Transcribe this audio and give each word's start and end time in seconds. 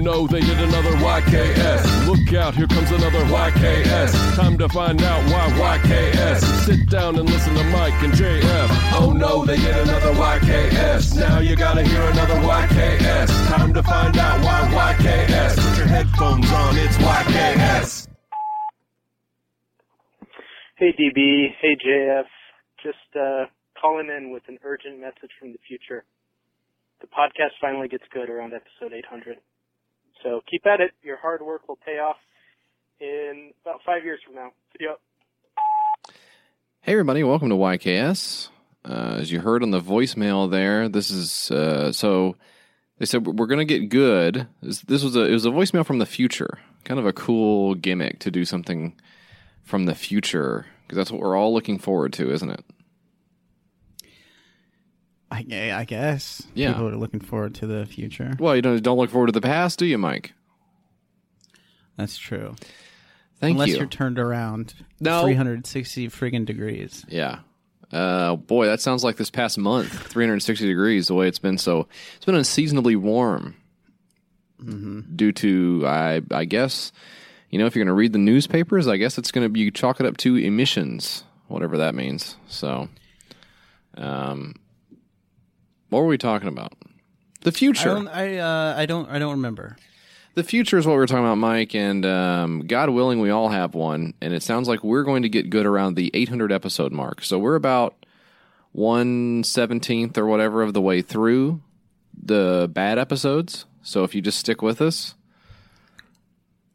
no, 0.00 0.26
they 0.26 0.40
did 0.40 0.58
another 0.58 0.92
YKS. 0.96 2.06
Look 2.06 2.34
out, 2.34 2.54
here 2.54 2.66
comes 2.66 2.90
another 2.90 3.20
YKS. 3.24 4.34
Time 4.34 4.56
to 4.58 4.68
find 4.68 5.02
out 5.02 5.22
why 5.30 5.78
YKS. 5.78 6.40
Sit 6.64 6.88
down 6.88 7.16
and 7.16 7.28
listen 7.28 7.54
to 7.54 7.64
Mike 7.64 7.94
and 8.02 8.12
JF. 8.12 8.68
Oh 8.94 9.12
no, 9.12 9.44
they 9.44 9.56
did 9.56 9.76
another 9.76 10.12
YKS. 10.12 11.16
Now 11.16 11.38
you 11.38 11.54
gotta 11.56 11.82
hear 11.82 12.02
another 12.02 12.34
YKS. 12.36 13.48
Time 13.48 13.74
to 13.74 13.82
find 13.82 14.16
out 14.16 14.42
why 14.42 14.94
YKS. 14.94 15.68
Put 15.68 15.78
your 15.78 15.86
headphones 15.86 16.50
on, 16.50 16.76
it's 16.78 16.96
YKS. 16.96 18.08
Hey 20.76 20.92
DB, 20.98 21.48
hey 21.60 21.76
JF, 21.86 22.24
just 22.82 22.96
uh, 23.14 23.44
calling 23.80 24.08
in 24.08 24.32
with 24.32 24.44
an 24.48 24.58
urgent 24.64 24.98
message 24.98 25.30
from 25.38 25.52
the 25.52 25.58
future. 25.68 26.04
The 27.02 27.06
podcast 27.06 27.52
finally 27.60 27.88
gets 27.88 28.04
good 28.12 28.30
around 28.30 28.54
episode 28.54 28.94
800. 28.94 29.36
So 30.22 30.42
keep 30.50 30.66
at 30.66 30.80
it. 30.80 30.92
Your 31.02 31.16
hard 31.16 31.42
work 31.42 31.68
will 31.68 31.78
pay 31.84 31.98
off 31.98 32.16
in 33.00 33.52
about 33.64 33.80
five 33.84 34.04
years 34.04 34.20
from 34.24 34.34
now. 34.34 34.52
See. 34.78 34.86
Hey, 36.82 36.92
everybody, 36.92 37.22
welcome 37.24 37.48
to 37.50 37.54
YKS. 37.54 38.48
Uh, 38.84 39.16
as 39.18 39.30
you 39.30 39.40
heard 39.40 39.62
on 39.62 39.70
the 39.70 39.80
voicemail 39.80 40.50
there, 40.50 40.88
this 40.88 41.10
is 41.10 41.50
uh, 41.50 41.92
so 41.92 42.36
they 42.98 43.06
said 43.06 43.26
we're 43.26 43.46
going 43.46 43.66
to 43.66 43.78
get 43.78 43.88
good. 43.88 44.46
This, 44.62 44.80
this 44.82 45.02
was 45.02 45.16
a 45.16 45.24
it 45.24 45.32
was 45.32 45.44
a 45.44 45.50
voicemail 45.50 45.84
from 45.84 45.98
the 45.98 46.06
future, 46.06 46.58
kind 46.84 46.98
of 46.98 47.06
a 47.06 47.12
cool 47.12 47.74
gimmick 47.74 48.18
to 48.20 48.30
do 48.30 48.44
something 48.44 48.94
from 49.62 49.86
the 49.86 49.94
future 49.94 50.66
because 50.82 50.96
that's 50.96 51.10
what 51.10 51.20
we're 51.20 51.36
all 51.36 51.52
looking 51.52 51.78
forward 51.78 52.12
to, 52.14 52.30
isn't 52.30 52.50
it? 52.50 52.64
I, 55.30 55.44
I 55.72 55.84
guess. 55.84 56.42
Yeah. 56.54 56.72
People 56.72 56.88
are 56.88 56.96
looking 56.96 57.20
forward 57.20 57.54
to 57.56 57.66
the 57.66 57.86
future. 57.86 58.32
Well, 58.38 58.56
you 58.56 58.62
don't 58.62 58.82
don't 58.82 58.98
look 58.98 59.10
forward 59.10 59.28
to 59.28 59.32
the 59.32 59.40
past, 59.40 59.78
do 59.78 59.86
you, 59.86 59.98
Mike? 59.98 60.32
That's 61.96 62.18
true. 62.18 62.56
Thank 63.40 63.54
Unless 63.54 63.68
you. 63.70 63.82
are 63.82 63.86
turned 63.86 64.18
around 64.18 64.74
No. 65.00 65.22
360 65.22 66.08
friggin' 66.08 66.44
degrees. 66.44 67.04
Yeah. 67.08 67.40
Uh, 67.92 68.36
boy, 68.36 68.66
that 68.66 68.80
sounds 68.80 69.02
like 69.02 69.16
this 69.16 69.30
past 69.30 69.58
month, 69.58 69.90
360 69.90 70.66
degrees, 70.66 71.08
the 71.08 71.14
way 71.14 71.26
it's 71.26 71.38
been 71.40 71.58
so, 71.58 71.88
it's 72.16 72.24
been 72.24 72.34
unseasonably 72.36 72.94
warm 72.96 73.56
due 75.16 75.32
to, 75.32 75.84
I, 75.86 76.20
I 76.30 76.44
guess, 76.44 76.92
you 77.48 77.58
know, 77.58 77.66
if 77.66 77.74
you're 77.74 77.82
going 77.84 77.92
to 77.92 77.98
read 77.98 78.12
the 78.12 78.18
newspapers, 78.18 78.86
I 78.86 78.96
guess 78.98 79.16
it's 79.18 79.32
going 79.32 79.44
to 79.44 79.48
be 79.48 79.60
you 79.60 79.70
chalk 79.70 79.98
it 80.00 80.06
up 80.06 80.18
to 80.18 80.36
emissions, 80.36 81.24
whatever 81.48 81.78
that 81.78 81.94
means. 81.94 82.36
So, 82.46 82.88
um, 83.96 84.54
what 85.90 86.00
were 86.00 86.06
we 86.06 86.18
talking 86.18 86.48
about? 86.48 86.72
The 87.42 87.50
I 87.50 87.54
future. 87.54 87.88
don't. 87.94 88.08
I. 88.08 88.38
Uh, 88.38 88.74
I 88.76 88.86
don't. 88.86 89.08
I 89.10 89.18
don't 89.18 89.32
remember. 89.32 89.76
The 90.34 90.44
future 90.44 90.78
is 90.78 90.86
what 90.86 90.92
we 90.92 90.98
were 90.98 91.06
talking 91.06 91.24
about, 91.24 91.38
Mike, 91.38 91.74
and 91.74 92.06
um, 92.06 92.60
God 92.66 92.90
willing, 92.90 93.20
we 93.20 93.30
all 93.30 93.48
have 93.48 93.74
one. 93.74 94.14
And 94.20 94.32
it 94.32 94.42
sounds 94.44 94.68
like 94.68 94.84
we're 94.84 95.02
going 95.02 95.22
to 95.22 95.28
get 95.28 95.50
good 95.50 95.66
around 95.66 95.96
the 95.96 96.08
800 96.14 96.52
episode 96.52 96.92
mark. 96.92 97.24
So 97.24 97.36
we're 97.38 97.56
about 97.56 98.06
one 98.72 99.42
seventeenth 99.42 100.16
or 100.16 100.26
whatever 100.26 100.62
of 100.62 100.72
the 100.72 100.80
way 100.80 101.02
through 101.02 101.60
the 102.22 102.70
bad 102.72 102.96
episodes. 102.98 103.64
So 103.82 104.04
if 104.04 104.14
you 104.14 104.20
just 104.22 104.38
stick 104.38 104.62
with 104.62 104.80
us, 104.80 105.14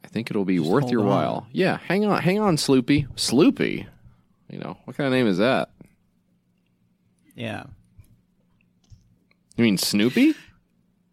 I 0.04 0.08
think 0.10 0.30
it'll 0.30 0.44
be 0.46 0.60
worth 0.60 0.90
your 0.92 1.02
on. 1.02 1.08
while. 1.08 1.48
Yeah, 1.54 1.78
hang 1.78 2.04
on, 2.06 2.22
hang 2.22 2.40
on, 2.40 2.58
Sloopy, 2.58 3.08
Sloopy. 3.16 3.86
You 4.50 4.60
know 4.60 4.78
what 4.84 4.98
kind 4.98 5.08
of 5.08 5.14
name 5.14 5.28
is 5.28 5.38
that? 5.38 5.70
Yeah. 7.36 7.64
You 9.58 9.64
mean 9.64 9.78
Snoopy? 9.78 10.34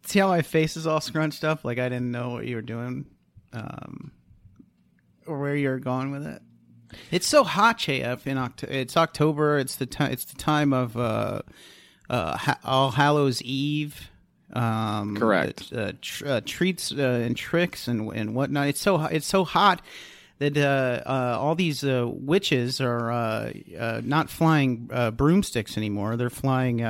See 0.05 0.19
how 0.19 0.27
my 0.27 0.41
face 0.41 0.75
is 0.75 0.85
all 0.85 0.99
scrunched 0.99 1.43
up? 1.43 1.63
Like 1.63 1.79
I 1.79 1.87
didn't 1.89 2.11
know 2.11 2.31
what 2.31 2.45
you 2.45 2.55
were 2.57 2.61
doing, 2.61 3.05
um, 3.53 4.11
or 5.25 5.39
where 5.39 5.55
you're 5.55 5.79
going 5.79 6.11
with 6.11 6.25
it. 6.27 6.41
It's 7.09 7.25
so 7.25 7.43
hot, 7.43 7.79
JF. 7.79 8.27
In 8.27 8.37
October, 8.37 8.73
it's 8.73 8.97
October. 8.97 9.57
It's 9.59 9.75
the 9.77 9.85
time. 9.85 10.11
It's 10.11 10.25
the 10.25 10.35
time 10.37 10.73
of 10.73 10.97
uh, 10.97 11.41
uh, 12.09 12.37
ha- 12.37 12.59
All 12.63 12.91
Hallows 12.91 13.41
Eve. 13.41 14.09
Um, 14.51 15.15
Correct. 15.15 15.71
Uh, 15.73 15.93
tr- 16.01 16.27
uh, 16.27 16.41
treats 16.45 16.91
uh, 16.91 17.21
and 17.25 17.35
tricks 17.35 17.87
and 17.87 18.11
and 18.13 18.35
whatnot. 18.35 18.67
It's 18.67 18.81
so 18.81 19.05
it's 19.05 19.25
so 19.25 19.45
hot 19.45 19.81
that 20.39 20.57
uh, 20.57 21.01
uh, 21.09 21.37
all 21.39 21.55
these 21.55 21.83
uh, 21.83 22.05
witches 22.11 22.81
are 22.81 23.09
uh, 23.11 23.53
uh, 23.79 24.01
not 24.03 24.29
flying 24.29 24.89
uh, 24.91 25.11
broomsticks 25.11 25.77
anymore. 25.77 26.17
They're 26.17 26.29
flying. 26.29 26.81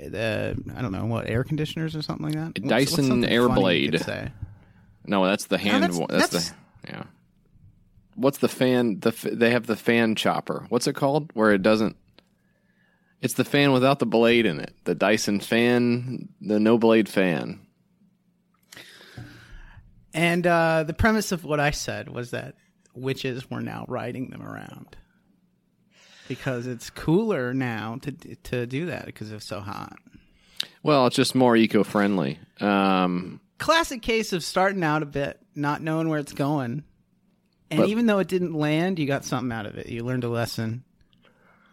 Uh, 0.00 0.54
I 0.76 0.82
don't 0.82 0.92
know 0.92 1.06
what 1.06 1.28
air 1.28 1.44
conditioners 1.44 1.94
or 1.96 2.02
something 2.02 2.26
like 2.26 2.34
that. 2.34 2.62
What's- 2.62 2.70
what's 2.74 2.96
Dyson 2.96 3.22
you 3.22 3.28
Airblade. 3.28 4.32
No, 5.06 5.24
that's 5.26 5.46
the 5.46 5.58
hand. 5.58 5.82
that's- 5.84 5.98
one. 5.98 6.08
that's, 6.10 6.28
that's- 6.28 6.50
the 6.50 6.90
yeah. 6.92 7.02
What's 8.14 8.38
the 8.38 8.48
fan? 8.48 9.00
The 9.00 9.10
they 9.32 9.50
have 9.50 9.66
the 9.66 9.76
fan 9.76 10.14
chopper. 10.14 10.66
What's 10.70 10.86
it 10.86 10.94
called? 10.94 11.30
Where 11.34 11.52
it 11.52 11.62
doesn't. 11.62 11.96
It's 13.20 13.34
the 13.34 13.44
fan 13.44 13.72
without 13.72 13.98
the 13.98 14.06
blade 14.06 14.46
in 14.46 14.58
it. 14.60 14.74
The 14.84 14.94
Dyson 14.94 15.40
fan, 15.40 16.28
the 16.40 16.58
no 16.60 16.78
blade 16.78 17.08
fan. 17.08 17.60
And 20.14 20.46
uh, 20.46 20.84
the 20.84 20.94
premise 20.94 21.32
of 21.32 21.44
what 21.44 21.60
I 21.60 21.70
said 21.72 22.08
was 22.08 22.30
that 22.30 22.54
witches 22.94 23.50
were 23.50 23.60
now 23.60 23.84
riding 23.88 24.30
them 24.30 24.42
around 24.42 24.96
because 26.28 26.66
it's 26.66 26.90
cooler 26.90 27.52
now 27.54 27.98
to 28.02 28.12
to 28.44 28.66
do 28.66 28.86
that 28.86 29.06
because 29.06 29.30
it's 29.32 29.46
so 29.46 29.60
hot. 29.60 29.96
Well, 30.82 31.06
it's 31.06 31.16
just 31.16 31.34
more 31.34 31.56
eco 31.56 31.82
friendly. 31.84 32.38
Um, 32.60 33.40
Classic 33.58 34.00
case 34.02 34.32
of 34.32 34.44
starting 34.44 34.84
out 34.84 35.02
a 35.02 35.06
bit, 35.06 35.40
not 35.54 35.82
knowing 35.82 36.08
where 36.08 36.18
it's 36.18 36.32
going, 36.32 36.84
and 37.70 37.80
But- 37.80 37.88
even 37.88 38.06
though 38.06 38.18
it 38.18 38.28
didn't 38.28 38.52
land, 38.54 38.98
you 38.98 39.06
got 39.06 39.24
something 39.24 39.50
out 39.52 39.66
of 39.66 39.76
it. 39.78 39.88
You 39.88 40.04
learned 40.04 40.24
a 40.24 40.28
lesson 40.28 40.84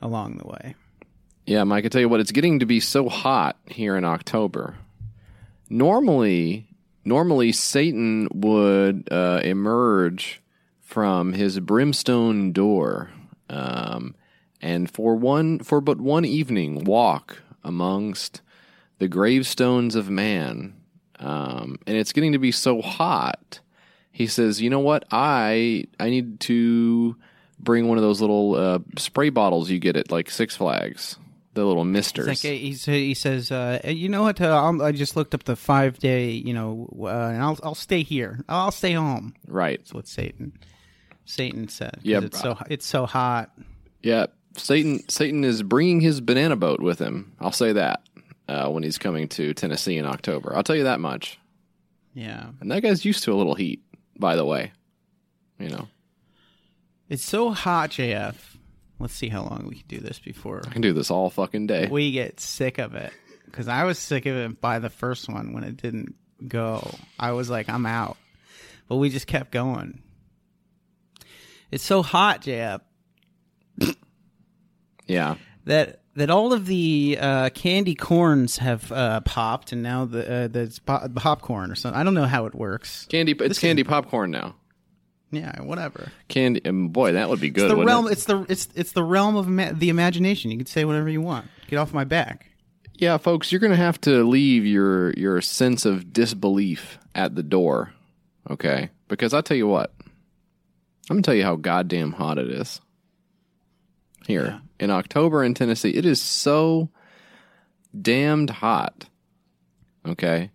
along 0.02 0.38
the 0.38 0.48
way. 0.48 0.76
yeah, 1.46 1.64
Mike, 1.66 1.86
I 1.86 1.90
tell 1.90 2.02
you 2.02 2.08
what, 2.10 2.20
it's 2.22 2.32
getting 2.32 2.60
to 2.60 2.66
be 2.66 2.80
so 2.80 3.10
hot 3.10 3.58
here 3.68 3.96
in 3.98 4.06
October. 4.06 4.76
Normally, 5.70 6.68
normally 7.06 7.52
Satan 7.52 8.28
would 8.34 9.08
uh, 9.12 9.42
emerge 9.44 10.42
from 10.82 11.34
his 11.34 11.60
brimstone 11.60 12.52
door, 12.52 13.10
um, 13.50 14.16
and 14.64 14.90
for 14.90 15.14
one, 15.16 15.60
for 15.60 15.82
but 15.82 16.00
one 16.00 16.24
evening, 16.24 16.86
walk 16.86 17.42
amongst 17.66 18.42
the 18.98 19.10
gravestones 19.10 19.94
of 19.94 20.10
man. 20.10 20.74
Um, 21.20 21.78
and 21.86 21.98
it's 21.98 22.14
getting 22.14 22.32
to 22.32 22.40
be 22.40 22.54
so 22.54 22.82
hot. 22.82 23.60
He 24.12 24.26
says, 24.26 24.62
"You 24.62 24.70
know 24.70 24.80
what? 24.80 25.04
I 25.12 25.86
I 26.00 26.10
need 26.10 26.40
to 26.42 27.18
bring 27.60 27.90
one 27.90 27.98
of 27.98 28.04
those 28.04 28.22
little 28.22 28.56
uh, 28.56 28.80
spray 28.98 29.30
bottles 29.30 29.70
you 29.70 29.80
get 29.80 29.98
at 29.98 30.12
like 30.12 30.30
Six 30.30 30.56
Flags, 30.56 31.18
the 31.56 31.66
little 31.66 31.84
misters." 31.84 32.28
Like 32.28 32.46
uh, 32.46 32.56
he's, 32.56 32.86
he 32.86 33.14
says, 33.14 33.52
uh, 33.52 33.82
"You 33.84 34.08
know 34.08 34.24
what? 34.24 34.40
Uh, 34.40 34.56
I'll, 34.56 34.82
I 34.82 34.94
just 34.94 35.18
looked 35.18 35.34
up 35.34 35.44
the 35.44 35.58
five 35.58 36.00
day. 36.00 36.30
You 36.30 36.54
know, 36.54 36.90
uh, 37.02 37.08
and 37.08 37.44
I'll 37.44 37.60
I'll 37.64 37.76
stay 37.76 38.02
here. 38.04 38.40
I'll 38.48 38.72
stay 38.72 38.94
home." 38.94 39.34
right? 39.46 39.80
That's 39.80 39.94
what 39.94 40.08
Satan 40.08 40.54
Satan 41.26 41.68
said. 41.68 42.00
Yeah, 42.02 42.22
it's 42.22 42.40
so 42.40 42.58
it's 42.70 42.86
so 42.86 43.06
hot. 43.06 43.52
Yeah, 44.02 44.28
Satan. 44.56 45.08
Satan 45.10 45.44
is 45.44 45.64
bringing 45.64 46.02
his 46.02 46.22
banana 46.22 46.56
boat 46.56 46.80
with 46.80 47.00
him. 47.00 47.34
I'll 47.40 47.52
say 47.52 47.74
that 47.74 48.02
uh, 48.48 48.70
when 48.70 48.84
he's 48.84 48.98
coming 48.98 49.28
to 49.30 49.54
Tennessee 49.54 49.98
in 49.98 50.06
October. 50.06 50.56
I'll 50.56 50.64
tell 50.64 50.76
you 50.76 50.84
that 50.84 51.00
much. 51.00 51.40
Yeah, 52.14 52.50
And 52.62 52.70
that 52.72 52.84
guy's 52.84 53.04
used 53.06 53.24
to 53.24 53.34
a 53.34 53.36
little 53.36 53.56
heat, 53.56 53.82
by 54.20 54.36
the 54.36 54.46
way. 54.46 54.72
You 55.58 55.70
know, 55.70 55.88
it's 57.10 57.26
so 57.26 57.50
hot, 57.52 57.92
JF. 57.92 58.36
Let's 59.00 59.16
see 59.16 59.30
how 59.30 59.42
long 59.42 59.66
we 59.68 59.78
can 59.78 59.88
do 59.88 60.00
this 60.00 60.20
before 60.20 60.62
I 60.68 60.70
can 60.72 60.82
do 60.82 60.94
this 60.94 61.10
all 61.10 61.30
fucking 61.32 61.68
day. 61.68 61.88
we 61.88 62.12
get 62.12 62.40
sick 62.40 62.78
of 62.78 62.94
it. 62.96 63.12
Because 63.46 63.68
I 63.68 63.84
was 63.84 63.98
sick 64.00 64.26
of 64.26 64.36
it 64.36 64.62
by 64.62 64.80
the 64.80 64.90
first 64.90 65.28
one 65.30 65.54
when 65.54 65.64
it 65.64 65.78
didn't 65.78 66.16
go. 66.48 66.90
I 67.20 67.32
was 67.32 67.50
like, 67.50 67.70
I'm 67.70 67.86
out. 67.86 68.18
But 68.88 68.98
we 68.98 69.10
just 69.10 69.28
kept 69.28 69.52
going. 69.52 70.02
It's 71.72 71.84
so 71.84 72.04
hot, 72.04 72.42
JF. 72.44 72.82
Yeah, 75.08 75.36
that 75.66 76.02
that 76.16 76.30
all 76.30 76.54
of 76.54 76.66
the 76.66 77.18
uh, 77.20 77.50
candy 77.50 77.96
corns 77.96 78.58
have 78.58 78.92
uh, 78.92 79.22
popped, 79.22 79.72
and 79.72 79.82
now 79.82 80.06
the 80.06 80.32
uh, 80.32 80.48
the 80.48 80.80
po- 80.86 81.08
popcorn 81.16 81.72
or 81.72 81.76
something. 81.76 82.00
I 82.00 82.04
don't 82.04 82.14
know 82.14 82.26
how 82.26 82.46
it 82.46 82.56
works. 82.56 83.06
candy. 83.06 83.34
It's 83.40 83.60
candy 83.60 83.84
popcorn 83.84 84.32
now. 84.32 84.56
Yeah, 85.32 85.62
whatever. 85.64 86.12
Candy. 86.28 86.62
And 86.64 86.94
boy, 86.94 87.14
that 87.14 87.28
would 87.28 87.42
be 87.42 87.50
good. 87.50 87.72
It's 87.72 87.74
the 87.80 87.86
realm. 87.86 88.08
it? 88.08 88.12
It's 88.12 88.26
the 88.26 88.46
it's 88.48 88.68
it's 88.76 88.92
the 88.92 89.04
realm 89.04 89.36
of 89.36 89.48
ima- 89.48 89.74
the 89.74 89.90
imagination. 89.90 90.52
You 90.52 90.58
can 90.58 90.68
say 90.68 90.86
whatever 90.86 91.10
you 91.10 91.22
want. 91.22 91.48
Get 91.68 91.78
off 91.78 91.94
my 91.94 92.04
back. 92.04 92.50
Yeah, 92.96 93.18
folks, 93.18 93.52
you're 93.52 93.60
going 93.60 93.72
to 93.72 93.78
have 93.78 94.00
to 94.02 94.24
leave 94.24 94.66
your 94.66 95.12
your 95.14 95.42
sense 95.42 95.86
of 95.86 96.14
disbelief 96.14 97.00
at 97.16 97.34
the 97.36 97.42
door, 97.42 97.92
okay? 98.52 98.92
Because 99.08 99.34
I 99.34 99.42
tell 99.42 99.58
you 99.58 99.68
what, 99.68 99.92
I'm 101.10 101.16
going 101.16 101.24
to 101.24 101.28
tell 101.28 101.36
you 101.36 101.44
how 101.44 101.56
goddamn 101.56 102.12
hot 102.12 102.38
it 102.38 102.50
is 102.52 102.80
here 104.28 104.62
in 104.84 104.92
October 104.92 105.44
in 105.44 105.54
Tennessee. 105.54 105.92
It 105.92 106.06
is 106.06 106.22
so 106.22 106.90
damned 108.00 108.50
hot, 108.50 109.06
okay, 110.06 110.52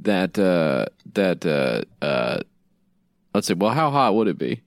that 0.00 0.38
uh, 0.38 0.86
that 1.14 1.46
uh, 1.46 2.04
uh, 2.04 2.40
let's 3.34 3.46
see. 3.46 3.54
Well, 3.54 3.72
how 3.72 3.90
hot 3.90 4.14
would 4.14 4.28
it 4.28 4.36
be? 4.38 4.60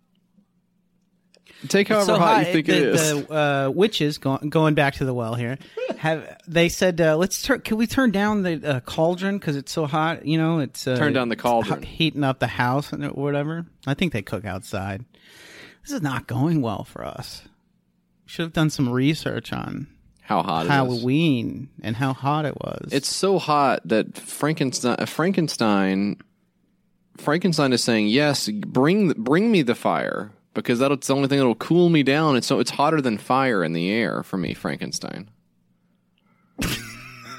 Take 1.67 1.89
however 1.89 2.05
so 2.05 2.17
hot 2.17 2.37
hot, 2.37 2.47
you 2.47 2.53
think 2.53 2.67
the, 2.67 2.73
it 2.73 2.95
is. 2.95 3.27
The 3.27 3.33
uh, 3.33 3.69
witches 3.69 4.17
going 4.17 4.49
going 4.49 4.73
back 4.73 4.95
to 4.95 5.05
the 5.05 5.13
well 5.13 5.35
here. 5.35 5.59
Have 5.97 6.37
they 6.47 6.67
said 6.69 6.99
uh, 6.99 7.15
let's 7.15 7.41
turn? 7.43 7.61
Can 7.61 7.77
we 7.77 7.85
turn 7.85 8.09
down 8.09 8.41
the 8.41 8.67
uh, 8.67 8.79
cauldron 8.79 9.37
because 9.37 9.55
it's 9.55 9.71
so 9.71 9.85
hot? 9.85 10.25
You 10.25 10.39
know, 10.39 10.59
it's 10.59 10.87
uh, 10.87 10.95
Turn 10.95 11.13
down 11.13 11.29
the 11.29 11.35
cauldron. 11.35 11.83
heating 11.83 12.23
up 12.23 12.39
the 12.39 12.47
house 12.47 12.91
and 12.91 13.05
whatever. 13.11 13.67
I 13.85 13.93
think 13.93 14.13
they 14.13 14.23
cook 14.23 14.45
outside. 14.45 15.05
This 15.83 15.91
is 15.91 16.01
not 16.01 16.25
going 16.27 16.61
well 16.61 16.85
for 16.85 17.05
us. 17.05 17.43
Should 18.29 18.43
have 18.43 18.53
done 18.53 18.69
some 18.69 18.87
research 18.87 19.51
on 19.51 19.87
how 20.21 20.43
hot 20.43 20.61
it 20.61 20.65
is. 20.65 20.71
Halloween 20.71 21.69
and 21.81 21.95
how 21.95 22.13
hot 22.13 22.45
it 22.45 22.55
was. 22.55 22.89
It's 22.91 23.07
so 23.09 23.39
hot 23.39 23.81
that 23.85 24.15
Frankenstein 24.19 24.97
uh, 24.99 25.07
Frankenstein 25.07 26.17
Frankenstein 27.17 27.73
is 27.73 27.83
saying, 27.83 28.07
"Yes, 28.09 28.47
bring 28.47 29.13
bring 29.13 29.51
me 29.51 29.63
the 29.63 29.73
fire 29.73 30.31
because 30.53 30.77
that's 30.77 31.07
the 31.07 31.15
only 31.15 31.27
thing 31.27 31.39
that'll 31.39 31.55
cool 31.55 31.89
me 31.89 32.03
down. 32.03 32.35
It's 32.37 32.45
so 32.45 32.59
it's 32.59 32.69
hotter 32.69 33.01
than 33.01 33.17
fire 33.17 33.63
in 33.63 33.73
the 33.73 33.89
air 33.91 34.21
for 34.21 34.37
me, 34.37 34.53
Frankenstein." 34.53 35.31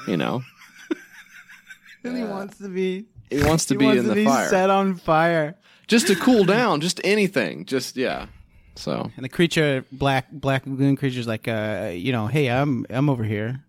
you 0.08 0.16
know, 0.16 0.42
and 2.02 2.16
he 2.16 2.24
wants 2.24 2.58
to 2.58 2.68
be. 2.68 3.04
he 3.30 3.44
wants 3.44 3.66
to 3.66 3.74
He 3.74 3.78
be 3.78 3.84
wants 3.84 3.98
in 4.00 4.04
to 4.04 4.08
the 4.10 4.14
be 4.16 4.24
fire 4.24 4.48
set 4.48 4.70
on 4.70 4.96
fire. 4.96 5.56
just 5.86 6.08
to 6.08 6.16
cool 6.16 6.44
down, 6.44 6.80
just 6.80 7.00
anything, 7.04 7.64
just 7.64 7.96
yeah. 7.96 8.26
So 8.76 9.10
And 9.16 9.24
the 9.24 9.28
creature, 9.28 9.84
black 9.92 10.30
black 10.30 10.66
lagoon 10.66 10.96
creature's 10.96 11.26
like, 11.26 11.48
uh, 11.48 11.90
you 11.92 12.12
know, 12.12 12.26
hey, 12.26 12.48
I'm 12.50 12.86
I'm 12.88 13.10
over 13.10 13.24
here. 13.24 13.62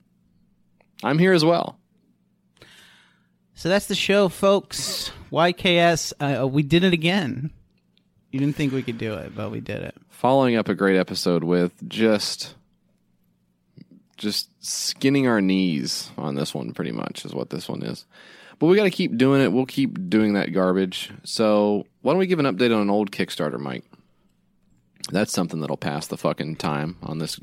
I'm 1.03 1.17
here 1.17 1.33
as 1.33 1.43
well. 1.43 1.77
So 3.55 3.69
that's 3.69 3.87
the 3.87 3.95
show, 3.95 4.29
folks. 4.29 5.11
YKS, 5.31 6.13
uh, 6.19 6.47
we 6.47 6.63
did 6.63 6.83
it 6.83 6.93
again. 6.93 7.51
You 8.31 8.39
didn't 8.39 8.55
think 8.55 8.73
we 8.73 8.83
could 8.83 8.97
do 8.97 9.13
it, 9.15 9.35
but 9.35 9.51
we 9.51 9.59
did 9.59 9.81
it. 9.81 9.95
Following 10.09 10.55
up 10.55 10.69
a 10.69 10.75
great 10.75 10.97
episode 10.97 11.43
with 11.43 11.73
just 11.87 12.55
just 14.17 14.49
skinning 14.63 15.27
our 15.27 15.41
knees 15.41 16.11
on 16.17 16.35
this 16.35 16.53
one 16.53 16.73
pretty 16.73 16.91
much 16.91 17.25
is 17.25 17.33
what 17.33 17.49
this 17.49 17.67
one 17.67 17.81
is. 17.81 18.05
But 18.59 18.67
we 18.67 18.75
got 18.75 18.83
to 18.83 18.91
keep 18.91 19.17
doing 19.17 19.41
it. 19.41 19.51
We'll 19.51 19.65
keep 19.65 20.09
doing 20.09 20.33
that 20.33 20.53
garbage. 20.53 21.09
So, 21.23 21.87
why 22.01 22.13
don't 22.13 22.19
we 22.19 22.27
give 22.27 22.37
an 22.37 22.45
update 22.45 22.73
on 22.73 22.81
an 22.81 22.91
old 22.91 23.11
Kickstarter, 23.11 23.59
Mike? 23.59 23.83
That's 25.09 25.31
something 25.33 25.61
that'll 25.61 25.77
pass 25.77 26.07
the 26.07 26.17
fucking 26.17 26.57
time 26.57 26.97
on 27.01 27.19
this 27.19 27.39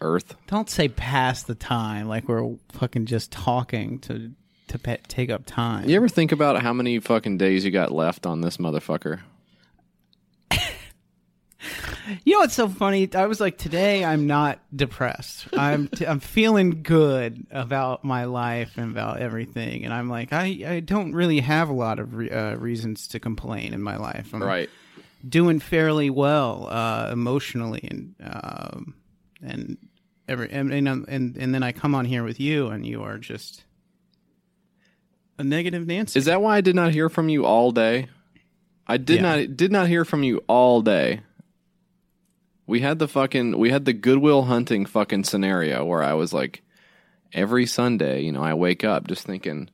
earth. 0.00 0.34
Don't 0.46 0.68
say 0.70 0.88
pass 0.88 1.42
the 1.42 1.54
time 1.54 2.08
like 2.08 2.28
we're 2.28 2.54
fucking 2.72 3.06
just 3.06 3.30
talking 3.32 3.98
to 4.00 4.32
to 4.68 4.78
pe- 4.78 4.98
take 5.08 5.30
up 5.30 5.44
time. 5.46 5.88
You 5.88 5.96
ever 5.96 6.08
think 6.08 6.30
about 6.32 6.62
how 6.62 6.72
many 6.72 7.00
fucking 7.00 7.38
days 7.38 7.64
you 7.64 7.70
got 7.72 7.90
left 7.90 8.24
on 8.26 8.40
this 8.40 8.56
motherfucker? 8.58 9.20
You 12.24 12.32
know 12.34 12.38
what's 12.40 12.54
so 12.54 12.68
funny? 12.68 13.08
I 13.14 13.26
was 13.26 13.40
like, 13.40 13.58
today 13.58 14.02
I'm 14.04 14.26
not 14.26 14.58
depressed. 14.74 15.46
I'm 15.52 15.88
t- 15.88 16.06
I'm 16.06 16.18
feeling 16.18 16.82
good 16.82 17.46
about 17.50 18.02
my 18.02 18.24
life 18.24 18.78
and 18.78 18.90
about 18.90 19.20
everything, 19.20 19.84
and 19.84 19.92
I'm 19.92 20.08
like, 20.08 20.32
I, 20.32 20.62
I 20.66 20.80
don't 20.80 21.12
really 21.12 21.40
have 21.40 21.68
a 21.68 21.72
lot 21.74 21.98
of 21.98 22.14
re- 22.14 22.30
uh, 22.30 22.56
reasons 22.56 23.08
to 23.08 23.20
complain 23.20 23.74
in 23.74 23.82
my 23.82 23.96
life. 23.96 24.30
I'm 24.32 24.42
Right. 24.42 24.70
Doing 25.26 25.60
fairly 25.60 26.10
well 26.10 26.66
uh, 26.70 27.10
emotionally, 27.12 27.86
and 27.90 28.14
um, 28.22 28.94
and 29.42 29.78
every 30.28 30.50
and, 30.50 30.72
and 30.72 30.88
and 31.08 31.36
and 31.36 31.54
then 31.54 31.62
I 31.62 31.72
come 31.72 31.94
on 31.94 32.04
here 32.04 32.24
with 32.24 32.40
you, 32.40 32.68
and 32.68 32.86
you 32.86 33.02
are 33.02 33.18
just 33.18 33.64
a 35.38 35.44
negative 35.44 35.86
Nancy. 35.86 36.18
Is 36.18 36.26
that 36.26 36.42
why 36.42 36.56
I 36.56 36.60
did 36.60 36.74
not 36.74 36.92
hear 36.92 37.08
from 37.08 37.28
you 37.28 37.44
all 37.44 37.70
day? 37.72 38.08
I 38.86 38.96
did 38.96 39.16
Yeah. 39.16 39.36
not 39.36 39.56
did 39.56 39.72
not 39.72 39.88
hear 39.88 40.04
from 40.04 40.22
you 40.22 40.42
all 40.48 40.82
day. 40.82 41.20
We 42.66 42.80
had 42.80 42.98
the 42.98 43.08
fucking 43.08 43.58
we 43.58 43.70
had 43.70 43.84
the 43.84 43.92
Goodwill 43.92 44.42
hunting 44.42 44.86
fucking 44.86 45.24
scenario 45.24 45.84
where 45.84 46.02
I 46.02 46.14
was 46.14 46.32
like 46.32 46.62
every 47.32 47.66
Sunday, 47.66 48.22
you 48.22 48.32
know, 48.32 48.42
I 48.42 48.54
wake 48.54 48.84
up 48.84 49.06
just 49.08 49.26
thinking 49.26 49.70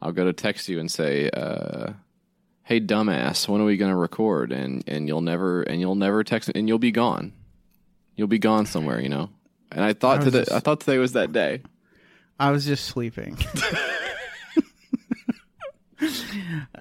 I'll 0.00 0.12
go 0.12 0.24
to 0.24 0.32
text 0.32 0.68
you 0.68 0.78
and 0.78 0.90
say, 0.90 1.30
uh, 1.30 1.92
"Hey 2.66 2.80
dumbass, 2.80 3.48
when 3.48 3.60
are 3.60 3.64
we 3.64 3.76
going 3.76 3.90
to 3.92 3.96
record?" 3.96 4.52
and 4.52 4.82
and 4.86 5.08
you'll 5.08 5.20
never 5.22 5.62
and 5.62 5.80
you'll 5.80 5.94
never 5.94 6.22
text 6.24 6.50
and 6.54 6.68
you'll 6.68 6.78
be 6.78 6.92
gone. 6.92 7.32
You'll 8.16 8.28
be 8.28 8.38
gone 8.38 8.66
somewhere, 8.66 9.00
you 9.00 9.08
know. 9.08 9.30
And 9.72 9.84
I 9.84 9.92
thought 9.92 10.20
I 10.20 10.24
today 10.24 10.38
just- 10.40 10.52
I 10.52 10.60
thought 10.60 10.80
today 10.80 10.98
was 10.98 11.12
that 11.12 11.32
day. 11.32 11.62
I 12.38 12.50
was 12.50 12.66
just 12.66 12.84
sleeping. 12.86 13.36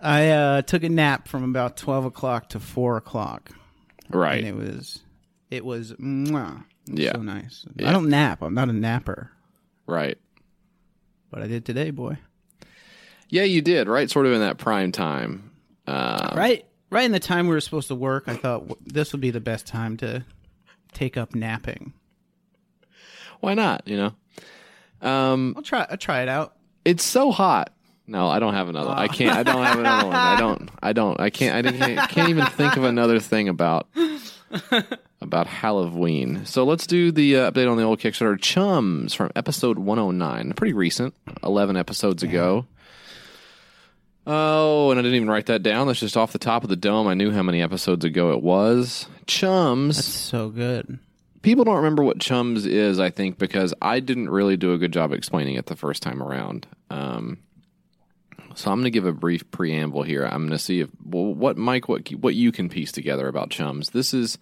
I 0.01 0.29
uh, 0.29 0.61
took 0.61 0.83
a 0.83 0.89
nap 0.89 1.27
from 1.27 1.43
about 1.43 1.77
twelve 1.77 2.03
o'clock 2.05 2.49
to 2.49 2.59
four 2.59 2.97
o'clock, 2.97 3.51
Right. 4.09 4.39
and 4.43 4.47
it 4.47 4.55
was 4.55 4.99
it 5.49 5.63
was 5.63 5.93
mwah, 5.93 6.63
It 6.87 6.91
was 6.91 6.99
Yeah. 6.99 7.11
so 7.13 7.21
nice. 7.21 7.65
Yeah. 7.77 7.89
I 7.89 7.93
don't 7.93 8.09
nap. 8.09 8.41
I'm 8.41 8.53
not 8.53 8.67
a 8.69 8.73
napper, 8.73 9.31
Right. 9.87 10.17
but 11.31 11.41
I 11.41 11.47
did 11.47 11.63
today, 11.65 11.91
boy. 11.91 12.17
Yeah, 13.29 13.43
you 13.43 13.61
did, 13.61 13.87
right? 13.87 14.09
Sort 14.09 14.25
of 14.25 14.33
in 14.33 14.41
that 14.41 14.57
prime 14.57 14.91
time. 14.91 15.51
Uh, 15.87 16.33
Right, 16.35 16.65
right 16.89 17.05
in 17.05 17.11
the 17.11 17.19
time 17.19 17.47
we 17.47 17.53
were 17.53 17.61
supposed 17.61 17.87
to 17.89 17.95
work, 17.95 18.25
I 18.27 18.35
thought 18.35 18.77
this 18.85 19.11
would 19.11 19.21
be 19.21 19.31
the 19.31 19.39
best 19.39 19.67
time 19.67 19.97
to 19.97 20.25
take 20.93 21.17
up 21.17 21.35
napping. 21.35 21.93
Why 23.39 23.53
not? 23.53 23.83
You 23.87 23.97
know, 23.97 25.07
um, 25.07 25.53
I'll 25.57 25.63
try. 25.63 25.85
I'll 25.89 25.97
try 25.97 26.21
it 26.21 26.29
out. 26.29 26.55
it's 26.83 27.03
so 27.03 27.31
hot. 27.31 27.71
No, 28.07 28.27
I 28.27 28.37
don't 28.39 28.53
have 28.53 28.69
another. 28.69 28.91
I 28.91 29.07
can't. 29.07 29.35
I 29.35 29.43
don't 29.43 29.63
have 29.63 29.79
another 29.79 30.05
one. 30.07 30.15
I 30.15 30.39
don't. 30.39 30.69
I 30.81 30.93
don't. 30.93 31.19
I 31.19 31.29
can't. 31.31 31.65
I 31.65 31.71
can't, 31.71 32.09
can't 32.09 32.29
even 32.29 32.45
think 32.47 32.77
of 32.77 32.83
another 32.83 33.19
thing 33.19 33.49
about 33.49 33.87
about 35.21 35.47
Halloween. 35.47 36.45
So 36.45 36.63
let's 36.65 36.85
do 36.87 37.11
the 37.11 37.37
uh, 37.37 37.51
update 37.51 37.69
on 37.69 37.77
the 37.77 37.83
old 37.83 37.99
Kickstarter 37.99 38.39
Chums 38.39 39.13
from 39.13 39.31
episode 39.35 39.79
109. 39.79 40.53
Pretty 40.53 40.73
recent, 40.73 41.15
11 41.43 41.77
episodes 41.77 42.21
ago. 42.23 42.65
Oh, 44.27 44.89
and 44.91 44.99
I 44.99 45.03
didn't 45.03 45.15
even 45.17 45.29
write 45.29 45.45
that 45.47 45.61
down. 45.63 45.87
That's 45.87 45.99
just 45.99 46.17
off 46.17 46.31
the 46.31 46.39
top 46.39 46.63
of 46.63 46.69
the 46.69 46.75
dome. 46.75 47.07
I 47.07 47.13
knew 47.13 47.31
how 47.31 47.43
many 47.43 47.61
episodes 47.61 48.03
ago 48.05 48.31
it 48.31 48.41
was. 48.41 49.07
Chums. 49.27 49.97
That's 49.97 50.07
so 50.07 50.49
good. 50.49 50.97
people 51.43 51.63
don't 51.63 51.75
remember 51.77 52.01
what 52.03 52.19
chums 52.19 52.65
is 52.65 52.99
i 52.99 53.09
think 53.11 53.37
because 53.37 53.71
i 53.81 53.99
didn't 53.99 54.29
really 54.29 54.57
do 54.57 54.73
a 54.73 54.79
good 54.79 54.91
job 54.91 55.11
explaining 55.11 55.55
it 55.55 55.67
the 55.67 55.75
first 55.75 56.01
time 56.01 56.21
around 56.23 56.65
um, 56.89 57.37
so 58.55 58.71
i'm 58.71 58.77
going 58.77 58.85
to 58.85 58.89
give 58.91 59.05
a 59.05 59.11
brief 59.11 59.49
preamble 59.51 60.01
here 60.01 60.25
i'm 60.25 60.41
going 60.41 60.49
to 60.49 60.57
see 60.59 60.79
if 60.79 60.89
well, 61.03 61.33
what 61.33 61.55
mike 61.55 61.87
what 61.87 62.07
what 62.13 62.33
you 62.33 62.51
can 62.51 62.67
piece 62.67 62.91
together 62.91 63.27
about 63.27 63.51
chums 63.51 63.89
this 63.91 64.11
is 64.13 64.39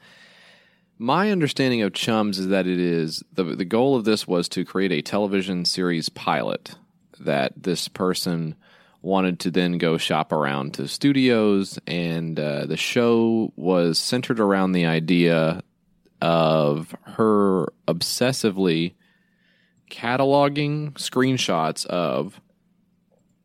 my 0.97 1.29
understanding 1.31 1.81
of 1.81 1.91
chums 1.93 2.39
is 2.39 2.47
that 2.47 2.67
it 2.67 2.79
is 2.79 3.21
the 3.33 3.43
the 3.43 3.65
goal 3.65 3.95
of 3.97 4.05
this 4.05 4.25
was 4.25 4.47
to 4.47 4.63
create 4.63 4.91
a 4.93 5.01
television 5.01 5.65
series 5.65 6.07
pilot 6.07 6.75
that 7.19 7.51
this 7.57 7.89
person 7.89 8.55
wanted 9.03 9.37
to 9.41 9.51
then 9.51 9.77
go 9.77 9.97
shop 9.97 10.31
around 10.31 10.73
to 10.73 10.87
studios 10.87 11.77
and 11.85 12.39
uh, 12.39 12.65
the 12.65 12.77
show 12.77 13.51
was 13.57 13.99
centered 13.99 14.39
around 14.39 14.71
the 14.71 14.85
idea 14.85 15.61
of 16.21 16.95
her 17.03 17.67
obsessively 17.85 18.93
cataloging 19.91 20.93
screenshots 20.93 21.85
of 21.85 22.39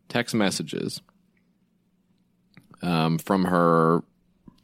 text 0.08 0.32
messages 0.32 1.02
um, 2.80 3.18
from 3.18 3.44
her 3.46 4.04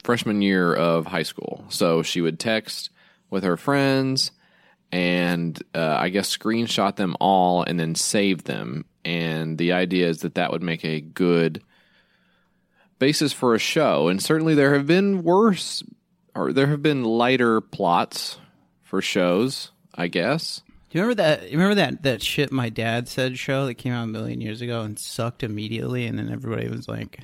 freshman 0.05 0.43
year 0.43 0.73
of 0.73 1.07
high 1.07 1.25
school. 1.25 1.65
So 1.71 2.05
she 2.05 2.21
would 2.21 2.39
text 2.39 2.91
with 3.31 3.43
her 3.43 3.57
friends 3.57 4.31
and 4.93 5.61
uh, 5.75 5.97
I 5.99 6.11
guess 6.11 6.35
screenshot 6.35 6.95
them 6.95 7.17
all 7.21 7.65
and 7.65 7.81
then 7.81 7.97
save 7.97 8.45
them. 8.45 8.85
And 9.05 9.59
the 9.59 9.73
idea 9.73 10.09
is 10.09 10.19
that 10.19 10.37
that 10.37 10.51
would 10.51 10.63
make 10.63 10.85
a 10.85 11.01
good 11.01 11.63
basis 12.99 13.33
for 13.33 13.55
a 13.55 13.59
show. 13.59 14.09
And 14.09 14.23
certainly 14.23 14.55
there 14.55 14.75
have 14.75 14.87
been 14.87 15.23
worse 15.23 15.83
or 16.35 16.53
there 16.53 16.69
have 16.69 16.83
been 16.83 17.05
lighter 17.05 17.61
plots 17.61 18.39
for 18.83 19.01
shows, 19.01 19.71
I 19.95 20.09
guess. 20.09 20.63
Do 20.91 20.99
you 20.99 21.03
remember 21.03 21.23
that? 21.23 21.51
You 21.51 21.59
remember 21.59 21.75
that 21.77 22.03
that 22.05 22.23
shit 22.23 22.53
my 22.53 22.69
dad 22.69 23.09
said 23.09 23.39
show 23.39 23.67
that 23.67 23.75
came 23.75 23.93
out 23.93 24.05
a 24.05 24.07
million 24.07 24.41
years 24.41 24.61
ago 24.61 24.83
and 24.83 24.99
sucked 24.99 25.43
immediately, 25.43 26.07
and 26.07 26.17
then 26.17 26.31
everybody 26.31 26.69
was 26.69 26.87
like, 26.89 27.19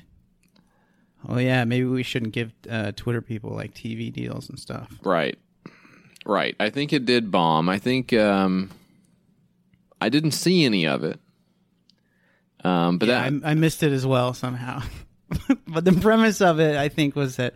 "Oh 1.27 1.37
yeah, 1.37 1.63
maybe 1.63 1.85
we 1.85 2.03
shouldn't 2.03 2.33
give 2.33 2.51
uh, 2.69 2.91
Twitter 2.97 3.21
people 3.21 3.51
like 3.51 3.73
TV 3.73 4.11
deals 4.11 4.49
and 4.49 4.59
stuff." 4.59 4.91
Right. 5.03 5.39
Right. 6.25 6.53
I 6.59 6.69
think 6.69 6.91
it 6.91 7.05
did 7.05 7.31
bomb. 7.31 7.69
I 7.69 7.79
think 7.79 8.11
um 8.11 8.71
I 10.01 10.09
didn't 10.09 10.31
see 10.31 10.65
any 10.65 10.85
of 10.85 11.05
it. 11.05 11.19
Um 12.63 12.97
but 12.97 13.07
Yeah, 13.07 13.29
that 13.29 13.45
I, 13.45 13.51
I 13.51 13.53
missed 13.53 13.83
it 13.83 13.91
as 13.91 14.05
well 14.05 14.33
somehow. 14.33 14.81
but 15.67 15.85
the 15.85 15.93
premise 15.93 16.41
of 16.41 16.59
it, 16.59 16.75
I 16.75 16.89
think, 16.89 17.15
was 17.15 17.37
that 17.37 17.53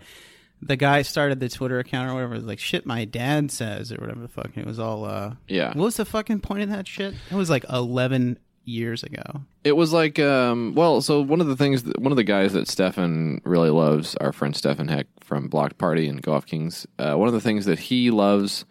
the 0.62 0.78
guy 0.78 1.02
started 1.02 1.40
the 1.40 1.50
Twitter 1.50 1.80
account 1.80 2.10
or 2.10 2.14
whatever. 2.14 2.34
It 2.34 2.38
was 2.38 2.46
like 2.46 2.60
shit 2.60 2.86
my 2.86 3.06
dad 3.06 3.52
says 3.52 3.92
or 3.92 3.98
whatever 3.98 4.22
the 4.22 4.28
fuck. 4.28 4.48
And 4.48 4.58
it 4.58 4.66
was 4.66 4.80
all. 4.80 5.06
uh 5.06 5.34
yeah. 5.48 5.68
What 5.70 5.86
was 5.86 5.98
the 5.98 6.06
fucking 6.06 6.40
point 6.40 6.64
of 6.64 6.70
that 6.70 6.88
shit? 6.88 7.14
It 7.30 7.36
was 7.36 7.50
like 7.50 7.66
eleven 7.70 8.40
years 8.66 9.04
ago. 9.04 9.42
It 9.64 9.74
was 9.74 9.94
like, 9.94 10.20
um, 10.20 10.74
well, 10.76 11.02
so 11.02 11.22
one 11.22 11.42
of 11.42 11.48
the 11.48 11.56
things, 11.56 11.84
that, 11.84 12.00
one 12.00 12.12
of 12.12 12.16
the 12.16 12.24
guys 12.24 12.54
that 12.54 12.68
Stefan 12.68 13.42
really 13.44 13.70
loves, 13.70 14.16
our 14.16 14.34
friend 14.34 14.56
Stefan 14.56 14.88
Heck 14.88 15.08
from 15.22 15.48
Blocked 15.48 15.78
Party 15.78 16.08
and 16.08 16.22
Go 16.22 16.34
Off 16.34 16.46
Kings, 16.46 16.86
uh, 17.00 17.14
one 17.14 17.28
of 17.28 17.34
the 17.34 17.42
things 17.42 17.66
that 17.66 17.80
he 17.80 18.12
loves 18.12 18.66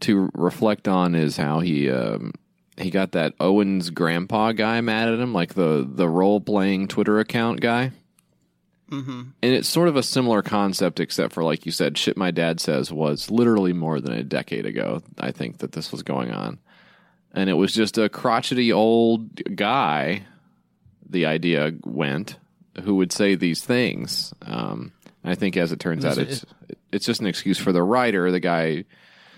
to 0.00 0.30
reflect 0.34 0.88
on 0.88 1.14
is 1.14 1.36
how 1.36 1.60
he 1.60 1.90
um, 1.90 2.32
he 2.78 2.90
got 2.90 3.12
that 3.12 3.34
Owens 3.40 3.90
grandpa 3.90 4.52
guy 4.52 4.80
mad 4.80 5.08
at 5.08 5.18
him, 5.18 5.32
like 5.32 5.54
the 5.54 5.86
the 5.88 6.08
role 6.08 6.40
playing 6.40 6.88
Twitter 6.88 7.18
account 7.18 7.60
guy. 7.60 7.92
Mm-hmm. 8.90 9.22
And 9.42 9.54
it's 9.54 9.68
sort 9.68 9.88
of 9.88 9.96
a 9.96 10.02
similar 10.02 10.42
concept, 10.42 11.00
except 11.00 11.32
for 11.32 11.42
like 11.42 11.66
you 11.66 11.72
said, 11.72 11.98
shit. 11.98 12.16
My 12.16 12.30
dad 12.30 12.60
says 12.60 12.92
was 12.92 13.30
literally 13.30 13.72
more 13.72 14.00
than 14.00 14.12
a 14.12 14.22
decade 14.22 14.66
ago. 14.66 15.02
I 15.18 15.32
think 15.32 15.58
that 15.58 15.72
this 15.72 15.90
was 15.90 16.02
going 16.02 16.30
on, 16.30 16.58
and 17.32 17.50
it 17.50 17.54
was 17.54 17.72
just 17.72 17.98
a 17.98 18.08
crotchety 18.08 18.72
old 18.72 19.56
guy. 19.56 20.26
The 21.08 21.26
idea 21.26 21.72
went 21.84 22.36
who 22.82 22.96
would 22.96 23.12
say 23.12 23.34
these 23.34 23.64
things. 23.64 24.34
Um, 24.42 24.92
I 25.24 25.34
think, 25.34 25.56
as 25.56 25.72
it 25.72 25.80
turns 25.80 26.04
out, 26.04 26.18
it's 26.18 26.44
it's 26.92 27.06
just 27.06 27.20
an 27.20 27.26
excuse 27.26 27.58
for 27.58 27.72
the 27.72 27.82
writer, 27.82 28.30
the 28.30 28.40
guy 28.40 28.84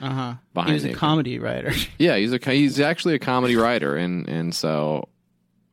Uh 0.00 0.10
huh. 0.10 0.32
He 0.32 0.54
Behind 0.54 0.74
was 0.74 0.84
a 0.84 0.92
comedy 0.92 1.38
writer. 1.38 1.72
yeah, 1.98 2.16
he's 2.16 2.32
a 2.32 2.38
he's 2.38 2.80
actually 2.80 3.14
a 3.14 3.18
comedy 3.18 3.56
writer, 3.56 3.96
and 3.96 4.28
and 4.28 4.54
so 4.54 5.08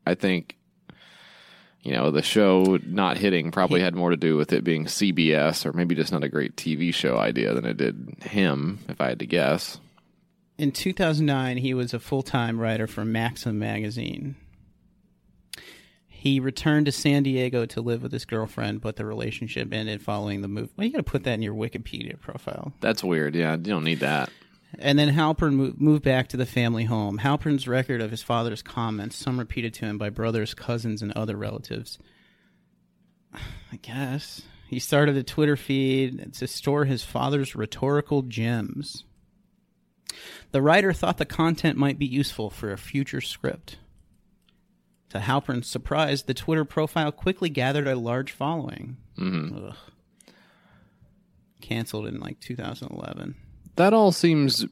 I 0.05 0.15
think 0.15 0.57
you 1.81 1.93
know 1.93 2.11
the 2.11 2.21
show 2.21 2.79
not 2.85 3.17
hitting 3.17 3.51
probably 3.51 3.81
had 3.81 3.95
more 3.95 4.09
to 4.09 4.17
do 4.17 4.35
with 4.35 4.51
it 4.53 4.63
being 4.63 4.85
CBS 4.85 5.65
or 5.65 5.73
maybe 5.73 5.95
just 5.95 6.11
not 6.11 6.23
a 6.23 6.29
great 6.29 6.55
TV 6.55 6.93
show 6.93 7.17
idea 7.17 7.53
than 7.53 7.65
it 7.65 7.77
did 7.77 8.15
him, 8.23 8.79
if 8.89 8.99
I 8.99 9.09
had 9.09 9.19
to 9.19 9.27
guess. 9.27 9.79
In 10.57 10.71
2009, 10.71 11.57
he 11.57 11.73
was 11.73 11.93
a 11.93 11.99
full 11.99 12.23
time 12.23 12.59
writer 12.59 12.87
for 12.87 13.03
Maxim 13.05 13.59
magazine. 13.59 14.35
He 16.25 16.39
returned 16.39 16.87
to 16.87 16.91
San 16.91 17.21
Diego 17.21 17.67
to 17.67 17.81
live 17.81 18.01
with 18.01 18.11
his 18.11 18.25
girlfriend, 18.25 18.81
but 18.81 18.95
the 18.95 19.05
relationship 19.05 19.71
ended 19.71 20.01
following 20.01 20.41
the 20.41 20.47
move. 20.47 20.71
Well, 20.75 20.87
you 20.87 20.91
got 20.91 20.97
to 20.97 21.03
put 21.03 21.23
that 21.25 21.35
in 21.35 21.43
your 21.43 21.53
Wikipedia 21.53 22.19
profile. 22.19 22.73
That's 22.81 23.03
weird. 23.03 23.35
Yeah, 23.35 23.51
you 23.51 23.61
don't 23.61 23.83
need 23.83 23.99
that. 23.99 24.31
And 24.79 24.97
then 24.97 25.13
Halpern 25.13 25.79
moved 25.79 26.01
back 26.01 26.29
to 26.29 26.37
the 26.37 26.47
family 26.47 26.85
home. 26.85 27.19
Halpern's 27.19 27.67
record 27.67 28.01
of 28.01 28.09
his 28.09 28.23
father's 28.23 28.63
comments, 28.63 29.15
some 29.15 29.37
repeated 29.37 29.75
to 29.75 29.85
him 29.85 29.99
by 29.99 30.09
brothers, 30.09 30.55
cousins, 30.55 31.03
and 31.03 31.11
other 31.11 31.37
relatives. 31.37 31.99
I 33.71 33.75
guess. 33.83 34.41
He 34.67 34.79
started 34.79 35.15
a 35.17 35.21
Twitter 35.21 35.55
feed 35.55 36.33
to 36.33 36.47
store 36.47 36.85
his 36.85 37.03
father's 37.03 37.55
rhetorical 37.55 38.23
gems. 38.23 39.03
The 40.49 40.63
writer 40.63 40.91
thought 40.91 41.19
the 41.19 41.25
content 41.25 41.77
might 41.77 41.99
be 41.99 42.07
useful 42.07 42.49
for 42.49 42.71
a 42.71 42.79
future 42.79 43.21
script. 43.21 43.77
To 45.15 45.21
Halpern's 45.21 45.67
surprise, 45.67 46.23
the 46.23 46.33
Twitter 46.33 46.65
profile 46.65 47.09
quickly 47.09 47.47
gathered 47.47 47.87
a 47.87 47.95
large 47.95 48.33
following. 48.33 48.97
hmm 49.15 49.69
Canceled 51.61 52.07
in 52.07 52.19
like 52.19 52.41
2011. 52.41 53.33
That 53.77 53.93
all 53.93 54.11
seems 54.11 54.65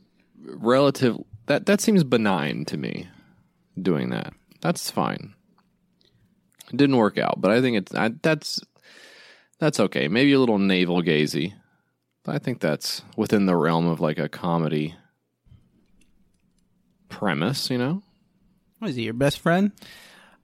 relative. 0.46 1.18
That 1.46 1.66
that 1.68 1.80
seems 1.80 2.04
benign 2.04 2.66
to 2.66 2.76
me. 2.76 3.08
Doing 3.82 4.10
that, 4.10 4.34
that's 4.60 4.92
fine. 4.92 5.34
It 6.74 6.76
didn't 6.76 6.98
work 6.98 7.18
out, 7.18 7.40
but 7.40 7.50
I 7.52 7.62
think 7.62 7.78
it's 7.78 7.96
I, 7.96 8.10
that's 8.22 8.60
that's 9.60 9.80
okay. 9.80 10.10
Maybe 10.10 10.34
a 10.34 10.40
little 10.42 10.60
navel 10.60 11.02
gazy, 11.02 11.54
but 12.26 12.36
I 12.36 12.40
think 12.40 12.60
that's 12.60 13.02
within 13.16 13.46
the 13.46 13.56
realm 13.56 13.88
of 13.88 14.02
like 14.02 14.20
a 14.20 14.28
comedy 14.28 14.96
premise. 17.08 17.70
You 17.70 17.78
know, 17.78 18.04
What 18.80 18.90
is 18.90 18.98
he, 18.98 19.04
your 19.04 19.14
best 19.14 19.40
friend? 19.40 19.72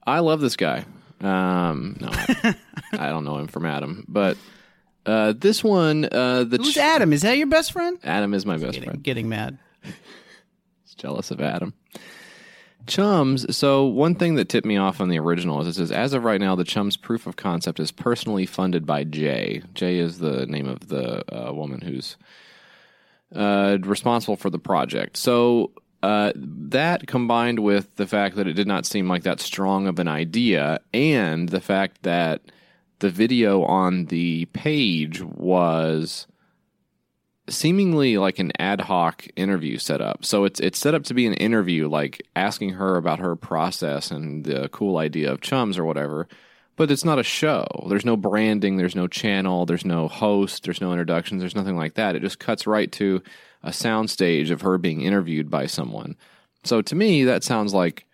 I 0.06 0.20
love 0.20 0.40
this 0.40 0.56
guy. 0.56 0.84
Um, 1.20 1.96
no, 2.00 2.08
I, 2.10 2.54
I 2.92 3.08
don't 3.10 3.24
know 3.24 3.36
him 3.38 3.46
from 3.48 3.66
Adam, 3.66 4.04
but 4.08 4.36
uh, 5.06 5.34
this 5.36 5.62
one, 5.62 6.06
uh, 6.10 6.44
the 6.44 6.56
Who's 6.58 6.74
ch- 6.74 6.78
Adam? 6.78 7.12
Is 7.12 7.22
that 7.22 7.36
your 7.36 7.46
best 7.46 7.72
friend? 7.72 7.98
Adam 8.04 8.32
is 8.34 8.46
my 8.46 8.56
best 8.56 8.72
Getting, 8.72 8.84
friend. 8.84 9.02
getting 9.02 9.28
mad. 9.28 9.58
jealous 10.96 11.30
of 11.30 11.40
Adam. 11.40 11.72
Chums. 12.86 13.54
So 13.56 13.84
one 13.86 14.14
thing 14.14 14.34
that 14.36 14.48
tipped 14.48 14.66
me 14.66 14.76
off 14.76 15.00
on 15.00 15.08
the 15.10 15.18
original 15.18 15.60
is 15.60 15.68
it 15.68 15.74
says, 15.74 15.92
as 15.92 16.12
of 16.12 16.24
right 16.24 16.40
now, 16.40 16.54
the 16.54 16.64
Chums 16.64 16.96
proof 16.96 17.26
of 17.26 17.36
concept 17.36 17.78
is 17.80 17.90
personally 17.92 18.46
funded 18.46 18.84
by 18.86 19.04
Jay. 19.04 19.62
Jay 19.74 19.98
is 19.98 20.18
the 20.18 20.46
name 20.46 20.66
of 20.66 20.88
the 20.88 21.22
uh, 21.34 21.52
woman 21.52 21.80
who's 21.82 22.16
uh, 23.34 23.78
responsible 23.82 24.36
for 24.36 24.50
the 24.50 24.58
project. 24.58 25.16
So 25.16 25.70
uh, 26.02 26.32
that 26.36 27.06
combined 27.06 27.58
with 27.58 27.94
the 27.96 28.06
fact 28.06 28.36
that 28.36 28.46
it 28.46 28.54
did 28.54 28.66
not 28.66 28.86
seem 28.86 29.08
like 29.08 29.22
that 29.24 29.40
strong 29.40 29.86
of 29.86 29.98
an 29.98 30.08
idea, 30.08 30.80
and 30.94 31.48
the 31.48 31.60
fact 31.60 32.02
that 32.02 32.40
the 33.00 33.10
video 33.10 33.62
on 33.64 34.06
the 34.06 34.46
page 34.46 35.22
was 35.22 36.26
seemingly 37.48 38.16
like 38.16 38.38
an 38.38 38.52
ad 38.58 38.82
hoc 38.82 39.26
interview 39.36 39.76
setup. 39.76 40.24
So 40.24 40.44
it's 40.44 40.60
it's 40.60 40.78
set 40.78 40.94
up 40.94 41.04
to 41.04 41.14
be 41.14 41.26
an 41.26 41.34
interview, 41.34 41.88
like 41.88 42.22
asking 42.36 42.70
her 42.70 42.96
about 42.96 43.18
her 43.18 43.36
process 43.36 44.10
and 44.10 44.44
the 44.44 44.68
cool 44.70 44.98
idea 44.98 45.32
of 45.32 45.40
chums 45.40 45.78
or 45.78 45.84
whatever. 45.84 46.28
But 46.76 46.90
it's 46.90 47.04
not 47.04 47.18
a 47.18 47.24
show. 47.24 47.66
There's 47.90 48.06
no 48.06 48.16
branding. 48.16 48.78
There's 48.78 48.94
no 48.96 49.06
channel. 49.06 49.66
There's 49.66 49.84
no 49.84 50.08
host. 50.08 50.64
There's 50.64 50.80
no 50.80 50.92
introductions. 50.92 51.40
There's 51.40 51.56
nothing 51.56 51.76
like 51.76 51.94
that. 51.94 52.16
It 52.16 52.22
just 52.22 52.38
cuts 52.38 52.66
right 52.66 52.90
to 52.92 53.22
a 53.62 53.70
soundstage 53.70 54.50
of 54.50 54.62
her 54.62 54.78
being 54.78 55.02
interviewed 55.02 55.50
by 55.50 55.66
someone. 55.66 56.16
So 56.64 56.82
to 56.82 56.94
me, 56.94 57.24
that 57.24 57.44
sounds 57.44 57.74
like 57.74 58.06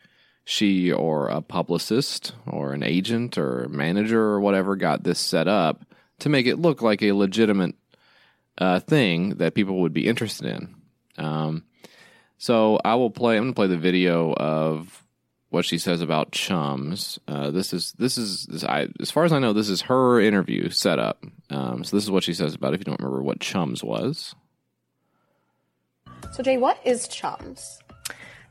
she 0.44 0.92
or 0.92 1.28
a 1.28 1.40
publicist 1.40 2.32
or 2.46 2.72
an 2.72 2.82
agent 2.82 3.36
or 3.36 3.68
manager 3.68 4.20
or 4.20 4.40
whatever 4.40 4.76
got 4.76 5.02
this 5.02 5.18
set 5.18 5.48
up 5.48 5.84
to 6.20 6.28
make 6.28 6.46
it 6.46 6.58
look 6.58 6.82
like 6.82 7.02
a 7.02 7.12
legitimate 7.12 7.74
uh, 8.58 8.80
thing 8.80 9.30
that 9.36 9.54
people 9.54 9.80
would 9.80 9.92
be 9.92 10.06
interested 10.06 10.46
in. 10.46 10.74
Um, 11.18 11.64
so 12.38 12.78
I 12.84 12.94
will 12.94 13.10
play. 13.10 13.36
I'm 13.36 13.44
going 13.44 13.52
to 13.54 13.56
play 13.56 13.66
the 13.66 13.76
video 13.76 14.32
of 14.34 15.02
what 15.50 15.64
she 15.64 15.78
says 15.78 16.00
about 16.00 16.32
chums. 16.32 17.18
Uh, 17.26 17.50
this 17.50 17.72
is 17.72 17.92
this 17.98 18.18
is 18.18 18.46
this, 18.46 18.64
I, 18.64 18.88
as 19.00 19.10
far 19.10 19.24
as 19.24 19.32
I 19.32 19.38
know, 19.38 19.52
this 19.52 19.68
is 19.68 19.82
her 19.82 20.20
interview 20.20 20.70
set 20.70 20.98
up. 20.98 21.24
Um, 21.50 21.84
so 21.84 21.96
this 21.96 22.04
is 22.04 22.10
what 22.10 22.24
she 22.24 22.34
says 22.34 22.54
about. 22.54 22.72
it, 22.72 22.74
If 22.74 22.80
you 22.80 22.84
don't 22.84 23.00
remember 23.00 23.22
what 23.22 23.40
chums 23.40 23.82
was, 23.82 24.34
So, 26.36 26.42
Jay, 26.42 26.58
what 26.58 26.78
is 26.84 27.08
Chums? 27.08 27.78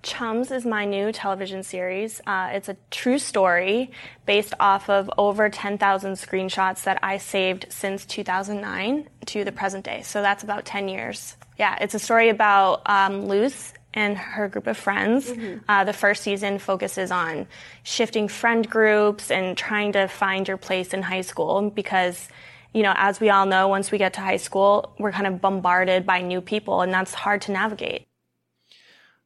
Chums 0.02 0.50
is 0.50 0.66
my 0.66 0.86
new 0.86 1.12
television 1.12 1.62
series. 1.62 2.20
Uh, 2.26 2.50
it's 2.52 2.68
a 2.68 2.76
true 2.90 3.20
story 3.20 3.92
based 4.26 4.56
off 4.60 4.90
of 4.90 5.08
over 5.20 5.50
10,000 5.50 6.14
screenshots 6.14 6.86
that 6.86 6.98
I 7.04 7.20
saved 7.20 7.68
since 7.70 8.04
2009 8.08 9.08
to 9.28 9.44
the 9.44 9.52
present 9.52 9.86
day. 9.86 10.02
So 10.02 10.24
that's 10.24 10.42
about 10.42 10.66
10 10.66 10.88
years. 10.88 11.38
Yeah, 11.60 11.78
it's 11.80 11.94
a 11.94 12.00
story 12.00 12.30
about 12.30 12.82
um, 12.88 13.28
Luce 13.28 13.72
and 13.94 14.18
her 14.18 14.48
group 14.48 14.66
of 14.66 14.78
friends. 14.78 15.32
Uh, 15.70 15.84
the 15.84 15.94
first 15.94 16.24
season 16.24 16.58
focuses 16.58 17.12
on 17.12 17.46
shifting 17.84 18.28
friend 18.28 18.68
groups 18.68 19.30
and 19.30 19.56
trying 19.56 19.92
to 19.92 20.08
find 20.08 20.48
your 20.48 20.58
place 20.58 20.92
in 20.92 21.04
high 21.04 21.22
school 21.22 21.70
because 21.70 22.30
you 22.76 22.84
know, 22.84 22.94
as 22.98 23.20
we 23.22 23.30
all 23.30 23.46
know, 23.46 23.68
once 23.70 23.90
we 23.92 23.98
get 23.98 24.14
to 24.14 24.20
high 24.22 24.36
school, 24.38 24.94
we're 25.00 25.12
kind 25.14 25.28
of 25.28 25.40
bombarded 25.40 26.06
by 26.06 26.22
new 26.22 26.42
people, 26.42 26.82
and 26.82 26.94
that's 26.94 27.14
hard 27.14 27.42
to 27.44 27.52
navigate. 27.52 28.06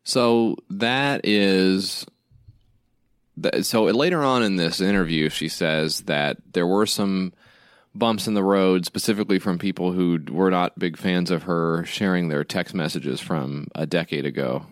So 0.04 0.56
that 0.70 1.22
is. 1.26 2.06
that- 3.38 3.66
So 3.66 3.86
later 3.86 4.22
on 4.24 4.44
in 4.44 4.56
this 4.58 4.80
interview, 4.82 5.30
she 5.30 5.48
says 5.48 6.02
that 6.02 6.38
there 6.54 6.68
were 6.68 6.86
some 6.86 7.34
bumps 7.96 8.28
in 8.28 8.34
the 8.36 8.44
road, 8.44 8.86
specifically 8.86 9.40
from 9.40 9.58
people 9.58 9.94
who 9.94 10.20
were 10.30 10.52
not 10.52 10.78
big 10.78 10.96
fans 10.98 11.32
of 11.32 11.44
her 11.44 11.84
sharing 11.86 12.30
their 12.30 12.44
text 12.44 12.76
messages 12.76 13.20
from 13.20 13.68
a 13.74 13.86
decade 13.88 14.26
ago. 14.26 14.66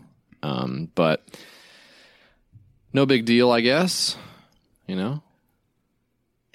Um, 0.43 0.89
but 0.95 1.27
no 2.93 3.05
big 3.07 3.25
deal, 3.25 3.51
I 3.51 3.61
guess. 3.61 4.17
You 4.85 4.95
know, 4.95 5.23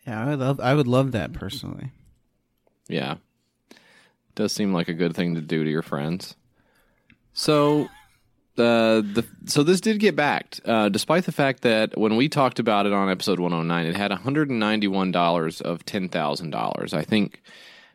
Yeah, 0.06 0.22
I 0.22 0.28
would 0.30 0.38
love. 0.38 0.60
I 0.60 0.74
would 0.74 0.86
love 0.88 1.12
that 1.12 1.32
personally. 1.32 1.90
Yeah, 2.88 3.16
does 4.34 4.52
seem 4.52 4.72
like 4.72 4.88
a 4.88 4.94
good 4.94 5.14
thing 5.14 5.34
to 5.34 5.40
do 5.40 5.64
to 5.64 5.70
your 5.70 5.82
friends. 5.82 6.36
So 7.34 7.88
uh, 8.58 9.00
the 9.00 9.24
so 9.46 9.62
this 9.62 9.80
did 9.80 9.98
get 9.98 10.14
backed, 10.14 10.60
uh, 10.66 10.88
despite 10.90 11.24
the 11.24 11.32
fact 11.32 11.62
that 11.62 11.96
when 11.96 12.16
we 12.16 12.28
talked 12.28 12.58
about 12.58 12.84
it 12.84 12.92
on 12.92 13.08
episode 13.08 13.40
109, 13.40 13.86
it 13.86 13.96
had 13.96 14.10
191 14.10 15.10
dollars 15.10 15.60
of 15.62 15.84
ten 15.86 16.08
thousand 16.08 16.50
dollars. 16.50 16.92
I 16.92 17.02
think 17.02 17.42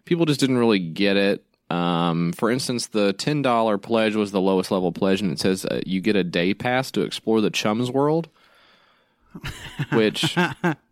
people 0.05 0.25
just 0.25 0.39
didn't 0.39 0.57
really 0.57 0.79
get 0.79 1.15
it. 1.15 1.43
Um, 1.69 2.33
for 2.33 2.49
instance, 2.49 2.87
the 2.87 3.13
ten 3.13 3.43
dollar 3.43 3.77
pledge 3.77 4.15
was 4.15 4.31
the 4.31 4.41
lowest 4.41 4.71
level 4.71 4.91
pledge, 4.91 5.21
and 5.21 5.31
it 5.31 5.39
says 5.39 5.63
uh, 5.65 5.81
you 5.85 6.01
get 6.01 6.15
a 6.15 6.23
day 6.23 6.55
pass 6.55 6.89
to 6.91 7.01
explore 7.01 7.39
the 7.39 7.51
Chums 7.51 7.91
World, 7.91 8.29
which 9.91 10.35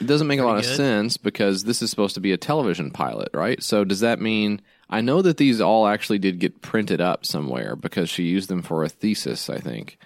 it 0.00 0.06
doesn't 0.06 0.26
make 0.26 0.40
a 0.40 0.44
lot 0.44 0.58
of 0.58 0.64
sense 0.64 1.16
because 1.16 1.64
this 1.64 1.82
is 1.82 1.90
supposed 1.90 2.14
to 2.14 2.20
be 2.20 2.32
a 2.32 2.36
television 2.36 2.90
pilot, 2.90 3.28
right? 3.32 3.62
So 3.62 3.84
does 3.84 4.00
that 4.00 4.20
mean 4.20 4.60
I 4.88 5.00
know 5.00 5.22
that 5.22 5.36
these 5.36 5.60
all 5.60 5.86
actually 5.86 6.18
did 6.18 6.38
get 6.38 6.62
printed 6.62 7.00
up 7.00 7.26
somewhere 7.26 7.74
because 7.74 8.08
she 8.08 8.24
used 8.24 8.48
them 8.48 8.62
for 8.62 8.84
a 8.84 8.88
thesis, 8.88 9.50
I 9.50 9.58
think. 9.58 9.98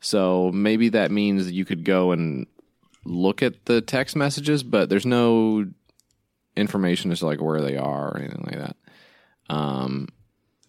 So 0.00 0.50
maybe 0.52 0.88
that 0.90 1.10
means 1.10 1.50
you 1.50 1.64
could 1.64 1.84
go 1.84 2.12
and 2.12 2.46
look 3.04 3.42
at 3.42 3.66
the 3.66 3.80
text 3.80 4.16
messages, 4.16 4.62
but 4.62 4.88
there's 4.88 5.06
no 5.06 5.66
information 6.56 7.12
as 7.12 7.20
to 7.20 7.26
like 7.26 7.40
where 7.40 7.60
they 7.60 7.76
are 7.76 8.08
or 8.08 8.18
anything 8.18 8.44
like 8.44 8.58
that. 8.58 8.76
Um, 9.54 10.08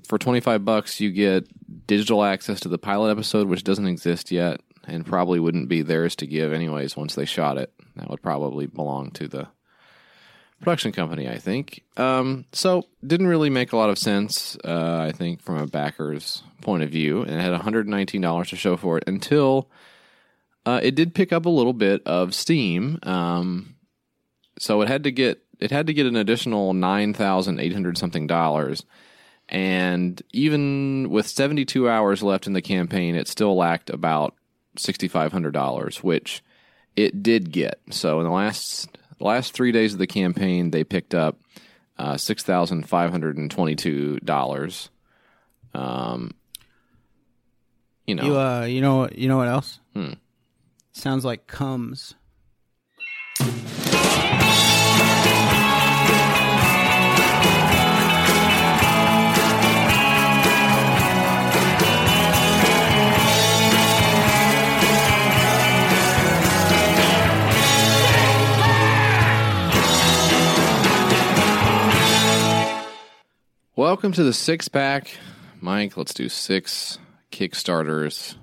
for 0.08 0.17
25 0.17 0.65
bucks, 0.65 1.00
you 1.00 1.12
get 1.12 1.48
digital 1.88 2.24
access 2.24 2.60
to 2.62 2.70
the 2.70 2.77
pilot 2.77 3.12
episode, 3.12 3.48
which 3.48 3.63
doesn't 3.63 3.88
exist 3.88 4.31
yet 4.31 4.62
and 4.88 5.06
probably 5.06 5.40
wouldn't 5.40 5.70
be 5.70 5.82
theirs 5.82 6.16
to 6.18 6.28
give 6.28 6.54
anyways 6.54 6.98
once 6.98 7.16
they 7.16 7.26
shot 7.26 7.58
it. 7.58 7.72
That 7.96 8.10
would 8.10 8.22
probably 8.22 8.66
belong 8.66 9.12
to 9.12 9.28
the 9.28 9.48
production 10.60 10.92
company, 10.92 11.28
I 11.28 11.38
think. 11.38 11.84
Um, 11.98 12.46
so 12.52 12.84
didn't 13.06 13.28
really 13.28 13.50
make 13.50 13.74
a 13.74 13.78
lot 13.78 13.90
of 13.90 13.98
sense, 13.98 14.58
uh, 14.64 15.00
I 15.00 15.12
think, 15.12 15.42
from 15.42 15.58
a 15.58 15.68
backer's 15.68 16.44
point 16.62 16.84
of 16.84 16.90
view, 16.90 17.22
and 17.22 17.32
it 17.32 17.42
had 17.42 17.60
$119 17.60 18.50
to 18.50 18.56
show 18.56 18.78
for 18.78 18.98
it 18.98 19.04
until 19.08 19.70
uh, 20.66 20.80
it 20.84 20.96
did 20.96 21.16
pick 21.16 21.34
up 21.34 21.46
a 21.46 21.50
little 21.50 21.74
bit 21.74 22.02
of 22.06 22.34
steam. 22.34 23.00
Um, 23.04 23.76
so 24.60 24.82
it 24.82 24.88
had 24.88 25.04
to 25.04 25.12
get 25.12 25.44
it 25.60 25.72
had 25.72 25.88
to 25.88 25.94
get 25.94 26.08
an 26.08 26.16
additional 26.16 26.74
nine 26.74 27.14
thousand 27.14 27.60
eight 27.60 27.74
hundred 27.74 27.98
something 27.98 28.28
dollars. 28.28 28.84
And 29.50 30.22
even 30.32 31.10
with 31.10 31.28
72 31.28 31.90
hours 31.90 32.24
left 32.24 32.48
in 32.48 32.54
the 32.54 32.62
campaign, 32.62 33.16
it 33.16 33.28
still 33.28 33.54
lacked 33.54 33.90
about 33.90 34.34
$6,500, 34.78 35.98
which 36.04 36.44
it 36.96 37.24
did 37.24 37.51
get. 37.51 37.80
So 37.90 38.20
in 38.20 38.25
the 38.25 38.32
last 38.32 38.90
the 39.18 39.25
last 39.25 39.54
three 39.54 39.72
days 39.72 39.94
of 39.94 40.00
the 40.00 40.08
campaign, 40.08 40.72
they 40.72 40.84
picked 40.84 41.13
up 41.13 41.40
uh, 41.98 42.18
six 42.18 42.44
thousand 42.44 42.88
five 42.90 43.12
hundred 43.12 43.38
and 43.38 43.51
twenty-two 43.51 44.20
dollars. 44.20 44.90
Um, 45.74 46.32
you 48.08 48.16
know, 48.16 48.24
You 48.24 48.38
uh, 48.38 48.66
you 48.66 48.82
know, 48.82 49.08
you 49.10 49.28
know 49.28 49.38
what 49.38 49.48
else? 49.48 49.80
Hmm. 49.94 50.13
Sounds 50.92 51.24
like 51.24 51.48
comes. 51.48 52.16
Welcome 73.91 74.13
to 74.13 74.24
the 74.24 74.31
six 74.31 74.69
pack, 74.69 75.17
Mike. 75.60 75.98
Let's 75.98 76.13
do 76.13 76.29
six 76.29 76.98
Kickstarters. 77.29 78.36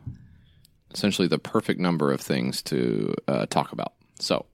Essentially, 0.93 1.27
the 1.27 1.39
perfect 1.39 1.81
number 1.81 2.13
of 2.13 2.21
things 2.21 2.61
to 2.65 3.15
uh, 3.27 3.47
talk 3.47 3.73
about. 3.73 3.95
So, 4.19 4.45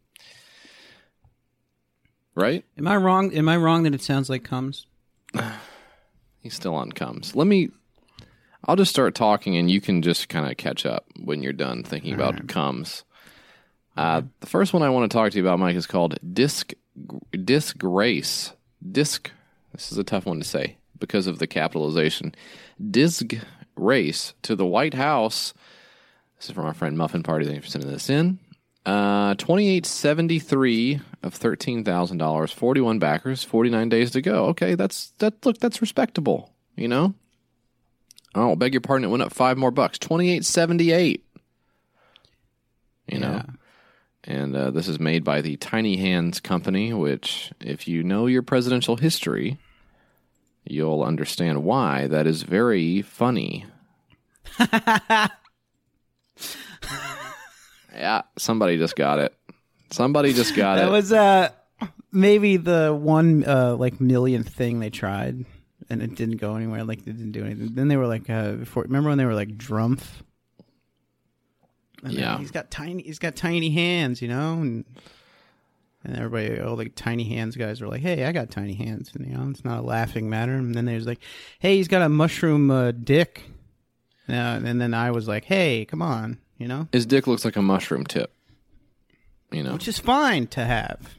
right? 2.36 2.64
Am 2.78 2.86
I 2.86 2.94
wrong? 2.94 3.34
Am 3.34 3.48
I 3.48 3.56
wrong 3.56 3.82
that 3.82 3.94
it 3.96 4.02
sounds 4.02 4.30
like 4.30 4.44
comes? 4.44 4.86
He's 6.38 6.54
still 6.54 6.76
on 6.76 6.92
comes. 6.92 7.34
Let 7.34 7.48
me. 7.48 7.70
I'll 8.64 8.76
just 8.76 8.92
start 8.92 9.16
talking, 9.16 9.56
and 9.56 9.68
you 9.68 9.80
can 9.80 10.00
just 10.00 10.28
kind 10.28 10.48
of 10.48 10.56
catch 10.56 10.86
up 10.86 11.06
when 11.20 11.42
you're 11.42 11.52
done 11.52 11.82
thinking 11.82 12.14
about 12.14 12.46
comes. 12.46 13.02
Uh, 13.96 14.22
the 14.38 14.46
first 14.46 14.72
one 14.72 14.84
I 14.84 14.90
want 14.90 15.10
to 15.10 15.18
talk 15.18 15.32
to 15.32 15.38
you 15.38 15.42
about, 15.44 15.58
Mike, 15.58 15.74
is 15.74 15.88
called 15.88 16.20
disc 16.32 16.72
disgrace. 17.32 18.52
Disc. 18.88 19.32
This 19.72 19.90
is 19.90 19.98
a 19.98 20.04
tough 20.04 20.26
one 20.26 20.38
to 20.38 20.44
say 20.44 20.76
because 21.04 21.26
of 21.26 21.38
the 21.38 21.46
capitalization. 21.46 22.34
Disgrace 22.90 24.34
to 24.42 24.56
the 24.56 24.66
White 24.66 24.94
House. 24.94 25.52
This 26.36 26.48
is 26.48 26.54
from 26.54 26.64
our 26.64 26.74
friend 26.74 26.96
Muffin 26.96 27.22
Party. 27.22 27.44
Thank 27.44 27.56
you 27.56 27.62
for 27.62 27.68
sending 27.68 27.90
this 27.90 28.10
in. 28.10 28.38
Uh, 28.86 29.34
twenty 29.34 29.68
eight 29.68 29.86
seventy 29.86 30.38
three 30.38 31.00
of 31.22 31.34
thirteen 31.34 31.84
thousand 31.84 32.18
dollars, 32.18 32.52
forty 32.52 32.80
one 32.80 32.98
backers, 32.98 33.42
forty 33.42 33.70
nine 33.70 33.88
days 33.88 34.10
to 34.10 34.20
go. 34.20 34.46
Okay, 34.46 34.74
that's 34.74 35.12
that. 35.18 35.44
Look, 35.46 35.58
that's 35.58 35.80
respectable. 35.80 36.52
You 36.76 36.88
know. 36.88 37.14
Oh, 38.34 38.56
beg 38.56 38.74
your 38.74 38.80
pardon. 38.80 39.04
It 39.04 39.10
went 39.10 39.22
up 39.22 39.32
five 39.32 39.56
more 39.56 39.70
bucks. 39.70 39.98
Twenty 39.98 40.32
eight 40.32 40.44
seventy 40.44 40.92
eight. 40.92 41.24
You 43.06 43.20
know. 43.20 43.32
Yeah. 43.32 43.42
And 44.26 44.56
uh, 44.56 44.70
this 44.70 44.88
is 44.88 44.98
made 44.98 45.22
by 45.22 45.42
the 45.42 45.56
Tiny 45.56 45.98
Hands 45.98 46.40
Company, 46.40 46.94
which, 46.94 47.52
if 47.60 47.86
you 47.86 48.02
know 48.02 48.24
your 48.24 48.40
presidential 48.40 48.96
history, 48.96 49.58
you'll 50.64 51.02
understand 51.02 51.64
why 51.64 52.06
that 52.08 52.26
is 52.26 52.42
very 52.42 53.02
funny. 53.02 53.66
yeah, 57.92 58.22
somebody 58.38 58.78
just 58.78 58.96
got 58.96 59.18
it. 59.18 59.34
Somebody 59.90 60.32
just 60.32 60.56
got 60.56 60.78
it. 60.78 60.82
That 60.82 60.88
it. 60.88 60.92
was 60.92 61.12
uh 61.12 61.50
maybe 62.12 62.56
the 62.56 62.96
one 62.98 63.44
uh 63.44 63.76
like 63.76 64.00
millionth 64.00 64.48
thing 64.48 64.80
they 64.80 64.90
tried 64.90 65.44
and 65.90 66.02
it 66.02 66.14
didn't 66.14 66.38
go 66.38 66.56
anywhere. 66.56 66.84
Like 66.84 67.04
they 67.04 67.12
didn't 67.12 67.32
do 67.32 67.44
anything. 67.44 67.74
Then 67.74 67.88
they 67.88 67.96
were 67.96 68.06
like 68.06 68.28
uh 68.30 68.52
before 68.52 68.84
remember 68.84 69.10
when 69.10 69.18
they 69.18 69.26
were 69.26 69.34
like 69.34 69.56
Drumpf? 69.56 70.04
And 72.02 72.12
Yeah. 72.12 72.38
He's 72.38 72.50
got 72.50 72.70
tiny 72.70 73.02
he's 73.02 73.18
got 73.18 73.36
tiny 73.36 73.70
hands, 73.70 74.20
you 74.22 74.28
know, 74.28 74.54
and 74.54 74.84
and 76.04 76.16
everybody 76.16 76.60
all 76.60 76.76
the 76.76 76.88
tiny 76.90 77.24
hands 77.24 77.56
guys 77.56 77.80
were 77.80 77.88
like, 77.88 78.02
Hey, 78.02 78.24
I 78.24 78.32
got 78.32 78.50
tiny 78.50 78.74
hands 78.74 79.10
and 79.14 79.26
you 79.26 79.36
know, 79.36 79.48
it's 79.50 79.64
not 79.64 79.80
a 79.80 79.82
laughing 79.82 80.28
matter. 80.28 80.54
And 80.54 80.74
then 80.74 80.84
there's 80.84 81.06
like, 81.06 81.20
Hey, 81.58 81.76
he's 81.76 81.88
got 81.88 82.02
a 82.02 82.08
mushroom 82.08 82.70
uh, 82.70 82.92
dick. 82.92 83.42
Uh, 84.28 84.32
and 84.32 84.80
then 84.80 84.94
I 84.94 85.10
was 85.10 85.26
like, 85.26 85.44
Hey, 85.44 85.84
come 85.84 86.02
on, 86.02 86.38
you 86.58 86.68
know? 86.68 86.88
His 86.92 87.06
dick 87.06 87.26
looks 87.26 87.44
like 87.44 87.56
a 87.56 87.62
mushroom 87.62 88.04
tip. 88.04 88.32
You 89.50 89.62
know. 89.62 89.74
Which 89.74 89.88
is 89.88 89.98
fine 89.98 90.46
to 90.48 90.64
have. 90.64 91.16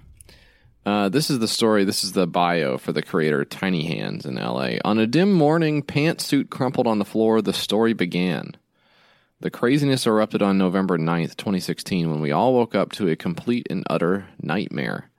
Uh, 0.85 1.09
this 1.09 1.29
is 1.29 1.39
the 1.39 1.47
story. 1.47 1.83
This 1.83 2.03
is 2.03 2.11
the 2.11 2.27
bio 2.27 2.77
for 2.77 2.91
the 2.91 3.01
creator, 3.01 3.43
Tiny 3.43 3.85
Hands 3.85 4.23
in 4.23 4.35
LA. 4.35 4.73
On 4.83 4.99
a 4.99 5.07
dim 5.07 5.33
morning, 5.33 5.81
pantsuit 5.81 6.49
crumpled 6.51 6.85
on 6.85 6.99
the 6.99 7.05
floor, 7.05 7.41
the 7.41 7.53
story 7.53 7.93
began. 7.93 8.55
The 9.45 9.51
craziness 9.51 10.07
erupted 10.07 10.41
on 10.41 10.57
November 10.57 10.97
9th, 10.97 11.37
2016, 11.37 12.09
when 12.09 12.19
we 12.19 12.31
all 12.31 12.55
woke 12.55 12.73
up 12.73 12.91
to 12.93 13.07
a 13.07 13.15
complete 13.15 13.67
and 13.69 13.85
utter 13.87 14.25
nightmare. 14.41 15.11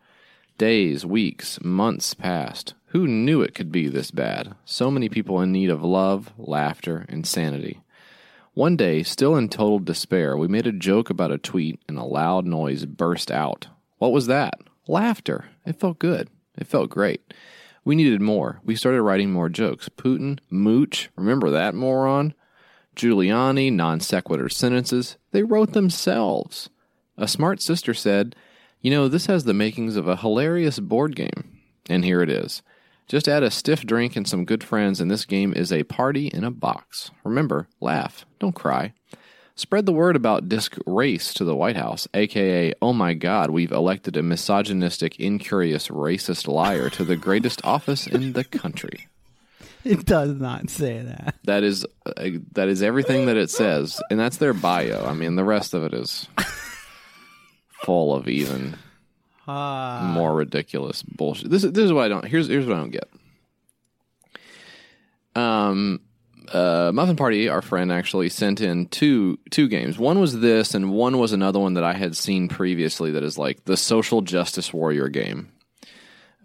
Days, 0.58 1.06
weeks, 1.06 1.62
months 1.62 2.12
passed. 2.12 2.74
Who 2.86 3.06
knew 3.06 3.40
it 3.40 3.54
could 3.54 3.70
be 3.70 3.86
this 3.86 4.10
bad? 4.10 4.56
So 4.64 4.90
many 4.90 5.08
people 5.08 5.40
in 5.42 5.52
need 5.52 5.70
of 5.70 5.84
love, 5.84 6.32
laughter, 6.36 7.06
and 7.08 7.24
sanity. 7.24 7.82
One 8.52 8.76
day, 8.76 9.04
still 9.04 9.36
in 9.36 9.48
total 9.48 9.78
despair, 9.78 10.36
we 10.36 10.48
made 10.48 10.66
a 10.66 10.72
joke 10.72 11.08
about 11.08 11.30
a 11.30 11.38
tweet 11.38 11.80
and 11.86 11.96
a 11.96 12.02
loud 12.02 12.46
noise 12.46 12.84
burst 12.84 13.30
out. 13.30 13.68
What 13.98 14.10
was 14.10 14.26
that? 14.26 14.58
Laughter. 14.88 15.44
It 15.64 15.78
felt 15.78 16.00
good. 16.00 16.30
It 16.58 16.66
felt 16.66 16.90
great. 16.90 17.32
We 17.84 17.94
needed 17.94 18.20
more. 18.20 18.58
We 18.64 18.74
started 18.74 19.02
writing 19.02 19.30
more 19.30 19.48
jokes. 19.48 19.88
Putin, 19.88 20.40
Mooch, 20.50 21.10
remember 21.14 21.48
that 21.50 21.76
moron? 21.76 22.34
Giuliani, 22.96 23.72
non 23.72 24.00
sequitur 24.00 24.48
sentences. 24.48 25.16
They 25.30 25.42
wrote 25.42 25.72
themselves. 25.72 26.70
A 27.16 27.28
smart 27.28 27.60
sister 27.60 27.94
said, 27.94 28.34
You 28.80 28.90
know, 28.90 29.06
this 29.06 29.26
has 29.26 29.44
the 29.44 29.54
makings 29.54 29.96
of 29.96 30.08
a 30.08 30.16
hilarious 30.16 30.80
board 30.80 31.14
game. 31.14 31.60
And 31.88 32.04
here 32.04 32.22
it 32.22 32.30
is. 32.30 32.62
Just 33.06 33.28
add 33.28 33.44
a 33.44 33.50
stiff 33.50 33.86
drink 33.86 34.16
and 34.16 34.26
some 34.26 34.44
good 34.44 34.64
friends, 34.64 35.00
and 35.00 35.08
this 35.08 35.24
game 35.24 35.52
is 35.54 35.70
a 35.70 35.84
party 35.84 36.26
in 36.26 36.42
a 36.42 36.50
box. 36.50 37.12
Remember, 37.22 37.68
laugh, 37.80 38.26
don't 38.40 38.54
cry. 38.54 38.94
Spread 39.54 39.86
the 39.86 39.92
word 39.92 40.16
about 40.16 40.48
disc 40.48 40.76
race 40.86 41.32
to 41.34 41.44
the 41.44 41.54
White 41.54 41.76
House, 41.76 42.08
aka, 42.12 42.74
oh 42.82 42.92
my 42.92 43.14
god, 43.14 43.50
we've 43.50 43.72
elected 43.72 44.16
a 44.16 44.22
misogynistic, 44.22 45.20
incurious, 45.20 45.88
racist 45.88 46.48
liar 46.48 46.90
to 46.90 47.04
the 47.04 47.16
greatest 47.16 47.64
office 47.64 48.06
in 48.06 48.32
the 48.32 48.44
country. 48.44 49.08
It 49.90 50.04
does 50.04 50.34
not 50.40 50.68
say 50.68 51.00
that. 51.02 51.36
That 51.44 51.62
is 51.62 51.86
uh, 52.04 52.12
that 52.52 52.68
is 52.68 52.82
everything 52.82 53.26
that 53.26 53.36
it 53.36 53.50
says, 53.50 54.00
and 54.10 54.18
that's 54.18 54.38
their 54.38 54.52
bio. 54.54 55.04
I 55.06 55.12
mean, 55.14 55.36
the 55.36 55.44
rest 55.44 55.74
of 55.74 55.84
it 55.84 55.94
is 55.94 56.28
full 57.84 58.14
of 58.14 58.26
even 58.28 58.76
Ah. 59.48 60.10
more 60.12 60.34
ridiculous 60.34 61.02
bullshit. 61.04 61.50
This 61.50 61.62
is 61.62 61.72
this 61.72 61.84
is 61.84 61.92
what 61.92 62.04
I 62.04 62.08
don't. 62.08 62.24
Here's 62.24 62.48
here's 62.48 62.66
what 62.66 62.76
I 62.76 62.80
don't 62.80 62.90
get. 62.90 63.08
Um, 65.34 66.00
uh, 66.52 66.90
Muffin 66.94 67.16
Party, 67.16 67.48
our 67.48 67.62
friend, 67.62 67.92
actually 67.92 68.28
sent 68.28 68.60
in 68.60 68.86
two 68.86 69.38
two 69.50 69.68
games. 69.68 69.98
One 69.98 70.18
was 70.18 70.40
this, 70.40 70.74
and 70.74 70.92
one 70.92 71.18
was 71.18 71.32
another 71.32 71.58
one 71.60 71.74
that 71.74 71.84
I 71.84 71.92
had 71.94 72.16
seen 72.16 72.48
previously. 72.48 73.12
That 73.12 73.22
is 73.22 73.38
like 73.38 73.64
the 73.64 73.76
Social 73.76 74.22
Justice 74.22 74.72
Warrior 74.72 75.08
game. 75.08 75.52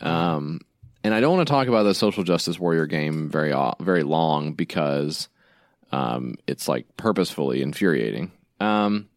Um, 0.01 0.59
and 1.03 1.13
I 1.13 1.19
don't 1.19 1.35
want 1.35 1.47
to 1.47 1.51
talk 1.51 1.67
about 1.67 1.83
the 1.83 1.93
Social 1.93 2.23
Justice 2.23 2.59
Warrior 2.59 2.85
game 2.85 3.29
very 3.29 3.53
very 3.79 4.03
long 4.03 4.53
because 4.53 5.29
um, 5.91 6.35
it's 6.47 6.67
like 6.67 6.85
purposefully 6.97 7.61
infuriating. 7.61 8.31
Um, 8.59 9.09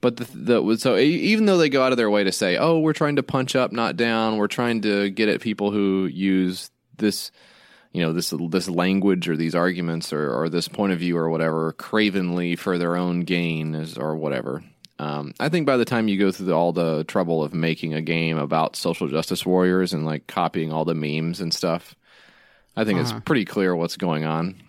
but 0.00 0.16
the, 0.16 0.28
the 0.60 0.76
so 0.76 0.96
even 0.96 1.46
though 1.46 1.58
they 1.58 1.68
go 1.68 1.82
out 1.82 1.92
of 1.92 1.98
their 1.98 2.10
way 2.10 2.24
to 2.24 2.32
say, 2.32 2.56
"Oh, 2.56 2.78
we're 2.78 2.92
trying 2.92 3.16
to 3.16 3.22
punch 3.22 3.56
up, 3.56 3.72
not 3.72 3.96
down. 3.96 4.36
We're 4.36 4.46
trying 4.46 4.82
to 4.82 5.10
get 5.10 5.28
at 5.28 5.40
people 5.40 5.70
who 5.70 6.06
use 6.06 6.70
this 6.96 7.30
you 7.92 8.02
know 8.02 8.12
this 8.12 8.32
this 8.50 8.68
language 8.68 9.28
or 9.28 9.36
these 9.36 9.54
arguments 9.54 10.12
or, 10.12 10.32
or 10.32 10.48
this 10.48 10.68
point 10.68 10.92
of 10.92 10.98
view 10.98 11.16
or 11.16 11.30
whatever 11.30 11.72
cravenly 11.72 12.54
for 12.56 12.78
their 12.78 12.96
own 12.96 13.20
gain 13.20 13.74
or 13.98 14.14
whatever. 14.14 14.62
Um, 14.98 15.32
I 15.38 15.48
think 15.48 15.66
by 15.66 15.76
the 15.76 15.84
time 15.84 16.08
you 16.08 16.18
go 16.18 16.32
through 16.32 16.46
the, 16.46 16.54
all 16.54 16.72
the 16.72 17.04
trouble 17.04 17.42
of 17.44 17.54
making 17.54 17.94
a 17.94 18.02
game 18.02 18.36
about 18.36 18.74
social 18.74 19.06
justice 19.06 19.46
warriors 19.46 19.92
and 19.92 20.04
like 20.04 20.26
copying 20.26 20.72
all 20.72 20.84
the 20.84 20.94
memes 20.94 21.40
and 21.40 21.54
stuff, 21.54 21.94
I 22.76 22.84
think 22.84 23.00
it's 23.00 23.12
pretty 23.24 23.44
clear 23.44 23.74
what's 23.76 23.96
going 23.96 24.24
on. 24.24 24.60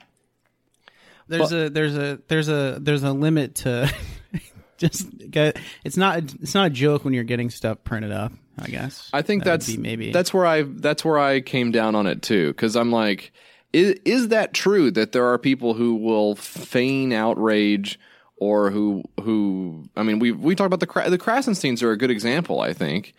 There's 1.27 1.51
a 1.51 1.69
there's 1.69 1.95
a 1.95 2.19
there's 2.27 2.49
a 2.49 2.77
there's 2.81 3.03
a 3.03 3.11
limit 3.11 3.55
to 3.55 3.91
just 4.77 5.07
get, 5.29 5.57
it's 5.83 5.97
not 5.97 6.17
it's 6.41 6.55
not 6.55 6.67
a 6.67 6.69
joke 6.71 7.05
when 7.05 7.13
you're 7.13 7.23
getting 7.23 7.49
stuff 7.49 7.83
printed 7.83 8.11
up. 8.11 8.31
I 8.57 8.67
guess. 8.67 9.09
I 9.13 9.21
think 9.21 9.43
That 9.43 9.61
that's 9.61 9.77
maybe 9.77 10.11
that's 10.11 10.33
where 10.33 10.45
I 10.45 10.63
that's 10.63 11.05
where 11.05 11.17
I 11.17 11.41
came 11.41 11.71
down 11.71 11.95
on 11.95 12.07
it 12.07 12.21
too 12.21 12.49
because 12.49 12.75
I'm 12.75 12.91
like, 12.91 13.31
is 13.73 13.99
is 14.05 14.27
that 14.29 14.53
true 14.53 14.91
that 14.91 15.11
there 15.11 15.25
are 15.25 15.37
people 15.37 15.75
who 15.75 15.95
will 15.95 16.35
feign 16.35 17.13
outrage 17.13 17.99
or 18.39 18.69
who 18.71 19.04
who 19.21 19.89
I 19.95 20.04
mean 20.04 20.19
we 20.19 20.32
we 20.32 20.56
talked 20.56 20.73
about 20.73 20.80
the 20.80 21.10
the 21.10 21.17
Krassensteins 21.17 21.82
are 21.84 21.91
a 21.91 21.97
good 21.97 22.12
example 22.12 22.62
I 22.62 22.73
think, 22.73 23.13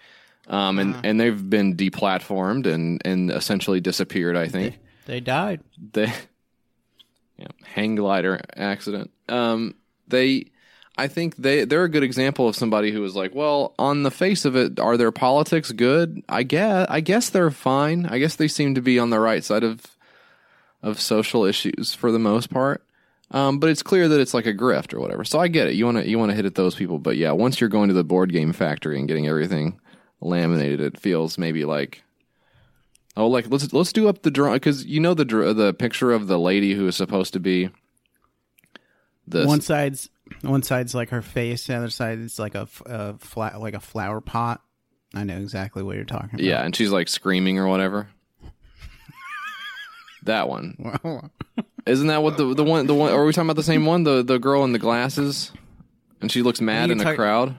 um 0.49 0.79
and 0.79 0.93
Uh-huh. 0.95 1.03
and 1.05 1.21
they've 1.21 1.51
been 1.51 1.77
deplatformed 1.77 2.67
and 2.67 3.01
and 3.05 3.31
essentially 3.31 3.81
disappeared 3.81 4.37
I 4.37 4.49
think 4.49 4.79
they 5.07 5.21
died. 5.21 5.61
they 5.93 6.07
yeah, 7.39 7.49
hang 7.65 7.95
glider 7.97 8.41
accident. 8.57 9.11
Um, 9.29 9.75
they, 10.09 10.47
I 10.99 11.09
think 11.09 11.37
they 11.37 11.65
they're 11.65 11.85
a 11.85 11.89
good 11.89 12.03
example 12.03 12.47
of 12.49 12.55
somebody 12.57 12.91
who 12.93 13.01
was 13.01 13.17
like, 13.17 13.35
well, 13.35 13.75
on 13.79 14.03
the 14.03 14.11
face 14.11 14.45
of 14.45 14.55
it, 14.57 14.79
are 14.79 14.97
their 14.97 15.13
politics 15.13 15.73
good? 15.73 16.23
I 16.29 16.43
guess 16.43 16.87
I 16.91 17.01
guess 17.01 17.31
they're 17.31 17.51
fine. 17.51 18.07
I 18.07 18.19
guess 18.19 18.37
they 18.37 18.49
seem 18.49 18.75
to 18.75 18.83
be 18.83 18.99
on 18.99 19.11
the 19.11 19.21
right 19.21 19.43
side 19.43 19.65
of 19.65 19.81
of 20.83 21.01
social 21.01 21.45
issues 21.45 21.95
for 21.95 22.11
the 22.13 22.19
most 22.19 22.51
part. 22.51 22.85
Um, 23.33 23.59
but 23.61 23.71
it's 23.71 23.83
clear 23.83 24.09
that 24.09 24.21
it's 24.21 24.35
like 24.35 24.47
a 24.47 24.55
grift 24.55 24.93
or 24.93 25.01
whatever. 25.01 25.25
So 25.25 25.38
I 25.38 25.49
get 25.49 25.69
it. 25.69 25.75
You 25.75 25.85
want 25.85 25.99
to 25.99 26.09
you 26.09 26.19
want 26.19 26.31
to 26.31 26.37
hit 26.37 26.47
at 26.47 26.57
those 26.57 26.75
people, 26.75 26.99
but 26.99 27.16
yeah, 27.16 27.31
once 27.33 27.61
you're 27.61 27.71
going 27.71 27.88
to 27.88 27.95
the 27.95 28.05
board 28.05 28.33
game 28.33 28.53
factory 28.53 28.99
and 28.99 29.07
getting 29.07 29.29
everything 29.29 29.81
laminated, 30.21 30.81
it 30.81 30.99
feels 30.99 31.38
maybe 31.38 31.64
like 31.64 32.03
Oh, 33.16 33.27
like 33.27 33.51
let's 33.51 33.73
let's 33.73 33.93
do 33.93 34.09
up 34.09 34.23
the 34.23 34.31
drawing 34.31 34.55
because 34.55 34.87
you 34.87 35.01
know 35.01 35.14
the 35.14 35.25
the 35.25 35.75
picture 35.75 36.12
of 36.12 36.27
the 36.27 36.38
lady 36.38 36.75
who 36.75 36.87
is 36.87 36.97
supposed 36.97 37.33
to 37.33 37.40
be 37.40 37.71
the 39.27 39.47
One 39.47 39.61
side's 39.61 40.09
one 40.43 40.62
side's 40.62 40.95
like 40.95 41.11
her 41.11 41.23
face, 41.23 41.66
the 41.66 41.75
other 41.75 41.90
side 41.90 42.19
is 42.19 42.38
like 42.38 42.55
a, 42.55 42.69
a 42.87 43.19
flat 43.19 43.61
like 43.61 43.75
a 43.75 43.81
flower 43.81 44.21
pot. 44.21 44.62
I 45.12 45.25
know 45.25 45.37
exactly 45.38 45.83
what 45.83 45.97
you're 45.97 46.05
talking 46.05 46.31
about. 46.35 46.40
yeah, 46.40 46.62
and 46.64 46.75
she's 46.75 46.93
like 46.93 47.09
screaming 47.09 47.59
or 47.59 47.66
whatever. 47.66 48.09
that 50.23 50.49
one 50.49 50.77
isn't 51.87 52.07
that 52.09 52.23
what 52.23 52.37
the 52.37 52.55
the 52.55 52.64
one 52.64 52.87
the 52.87 52.95
one? 52.95 53.12
Are 53.12 53.25
we 53.25 53.33
talking 53.33 53.47
about 53.49 53.57
the 53.57 53.62
same 53.62 53.87
one? 53.87 54.05
The 54.05 54.23
the 54.23 54.38
girl 54.38 54.64
in 54.64 54.73
the 54.73 54.79
glasses, 54.79 55.53
and 56.21 56.31
she 56.31 56.43
looks 56.43 56.61
mad 56.61 56.87
you 56.88 56.93
in 56.93 56.99
the 56.99 57.05
talk- 57.05 57.16
crowd. 57.16 57.57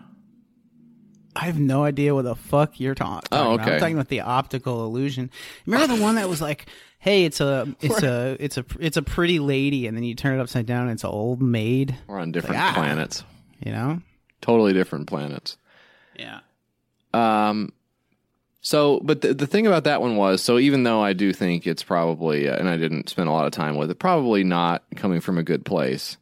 I 1.33 1.45
have 1.45 1.57
no 1.57 1.85
idea 1.85 2.13
what 2.13 2.25
the 2.25 2.35
fuck 2.35 2.77
you're 2.79 2.93
ta- 2.93 3.21
talking. 3.21 3.29
Oh, 3.31 3.53
about. 3.53 3.65
okay. 3.65 3.75
I'm 3.75 3.79
talking 3.79 3.95
about 3.95 4.09
the 4.09 4.19
optical 4.19 4.83
illusion. 4.83 5.29
Remember 5.65 5.95
the 5.95 6.01
one 6.01 6.15
that 6.15 6.27
was 6.27 6.41
like, 6.41 6.65
"Hey, 6.99 7.23
it's 7.23 7.39
a, 7.39 7.73
it's 7.79 8.03
a, 8.03 8.35
it's 8.37 8.57
a, 8.57 8.65
it's 8.81 8.97
a 8.97 9.01
pretty 9.01 9.39
lady," 9.39 9.87
and 9.87 9.95
then 9.95 10.03
you 10.03 10.13
turn 10.13 10.37
it 10.37 10.41
upside 10.41 10.65
down, 10.65 10.83
and 10.83 10.91
it's 10.91 11.05
an 11.05 11.09
old 11.09 11.41
maid. 11.41 11.95
We're 12.07 12.19
on 12.19 12.33
different 12.33 12.57
ah. 12.59 12.73
planets, 12.75 13.23
You 13.63 13.71
know? 13.71 14.01
totally 14.41 14.73
different 14.73 15.07
planets. 15.07 15.55
Yeah. 16.19 16.39
Um, 17.13 17.71
so, 18.61 18.99
but 19.03 19.21
the, 19.21 19.33
the 19.33 19.47
thing 19.47 19.65
about 19.65 19.85
that 19.85 20.01
one 20.01 20.15
was, 20.15 20.41
so 20.41 20.59
even 20.59 20.83
though 20.83 21.01
I 21.01 21.13
do 21.13 21.33
think 21.33 21.65
it's 21.65 21.83
probably, 21.83 22.47
uh, 22.47 22.55
and 22.55 22.69
I 22.69 22.77
didn't 22.77 23.09
spend 23.09 23.27
a 23.27 23.31
lot 23.31 23.47
of 23.47 23.51
time 23.51 23.75
with 23.75 23.89
it, 23.89 23.99
probably 23.99 24.43
not 24.43 24.83
coming 24.95 25.19
from 25.19 25.39
a 25.39 25.43
good 25.43 25.65
place. 25.65 26.17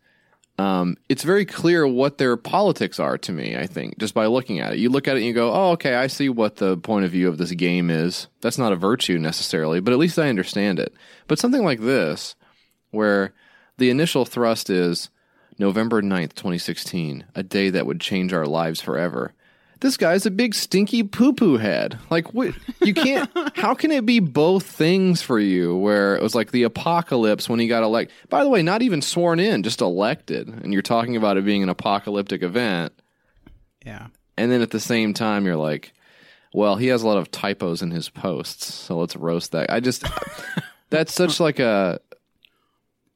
Um, 0.58 0.98
it's 1.08 1.24
very 1.24 1.46
clear 1.46 1.88
what 1.88 2.18
their 2.18 2.36
politics 2.36 3.00
are 3.00 3.18
to 3.20 3.32
me. 3.32 3.56
I 3.56 3.66
think 3.66 3.98
just 3.98 4.14
by 4.14 4.26
looking 4.26 4.60
at 4.60 4.74
it, 4.74 4.80
you 4.80 4.90
look 4.90 5.08
at 5.08 5.16
it 5.16 5.20
and 5.20 5.26
you 5.26 5.34
go, 5.34 5.54
"Oh, 5.54 5.72
okay, 5.72 5.96
I 5.96 6.08
see 6.08 6.28
what 6.28 6.58
the 6.58 6.76
point 6.76 7.06
of 7.06 7.12
view 7.12 7.30
of 7.30 7.38
this 7.38 7.52
game 7.52 7.90
is." 7.90 8.28
That's 8.42 8.58
not 8.58 8.74
a 8.74 8.78
virtue 8.78 9.18
necessarily, 9.18 9.80
but 9.80 9.94
at 9.94 10.00
least 10.00 10.20
I 10.20 10.28
understand 10.28 10.78
it. 10.78 10.94
But 11.28 11.40
something 11.40 11.64
like 11.64 11.80
this, 11.80 12.36
where 12.92 13.34
the 13.78 13.90
initial 13.90 14.26
thrust 14.26 14.70
is 14.70 15.10
November 15.58 16.02
9th, 16.02 16.34
2016, 16.34 17.24
a 17.36 17.44
day 17.44 17.70
that 17.70 17.86
would 17.86 18.02
change 18.02 18.34
our 18.34 18.46
lives 18.46 18.82
forever. 18.82 19.34
This 19.82 19.96
guy's 19.96 20.26
a 20.26 20.32
big 20.32 20.54
stinky 20.54 21.04
poo 21.04 21.34
poo 21.34 21.58
head. 21.58 21.98
Like, 22.10 22.34
what? 22.34 22.54
You 22.82 22.94
can't. 22.94 23.30
how 23.56 23.74
can 23.74 23.92
it 23.92 24.06
be 24.06 24.20
both 24.20 24.66
things 24.66 25.22
for 25.22 25.40
you? 25.40 25.76
Where 25.78 26.16
it 26.16 26.22
was 26.22 26.36
like 26.36 26.52
the 26.52 26.64
apocalypse 26.64 27.48
when 27.48 27.60
he 27.60 27.68
got 27.68 27.84
elected. 27.84 28.16
By 28.30 28.44
the 28.44 28.50
way, 28.50 28.62
not 28.62 28.82
even 28.82 29.02
sworn 29.02 29.40
in, 29.40 29.64
just 29.64 29.80
elected. 29.82 30.48
And 30.50 30.74
you're 30.74 30.82
talking 30.82 31.16
about 31.16 31.38
it 31.38 31.46
being 31.46 31.64
an 31.64 31.70
apocalyptic 31.70 32.44
event. 32.44 32.94
Yeah. 33.86 34.08
And 34.38 34.52
then 34.52 34.62
at 34.62 34.72
the 34.72 34.80
same 34.80 35.14
time, 35.14 35.46
you're 35.46 35.56
like, 35.56 35.94
well, 36.54 36.76
he 36.76 36.88
has 36.88 37.04
a 37.04 37.08
lot 37.08 37.18
of 37.18 37.32
typos 37.32 37.82
in 37.82 37.92
his 37.92 38.10
posts, 38.10 38.74
so 38.74 38.98
let's 38.98 39.16
roast 39.16 39.52
that. 39.52 39.70
I 39.70 39.80
just, 39.80 40.04
that's 40.90 41.14
such 41.14 41.40
like 41.40 41.60
a, 41.60 42.00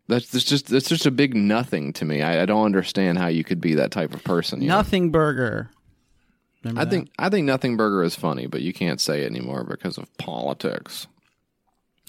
that's 0.08 0.30
that's 0.30 0.46
just 0.46 0.68
that's 0.68 0.90
just 0.90 1.06
a 1.06 1.12
big 1.12 1.36
nothing 1.36 1.94
to 1.94 2.06
me. 2.06 2.22
I, 2.22 2.44
I 2.44 2.46
don't 2.46 2.66
understand 2.66 3.18
how 3.18 3.28
you 3.28 3.44
could 3.44 3.62
be 3.62 3.76
that 3.76 3.92
type 3.92 4.14
of 4.14 4.24
person. 4.24 4.62
you 4.62 4.68
know? 4.68 4.78
Nothing 4.78 5.12
burger. 5.12 5.70
Remember 6.64 6.82
I 6.82 6.86
that? 6.86 6.90
think 6.92 7.12
I 7.20 7.30
think 7.30 7.46
nothing 7.46 7.78
burger 7.78 8.04
is 8.04 8.16
funny, 8.16 8.48
but 8.48 8.62
you 8.62 8.74
can't 8.74 9.02
say 9.02 9.22
it 9.24 9.32
anymore 9.32 9.64
because 9.64 9.98
of 9.98 10.16
politics. 10.18 11.08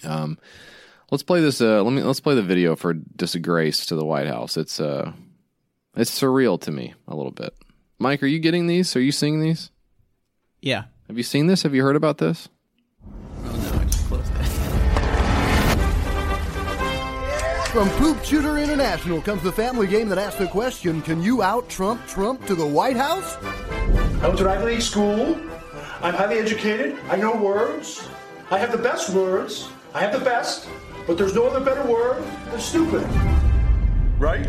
Um, 0.04 0.38
let's 1.10 1.22
play 1.22 1.40
this. 1.40 1.60
Uh, 1.60 1.82
let 1.82 1.92
me 1.92 2.02
let's 2.02 2.20
play 2.20 2.34
the 2.34 2.42
video 2.42 2.76
for 2.76 2.94
disgrace 2.94 3.86
to 3.86 3.94
the 3.96 4.04
White 4.04 4.26
House. 4.26 4.56
It's 4.56 4.80
uh, 4.80 5.12
it's 5.96 6.20
surreal 6.20 6.60
to 6.62 6.70
me 6.70 6.94
a 7.08 7.14
little 7.16 7.32
bit. 7.32 7.54
Mike, 7.98 8.22
are 8.22 8.26
you 8.26 8.38
getting 8.38 8.66
these? 8.66 8.94
Are 8.96 9.00
you 9.00 9.12
seeing 9.12 9.40
these? 9.40 9.70
Yeah. 10.60 10.84
Have 11.08 11.16
you 11.16 11.22
seen 11.22 11.46
this? 11.46 11.62
Have 11.62 11.74
you 11.74 11.82
heard 11.82 11.96
about 11.96 12.18
this? 12.18 12.48
From 17.74 17.90
Poop 17.98 18.24
Shooter 18.24 18.58
International 18.58 19.20
comes 19.20 19.42
the 19.42 19.50
family 19.50 19.88
game 19.88 20.08
that 20.10 20.16
asks 20.16 20.38
the 20.38 20.46
question 20.46 21.02
Can 21.02 21.20
you 21.20 21.42
out 21.42 21.68
Trump 21.68 22.06
Trump 22.06 22.46
to 22.46 22.54
the 22.54 22.64
White 22.64 22.96
House? 22.96 23.36
I 23.42 24.28
went 24.28 24.38
to 24.38 24.44
an 24.44 24.58
Ivy 24.58 24.64
League 24.66 24.80
school. 24.80 25.36
I'm 26.00 26.14
highly 26.14 26.38
educated. 26.38 26.96
I 27.10 27.16
know 27.16 27.34
words. 27.34 28.06
I 28.52 28.58
have 28.58 28.70
the 28.70 28.78
best 28.78 29.10
words. 29.10 29.70
I 29.92 29.98
have 30.02 30.12
the 30.12 30.24
best, 30.24 30.68
but 31.08 31.18
there's 31.18 31.34
no 31.34 31.48
other 31.48 31.58
better 31.58 31.82
word 31.90 32.22
than 32.52 32.60
stupid. 32.60 33.02
Right? 34.20 34.46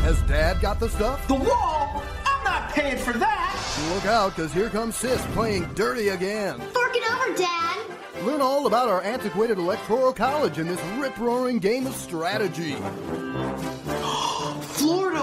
Has 0.00 0.20
Dad 0.22 0.60
got 0.60 0.80
the 0.80 0.88
stuff? 0.88 1.28
The 1.28 1.36
wall? 1.36 2.02
I'm 2.48 2.62
not 2.62 2.70
paying 2.72 2.96
for 2.96 3.12
that. 3.12 3.90
Look 3.94 4.06
out, 4.06 4.34
because 4.34 4.52
here 4.52 4.70
comes 4.70 4.96
Sis 4.96 5.24
playing 5.32 5.64
dirty 5.74 6.08
again. 6.08 6.58
Fork 6.58 6.96
it 6.96 7.02
over, 7.10 7.36
Dad. 7.36 7.76
Learn 8.24 8.40
all 8.40 8.66
about 8.66 8.88
our 8.88 9.02
antiquated 9.02 9.58
electoral 9.58 10.12
college 10.12 10.58
in 10.58 10.66
this 10.66 10.82
rip 10.96 11.16
roaring 11.18 11.58
game 11.58 11.86
of 11.86 11.94
strategy. 11.94 12.74
Florida. 14.62 15.18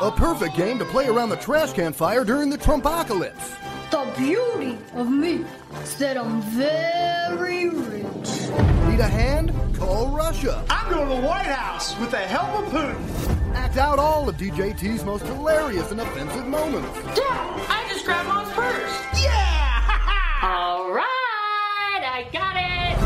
A 0.00 0.12
perfect 0.16 0.56
game 0.56 0.78
to 0.78 0.84
play 0.86 1.08
around 1.08 1.28
the 1.28 1.36
trash 1.36 1.72
can 1.72 1.92
fire 1.92 2.24
during 2.24 2.48
the 2.48 2.58
Trumpocalypse. 2.58 3.56
The 3.90 4.10
beauty 4.16 4.78
of 4.94 5.10
me 5.10 5.44
is 5.82 5.96
that 5.96 6.16
I'm 6.16 6.40
very 6.42 7.68
rich. 7.68 8.30
Need 8.88 9.00
a 9.00 9.08
hand? 9.08 9.52
Call 9.74 10.08
Russia. 10.08 10.64
I'm 10.70 10.90
going 10.90 11.08
to 11.08 11.14
the 11.16 11.20
White 11.20 11.46
House 11.46 11.98
with 11.98 12.10
the 12.10 12.18
help 12.18 12.66
of 12.66 12.72
Putin. 12.72 13.37
Act 13.54 13.76
out 13.76 13.98
all 13.98 14.28
of 14.28 14.36
DJT's 14.36 15.04
most 15.04 15.24
hilarious 15.26 15.90
and 15.90 16.00
offensive 16.00 16.46
moments. 16.46 16.88
Yeah, 17.16 17.66
I 17.68 17.84
just 17.88 18.04
grabbed 18.04 18.28
mom's 18.28 18.50
purse. 18.52 19.02
Yeah! 19.22 19.98
All 20.42 20.92
right, 20.92 22.02
I 22.04 22.28
got 22.32 22.54
it. 22.56 22.98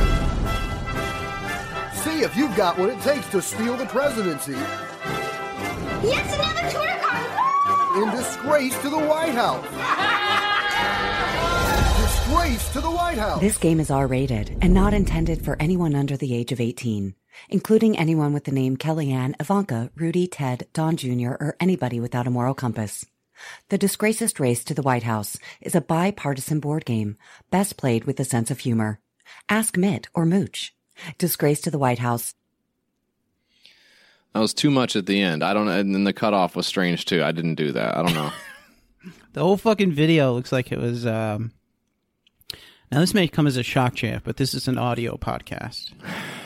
See 1.97 2.21
if 2.23 2.37
you've 2.37 2.55
got 2.57 2.77
what 2.79 2.91
it 2.91 3.01
takes 3.01 3.27
to 3.31 3.41
steal 3.41 3.75
the 3.77 3.87
presidency 3.87 4.53
Yes, 6.05 6.35
another 6.35 6.69
Twitter 6.71 6.99
card. 7.01 8.03
in 8.03 8.11
disgrace 8.17 8.77
to 8.83 8.91
the 8.91 8.99
White 8.99 9.35
House. 9.35 9.65
Disgrace 12.03 12.69
to 12.73 12.81
the 12.81 12.91
White 12.91 13.19
House. 13.19 13.41
This 13.41 13.57
game 13.59 13.79
is 13.81 13.91
R 13.91 14.07
rated 14.07 14.57
and 14.63 14.73
not 14.75 14.95
intended 14.95 15.45
for 15.45 15.57
anyone 15.61 15.95
under 15.95 16.17
the 16.17 16.35
age 16.35 16.51
of 16.53 16.61
18, 16.61 17.15
including 17.49 17.99
anyone 17.99 18.33
with 18.33 18.45
the 18.45 18.53
name 18.53 18.77
Kellyanne, 18.77 19.35
Ivanka, 19.41 19.91
Rudy, 19.97 20.27
Ted, 20.27 20.67
Don 20.73 20.97
Jr., 20.97 21.31
or 21.41 21.57
anybody 21.61 22.01
without 22.01 22.27
a 22.27 22.31
moral 22.31 22.55
compass. 22.55 23.05
The 23.69 23.79
Disgracist 23.79 24.39
Race 24.39 24.65
to 24.65 24.75
the 24.75 24.83
White 24.83 25.03
House 25.03 25.39
is 25.61 25.75
a 25.75 25.81
bipartisan 25.81 26.61
board 26.61 26.85
game, 26.85 27.17
best 27.51 27.77
played 27.77 28.05
with 28.05 28.21
a 28.21 28.25
sense 28.25 28.51
of 28.51 28.61
humor. 28.61 29.01
Ask 29.49 29.77
Mitt 29.77 30.09
or 30.15 30.25
Mooch. 30.25 30.75
Disgrace 31.19 31.61
to 31.63 31.71
the 31.71 31.79
White 31.79 31.99
House 31.99 32.35
That 34.35 34.41
was 34.41 34.55
too 34.55 34.71
much 34.71 34.95
at 34.95 35.07
the 35.07 35.21
end. 35.21 35.43
I 35.43 35.55
don't 35.55 35.67
know. 35.67 35.79
And 35.79 35.95
then 35.95 36.05
the 36.05 36.13
cutoff 36.13 36.55
was 36.55 36.67
strange 36.67 37.05
too. 37.05 37.23
I 37.23 37.33
didn't 37.33 37.57
do 37.57 37.73
that. 37.73 37.97
I 37.97 38.03
don't 38.03 38.15
know. 38.15 38.33
The 39.33 39.41
whole 39.41 39.57
fucking 39.57 39.93
video 39.93 40.35
looks 40.35 40.53
like 40.53 40.71
it 40.71 40.79
was 40.79 41.07
um 41.07 41.53
Now 42.93 43.01
this 43.01 43.15
may 43.15 43.27
come 43.27 43.47
as 43.47 43.57
a 43.57 43.63
shock, 43.63 43.95
champ, 43.95 44.25
but 44.25 44.37
this 44.37 44.53
is 44.55 44.69
an 44.69 44.79
audio 44.79 45.17
podcast. 45.17 45.93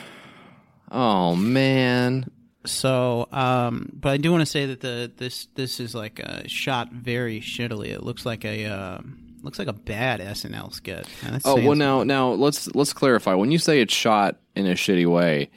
Oh 0.91 1.35
man. 1.35 2.31
So, 2.65 3.27
um, 3.31 3.91
but 3.93 4.09
I 4.09 4.17
do 4.17 4.31
want 4.31 4.41
to 4.41 4.45
say 4.45 4.65
that 4.67 4.81
the 4.81 5.11
this 5.15 5.47
this 5.55 5.79
is 5.79 5.95
like 5.95 6.21
uh, 6.23 6.41
shot 6.47 6.91
very 6.91 7.39
shittily. 7.39 7.87
It 7.87 8.03
looks 8.03 8.25
like 8.25 8.43
a 8.45 8.65
uh, 8.65 8.99
looks 9.41 9.59
like 9.59 9.67
a 9.67 9.73
bad 9.73 10.19
SNL 10.19 10.73
skit. 10.73 11.07
Oh 11.45 11.55
well, 11.55 11.75
now 11.75 12.03
now 12.03 12.29
let's 12.31 12.73
let's 12.75 12.93
clarify. 12.93 13.33
When 13.33 13.51
you 13.51 13.57
say 13.57 13.79
it's 13.79 13.93
shot 13.93 14.37
in 14.55 14.67
a 14.67 14.73
shitty 14.73 15.09
way, 15.09 15.49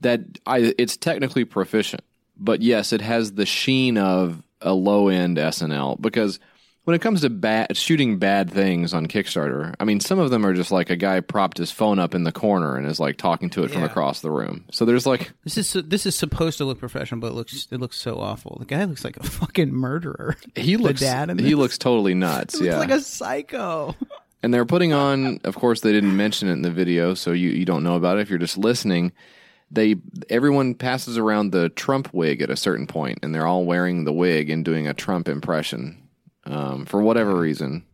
that 0.00 0.20
I 0.46 0.74
it's 0.78 0.96
technically 0.96 1.44
proficient, 1.44 2.04
but 2.36 2.62
yes, 2.62 2.92
it 2.92 3.02
has 3.02 3.32
the 3.32 3.46
sheen 3.46 3.98
of 3.98 4.42
a 4.60 4.72
low 4.72 5.08
end 5.08 5.36
SNL 5.36 6.00
because 6.00 6.40
when 6.86 6.94
it 6.94 7.00
comes 7.02 7.20
to 7.22 7.30
bad 7.30 7.76
shooting 7.76 8.18
bad 8.18 8.50
things 8.50 8.94
on 8.94 9.06
Kickstarter, 9.06 9.74
I 9.78 9.84
mean, 9.84 10.00
some 10.00 10.18
of 10.18 10.30
them 10.30 10.46
are 10.46 10.54
just 10.54 10.70
like 10.70 10.88
a 10.88 10.96
guy 10.96 11.20
propped 11.20 11.58
his 11.58 11.70
phone 11.70 11.98
up 11.98 12.14
in 12.14 12.22
the 12.24 12.30
corner 12.32 12.76
and 12.76 12.86
is 12.86 12.98
like 13.00 13.16
talking 13.18 13.50
to 13.50 13.64
it 13.64 13.70
from 13.72 13.82
Yeah. 13.82 13.88
across 13.88 14.20
the 14.20 14.30
room. 14.30 14.64
So 14.70 14.84
there's 14.84 15.04
like 15.04 15.32
This 15.44 15.58
is 15.58 15.72
this 15.86 16.06
is 16.06 16.14
supposed 16.14 16.58
to 16.58 16.64
look 16.64 16.78
professional, 16.78 17.20
but 17.20 17.28
it 17.28 17.34
looks 17.34 17.68
it 17.70 17.78
looks 17.80 17.96
so 17.98 18.18
awful. 18.18 18.56
The 18.60 18.66
guy 18.66 18.84
looks 18.84 19.04
like 19.04 19.16
a 19.18 19.22
fucking 19.24 19.72
murderer. 19.72 20.36
he 20.54 20.76
The 20.76 20.82
looks 20.82 21.00
dad 21.00 21.28
in 21.28 21.38
he 21.38 21.44
this. 21.50 21.54
looks 21.54 21.76
totally 21.78 22.14
nuts. 22.26 22.54
He 22.58 22.64
looks 22.64 22.72
yeah, 22.72 22.78
like 22.78 22.90
a 22.90 23.00
psycho. 23.00 23.94
And 24.42 24.54
they're 24.54 24.64
putting 24.64 24.92
on, 24.92 25.40
of 25.42 25.56
course, 25.56 25.80
they 25.80 25.90
didn't 25.92 26.16
mention 26.16 26.48
it 26.48 26.52
in 26.52 26.62
the 26.62 26.70
video, 26.70 27.14
so 27.14 27.32
you, 27.32 27.48
you 27.50 27.64
don't 27.64 27.82
know 27.82 27.96
about 27.96 28.18
it 28.18 28.20
if 28.20 28.30
you're 28.30 28.38
just 28.38 28.56
listening. 28.56 29.10
They 29.72 29.96
everyone 30.30 30.74
passes 30.76 31.18
around 31.18 31.50
the 31.50 31.68
Trump 31.70 32.14
wig 32.14 32.40
at 32.42 32.50
a 32.50 32.56
certain 32.56 32.86
point, 32.86 33.18
and 33.24 33.34
they're 33.34 33.46
all 33.46 33.64
wearing 33.64 34.04
the 34.04 34.12
wig 34.12 34.48
and 34.50 34.64
doing 34.64 34.86
a 34.86 34.94
Trump 34.94 35.26
impression 35.26 36.00
um, 36.46 36.86
for 36.86 37.02
whatever 37.02 37.38
reason. 37.38 37.84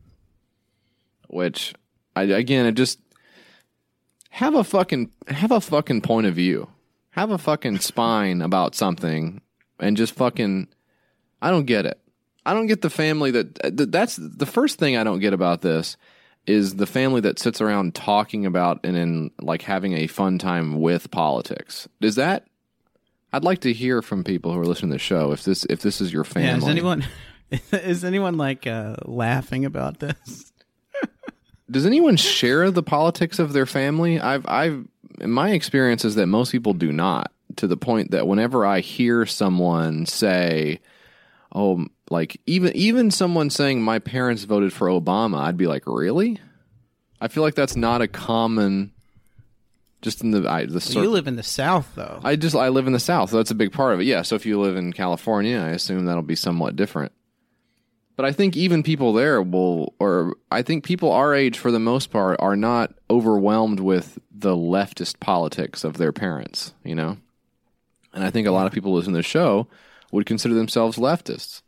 Which, 1.28 1.74
I, 2.14 2.22
again, 2.24 2.66
it 2.66 2.72
just 2.72 3.00
have 4.30 4.54
a 4.54 4.64
fucking 4.64 5.10
have 5.28 5.50
a 5.50 5.60
fucking 5.60 6.02
point 6.02 6.26
of 6.26 6.34
view, 6.34 6.68
have 7.10 7.30
a 7.30 7.38
fucking 7.38 7.78
spine 7.80 8.42
about 8.42 8.74
something, 8.74 9.40
and 9.80 9.96
just 9.96 10.14
fucking. 10.14 10.68
I 11.40 11.50
don't 11.50 11.66
get 11.66 11.86
it. 11.86 11.98
I 12.44 12.54
don't 12.54 12.66
get 12.66 12.82
the 12.82 12.90
family 12.90 13.30
that 13.32 13.90
that's 13.90 14.16
the 14.16 14.46
first 14.46 14.78
thing 14.78 14.96
I 14.96 15.04
don't 15.04 15.20
get 15.20 15.32
about 15.32 15.62
this 15.62 15.96
is 16.46 16.76
the 16.76 16.86
family 16.86 17.20
that 17.20 17.38
sits 17.38 17.60
around 17.60 17.94
talking 17.94 18.46
about 18.46 18.80
and 18.84 18.96
in 18.96 19.30
like 19.40 19.62
having 19.62 19.94
a 19.94 20.08
fun 20.08 20.38
time 20.38 20.80
with 20.80 21.10
politics. 21.10 21.88
Is 22.00 22.16
that 22.16 22.46
I'd 23.32 23.44
like 23.44 23.60
to 23.60 23.72
hear 23.72 24.02
from 24.02 24.24
people 24.24 24.52
who 24.52 24.60
are 24.60 24.66
listening 24.66 24.90
to 24.90 24.96
the 24.96 24.98
show 24.98 25.32
if 25.32 25.44
this 25.44 25.64
if 25.70 25.80
this 25.80 26.00
is 26.00 26.12
your 26.12 26.24
family. 26.24 26.48
Yeah, 26.48 26.56
is 26.58 26.68
anyone 26.68 27.04
is 27.72 28.04
anyone 28.04 28.36
like 28.36 28.66
uh, 28.66 28.96
laughing 29.04 29.64
about 29.64 29.98
this? 29.98 30.52
Does 31.70 31.86
anyone 31.86 32.16
share 32.16 32.70
the 32.70 32.82
politics 32.82 33.38
of 33.38 33.52
their 33.52 33.66
family? 33.66 34.20
I've 34.20 34.46
I've 34.46 34.86
my 35.20 35.50
experience 35.50 36.04
is 36.04 36.16
that 36.16 36.26
most 36.26 36.52
people 36.52 36.74
do 36.74 36.92
not 36.92 37.32
to 37.56 37.66
the 37.66 37.76
point 37.76 38.10
that 38.10 38.26
whenever 38.26 38.66
I 38.66 38.80
hear 38.80 39.24
someone 39.26 40.04
say, 40.06 40.80
"Oh, 41.54 41.86
like 42.10 42.40
even 42.46 42.76
even 42.76 43.10
someone 43.10 43.48
saying 43.48 43.82
my 43.82 43.98
parents 43.98 44.44
voted 44.44 44.72
for 44.72 44.88
Obama," 44.88 45.38
I'd 45.38 45.56
be 45.56 45.66
like, 45.66 45.84
"Really?" 45.86 46.38
I 47.20 47.28
feel 47.28 47.42
like 47.42 47.54
that's 47.54 47.76
not 47.76 48.02
a 48.02 48.08
common 48.08 48.92
just 50.02 50.22
in 50.22 50.32
the 50.32 50.50
I, 50.50 50.66
the 50.66 50.72
Well, 50.72 50.80
cir- 50.80 51.02
you 51.02 51.10
live 51.10 51.28
in 51.28 51.36
the 51.36 51.42
South, 51.42 51.88
though. 51.94 52.20
I 52.22 52.36
just 52.36 52.54
I 52.56 52.68
live 52.68 52.86
in 52.86 52.92
the 52.92 53.00
South, 53.00 53.30
so 53.30 53.36
that's 53.36 53.52
a 53.52 53.54
big 53.54 53.72
part 53.72 53.94
of 53.94 54.00
it. 54.00 54.04
Yeah, 54.04 54.22
so 54.22 54.34
if 54.34 54.44
you 54.44 54.60
live 54.60 54.76
in 54.76 54.92
California, 54.92 55.58
I 55.58 55.68
assume 55.70 56.04
that'll 56.04 56.22
be 56.22 56.34
somewhat 56.34 56.76
different. 56.76 57.12
But 58.22 58.28
I 58.28 58.32
think 58.34 58.56
even 58.56 58.84
people 58.84 59.12
there 59.12 59.42
will, 59.42 59.94
or 59.98 60.36
I 60.48 60.62
think 60.62 60.84
people 60.84 61.10
our 61.10 61.34
age, 61.34 61.58
for 61.58 61.72
the 61.72 61.80
most 61.80 62.12
part, 62.12 62.36
are 62.38 62.54
not 62.54 62.94
overwhelmed 63.10 63.80
with 63.80 64.16
the 64.30 64.54
leftist 64.54 65.18
politics 65.18 65.82
of 65.82 65.96
their 65.96 66.12
parents. 66.12 66.72
You 66.84 66.94
know, 66.94 67.16
and 68.14 68.22
I 68.22 68.30
think 68.30 68.46
a 68.46 68.52
lot 68.52 68.68
of 68.68 68.72
people 68.72 68.94
listening 68.94 69.14
to 69.14 69.18
the 69.18 69.22
show 69.24 69.66
would 70.12 70.24
consider 70.24 70.54
themselves 70.54 70.98
leftists. 70.98 71.62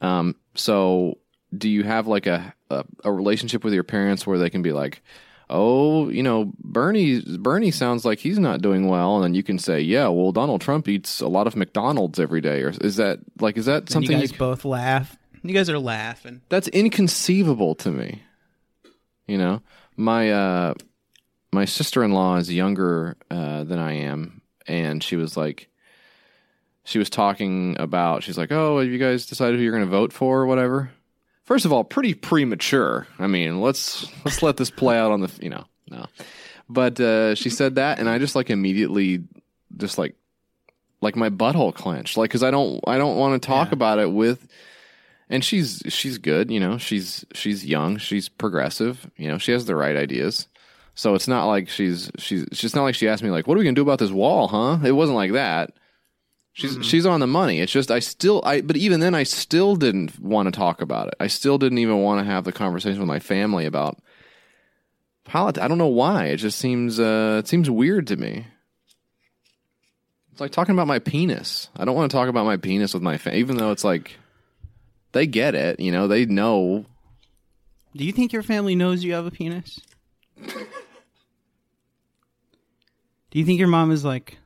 Um, 0.00 0.36
so 0.54 1.18
do 1.54 1.68
you 1.68 1.82
have 1.82 2.06
like 2.06 2.26
a, 2.26 2.54
a 2.70 2.86
a 3.04 3.12
relationship 3.12 3.62
with 3.62 3.74
your 3.74 3.84
parents 3.84 4.26
where 4.26 4.38
they 4.38 4.48
can 4.48 4.62
be 4.62 4.72
like, 4.72 5.02
oh, 5.50 6.08
you 6.08 6.22
know, 6.22 6.50
Bernie 6.60 7.20
Bernie 7.36 7.70
sounds 7.70 8.06
like 8.06 8.20
he's 8.20 8.38
not 8.38 8.62
doing 8.62 8.88
well, 8.88 9.16
and 9.16 9.24
then 9.24 9.34
you 9.34 9.42
can 9.42 9.58
say, 9.58 9.82
yeah, 9.82 10.08
well, 10.08 10.32
Donald 10.32 10.62
Trump 10.62 10.88
eats 10.88 11.20
a 11.20 11.28
lot 11.28 11.46
of 11.46 11.56
McDonald's 11.56 12.18
every 12.18 12.40
day, 12.40 12.62
or 12.62 12.72
is 12.80 12.96
that 12.96 13.18
like 13.38 13.58
is 13.58 13.66
that 13.66 13.82
And 13.82 13.90
something 13.90 14.12
you 14.12 14.28
guys 14.28 14.32
both 14.32 14.64
laugh. 14.64 15.18
You 15.44 15.52
guys 15.52 15.68
are 15.68 15.78
laughing. 15.78 16.40
that's 16.48 16.68
inconceivable 16.68 17.74
to 17.76 17.90
me. 17.90 18.22
You 19.26 19.36
know, 19.36 19.62
my 19.94 20.30
uh, 20.32 20.74
my 21.52 21.66
sister 21.66 22.02
in 22.02 22.12
law 22.12 22.36
is 22.36 22.52
younger 22.52 23.16
uh, 23.30 23.64
than 23.64 23.78
I 23.78 23.92
am, 23.92 24.40
and 24.66 25.02
she 25.02 25.16
was 25.16 25.36
like, 25.36 25.68
she 26.84 26.98
was 26.98 27.10
talking 27.10 27.76
about, 27.78 28.22
she's 28.22 28.38
like, 28.38 28.52
oh, 28.52 28.80
have 28.80 28.88
you 28.88 28.98
guys 28.98 29.26
decided 29.26 29.56
who 29.56 29.62
you're 29.62 29.72
going 29.72 29.84
to 29.84 29.90
vote 29.90 30.12
for 30.12 30.40
or 30.40 30.46
whatever? 30.46 30.90
First 31.44 31.66
of 31.66 31.72
all, 31.72 31.84
pretty 31.84 32.14
premature. 32.14 33.06
I 33.18 33.26
mean, 33.26 33.60
let's 33.60 34.06
let's 34.24 34.42
let 34.42 34.56
this 34.56 34.70
play 34.70 34.98
out 34.98 35.12
on 35.12 35.20
the, 35.20 35.30
you 35.42 35.50
know, 35.50 35.64
no. 35.90 36.06
But 36.70 36.98
uh, 36.98 37.34
she 37.34 37.50
said 37.50 37.74
that, 37.74 37.98
and 37.98 38.08
I 38.08 38.18
just 38.18 38.34
like 38.34 38.48
immediately, 38.48 39.24
just 39.76 39.98
like, 39.98 40.16
like 41.02 41.16
my 41.16 41.28
butthole 41.28 41.74
clenched, 41.74 42.16
like 42.16 42.30
because 42.30 42.42
I 42.42 42.50
don't 42.50 42.80
I 42.86 42.96
don't 42.96 43.18
want 43.18 43.40
to 43.40 43.46
talk 43.46 43.72
about 43.72 43.98
it 43.98 44.10
with 44.10 44.48
and 45.28 45.44
she's 45.44 45.82
she's 45.88 46.18
good 46.18 46.50
you 46.50 46.60
know 46.60 46.78
she's 46.78 47.24
she's 47.32 47.64
young 47.64 47.96
she's 47.96 48.28
progressive 48.28 49.10
you 49.16 49.28
know 49.28 49.38
she 49.38 49.52
has 49.52 49.66
the 49.66 49.76
right 49.76 49.96
ideas. 49.96 50.48
So 50.96 51.16
it's 51.16 51.26
not 51.26 51.46
like 51.46 51.68
she's 51.68 52.10
she's 52.18 52.42
it's 52.44 52.60
just 52.60 52.76
not 52.76 52.84
like 52.84 52.94
she 52.94 53.08
asked 53.08 53.22
me 53.22 53.30
like 53.30 53.46
what 53.46 53.56
are 53.56 53.58
we 53.58 53.64
gonna 53.64 53.74
do 53.74 53.82
about 53.82 53.98
this 53.98 54.12
wall 54.12 54.48
huh? 54.48 54.78
It 54.84 54.92
wasn't 54.92 55.16
like 55.16 55.32
that. 55.32 55.72
She's 56.52 56.78
she's 56.86 57.04
on 57.04 57.18
the 57.18 57.26
money. 57.26 57.60
It's 57.60 57.72
just 57.72 57.90
i 57.90 57.98
still 57.98 58.40
i 58.44 58.60
but 58.60 58.76
even 58.76 59.00
then 59.00 59.12
i 59.12 59.24
still 59.24 59.74
didn't 59.74 60.20
want 60.20 60.46
to 60.46 60.52
talk 60.52 60.80
about 60.80 61.08
it. 61.08 61.14
I 61.18 61.26
still 61.26 61.58
didn't 61.58 61.78
even 61.78 62.00
want 62.00 62.20
to 62.20 62.24
have 62.24 62.44
the 62.44 62.52
conversation 62.52 63.00
with 63.00 63.08
my 63.08 63.18
family 63.18 63.66
about 63.66 63.98
politics 65.24 65.64
i 65.64 65.66
don't 65.66 65.78
know 65.78 65.88
why. 65.88 66.26
It 66.26 66.36
just 66.36 66.58
seems 66.58 67.00
uh 67.00 67.40
it 67.42 67.48
seems 67.48 67.68
weird 67.68 68.06
to 68.06 68.16
me. 68.16 68.46
It's 70.30 70.40
like 70.40 70.52
talking 70.52 70.74
about 70.74 70.86
my 70.86 71.00
penis. 71.00 71.70
I 71.76 71.84
don't 71.84 71.96
want 71.96 72.10
to 72.10 72.16
talk 72.16 72.28
about 72.28 72.46
my 72.46 72.56
penis 72.56 72.94
with 72.94 73.02
my 73.02 73.18
family 73.18 73.40
even 73.40 73.56
though 73.56 73.72
it's 73.72 73.84
like 73.84 74.16
they 75.14 75.26
get 75.26 75.54
it, 75.54 75.80
you 75.80 75.90
know, 75.90 76.06
they 76.06 76.26
know. 76.26 76.84
Do 77.96 78.04
you 78.04 78.12
think 78.12 78.32
your 78.32 78.42
family 78.42 78.74
knows 78.74 79.02
you 79.02 79.14
have 79.14 79.24
a 79.24 79.30
penis? 79.30 79.80
Do 83.30 83.38
you 83.38 83.44
think 83.44 83.58
your 83.58 83.68
mom 83.68 83.90
is 83.90 84.04
like, 84.04 84.38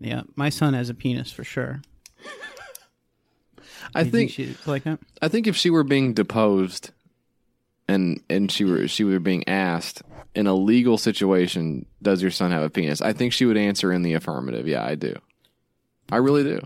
yeah, 0.00 0.22
my 0.36 0.48
son 0.48 0.74
has 0.74 0.88
a 0.88 0.94
penis 0.94 1.30
for 1.30 1.44
sure? 1.44 1.82
I 3.94 4.02
You 4.02 4.10
think, 4.10 4.30
she's 4.30 4.66
like 4.66 4.84
that. 4.84 4.98
I 5.22 5.28
think 5.28 5.46
if 5.46 5.56
she 5.56 5.70
were 5.70 5.84
being 5.84 6.12
deposed 6.14 6.90
and 7.88 8.20
and 8.28 8.50
she 8.52 8.64
were 8.64 8.86
she 8.86 9.02
were 9.02 9.18
being 9.18 9.48
asked 9.48 10.02
in 10.34 10.46
a 10.46 10.54
legal 10.54 10.98
situation, 10.98 11.86
does 12.02 12.20
your 12.20 12.30
son 12.30 12.50
have 12.50 12.62
a 12.62 12.70
penis? 12.70 13.00
I 13.00 13.12
think 13.12 13.32
she 13.32 13.46
would 13.46 13.56
answer 13.56 13.92
in 13.92 14.02
the 14.02 14.14
affirmative. 14.14 14.68
Yeah, 14.68 14.84
I 14.84 14.94
do. 14.94 15.14
I 16.12 16.16
really 16.16 16.42
do. 16.44 16.60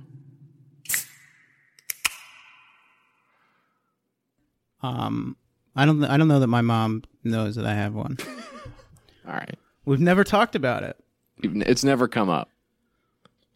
Um, 4.83 5.37
I 5.75 5.87
don't. 5.87 6.05
I 6.05 6.17
don't 6.17 6.29
know 6.29 6.41
that 6.41 6.49
my 6.49 6.61
mom 6.61 7.03
knows 7.25 7.57
that 7.57 7.67
I 7.67 7.75
have 7.75 7.95
one. 7.95 8.19
All 9.27 9.35
right. 9.35 9.59
We've 9.85 10.01
never 10.01 10.25
talked 10.25 10.55
about 10.55 10.83
it. 10.83 10.97
It's 11.43 11.85
never 11.85 12.09
come 12.09 12.29
up. 12.29 12.49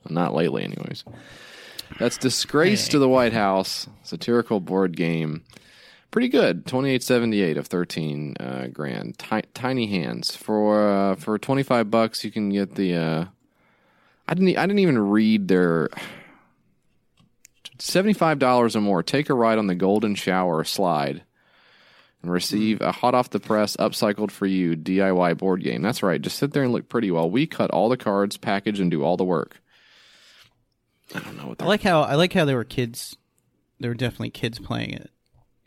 Not 0.08 0.34
lately, 0.34 0.64
anyways. 0.64 1.04
That's 1.98 2.18
Disgrace 2.18 2.88
to 2.88 2.98
the 2.98 3.08
White 3.08 3.32
House, 3.32 3.88
satirical 4.02 4.60
board 4.60 4.96
game. 4.96 5.44
Pretty 6.10 6.28
good. 6.28 6.66
Twenty 6.66 6.90
eight 6.90 7.02
seventy 7.02 7.42
eight 7.42 7.56
of 7.56 7.66
thirteen 7.66 8.34
uh, 8.40 8.68
grand. 8.68 9.18
Ti- 9.18 9.42
tiny 9.54 9.86
hands 9.86 10.34
for 10.34 10.88
uh, 10.88 11.16
for 11.16 11.38
twenty 11.38 11.62
five 11.62 11.90
bucks. 11.90 12.24
You 12.24 12.30
can 12.30 12.48
get 12.50 12.74
the. 12.76 12.94
Uh, 12.94 13.24
I 14.28 14.34
didn't. 14.34 14.56
I 14.56 14.62
didn't 14.66 14.78
even 14.78 14.98
read 14.98 15.48
their. 15.48 15.90
Seventy 17.78 18.12
five 18.12 18.38
dollars 18.38 18.74
or 18.76 18.80
more. 18.80 19.02
Take 19.02 19.28
a 19.30 19.34
ride 19.34 19.58
on 19.58 19.66
the 19.66 19.74
Golden 19.74 20.14
Shower 20.14 20.64
slide, 20.64 21.22
and 22.22 22.30
receive 22.32 22.80
a 22.80 22.92
hot 22.92 23.14
off 23.14 23.30
the 23.30 23.40
press, 23.40 23.76
upcycled 23.76 24.30
for 24.30 24.46
you 24.46 24.76
DIY 24.76 25.36
board 25.38 25.62
game. 25.62 25.82
That's 25.82 26.02
right. 26.02 26.20
Just 26.20 26.38
sit 26.38 26.52
there 26.52 26.62
and 26.62 26.72
look 26.72 26.88
pretty 26.88 27.10
while 27.10 27.30
we 27.30 27.46
cut 27.46 27.70
all 27.70 27.88
the 27.88 27.96
cards, 27.96 28.36
package, 28.36 28.80
and 28.80 28.90
do 28.90 29.02
all 29.04 29.16
the 29.16 29.24
work. 29.24 29.60
I 31.14 31.20
don't 31.20 31.36
know 31.36 31.46
what 31.48 31.62
I 31.62 31.66
like 31.66 31.82
how 31.82 32.02
I 32.02 32.14
like 32.14 32.32
how 32.32 32.44
there 32.44 32.56
were 32.56 32.64
kids. 32.64 33.16
There 33.78 33.90
were 33.90 33.94
definitely 33.94 34.30
kids 34.30 34.58
playing 34.58 34.90
it, 34.94 35.10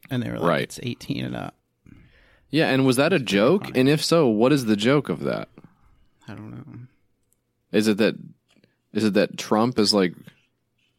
and 0.09 0.21
they 0.23 0.29
were 0.29 0.39
like, 0.39 0.49
Right. 0.49 0.61
"It's 0.63 0.79
eighteen 0.83 1.25
and 1.25 1.35
up." 1.35 1.55
Yeah, 2.49 2.69
and 2.69 2.85
was 2.85 2.95
that 2.95 3.13
a 3.13 3.19
joke? 3.19 3.77
And 3.77 3.87
if 3.87 4.03
so, 4.03 4.27
what 4.27 4.51
is 4.51 4.65
the 4.65 4.75
joke 4.75 5.07
of 5.09 5.19
that? 5.25 5.49
I 6.27 6.33
don't 6.33 6.49
know. 6.51 6.79
Is 7.71 7.87
it 7.87 7.97
that 7.97 8.15
is 8.91 9.03
it 9.03 9.13
that 9.13 9.37
Trump 9.37 9.77
is 9.77 9.93
like 9.93 10.13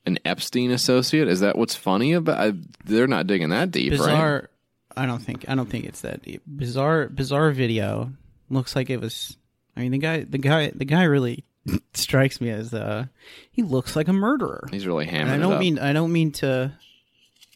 an 0.06 0.18
Epstein 0.24 0.70
associate? 0.70 1.28
Is 1.28 1.40
that 1.40 1.56
what's 1.56 1.74
funny 1.74 2.12
about? 2.12 2.38
I, 2.38 2.52
they're 2.84 3.06
not 3.06 3.26
digging 3.26 3.50
that 3.50 3.70
deep, 3.70 3.92
right? 3.92 3.98
Bizarre. 3.98 4.50
I 4.96 5.06
don't 5.06 5.20
think 5.22 5.48
I 5.48 5.54
don't 5.54 5.68
think 5.68 5.84
it's 5.84 6.00
that 6.00 6.22
deep. 6.22 6.42
Bizarre 6.46 7.08
bizarre 7.08 7.50
video 7.52 8.12
looks 8.48 8.74
like 8.74 8.90
it 8.90 9.00
was. 9.00 9.36
I 9.76 9.80
mean 9.80 9.92
the 9.92 9.98
guy 9.98 10.24
the 10.24 10.38
guy 10.38 10.70
the 10.74 10.84
guy 10.84 11.04
really 11.04 11.44
strikes 11.94 12.40
me 12.40 12.50
as 12.50 12.74
uh 12.74 13.06
he 13.52 13.62
looks 13.62 13.94
like 13.94 14.08
a 14.08 14.12
murderer. 14.12 14.66
He's 14.70 14.86
really 14.86 15.08
And 15.08 15.28
hamming 15.28 15.32
I 15.32 15.38
don't 15.38 15.58
mean 15.60 15.78
I 15.78 15.92
don't 15.92 16.12
mean 16.12 16.32
to, 16.32 16.72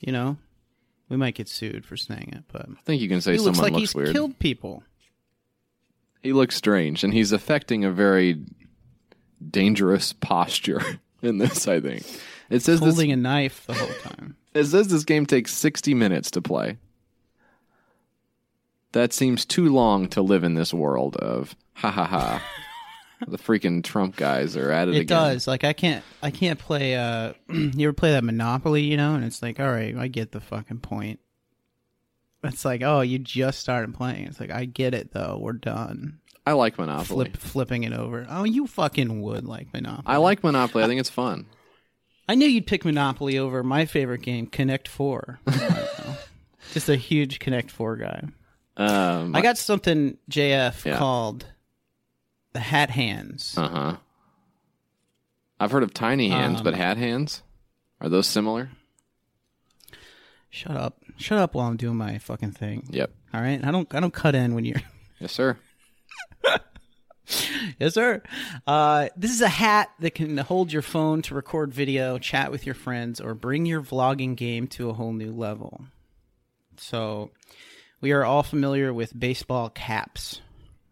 you 0.00 0.12
know, 0.12 0.36
we 1.08 1.16
might 1.16 1.34
get 1.34 1.48
sued 1.48 1.84
for 1.84 1.96
saying 1.96 2.32
it, 2.36 2.44
but 2.52 2.66
I 2.68 2.80
think 2.84 3.02
you 3.02 3.08
can 3.08 3.20
say 3.20 3.32
he 3.32 3.38
looks 3.38 3.58
someone 3.58 3.72
like 3.72 3.80
looks 3.80 3.90
he's 3.90 3.94
weird. 3.94 4.12
killed 4.12 4.38
people. 4.38 4.82
He 6.22 6.32
looks 6.32 6.56
strange, 6.56 7.04
and 7.04 7.12
he's 7.12 7.32
affecting 7.32 7.84
a 7.84 7.90
very 7.90 8.40
dangerous 9.50 10.12
posture 10.14 10.80
in 11.22 11.38
this. 11.38 11.68
I 11.68 11.80
think 11.80 12.04
it 12.50 12.60
says 12.62 12.80
this, 12.80 12.94
holding 12.94 13.12
a 13.12 13.16
knife 13.16 13.66
the 13.66 13.74
whole 13.74 13.94
time. 14.02 14.36
it 14.54 14.64
says 14.64 14.88
this 14.88 15.04
game 15.04 15.26
takes 15.26 15.52
sixty 15.54 15.94
minutes 15.94 16.30
to 16.32 16.42
play. 16.42 16.78
That 18.92 19.12
seems 19.12 19.44
too 19.44 19.72
long 19.72 20.08
to 20.10 20.22
live 20.22 20.44
in 20.44 20.54
this 20.54 20.72
world 20.72 21.16
of 21.16 21.56
ha 21.74 21.90
ha 21.90 22.04
ha. 22.04 22.42
the 23.28 23.38
freaking 23.38 23.82
Trump 23.82 24.16
guys 24.16 24.56
are 24.56 24.70
at 24.70 24.88
it, 24.88 24.94
It 24.94 25.00
again. 25.02 25.06
does. 25.18 25.46
Like 25.48 25.64
I 25.64 25.72
can't 25.72 26.04
I 26.22 26.30
can't 26.30 26.58
play 26.58 26.96
uh 26.96 27.32
you 27.48 27.88
ever 27.88 27.92
play 27.92 28.12
that 28.12 28.24
Monopoly, 28.24 28.82
you 28.82 28.96
know, 28.96 29.14
and 29.14 29.24
it's 29.24 29.42
like, 29.42 29.58
all 29.60 29.70
right, 29.70 29.96
I 29.96 30.08
get 30.08 30.32
the 30.32 30.40
fucking 30.40 30.80
point. 30.80 31.20
It's 32.44 32.64
like, 32.64 32.82
oh, 32.82 33.00
you 33.00 33.18
just 33.18 33.58
started 33.58 33.94
playing. 33.94 34.26
It's 34.26 34.38
like, 34.38 34.50
I 34.50 34.66
get 34.66 34.92
it 34.94 35.12
though. 35.12 35.38
We're 35.40 35.52
done. 35.54 36.20
I 36.46 36.52
like 36.52 36.78
Monopoly. 36.78 37.30
Flip 37.30 37.36
flipping 37.38 37.84
it 37.84 37.94
over. 37.94 38.26
Oh, 38.28 38.44
you 38.44 38.66
fucking 38.66 39.22
would 39.22 39.46
like 39.46 39.72
Monopoly. 39.72 40.04
I 40.06 40.18
like 40.18 40.44
Monopoly. 40.44 40.84
I 40.84 40.86
think 40.86 41.00
it's 41.00 41.08
fun. 41.10 41.46
I 42.28 42.34
knew 42.34 42.46
you'd 42.46 42.66
pick 42.66 42.84
Monopoly 42.84 43.38
over 43.38 43.62
my 43.62 43.84
favorite 43.84 44.22
game, 44.22 44.46
Connect 44.46 44.88
Four. 44.88 45.40
I 45.46 45.50
don't 45.58 45.70
know. 46.06 46.16
Just 46.72 46.88
a 46.88 46.96
huge 46.96 47.38
Connect 47.38 47.70
Four 47.70 47.96
guy. 47.96 48.24
Um, 48.76 49.34
I 49.36 49.40
got 49.42 49.58
something 49.58 50.16
JF 50.30 50.84
Yeah. 50.84 50.96
called 50.96 51.46
the 52.52 52.60
Hat 52.60 52.90
Hands. 52.90 53.54
Uh 53.56 53.68
huh. 53.68 53.96
I've 55.60 55.70
heard 55.70 55.82
of 55.84 55.94
tiny 55.94 56.28
hands, 56.30 56.58
Um, 56.58 56.64
but 56.64 56.74
hat 56.74 56.96
hands 56.96 57.42
are 58.00 58.08
those 58.08 58.26
similar? 58.26 58.70
Shut 60.50 60.76
up. 60.76 60.98
Shut 61.16 61.38
up 61.38 61.54
while 61.54 61.68
I'm 61.68 61.76
doing 61.76 61.96
my 61.96 62.18
fucking 62.18 62.52
thing. 62.52 62.86
Yep. 62.90 63.10
All 63.32 63.40
right. 63.40 63.64
I 63.64 63.70
don't 63.70 63.92
I 63.94 64.00
don't 64.00 64.12
cut 64.14 64.34
in 64.34 64.54
when 64.54 64.64
you're 64.64 64.80
Yes, 65.20 65.32
sir. 65.32 65.56
Yes, 67.78 67.94
sir. 67.94 68.22
Uh, 68.66 69.08
this 69.16 69.32
is 69.32 69.40
a 69.40 69.48
hat 69.48 69.90
that 69.98 70.14
can 70.14 70.36
hold 70.36 70.72
your 70.72 70.82
phone 70.82 71.22
to 71.22 71.34
record 71.34 71.72
video, 71.72 72.18
chat 72.18 72.52
with 72.52 72.66
your 72.66 72.74
friends, 72.74 73.20
or 73.20 73.34
bring 73.34 73.66
your 73.66 73.82
vlogging 73.82 74.36
game 74.36 74.68
to 74.68 74.90
a 74.90 74.92
whole 74.92 75.12
new 75.12 75.32
level. 75.32 75.86
So, 76.76 77.30
we 78.00 78.12
are 78.12 78.24
all 78.24 78.42
familiar 78.42 78.92
with 78.92 79.18
baseball 79.18 79.70
caps. 79.70 80.40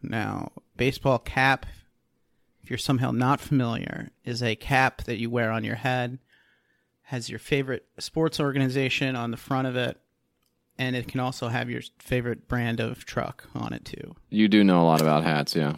Now, 0.02 0.50
baseball 0.76 1.18
cap, 1.18 1.66
if 2.62 2.70
you're 2.70 2.78
somehow 2.78 3.10
not 3.10 3.40
familiar, 3.40 4.10
is 4.24 4.42
a 4.42 4.56
cap 4.56 5.04
that 5.04 5.18
you 5.18 5.30
wear 5.30 5.50
on 5.50 5.62
your 5.62 5.76
head, 5.76 6.18
has 7.02 7.28
your 7.28 7.38
favorite 7.38 7.86
sports 7.98 8.40
organization 8.40 9.14
on 9.14 9.30
the 9.30 9.36
front 9.36 9.68
of 9.68 9.76
it, 9.76 10.00
and 10.78 10.96
it 10.96 11.06
can 11.06 11.20
also 11.20 11.48
have 11.48 11.68
your 11.68 11.82
favorite 11.98 12.48
brand 12.48 12.80
of 12.80 13.04
truck 13.04 13.46
on 13.54 13.72
it 13.72 13.84
too. 13.84 14.16
You 14.30 14.48
do 14.48 14.64
know 14.64 14.82
a 14.82 14.86
lot 14.86 15.00
about 15.00 15.22
hats, 15.22 15.54
yeah. 15.54 15.76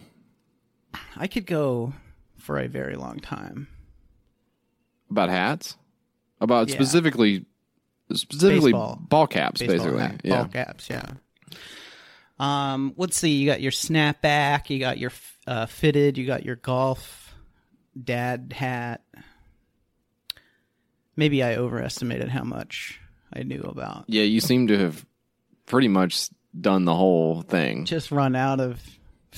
I 1.17 1.27
could 1.27 1.47
go 1.47 1.93
for 2.39 2.59
a 2.59 2.69
very 2.69 2.97
long 2.97 3.19
time. 3.21 3.69
About 5.11 5.29
hats? 5.31 5.77
About 6.41 6.69
Yeah. 6.69 6.75
specifically 6.75 7.47
specifically 8.13 8.73
Baseball. 8.73 8.99
ball 9.09 9.27
caps, 9.27 9.61
Baseball 9.61 9.79
basically. 9.79 10.01
hat, 10.03 10.21
yeah. 10.25 10.37
Ball 10.43 10.49
caps, 10.49 10.91
yeah. 10.91 11.11
Um, 12.39 12.95
let's 12.97 13.17
see. 13.17 13.31
You 13.37 13.47
got 13.47 13.61
your 13.63 13.73
snapback. 13.73 14.69
You 14.69 14.79
got 14.79 14.99
your 14.99 15.13
uh, 15.47 15.67
fitted. 15.67 16.19
You 16.19 16.27
got 16.27 16.45
your 16.45 16.57
golf 16.57 17.35
dad 18.03 18.53
hat. 18.55 19.03
Maybe 21.17 21.43
I 21.43 21.57
overestimated 21.57 22.29
how 22.29 22.43
much 22.45 23.01
I 23.33 23.45
knew 23.45 23.61
about. 23.63 24.05
Yeah, 24.09 24.25
you 24.25 24.41
seem 24.41 24.67
to 24.67 24.77
have 24.79 25.07
pretty 25.67 25.89
much 25.89 26.29
done 26.61 26.85
the 26.85 26.95
whole 26.95 27.43
thing. 27.43 27.85
Just 27.85 28.11
run 28.11 28.35
out 28.35 28.61
of 28.61 28.81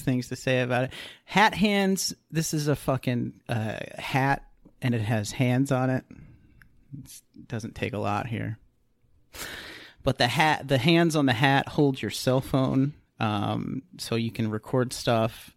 things 0.01 0.29
to 0.29 0.37
say 0.37 0.61
about 0.61 0.85
it. 0.85 0.93
Hat 1.25 1.55
hands. 1.55 2.15
This 2.31 2.55
is 2.55 2.69
a 2.69 2.77
fucking 2.77 3.41
uh, 3.49 3.79
hat, 3.99 4.45
and 4.81 4.95
it 4.95 5.03
has 5.03 5.33
hands 5.33 5.73
on 5.73 5.91
it. 5.91 6.05
It's, 7.03 7.23
it 7.35 7.49
doesn't 7.49 7.75
take 7.75 7.93
a 7.93 7.99
lot 7.99 8.27
here. 8.27 8.59
But 10.03 10.19
the 10.19 10.29
hat, 10.29 10.69
the 10.69 10.79
hands 10.79 11.17
on 11.17 11.27
the 11.27 11.33
hat 11.33 11.69
hold 11.69 12.01
your 12.01 12.13
cell 12.13 12.41
phone, 12.41 12.95
um, 13.19 13.83
so 13.99 14.15
you 14.15 14.31
can 14.31 14.51
record 14.51 14.93
stuff. 14.93 15.51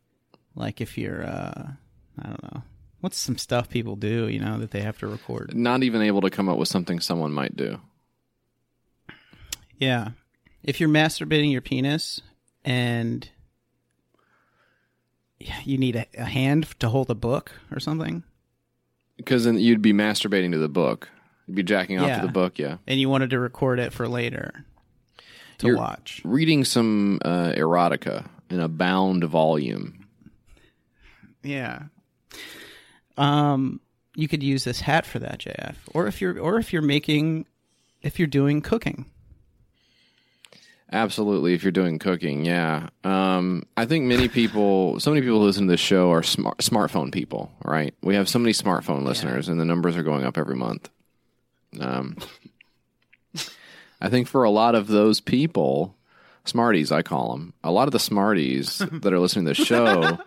Like 0.56 0.82
if 0.82 0.98
you're, 0.98 1.24
uh, 1.24 1.72
I 2.20 2.28
don't 2.28 2.44
know, 2.44 2.64
what's 3.02 3.18
some 3.18 3.38
stuff 3.38 3.70
people 3.70 3.96
do, 3.96 4.28
you 4.28 4.40
know, 4.40 4.58
that 4.60 4.72
they 4.72 4.82
have 4.82 4.98
to 5.00 5.08
record. 5.08 5.56
Not 5.56 5.84
even 5.84 6.02
able 6.02 6.22
to 6.22 6.30
come 6.30 6.50
up 6.50 6.58
with 6.58 6.68
something 6.68 7.00
someone 7.00 7.32
might 7.32 7.56
do. 7.56 7.80
Yeah. 9.78 10.10
If 10.64 10.80
you're 10.80 10.90
masturbating 10.90 11.52
your 11.52 11.62
penis 11.62 12.22
and 12.66 13.30
you 15.64 15.78
need 15.78 15.96
a, 15.96 16.06
a 16.18 16.26
hand 16.26 16.68
to 16.80 16.90
hold 16.90 17.10
a 17.10 17.16
book 17.16 17.52
or 17.72 17.80
something, 17.80 18.24
Because 19.18 19.46
then 19.46 19.58
you'd 19.60 19.82
be 19.82 19.94
masturbating 19.94 20.52
to 20.52 20.58
the 20.58 20.70
book. 20.70 21.10
You'd 21.48 21.56
be 21.56 21.64
jacking 21.64 22.00
off 22.00 22.08
Yeah. 22.08 22.22
to 22.22 22.28
the 22.28 22.34
book, 22.34 22.60
yeah. 22.60 22.78
and 22.88 23.00
you 23.00 23.10
wanted 23.10 23.30
to 23.32 23.40
record 23.40 23.80
it 23.80 23.92
for 23.94 24.08
later 24.08 24.66
to 25.60 25.68
You're 25.68 25.78
watch. 25.78 26.22
Reading 26.24 26.64
some 26.66 27.20
uh, 27.26 27.52
erotica 27.56 28.28
in 28.50 28.60
a 28.60 28.68
bound 28.68 29.24
volume. 29.26 30.06
Yeah. 31.44 31.84
Um, 33.18 33.80
you 34.16 34.28
could 34.28 34.44
use 34.44 34.64
this 34.64 34.82
hat 34.82 35.06
for 35.06 35.20
that, 35.20 35.40
JF. 35.40 35.76
Or 35.94 36.08
if 36.08 36.22
you're, 36.22 36.38
or 36.40 36.58
if 36.58 36.72
you're 36.74 36.82
making, 36.82 37.46
if 38.02 38.20
you're 38.20 38.28
doing 38.28 38.62
cooking. 38.62 39.06
Absolutely, 40.92 41.54
if 41.54 41.64
you're 41.64 41.72
doing 41.72 42.00
cooking, 42.00 42.46
yeah. 42.46 42.90
Um, 43.04 43.64
I 43.78 43.86
think 43.86 44.06
many 44.06 44.28
people, 44.28 45.00
so 45.00 45.12
many 45.12 45.22
people 45.22 45.40
who 45.40 45.46
listen 45.46 45.68
to 45.68 45.74
this 45.74 45.80
show 45.80 46.12
are 46.12 46.24
smart, 46.24 46.58
smartphone 46.60 47.12
people, 47.12 47.52
right? 47.64 47.94
We 48.02 48.16
have 48.16 48.28
so 48.28 48.40
many 48.40 48.54
smartphone 48.54 49.04
listeners, 49.04 49.50
and 49.50 49.60
the 49.60 49.66
numbers 49.66 49.96
are 49.96 50.04
going 50.04 50.26
up 50.26 50.38
every 50.38 50.56
month. 50.56 50.90
Um, 51.80 52.18
I 54.02 54.10
think 54.10 54.28
for 54.28 54.44
a 54.44 54.50
lot 54.50 54.74
of 54.74 54.88
those 54.88 55.20
people, 55.20 55.96
smarties, 56.46 56.92
I 56.92 57.04
call 57.04 57.34
them, 57.34 57.54
a 57.64 57.72
lot 57.72 57.88
of 57.88 57.92
the 57.92 58.00
smarties 58.00 58.80
that 58.92 59.14
are 59.14 59.20
listening 59.20 59.46
to 59.46 59.50
the 59.50 59.66
show 59.66 60.18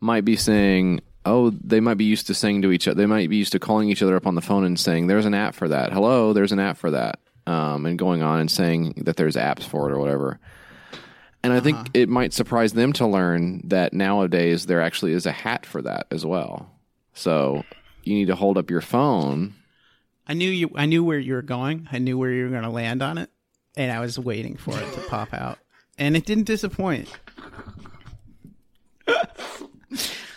might 0.00 0.24
be 0.24 0.36
saying, 0.36 1.00
oh, 1.26 1.50
they 1.50 1.80
might 1.80 1.98
be 1.98 2.04
used 2.04 2.28
to 2.28 2.34
saying 2.34 2.62
to 2.62 2.72
each 2.72 2.88
other, 2.88 2.94
they 2.94 3.06
might 3.06 3.28
be 3.28 3.36
used 3.36 3.52
to 3.52 3.58
calling 3.58 3.90
each 3.90 4.02
other 4.02 4.16
up 4.16 4.26
on 4.26 4.34
the 4.34 4.40
phone 4.40 4.64
and 4.64 4.80
saying, 4.80 5.08
there's 5.08 5.26
an 5.26 5.34
app 5.34 5.54
for 5.54 5.68
that. 5.68 5.92
Hello, 5.92 6.32
there's 6.32 6.52
an 6.52 6.60
app 6.60 6.78
for 6.78 6.92
that. 6.92 7.18
Um, 7.46 7.86
and 7.86 7.96
going 7.96 8.24
on 8.24 8.40
and 8.40 8.50
saying 8.50 8.94
that 9.04 9.16
there's 9.16 9.36
apps 9.36 9.62
for 9.62 9.88
it 9.88 9.92
or 9.92 10.00
whatever. 10.00 10.40
And 11.44 11.52
I 11.52 11.60
think 11.60 11.90
it 11.94 12.08
might 12.08 12.32
surprise 12.32 12.72
them 12.72 12.92
to 12.94 13.06
learn 13.06 13.60
that 13.68 13.92
nowadays 13.92 14.66
there 14.66 14.80
actually 14.80 15.12
is 15.12 15.26
a 15.26 15.32
hat 15.32 15.64
for 15.64 15.80
that 15.82 16.08
as 16.10 16.26
well. 16.26 16.68
So 17.14 17.62
you 18.02 18.14
need 18.14 18.26
to 18.26 18.34
hold 18.34 18.58
up 18.58 18.68
your 18.68 18.80
phone. 18.80 19.54
I 20.26 20.34
knew 20.34 20.50
you, 20.50 20.72
I 20.74 20.86
knew 20.86 21.04
where 21.04 21.20
you 21.20 21.34
were 21.34 21.42
going. 21.42 21.88
I 21.92 21.98
knew 21.98 22.18
where 22.18 22.32
you 22.32 22.44
were 22.44 22.50
going 22.50 22.64
to 22.64 22.68
land 22.68 23.00
on 23.00 23.16
it. 23.16 23.30
And 23.76 23.92
I 23.92 24.00
was 24.00 24.18
waiting 24.18 24.56
for 24.56 24.76
it 24.76 24.92
to 24.94 25.00
pop 25.02 25.32
out. 25.32 25.58
And 25.98 26.16
it 26.16 26.26
didn't 26.26 26.44
disappoint. 26.44 27.08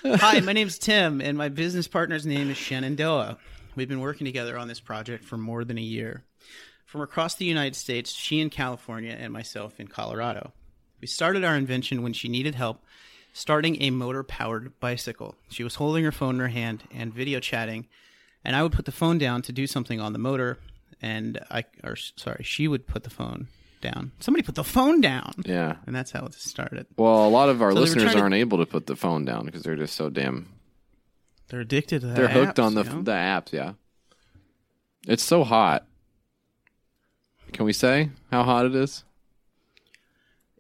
Hi, 0.06 0.42
my 0.42 0.54
name's 0.54 0.78
Tim, 0.78 1.22
and 1.22 1.36
my 1.36 1.50
business 1.50 1.88
partner's 1.88 2.28
name 2.28 2.52
is 2.52 2.58
Shenandoah. 2.58 3.40
We've 3.76 3.90
been 3.90 4.00
working 4.00 4.26
together 4.26 4.60
on 4.60 4.68
this 4.68 4.80
project 4.80 5.24
for 5.24 5.38
more 5.38 5.64
than 5.64 5.80
a 5.80 5.82
year. 5.82 6.24
From 6.90 7.02
across 7.02 7.36
the 7.36 7.46
United 7.46 7.76
States, 7.76 8.12
she 8.12 8.40
in 8.40 8.50
California 8.50 9.16
and 9.16 9.32
myself 9.32 9.80
in 9.80 9.88
Colorado. 9.88 10.54
We 11.00 11.06
started 11.06 11.46
our 11.46 11.56
invention 11.56 12.02
when 12.02 12.14
she 12.14 12.28
needed 12.28 12.56
help 12.56 12.84
starting 13.32 13.80
a 13.80 13.92
motor 13.92 14.24
powered 14.24 14.80
bicycle. 14.80 15.36
She 15.52 15.64
was 15.64 15.76
holding 15.76 16.04
her 16.04 16.12
phone 16.12 16.34
in 16.34 16.42
her 16.42 16.48
hand 16.48 16.86
and 16.92 17.14
video 17.14 17.40
chatting, 17.40 17.86
and 18.44 18.56
I 18.56 18.64
would 18.64 18.72
put 18.72 18.86
the 18.86 18.92
phone 18.92 19.20
down 19.20 19.44
to 19.44 19.52
do 19.52 19.68
something 19.68 20.02
on 20.02 20.14
the 20.14 20.20
motor, 20.20 20.58
and 21.00 21.40
I, 21.52 21.66
or 21.84 21.96
sorry, 21.96 22.44
she 22.44 22.68
would 22.68 22.88
put 22.88 23.04
the 23.04 23.12
phone 23.12 23.50
down. 23.82 24.12
Somebody 24.20 24.42
put 24.42 24.56
the 24.56 24.64
phone 24.64 25.00
down. 25.00 25.34
Yeah. 25.46 25.76
And 25.86 25.96
that's 25.96 26.10
how 26.10 26.26
it 26.26 26.34
started. 26.34 26.88
Well, 26.98 27.28
a 27.28 27.30
lot 27.30 27.50
of 27.50 27.62
our 27.62 27.72
So 27.72 27.82
listeners 27.82 28.16
aren't 28.16 28.34
able 28.34 28.58
to 28.58 28.66
put 28.66 28.88
the 28.88 28.96
phone 28.96 29.26
down 29.26 29.46
because 29.46 29.62
they're 29.62 29.76
just 29.76 29.96
so 29.96 30.10
damn. 30.10 30.48
They're 31.50 31.60
addicted 31.60 32.02
to 32.02 32.08
that. 32.08 32.16
They're 32.16 32.28
hooked 32.30 32.58
on 32.58 32.74
the 32.74 32.84
you 32.84 32.90
know? 32.90 33.02
the 33.04 33.12
apps. 33.12 33.54
Yeah. 33.54 33.74
It's 35.08 35.24
so 35.24 35.44
hot. 35.44 35.86
Can 37.54 37.66
we 37.66 37.74
say 37.74 38.10
how 38.32 38.44
hot 38.44 38.66
it 38.66 38.76
is? 38.76 39.04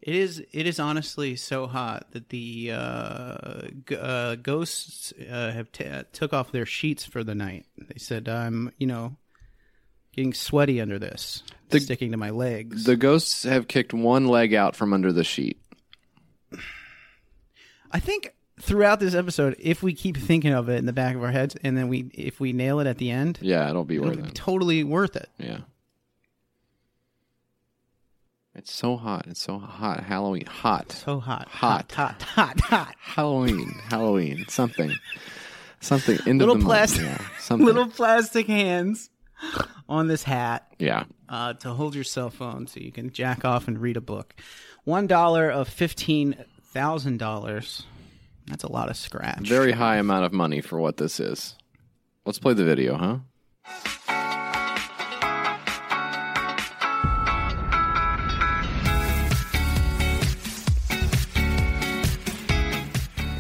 It 0.02 0.16
is. 0.16 0.44
It 0.52 0.66
is 0.66 0.80
honestly 0.80 1.36
so 1.36 1.68
hot 1.68 2.08
that 2.12 2.30
the 2.30 2.72
uh, 2.74 3.62
g- 3.88 3.98
uh, 4.00 4.36
ghosts 4.36 5.12
uh, 5.30 5.52
have 5.52 5.72
t- 5.72 5.86
uh, 5.86 6.04
took 6.14 6.34
off 6.34 6.52
their 6.52 6.66
sheets 6.66 7.06
for 7.06 7.24
the 7.24 7.36
night. 7.36 7.66
They 7.78 7.98
said, 8.00 8.30
"I'm, 8.30 8.72
you 8.78 8.88
know, 8.88 9.18
getting 10.16 10.34
sweaty 10.34 10.80
under 10.80 10.98
this. 11.00 11.44
The- 11.70 11.82
sticking 11.82 12.12
to 12.12 12.18
my 12.18 12.30
legs. 12.30 12.86
The 12.86 12.96
ghosts 12.96 13.44
have 13.44 13.68
kicked 13.68 13.94
one 13.94 14.26
leg 14.28 14.54
out 14.54 14.76
from 14.76 14.94
under 14.94 15.12
the 15.12 15.24
sheet. 15.26 15.62
I 17.92 18.00
think 18.00 18.34
throughout 18.62 19.00
this 19.00 19.16
episode, 19.16 19.56
if 19.60 19.84
we 19.84 19.94
keep 19.94 20.16
thinking 20.18 20.54
of 20.54 20.70
it 20.70 20.78
in 20.78 20.86
the 20.86 20.94
back 20.94 21.16
of 21.16 21.24
our 21.24 21.32
heads, 21.32 21.56
and 21.64 21.78
then 21.78 21.88
we 21.90 22.10
if 22.14 22.40
we 22.40 22.54
nail 22.54 22.80
it 22.80 22.88
at 22.88 22.98
the 22.98 23.12
end, 23.12 23.38
Yeah, 23.42 23.70
it'll 23.70 23.84
be 23.86 23.96
it'll 23.98 24.08
worth 24.10 24.22
be 24.24 24.30
it. 24.30 24.36
totally 24.36 24.84
worth 24.84 25.16
it. 25.16 25.30
Yeah. 25.38 25.60
It's 28.60 28.74
so 28.74 28.98
hot. 28.98 29.26
It's 29.28 29.42
so 29.42 29.58
hot. 29.58 30.04
Halloween. 30.04 30.46
Hot. 30.46 30.92
So 30.92 31.22
hot, 31.22 31.48
Hot. 31.48 31.90
hot, 31.94 32.22
hot, 32.22 32.60
hot. 32.60 32.94
Halloween. 33.00 33.70
Halloween. 33.90 34.46
Something. 34.50 34.92
Something. 35.80 36.20
End 36.28 36.40
Little 36.40 36.56
of 36.56 36.60
the 36.62 36.66
plastic, 36.66 37.06
month. 37.06 37.22
Yeah. 37.22 37.28
Something. 37.40 37.66
little 37.66 37.88
plastic 37.88 38.48
hands 38.48 39.10
on 39.88 40.08
this 40.10 40.24
hat 40.24 40.70
Yeah. 40.78 41.06
uh, 41.30 41.54
to 41.54 41.70
hold 41.70 41.96
your 41.96 42.04
cell 42.04 42.30
phone 42.30 42.68
so 42.68 42.82
you 42.82 42.92
can 42.92 43.12
jack 43.14 43.46
off 43.46 43.70
and 43.70 43.80
read 43.80 43.96
a 43.96 44.02
book. 44.02 44.36
One 44.84 45.08
dollar 45.08 45.50
of 45.50 45.70
fifteen 45.70 46.36
thousand 46.74 47.18
dollars. 47.18 47.84
That's 48.48 48.66
a 48.66 48.72
lot 48.72 48.90
of 48.90 48.98
scratch. 48.98 49.48
Very 49.48 49.72
high 49.72 49.96
amount 49.98 50.26
of 50.26 50.34
money 50.34 50.60
for 50.60 50.82
what 50.82 50.98
this 50.98 51.22
is. 51.22 51.56
Let's 52.26 52.40
play 52.40 52.54
the 52.56 52.66
video, 52.66 52.98
huh? 52.98 53.18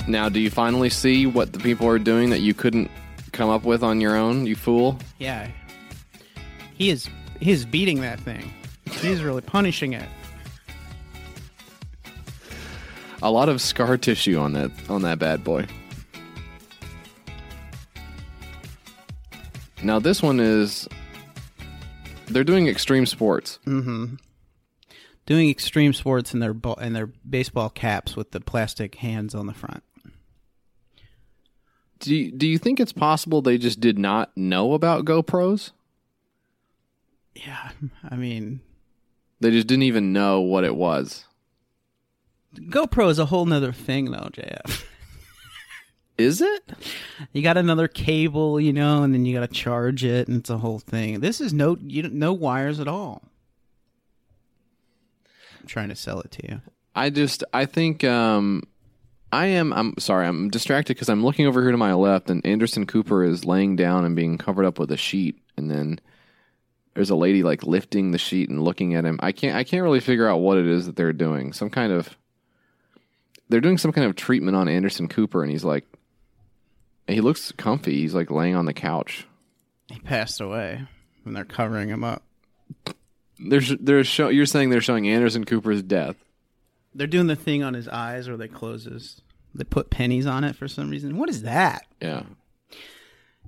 Now, 0.09 0.27
do 0.27 0.39
you 0.39 0.49
finally 0.49 0.89
see 0.89 1.27
what 1.27 1.53
the 1.53 1.59
people 1.59 1.87
are 1.87 1.99
doing 1.99 2.31
that 2.31 2.39
you 2.39 2.55
couldn't 2.55 2.89
come 3.31 3.47
up 3.47 3.63
with 3.63 3.83
on 3.83 4.01
your 4.01 4.15
own, 4.15 4.47
you 4.47 4.55
fool? 4.55 4.97
Yeah, 5.19 5.51
he 6.73 6.89
is. 6.89 7.07
He 7.39 7.51
is 7.51 7.63
beating 7.63 8.01
that 8.01 8.19
thing. 8.19 8.51
He's 8.89 9.21
really 9.21 9.41
punishing 9.41 9.93
it. 9.93 10.09
A 13.21 13.29
lot 13.29 13.49
of 13.49 13.61
scar 13.61 13.97
tissue 13.97 14.39
on 14.39 14.53
that 14.53 14.71
on 14.89 15.03
that 15.03 15.19
bad 15.19 15.43
boy. 15.43 15.67
Now 19.83 19.99
this 19.99 20.23
one 20.23 20.39
is 20.39 20.87
they're 22.25 22.43
doing 22.43 22.67
extreme 22.67 23.05
sports. 23.05 23.59
Mm-hmm. 23.67 24.15
Doing 25.27 25.49
extreme 25.51 25.93
sports 25.93 26.33
in 26.33 26.39
their 26.39 26.55
ball 26.55 26.79
in 26.81 26.93
their 26.93 27.07
baseball 27.07 27.69
caps 27.69 28.15
with 28.15 28.31
the 28.31 28.39
plastic 28.39 28.95
hands 28.95 29.35
on 29.35 29.45
the 29.45 29.53
front. 29.53 29.83
Do 31.99 32.15
you, 32.15 32.31
do 32.31 32.47
you 32.47 32.57
think 32.57 32.79
it's 32.79 32.93
possible 32.93 33.41
they 33.41 33.57
just 33.57 33.79
did 33.79 33.99
not 33.99 34.35
know 34.37 34.73
about 34.73 35.05
GoPros? 35.05 35.71
Yeah, 37.35 37.71
I 38.09 38.15
mean, 38.15 38.61
They 39.39 39.51
just 39.51 39.67
didn't 39.67 39.83
even 39.83 40.11
know 40.13 40.41
what 40.41 40.63
it 40.63 40.75
was. 40.75 41.25
GoPro 42.55 43.09
is 43.09 43.19
a 43.19 43.25
whole 43.25 43.45
nother 43.45 43.71
thing, 43.71 44.11
though, 44.11 44.29
JF. 44.33 44.85
Is 46.17 46.41
it? 46.41 46.73
You 47.31 47.41
got 47.41 47.55
another 47.55 47.87
cable, 47.87 48.59
you 48.59 48.73
know, 48.73 49.03
and 49.03 49.13
then 49.13 49.25
you 49.25 49.33
got 49.33 49.47
to 49.47 49.53
charge 49.53 50.03
it, 50.03 50.27
and 50.27 50.37
it's 50.37 50.49
a 50.49 50.57
whole 50.57 50.79
thing. 50.79 51.21
This 51.21 51.39
is 51.39 51.53
no, 51.53 51.77
you 51.81 52.09
no 52.09 52.33
wires 52.33 52.79
at 52.81 52.89
all. 52.89 53.21
I'm 55.61 55.67
trying 55.67 55.87
to 55.89 55.95
sell 55.95 56.19
it 56.19 56.31
to 56.31 56.47
you. 56.49 56.61
I 56.93 57.09
just 57.09 57.45
I 57.53 57.65
think 57.65 58.03
um 58.03 58.63
I 59.31 59.47
am 59.47 59.73
I'm 59.73 59.93
sorry, 59.99 60.27
I'm 60.27 60.49
distracted 60.49 60.95
because 60.95 61.09
I'm 61.09 61.23
looking 61.23 61.45
over 61.45 61.61
here 61.61 61.71
to 61.71 61.77
my 61.77 61.93
left 61.93 62.29
and 62.29 62.45
Anderson 62.45 62.85
Cooper 62.85 63.23
is 63.23 63.45
laying 63.45 63.75
down 63.75 64.05
and 64.05 64.15
being 64.15 64.37
covered 64.37 64.65
up 64.65 64.79
with 64.79 64.91
a 64.91 64.97
sheet 64.97 65.39
and 65.57 65.69
then 65.69 65.99
there's 66.95 67.11
a 67.11 67.15
lady 67.15 67.43
like 67.43 67.63
lifting 67.63 68.11
the 68.11 68.17
sheet 68.17 68.49
and 68.49 68.63
looking 68.63 68.95
at 68.95 69.05
him. 69.05 69.19
I 69.21 69.31
can't 69.31 69.55
I 69.55 69.63
can't 69.63 69.83
really 69.83 69.99
figure 69.99 70.27
out 70.27 70.37
what 70.37 70.57
it 70.57 70.65
is 70.65 70.85
that 70.87 70.95
they're 70.95 71.13
doing. 71.13 71.53
Some 71.53 71.69
kind 71.69 71.93
of 71.93 72.17
they're 73.49 73.61
doing 73.61 73.77
some 73.77 73.91
kind 73.91 74.07
of 74.07 74.15
treatment 74.15 74.57
on 74.57 74.67
Anderson 74.67 75.07
Cooper 75.07 75.43
and 75.43 75.51
he's 75.51 75.63
like 75.63 75.85
he 77.09 77.21
looks 77.21 77.51
comfy. 77.53 77.95
He's 77.95 78.13
like 78.13 78.31
laying 78.31 78.55
on 78.55 78.65
the 78.65 78.73
couch. 78.73 79.27
He 79.87 79.99
passed 79.99 80.39
away, 80.39 80.85
and 81.25 81.35
they're 81.35 81.45
covering 81.45 81.89
him 81.89 82.03
up. 82.03 82.23
There's 83.39 83.69
there's 83.79 84.07
show, 84.07 84.29
you're 84.29 84.45
saying 84.45 84.69
they're 84.69 84.81
showing 84.81 85.09
Anderson 85.09 85.45
Cooper's 85.45 85.81
death. 85.81 86.15
They're 86.93 87.07
doing 87.07 87.27
the 87.27 87.35
thing 87.35 87.63
on 87.63 87.73
his 87.73 87.87
eyes 87.87 88.27
where 88.27 88.37
they 88.37 88.47
close 88.47 88.85
his. 88.85 89.21
They 89.55 89.63
put 89.63 89.89
pennies 89.89 90.25
on 90.25 90.43
it 90.43 90.55
for 90.55 90.67
some 90.67 90.89
reason. 90.89 91.17
What 91.17 91.29
is 91.29 91.41
that? 91.43 91.85
Yeah. 92.01 92.23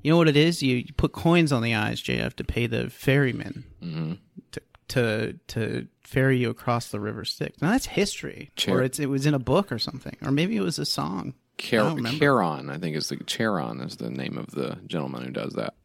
You 0.01 0.11
know 0.11 0.17
what 0.17 0.27
it 0.27 0.37
is? 0.37 0.63
You, 0.63 0.77
you 0.77 0.93
put 0.97 1.11
coins 1.11 1.51
on 1.51 1.61
the 1.61 1.75
eyes, 1.75 2.01
JF, 2.01 2.33
to 2.35 2.43
pay 2.43 2.65
the 2.67 2.89
ferryman 2.89 3.65
Mm-hmm. 3.83 4.13
to 4.51 4.61
to 4.89 5.33
to 5.47 5.87
ferry 6.03 6.37
you 6.37 6.49
across 6.49 6.89
the 6.89 6.99
River 6.99 7.23
Styx. 7.23 7.61
Now 7.61 7.71
that's 7.71 7.85
history, 7.85 8.51
Chair- 8.55 8.79
or 8.79 8.83
it's 8.83 8.99
it 8.99 9.05
was 9.07 9.25
in 9.25 9.33
a 9.33 9.39
book 9.39 9.71
or 9.71 9.79
something, 9.79 10.17
or 10.23 10.31
maybe 10.31 10.55
it 10.57 10.61
was 10.61 10.79
a 10.79 10.85
song. 10.85 11.33
I 11.59 11.69
don't 11.71 11.95
remember. 11.97 12.17
Charon, 12.19 12.69
I 12.71 12.77
think 12.79 12.95
is 12.97 13.09
the 13.09 13.17
Charon 13.17 13.79
is 13.81 13.97
the 13.97 14.09
name 14.09 14.37
of 14.37 14.47
the 14.51 14.77
gentleman 14.87 15.23
who 15.23 15.31
does 15.31 15.53
that. 15.53 15.75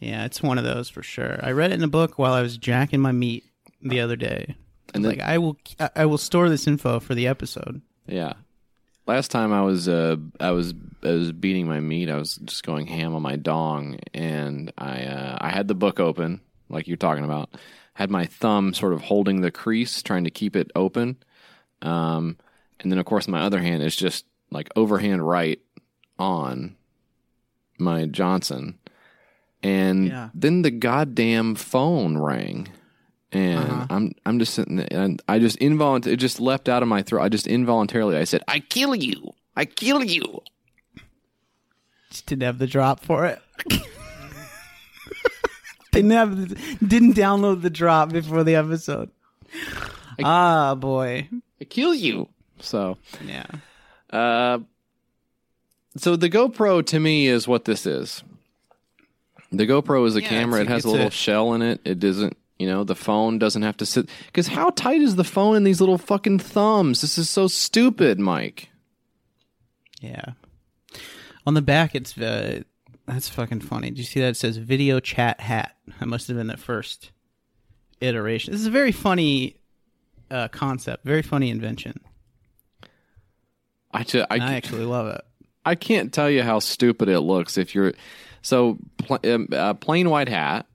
Yeah, 0.00 0.24
it's 0.24 0.42
one 0.42 0.58
of 0.58 0.64
those 0.64 0.88
for 0.88 1.02
sure. 1.04 1.38
I 1.42 1.52
read 1.52 1.70
it 1.70 1.74
in 1.76 1.84
a 1.84 1.88
book 1.88 2.18
while 2.18 2.32
I 2.32 2.42
was 2.42 2.58
jacking 2.58 3.00
my 3.00 3.12
meat 3.12 3.44
the 3.80 4.00
other 4.00 4.16
day. 4.16 4.56
And 4.94 5.04
then- 5.04 5.12
like 5.12 5.20
I 5.20 5.38
will, 5.38 5.56
I- 5.80 5.90
I 5.96 6.06
will 6.06 6.18
store 6.18 6.48
this 6.48 6.66
info 6.66 7.00
for 7.00 7.14
the 7.14 7.26
episode. 7.26 7.80
Yeah. 8.06 8.34
Last 9.06 9.30
time 9.32 9.52
I 9.52 9.62
was 9.62 9.88
uh 9.88 10.16
I 10.38 10.52
was 10.52 10.74
I 11.02 11.10
was 11.10 11.32
beating 11.32 11.66
my 11.66 11.80
meat. 11.80 12.08
I 12.08 12.16
was 12.16 12.36
just 12.36 12.62
going 12.62 12.86
ham 12.86 13.14
on 13.16 13.22
my 13.22 13.34
dong, 13.34 13.98
and 14.14 14.72
I 14.78 15.02
uh, 15.04 15.38
I 15.40 15.50
had 15.50 15.66
the 15.66 15.74
book 15.74 15.98
open 15.98 16.40
like 16.68 16.86
you're 16.86 16.96
talking 16.96 17.24
about. 17.24 17.50
Had 17.94 18.10
my 18.10 18.26
thumb 18.26 18.72
sort 18.72 18.92
of 18.92 19.02
holding 19.02 19.40
the 19.40 19.50
crease, 19.50 20.02
trying 20.02 20.22
to 20.24 20.30
keep 20.30 20.54
it 20.54 20.70
open. 20.76 21.16
Um, 21.82 22.36
and 22.78 22.92
then 22.92 22.98
of 23.00 23.04
course 23.04 23.26
my 23.26 23.40
other 23.40 23.60
hand 23.60 23.82
is 23.82 23.96
just 23.96 24.24
like 24.52 24.70
overhand 24.76 25.26
right 25.26 25.60
on 26.18 26.76
my 27.78 28.06
Johnson, 28.06 28.78
and 29.64 30.06
Yeah. 30.06 30.28
then 30.32 30.62
the 30.62 30.70
goddamn 30.70 31.56
phone 31.56 32.18
rang 32.18 32.68
and 33.32 33.58
Uh-huh. 33.58 33.86
I'm 33.90 34.12
I'm 34.26 34.38
just 34.38 34.54
sitting 34.54 34.76
there, 34.76 34.88
and 34.90 35.20
I 35.28 35.38
just 35.38 35.56
involuntarily 35.58 36.14
it 36.14 36.18
just 36.18 36.40
leapt 36.40 36.68
out 36.68 36.82
of 36.82 36.88
my 36.88 37.02
throat. 37.02 37.22
I 37.22 37.28
just 37.28 37.46
involuntarily 37.46 38.16
I 38.16 38.24
said, 38.24 38.42
"I 38.48 38.60
kill 38.60 38.94
you! 38.94 39.32
I 39.56 39.64
kill 39.64 40.02
you!" 40.04 40.42
Just 42.10 42.26
didn't 42.26 42.42
have 42.42 42.58
the 42.58 42.66
drop 42.66 43.00
for 43.04 43.24
it. 43.26 43.40
didn't 45.92 46.10
have, 46.12 46.36
the, 46.48 46.76
didn't 46.86 47.14
download 47.14 47.62
the 47.62 47.70
drop 47.70 48.10
before 48.10 48.44
the 48.44 48.54
episode. 48.54 49.10
ah, 50.22 50.74
boy. 50.74 51.28
I 51.60 51.64
kill 51.64 51.94
you. 51.94 52.28
So 52.60 52.96
Yeah. 53.26 53.46
Uh, 54.10 54.60
so 55.96 56.16
the 56.16 56.30
GoPro 56.30 56.84
to 56.86 57.00
me 57.00 57.26
is 57.26 57.46
what 57.48 57.64
this 57.66 57.86
is. 57.86 58.22
The 59.50 59.66
GoPro 59.66 60.06
is 60.06 60.16
a 60.16 60.22
Yeah, 60.22 60.28
camera. 60.28 60.60
It 60.62 60.68
has 60.68 60.84
a 60.84 60.90
little 60.90 61.08
a- 61.08 61.10
shell 61.10 61.52
in 61.54 61.60
it. 61.62 61.80
It 61.84 61.98
doesn't, 61.98 62.36
you 62.58 62.66
know, 62.66 62.84
the 62.84 62.94
phone 62.94 63.38
doesn't 63.38 63.62
have 63.62 63.76
to 63.78 63.86
sit. 63.86 64.08
Because 64.26 64.48
how 64.48 64.70
tight 64.70 65.00
is 65.00 65.16
the 65.16 65.24
phone 65.24 65.56
in 65.56 65.64
these 65.64 65.80
little 65.80 65.98
fucking 65.98 66.38
thumbs? 66.38 67.00
This 67.00 67.18
is 67.18 67.28
so 67.28 67.48
stupid, 67.48 68.18
Mike. 68.18 68.70
Yeah. 70.00 70.32
On 71.46 71.54
the 71.54 71.62
back, 71.62 71.94
it's 71.94 72.16
uh, 72.16 72.62
that's 73.06 73.28
fucking 73.28 73.60
funny. 73.60 73.90
Do 73.90 73.98
you 73.98 74.04
see 74.04 74.20
that? 74.20 74.28
It 74.30 74.36
says 74.36 74.56
video 74.58 75.00
chat 75.00 75.40
hat. 75.40 75.76
That 75.98 76.06
must 76.06 76.28
have 76.28 76.36
been 76.36 76.46
the 76.46 76.56
first 76.56 77.10
iteration. 78.00 78.52
This 78.52 78.60
is 78.60 78.66
a 78.66 78.70
very 78.70 78.92
funny 78.92 79.56
uh, 80.30 80.48
concept, 80.48 81.04
very 81.04 81.22
funny 81.22 81.50
invention. 81.50 82.00
I, 83.92 84.04
I 84.30 84.54
actually 84.54 84.84
love 84.84 85.08
it. 85.08 85.20
I 85.64 85.74
can't 85.74 86.12
tell 86.12 86.30
you 86.30 86.42
how 86.42 86.58
stupid 86.58 87.08
it 87.08 87.20
looks 87.20 87.58
if 87.58 87.74
you're 87.74 87.92
so 88.40 88.78
pl- 88.96 89.20
um, 89.24 89.48
uh, 89.52 89.74
plain 89.74 90.10
white 90.10 90.28
hat. 90.28 90.66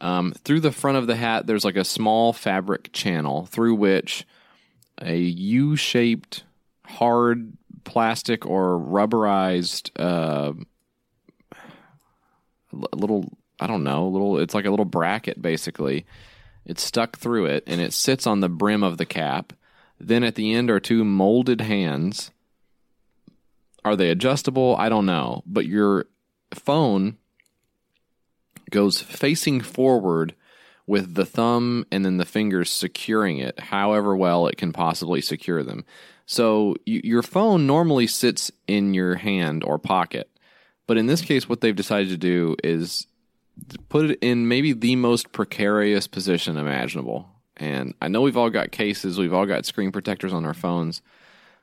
Um, 0.00 0.32
through 0.32 0.60
the 0.60 0.72
front 0.72 0.98
of 0.98 1.06
the 1.06 1.16
hat, 1.16 1.46
there's 1.46 1.64
like 1.64 1.76
a 1.76 1.84
small 1.84 2.32
fabric 2.32 2.92
channel 2.92 3.46
through 3.46 3.74
which 3.74 4.26
a 5.00 5.16
U-shaped 5.16 6.44
hard 6.84 7.52
plastic 7.84 8.46
or 8.46 8.78
rubberized 8.78 9.90
uh, 9.96 10.52
little 12.72 13.36
I 13.58 13.66
don't 13.66 13.84
know 13.84 14.08
little 14.08 14.38
it's 14.38 14.54
like 14.54 14.64
a 14.64 14.70
little 14.70 14.84
bracket 14.84 15.40
basically. 15.40 16.06
It's 16.64 16.82
stuck 16.82 17.18
through 17.18 17.46
it 17.46 17.64
and 17.66 17.80
it 17.80 17.92
sits 17.92 18.26
on 18.26 18.40
the 18.40 18.48
brim 18.48 18.82
of 18.82 18.98
the 18.98 19.06
cap. 19.06 19.52
Then 19.98 20.24
at 20.24 20.34
the 20.34 20.52
end 20.54 20.70
are 20.70 20.80
two 20.80 21.04
molded 21.04 21.60
hands 21.60 22.30
are 23.84 23.96
they 23.96 24.10
adjustable? 24.10 24.76
I 24.76 24.88
don't 24.88 25.06
know. 25.06 25.42
But 25.46 25.66
your 25.66 26.06
phone 26.54 27.16
goes 28.70 29.00
facing 29.00 29.60
forward 29.60 30.34
with 30.86 31.14
the 31.14 31.26
thumb 31.26 31.86
and 31.92 32.04
then 32.04 32.16
the 32.16 32.24
fingers 32.24 32.70
securing 32.70 33.38
it, 33.38 33.58
however 33.60 34.16
well 34.16 34.46
it 34.46 34.56
can 34.56 34.72
possibly 34.72 35.20
secure 35.20 35.62
them. 35.62 35.84
So 36.26 36.76
your 36.84 37.22
phone 37.22 37.66
normally 37.66 38.06
sits 38.06 38.50
in 38.66 38.94
your 38.94 39.16
hand 39.16 39.64
or 39.64 39.78
pocket. 39.78 40.30
But 40.86 40.96
in 40.96 41.06
this 41.06 41.20
case, 41.20 41.48
what 41.48 41.60
they've 41.60 41.74
decided 41.74 42.08
to 42.08 42.16
do 42.16 42.56
is 42.64 43.06
put 43.88 44.10
it 44.10 44.18
in 44.20 44.48
maybe 44.48 44.72
the 44.72 44.96
most 44.96 45.32
precarious 45.32 46.06
position 46.06 46.56
imaginable. 46.56 47.28
And 47.56 47.94
I 48.00 48.08
know 48.08 48.22
we've 48.22 48.36
all 48.36 48.50
got 48.50 48.72
cases, 48.72 49.18
we've 49.18 49.34
all 49.34 49.46
got 49.46 49.66
screen 49.66 49.92
protectors 49.92 50.32
on 50.32 50.44
our 50.44 50.54
phones, 50.54 51.02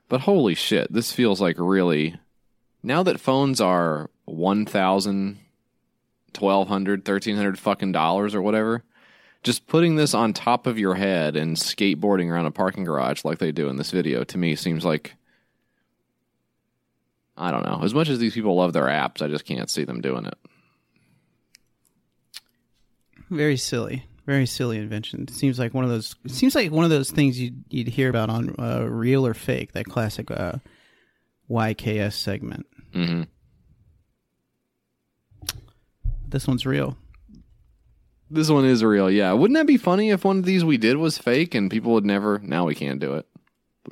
but 0.08 0.20
holy 0.20 0.54
shit, 0.54 0.92
this 0.92 1.12
feels 1.12 1.40
like 1.40 1.56
really. 1.58 2.16
Now 2.82 3.02
that 3.02 3.20
phones 3.20 3.60
are 3.60 4.08
1000 4.26 5.38
1200 6.36 7.00
1300 7.00 7.58
fucking 7.58 7.92
dollars 7.92 8.34
or 8.34 8.42
whatever, 8.42 8.84
just 9.42 9.66
putting 9.66 9.96
this 9.96 10.14
on 10.14 10.32
top 10.32 10.66
of 10.66 10.78
your 10.78 10.94
head 10.94 11.36
and 11.36 11.56
skateboarding 11.56 12.30
around 12.30 12.46
a 12.46 12.50
parking 12.50 12.84
garage 12.84 13.24
like 13.24 13.38
they 13.38 13.52
do 13.52 13.68
in 13.68 13.76
this 13.76 13.90
video 13.90 14.24
to 14.24 14.38
me 14.38 14.54
seems 14.56 14.84
like 14.84 15.14
I 17.38 17.52
don't 17.52 17.64
know. 17.64 17.80
As 17.84 17.94
much 17.94 18.08
as 18.08 18.18
these 18.18 18.34
people 18.34 18.56
love 18.56 18.72
their 18.72 18.86
apps, 18.86 19.22
I 19.22 19.28
just 19.28 19.44
can't 19.44 19.70
see 19.70 19.84
them 19.84 20.00
doing 20.00 20.26
it. 20.26 20.34
Very 23.30 23.56
silly. 23.56 24.06
Very 24.26 24.44
silly 24.44 24.76
invention. 24.76 25.22
It 25.22 25.30
seems 25.30 25.58
like 25.58 25.72
one 25.72 25.84
of 25.84 25.90
those. 25.90 26.14
It 26.24 26.32
seems 26.32 26.54
like 26.54 26.70
one 26.70 26.84
of 26.84 26.90
those 26.90 27.10
things 27.10 27.40
you'd, 27.40 27.64
you'd 27.70 27.88
hear 27.88 28.10
about 28.10 28.28
on 28.28 28.54
uh, 28.58 28.84
Real 28.88 29.26
or 29.26 29.34
Fake, 29.34 29.72
that 29.72 29.86
classic 29.86 30.30
uh, 30.30 30.54
YKS 31.48 32.12
segment. 32.12 32.66
Mm-hmm. 32.92 33.22
This 36.30 36.46
one's 36.46 36.66
real. 36.66 36.96
This 38.30 38.50
one 38.50 38.66
is 38.66 38.84
real, 38.84 39.10
yeah. 39.10 39.32
Wouldn't 39.32 39.56
that 39.56 39.66
be 39.66 39.78
funny 39.78 40.10
if 40.10 40.24
one 40.24 40.38
of 40.38 40.44
these 40.44 40.62
we 40.64 40.76
did 40.76 40.98
was 40.98 41.16
fake 41.16 41.54
and 41.54 41.70
people 41.70 41.92
would 41.92 42.04
never? 42.04 42.38
Now 42.40 42.66
we 42.66 42.74
can't 42.74 43.00
do 43.00 43.14
it. 43.14 43.26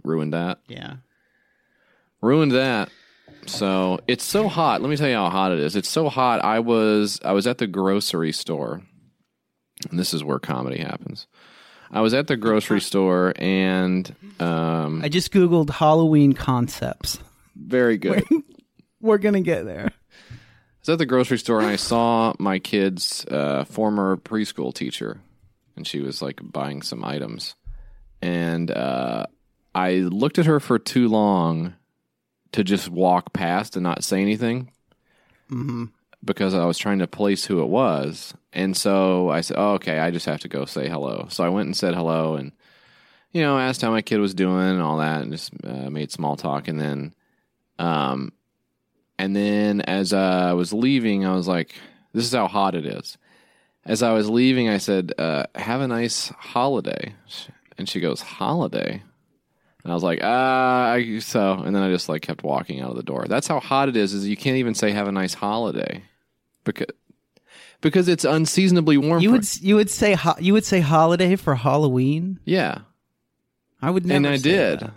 Ruined 0.05 0.35
that. 0.35 0.59
Yeah. 0.69 0.97
Ruined 2.21 2.53
that. 2.53 2.91
So 3.47 4.01
it's 4.07 4.25
so 4.25 4.49
hot. 4.49 4.83
Let 4.83 4.91
me 4.91 4.97
tell 4.97 5.09
you 5.09 5.15
how 5.15 5.31
hot 5.31 5.53
it 5.53 5.61
is. 5.61 5.75
It's 5.77 5.89
so 5.89 6.09
hot. 6.11 6.45
I 6.45 6.59
was 6.59 7.19
I 7.25 7.33
was 7.33 7.47
at 7.47 7.59
the 7.59 7.67
grocery 7.67 8.33
store, 8.33 8.83
and 9.89 9.99
this 9.99 10.13
is 10.13 10.23
where 10.23 10.39
comedy 10.39 10.81
happens. 10.81 11.27
I 11.91 12.01
was 12.03 12.13
at 12.13 12.27
the 12.27 12.37
grocery 12.37 12.81
store 12.83 13.33
and 13.37 14.15
um, 14.41 15.01
I 15.03 15.09
just 15.09 15.33
googled 15.33 15.71
Halloween 15.71 16.35
concepts. 16.35 17.21
very 17.55 17.97
good. 17.97 18.25
We're 19.01 19.19
gonna 19.19 19.41
get 19.41 19.65
there. 19.65 19.93
Was 20.87 20.93
at 20.93 20.99
the 20.99 21.07
grocery 21.07 21.39
store 21.39 21.59
and 21.59 21.69
I 21.69 21.75
saw 21.75 22.33
my 22.39 22.61
kid's 22.61 23.27
uh, 23.27 23.65
former 23.65 24.17
preschool 24.19 24.73
teacher, 24.73 25.21
and 25.75 25.85
she 25.85 25.99
was 25.99 26.23
like 26.23 26.39
buying 26.41 26.81
some 26.81 27.05
items, 27.05 27.57
and 28.23 28.71
uh, 28.71 29.27
I 29.75 29.95
looked 29.95 30.39
at 30.39 30.47
her 30.47 30.61
for 30.61 30.79
too 30.79 31.09
long 31.09 31.75
to 32.53 32.63
just 32.63 32.89
walk 32.89 33.33
past 33.33 33.75
and 33.75 33.83
not 33.83 34.05
say 34.05 34.23
anything. 34.23 34.71
Mm-hmm. 35.51 35.87
because 36.25 36.55
I 36.55 36.65
was 36.67 36.79
trying 36.79 37.01
to 37.01 37.09
place 37.09 37.45
who 37.45 37.63
it 37.63 37.69
was, 37.69 38.33
and 38.53 38.77
so 38.77 39.29
I 39.29 39.41
said, 39.41 39.57
oh, 39.59 39.73
"Okay, 39.73 39.99
I 39.99 40.13
just 40.13 40.27
have 40.27 40.43
to 40.43 40.49
go 40.49 40.67
say 40.67 40.89
hello." 40.89 41.27
So 41.31 41.43
I 41.43 41.49
went 41.49 41.67
and 41.67 41.77
said 41.77 41.97
hello, 41.97 42.37
and 42.37 42.53
you 43.33 43.43
know, 43.43 43.59
asked 43.59 43.83
how 43.83 43.91
my 43.91 44.03
kid 44.03 44.21
was 44.21 44.35
doing 44.35 44.69
and 44.69 44.83
all 44.83 44.99
that, 44.99 45.23
and 45.23 45.33
just 45.33 45.51
uh, 45.65 45.91
made 45.91 46.13
small 46.13 46.37
talk, 46.37 46.69
and 46.69 46.81
then, 46.81 47.13
um, 47.81 48.33
and 49.19 49.35
then 49.35 49.81
as 49.83 50.13
I 50.13 50.53
was 50.53 50.73
leaving, 50.73 51.25
I 51.25 51.35
was 51.35 51.49
like, 51.49 51.75
"This 52.13 52.25
is 52.25 52.33
how 52.33 52.49
hot 52.49 52.75
it 52.75 52.87
is." 52.87 53.17
As 53.85 54.03
I 54.03 54.13
was 54.13 54.29
leaving, 54.29 54.69
I 54.69 54.79
said, 54.79 55.13
uh, 55.19 55.45
"Have 55.55 55.81
a 55.81 55.89
nice 55.89 56.29
holiday," 56.39 57.15
and 57.79 57.89
she 57.89 58.01
goes, 58.01 58.21
"Holiday." 58.21 59.03
And 59.85 59.93
I 59.93 59.95
was 59.95 60.03
like, 60.03 60.19
ah, 60.21 60.91
I, 60.91 61.21
so, 61.21 61.53
and 61.53 61.73
then 61.77 61.81
I 61.81 61.93
just 61.93 62.09
like 62.09 62.21
kept 62.21 62.43
walking 62.43 62.81
out 62.81 62.91
of 62.91 62.97
the 62.97 63.05
door. 63.05 63.27
That's 63.29 63.47
how 63.47 63.61
hot 63.61 63.89
it 63.89 63.97
is. 63.97 64.13
Is 64.15 64.27
you 64.27 64.37
can't 64.37 64.57
even 64.57 64.75
say 64.75 64.91
"Have 64.91 65.07
a 65.07 65.13
nice 65.13 65.35
holiday," 65.35 66.03
because 66.65 66.89
because 67.81 68.09
it's 68.09 68.25
unseasonably 68.25 68.97
warm. 68.99 69.23
You 69.23 69.31
would 69.31 69.47
you 69.63 69.77
would 69.77 69.89
say 69.91 70.15
ho- 70.15 70.35
you 70.41 70.53
would 70.55 70.65
say 70.65 70.81
holiday 70.81 71.37
for 71.37 71.55
Halloween. 71.55 72.41
yeah, 72.45 72.79
I 73.81 73.91
would 73.91 74.05
never. 74.05 74.17
and 74.17 74.27
I 74.27 74.37
say 74.39 74.43
did, 74.43 74.81
that. 74.81 74.91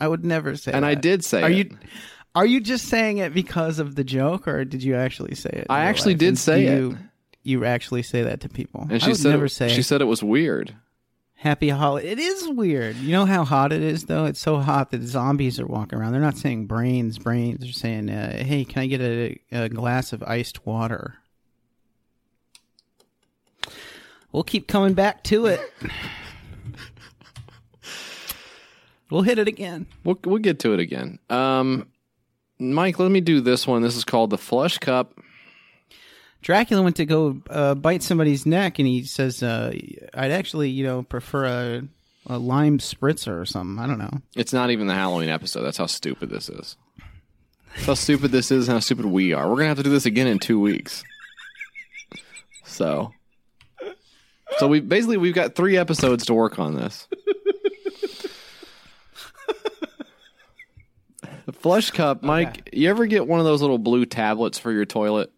I 0.00 0.08
would 0.08 0.24
never 0.24 0.56
say. 0.56 0.72
and 0.72 0.84
I 0.84 0.94
did 0.96 1.24
say 1.24 1.42
Are 1.42 1.50
it. 1.50 1.56
you 1.56 1.78
are 2.34 2.46
you 2.46 2.60
just 2.60 2.86
saying 2.88 3.18
it 3.18 3.34
because 3.34 3.78
of 3.78 3.94
the 3.94 4.04
joke, 4.04 4.48
or 4.48 4.64
did 4.64 4.82
you 4.82 4.94
actually 4.96 5.34
say 5.34 5.50
it? 5.50 5.66
I 5.68 5.84
actually 5.84 6.14
life? 6.14 6.20
did 6.20 6.28
And 6.28 6.38
say 6.38 6.66
it. 6.66 6.78
You, 6.78 6.98
you 7.42 7.64
actually 7.64 8.02
say 8.02 8.22
that 8.22 8.40
to 8.42 8.48
people. 8.48 8.82
And 8.82 8.94
I 8.94 8.98
she 8.98 9.08
would 9.08 9.16
said 9.18 9.30
never 9.30 9.44
it, 9.46 9.50
say 9.50 9.68
she 9.68 9.82
said 9.82 10.00
it 10.00 10.04
was 10.06 10.22
weird. 10.22 10.74
happy 11.34 11.68
holiday. 11.70 12.08
It 12.10 12.18
is 12.18 12.48
weird. 12.48 12.96
You 12.96 13.10
know 13.12 13.26
how 13.26 13.44
hot 13.44 13.72
it 13.72 13.82
is, 13.82 14.04
though. 14.04 14.24
It's 14.26 14.38
so 14.40 14.58
hot 14.58 14.92
that 14.92 15.02
zombies 15.02 15.58
are 15.60 15.66
walking 15.66 15.98
around. 15.98 16.12
They're 16.12 16.20
not 16.20 16.36
saying 16.38 16.66
brains, 16.66 17.18
brains. 17.18 17.60
They're 17.60 17.72
saying, 17.72 18.08
uh, 18.10 18.44
"Hey, 18.44 18.64
can 18.64 18.82
I 18.82 18.86
get 18.86 19.00
a, 19.00 19.38
a 19.50 19.68
glass 19.68 20.12
of 20.12 20.22
iced 20.22 20.64
water?" 20.64 21.16
We'll 24.30 24.44
keep 24.44 24.66
coming 24.68 24.94
back 24.94 25.22
to 25.24 25.44
it. 25.46 25.60
we'll 29.10 29.22
hit 29.22 29.38
it 29.38 29.48
again. 29.48 29.86
We'll 30.04 30.18
we'll 30.24 30.38
get 30.38 30.58
to 30.60 30.72
it 30.72 30.80
again. 30.80 31.18
Um, 31.28 31.88
Mike, 32.62 32.98
let 32.98 33.10
me 33.10 33.20
do 33.20 33.40
this 33.40 33.66
one. 33.66 33.82
This 33.82 33.96
is 33.96 34.04
called 34.04 34.30
the 34.30 34.38
Flush 34.38 34.78
Cup. 34.78 35.18
Dracula 36.42 36.82
went 36.82 36.96
to 36.96 37.06
go 37.06 37.40
uh, 37.50 37.74
bite 37.74 38.02
somebody's 38.02 38.46
neck, 38.46 38.78
and 38.78 38.86
he 38.88 39.04
says, 39.04 39.42
uh, 39.42 39.72
"I'd 40.14 40.32
actually, 40.32 40.70
you 40.70 40.84
know, 40.84 41.02
prefer 41.02 41.44
a, 41.44 41.82
a 42.26 42.38
lime 42.38 42.78
spritzer 42.78 43.40
or 43.40 43.46
something. 43.46 43.82
I 43.82 43.86
don't 43.86 43.98
know." 43.98 44.20
It's 44.34 44.52
not 44.52 44.70
even 44.70 44.86
the 44.86 44.94
Halloween 44.94 45.28
episode. 45.28 45.62
That's 45.62 45.78
how 45.78 45.86
stupid 45.86 46.30
this 46.30 46.48
is. 46.48 46.76
That's 47.74 47.86
how 47.86 47.94
stupid 47.94 48.32
this 48.32 48.50
is 48.50 48.68
and 48.68 48.74
how 48.74 48.80
stupid 48.80 49.06
we 49.06 49.32
are. 49.32 49.48
We're 49.48 49.56
gonna 49.56 49.68
have 49.68 49.76
to 49.78 49.82
do 49.82 49.90
this 49.90 50.06
again 50.06 50.26
in 50.26 50.38
two 50.38 50.60
weeks. 50.60 51.04
So, 52.64 53.12
so 54.58 54.66
we 54.66 54.80
basically 54.80 55.18
we've 55.18 55.34
got 55.34 55.54
three 55.54 55.76
episodes 55.76 56.26
to 56.26 56.34
work 56.34 56.58
on 56.58 56.74
this. 56.74 57.06
Flush 61.62 61.90
cup, 61.90 62.22
Mike. 62.22 62.70
You 62.72 62.90
ever 62.90 63.06
get 63.06 63.26
one 63.26 63.40
of 63.40 63.46
those 63.46 63.60
little 63.62 63.78
blue 63.78 64.04
tablets 64.06 64.58
for 64.58 64.70
your 64.72 64.84
toilet? 64.84 65.32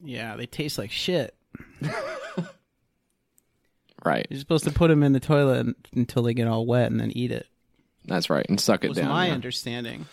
Yeah, 0.00 0.36
they 0.36 0.46
taste 0.46 0.78
like 0.78 0.90
shit. 0.90 1.34
Right. 4.04 4.26
You're 4.30 4.38
supposed 4.38 4.64
to 4.64 4.70
put 4.70 4.88
them 4.88 5.02
in 5.02 5.12
the 5.12 5.20
toilet 5.20 5.74
until 5.94 6.22
they 6.22 6.34
get 6.34 6.46
all 6.46 6.66
wet 6.66 6.90
and 6.90 7.00
then 7.00 7.10
eat 7.10 7.32
it. 7.32 7.46
That's 8.04 8.30
right, 8.30 8.46
and 8.48 8.58
suck 8.58 8.84
it 8.84 8.88
Was 8.88 8.96
down. 8.98 9.08
my 9.08 9.26
yeah. 9.26 9.34
understanding. 9.34 10.06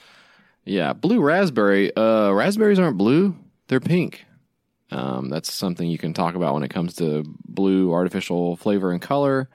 Yeah, 0.65 0.93
blue 0.93 1.21
raspberry. 1.21 1.95
Uh, 1.95 2.31
raspberries 2.31 2.79
aren't 2.79 2.97
blue; 2.97 3.37
they're 3.67 3.79
pink. 3.79 4.25
Um, 4.91 5.29
that's 5.29 5.53
something 5.53 5.87
you 5.87 5.97
can 5.97 6.13
talk 6.13 6.35
about 6.35 6.53
when 6.55 6.63
it 6.63 6.69
comes 6.71 6.95
to 6.95 7.23
blue 7.45 7.93
artificial 7.93 8.57
flavor 8.57 8.91
and 8.91 9.01
color. 9.01 9.49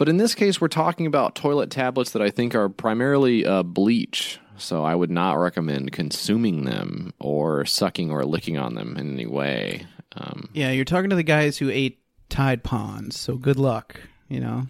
But 0.00 0.08
in 0.08 0.16
this 0.16 0.34
case, 0.34 0.62
we're 0.62 0.68
talking 0.68 1.04
about 1.04 1.34
toilet 1.34 1.68
tablets 1.68 2.12
that 2.12 2.22
I 2.22 2.30
think 2.30 2.54
are 2.54 2.70
primarily 2.70 3.44
uh, 3.44 3.62
bleach. 3.62 4.40
So 4.56 4.82
I 4.82 4.94
would 4.94 5.10
not 5.10 5.34
recommend 5.34 5.92
consuming 5.92 6.64
them 6.64 7.12
or 7.20 7.66
sucking 7.66 8.10
or 8.10 8.24
licking 8.24 8.56
on 8.56 8.76
them 8.76 8.96
in 8.96 9.12
any 9.12 9.26
way. 9.26 9.86
Um, 10.16 10.48
Yeah, 10.54 10.70
you're 10.70 10.86
talking 10.86 11.10
to 11.10 11.16
the 11.16 11.22
guys 11.22 11.58
who 11.58 11.68
ate 11.68 11.98
Tide 12.30 12.64
Pods, 12.64 13.20
so 13.20 13.36
good 13.36 13.58
luck. 13.58 14.00
You 14.30 14.40
know, 14.40 14.68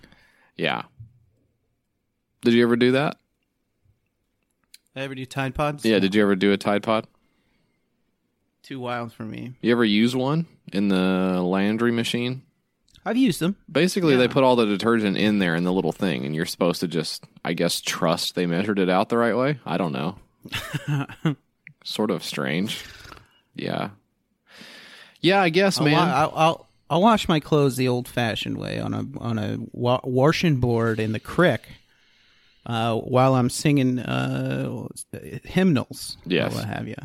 yeah. 0.56 0.82
Did 2.42 2.54
you 2.54 2.64
ever 2.64 2.74
do 2.74 2.90
that? 2.90 3.16
I 4.96 5.02
ever 5.02 5.14
do 5.14 5.24
Tide 5.26 5.54
Pods? 5.54 5.84
Yeah. 5.84 6.00
Did 6.00 6.12
you 6.12 6.22
ever 6.22 6.34
do 6.34 6.50
a 6.50 6.56
Tide 6.56 6.82
Pod? 6.82 7.06
Too 8.64 8.80
wild 8.80 9.12
for 9.12 9.22
me. 9.22 9.54
You 9.60 9.70
ever 9.70 9.84
use 9.84 10.16
one 10.16 10.46
in 10.72 10.88
the 10.88 11.40
laundry 11.40 11.92
machine? 11.92 12.42
I've 13.04 13.16
used 13.16 13.40
them. 13.40 13.56
Basically, 13.70 14.14
they 14.16 14.28
put 14.28 14.44
all 14.44 14.56
the 14.56 14.66
detergent 14.66 15.16
in 15.16 15.38
there 15.38 15.54
in 15.56 15.64
the 15.64 15.72
little 15.72 15.92
thing, 15.92 16.26
and 16.26 16.34
you're 16.34 16.44
supposed 16.46 16.80
to 16.80 16.88
just, 16.88 17.24
I 17.44 17.54
guess, 17.54 17.80
trust 17.80 18.34
they 18.34 18.44
measured 18.46 18.78
it 18.78 18.90
out 18.90 19.08
the 19.08 19.16
right 19.16 19.36
way. 19.36 19.58
I 19.64 19.78
don't 19.78 19.92
know. 19.92 20.16
sort 21.84 22.10
of 22.10 22.22
strange. 22.22 22.84
Yeah. 23.54 23.90
Yeah, 25.20 25.40
I 25.42 25.48
guess, 25.50 25.78
I'll, 25.78 25.84
man. 25.86 25.94
wa- 25.94 26.14
I'll, 26.14 26.32
I'll 26.34 26.66
I'll 26.90 27.02
wash 27.02 27.28
my 27.28 27.38
clothes 27.40 27.76
the 27.76 27.86
old-fashioned 27.88 28.56
way 28.58 28.80
on 28.80 28.92
a 28.94 29.04
on 29.18 29.38
a 29.38 29.58
wa- 29.72 30.00
washing 30.02 30.56
board 30.56 30.98
in 30.98 31.12
the 31.12 31.20
creek, 31.20 31.60
uh, 32.66 32.96
while 32.96 33.34
I'm 33.34 33.48
singing 33.50 33.98
uh, 34.00 34.88
hymnals. 35.44 36.16
Yes. 36.26 36.54
what 36.54 36.64
have 36.64 36.88
you? 36.88 36.96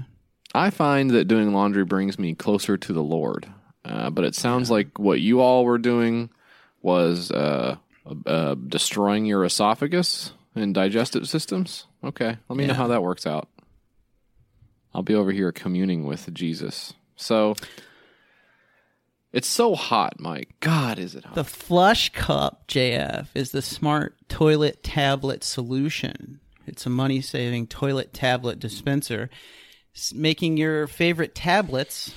I 0.54 0.70
find 0.72 1.12
that 1.12 1.26
doing 1.26 1.54
laundry 1.54 1.84
brings 1.86 2.18
me 2.18 2.34
closer 2.34 2.78
to 2.78 2.94
the 2.94 3.04
Lord. 3.04 3.48
Uh, 3.86 4.10
but 4.10 4.26
it 4.26 4.34
sounds 4.36 4.72
like 4.72 4.98
what 4.98 5.22
you 5.22 5.40
all 5.42 5.64
were 5.64 5.78
doing 5.78 6.30
was 6.82 7.30
uh, 7.32 7.76
uh, 8.26 8.56
destroying 8.56 9.26
your 9.26 9.46
esophagus 9.46 10.34
and 10.56 10.74
digestive 10.74 11.30
systems. 11.30 11.86
Okay, 12.04 12.38
let 12.50 12.58
me 12.58 12.66
know 12.66 12.74
how 12.74 12.88
that 12.88 13.04
works 13.04 13.28
out. 13.28 13.48
I'll 14.94 15.04
be 15.04 15.14
over 15.16 15.32
here 15.32 15.52
communing 15.52 16.06
with 16.06 16.34
Jesus. 16.34 16.94
So 17.16 17.56
it's 19.34 19.48
so 19.48 19.76
hot, 19.76 20.20
Mike. 20.20 20.56
God, 20.62 20.98
is 20.98 21.14
it 21.16 21.26
hot? 21.26 21.36
The 21.36 21.44
Flush 21.44 22.10
Cup 22.14 22.68
JF 22.68 23.28
is 23.36 23.52
the 23.52 23.62
smart 23.62 24.16
toilet 24.30 24.82
tablet 24.84 25.44
solution. 25.44 26.40
It's 26.66 26.86
a 26.86 26.90
money 26.90 27.22
saving 27.22 27.68
toilet 27.68 28.14
tablet 28.14 28.60
dispenser, 28.60 29.30
s- 29.96 30.14
making 30.14 30.58
your 30.58 30.88
favorite 30.88 31.36
tablets, 31.36 32.14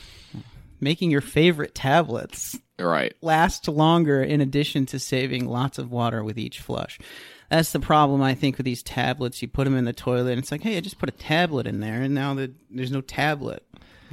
making 0.80 1.10
your 1.10 1.20
favorite 1.20 1.74
tablets 1.74 2.56
Right. 2.78 3.14
last 3.22 3.66
longer 3.68 4.22
in 4.22 4.40
addition 4.40 4.86
to 4.86 4.98
saving 4.98 5.46
lots 5.48 5.78
of 5.78 5.90
water 5.90 6.22
with 6.22 6.38
each 6.38 6.60
flush. 6.60 6.98
That's 7.50 7.72
the 7.72 7.80
problem 7.80 8.22
I 8.22 8.34
think 8.34 8.56
with 8.58 8.66
these 8.66 8.82
tablets. 8.82 9.40
You 9.42 9.48
put 9.48 9.64
them 9.64 9.76
in 9.76 9.84
the 9.84 9.92
toilet 9.92 10.30
and 10.32 10.38
it's 10.38 10.52
like, 10.52 10.62
hey, 10.62 10.76
I 10.76 10.80
just 10.80 10.98
put 10.98 11.08
a 11.08 11.12
tablet 11.12 11.66
in 11.66 11.80
there 11.80 12.02
and 12.02 12.14
now 12.14 12.34
the, 12.34 12.52
there's 12.70 12.92
no 12.92 13.00
tablet. 13.00 13.64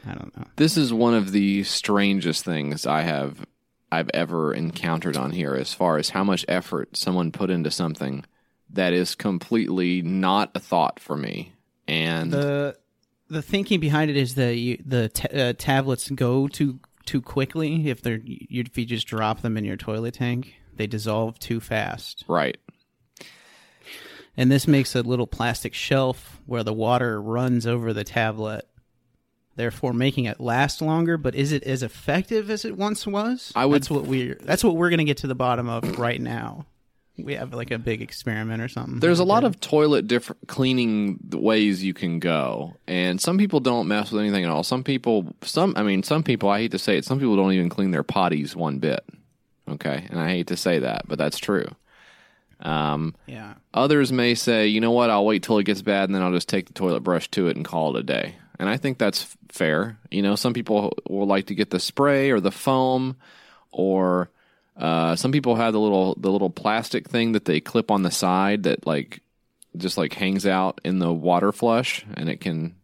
I 0.07 0.13
don't 0.13 0.35
know. 0.37 0.45
This 0.55 0.77
is 0.77 0.93
one 0.93 1.13
of 1.13 1.31
the 1.31 1.63
strangest 1.63 2.45
things 2.45 2.85
I 2.85 3.01
have 3.01 3.45
I've 3.91 4.09
ever 4.13 4.53
encountered 4.53 5.15
on 5.17 5.31
here 5.31 5.53
as 5.55 5.73
far 5.73 5.97
as 5.97 6.09
how 6.09 6.23
much 6.23 6.45
effort 6.47 6.95
someone 6.97 7.31
put 7.31 7.49
into 7.49 7.71
something 7.71 8.23
that 8.71 8.93
is 8.93 9.15
completely 9.15 10.01
not 10.01 10.51
a 10.55 10.59
thought 10.59 10.99
for 10.99 11.15
me. 11.15 11.53
And 11.87 12.31
The 12.31 12.75
the 13.29 13.41
thinking 13.41 13.79
behind 13.79 14.11
it 14.11 14.17
is 14.17 14.35
that 14.35 14.55
you, 14.55 14.81
the 14.85 15.09
ta- 15.09 15.27
uh, 15.37 15.53
tablets 15.57 16.09
go 16.09 16.47
too 16.47 16.79
too 17.05 17.21
quickly 17.21 17.87
if 17.89 18.01
they're 18.01 18.19
you, 18.23 18.61
if 18.65 18.77
you 18.77 18.85
just 18.85 19.07
drop 19.07 19.41
them 19.41 19.57
in 19.57 19.65
your 19.65 19.77
toilet 19.77 20.15
tank, 20.15 20.53
they 20.75 20.87
dissolve 20.87 21.37
too 21.39 21.59
fast. 21.59 22.23
right. 22.27 22.57
And 24.37 24.51
this 24.51 24.67
makes 24.67 24.95
a 24.95 25.01
little 25.01 25.27
plastic 25.27 25.73
shelf 25.73 26.41
where 26.45 26.63
the 26.63 26.73
water 26.73 27.21
runs 27.21 27.65
over 27.65 27.93
the 27.93 28.03
tablet, 28.03 28.67
therefore 29.55 29.93
making 29.93 30.25
it 30.25 30.41
last 30.41 30.81
longer. 30.81 31.17
But 31.17 31.35
is 31.35 31.53
it 31.53 31.63
as 31.63 31.81
effective 31.83 32.49
as 32.49 32.65
it 32.65 32.75
once 32.75 33.07
was? 33.07 33.53
I 33.55 33.65
would- 33.65 33.75
That's 33.81 33.89
what 33.89 34.03
we're. 34.05 34.37
That's 34.41 34.61
what 34.63 34.75
we're 34.75 34.89
going 34.89 34.97
to 34.97 35.05
get 35.05 35.17
to 35.17 35.27
the 35.27 35.35
bottom 35.35 35.69
of 35.69 35.97
right 35.97 36.19
now. 36.19 36.65
We 37.17 37.35
have 37.35 37.53
like 37.53 37.71
a 37.71 37.77
big 37.77 38.01
experiment 38.01 38.61
or 38.61 38.67
something. 38.67 38.99
There's 38.99 39.19
a 39.19 39.23
lot 39.23 39.43
of 39.45 39.59
toilet 39.61 40.07
different 40.07 40.47
cleaning 40.47 41.19
ways 41.31 41.83
you 41.83 41.93
can 41.93 42.19
go, 42.19 42.73
and 42.87 43.21
some 43.21 43.37
people 43.37 43.59
don't 43.61 43.87
mess 43.87 44.11
with 44.11 44.21
anything 44.21 44.43
at 44.43 44.49
all. 44.49 44.63
Some 44.63 44.83
people, 44.83 45.33
some, 45.41 45.73
I 45.77 45.83
mean, 45.83 46.03
some 46.03 46.23
people. 46.23 46.49
I 46.49 46.59
hate 46.59 46.71
to 46.71 46.79
say 46.79 46.97
it. 46.97 47.05
Some 47.05 47.19
people 47.19 47.35
don't 47.37 47.53
even 47.53 47.69
clean 47.69 47.91
their 47.91 48.03
potties 48.03 48.55
one 48.55 48.79
bit. 48.79 49.05
Okay, 49.67 50.05
and 50.09 50.19
I 50.19 50.29
hate 50.29 50.47
to 50.47 50.57
say 50.57 50.79
that, 50.79 51.07
but 51.07 51.17
that's 51.17 51.37
true. 51.39 51.67
Um, 52.59 53.15
Yeah. 53.27 53.55
Others 53.73 54.11
may 54.11 54.35
say, 54.35 54.67
you 54.67 54.79
know 54.79 54.91
what, 54.91 55.09
I'll 55.09 55.25
wait 55.25 55.43
till 55.43 55.57
it 55.57 55.65
gets 55.65 55.81
bad, 55.81 56.05
and 56.09 56.15
then 56.15 56.21
I'll 56.21 56.31
just 56.31 56.49
take 56.49 56.67
the 56.67 56.73
toilet 56.73 57.01
brush 57.01 57.29
to 57.31 57.47
it 57.47 57.55
and 57.55 57.65
call 57.65 57.95
it 57.95 57.99
a 57.99 58.03
day. 58.03 58.35
And 58.59 58.69
I 58.69 58.77
think 58.77 58.97
that's 58.97 59.35
fair. 59.49 59.97
You 60.11 60.21
know, 60.21 60.35
some 60.35 60.53
people 60.53 60.93
will 61.09 61.27
like 61.27 61.47
to 61.47 61.55
get 61.55 61.69
the 61.71 61.79
spray 61.79 62.31
or 62.31 62.39
the 62.39 62.51
foam, 62.51 63.17
or 63.71 64.29
uh, 64.77 65.15
some 65.15 65.31
people 65.31 65.55
have 65.55 65.73
the 65.73 65.79
little 65.79 66.15
the 66.15 66.31
little 66.31 66.49
plastic 66.49 67.09
thing 67.09 67.31
that 67.31 67.45
they 67.45 67.59
clip 67.59 67.91
on 67.91 68.03
the 68.03 68.11
side 68.11 68.63
that 68.63 68.85
like 68.85 69.21
just 69.77 69.97
like 69.97 70.13
hangs 70.13 70.45
out 70.45 70.81
in 70.83 70.99
the 70.99 71.13
water 71.13 71.51
flush, 71.51 72.05
and 72.13 72.29
it 72.29 72.41
can 72.41 72.75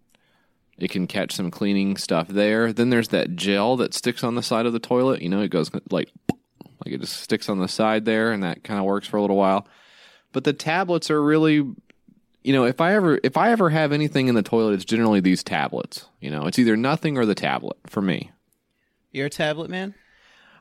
it 0.78 0.90
can 0.90 1.06
catch 1.06 1.34
some 1.34 1.52
cleaning 1.52 1.98
stuff 1.98 2.28
there. 2.28 2.72
Then 2.72 2.90
there's 2.90 3.10
that 3.10 3.36
gel 3.36 3.78
that 3.78 3.94
sticks 3.94 4.24
on 4.24 4.36
the 4.36 4.44
side 4.44 4.66
of 4.66 4.74
the 4.74 4.80
toilet. 4.80 5.22
You 5.22 5.30
know, 5.30 5.42
it 5.42 5.50
goes 5.52 5.70
like 5.90 6.10
like 6.86 6.94
it 6.94 7.02
just 7.02 7.18
sticks 7.18 7.50
on 7.50 7.60
the 7.60 7.68
side 7.68 8.06
there, 8.06 8.32
and 8.32 8.44
that 8.44 8.64
kind 8.64 8.80
of 8.80 8.86
works 8.86 9.08
for 9.08 9.18
a 9.18 9.22
little 9.22 9.38
while. 9.38 9.68
But 10.32 10.46
the 10.46 10.54
tablets 10.54 11.12
are 11.12 11.22
really, 11.22 11.56
you 11.56 12.54
know, 12.54 12.64
if 12.64 12.80
I 12.80 12.94
ever 12.96 13.20
if 13.22 13.36
I 13.36 13.52
ever 13.52 13.70
have 13.70 13.92
anything 13.92 14.30
in 14.30 14.36
the 14.36 14.44
toilet, 14.44 14.74
it's 14.74 14.86
generally 14.86 15.20
these 15.20 15.44
tablets. 15.44 16.06
You 16.22 16.32
know, 16.32 16.48
it's 16.48 16.58
either 16.58 16.78
nothing 16.78 17.18
or 17.18 17.26
the 17.26 17.36
tablet 17.36 17.78
for 17.86 18.02
me. 18.02 18.32
You're 19.12 19.28
a 19.28 19.30
tablet 19.30 19.70
man. 19.70 19.94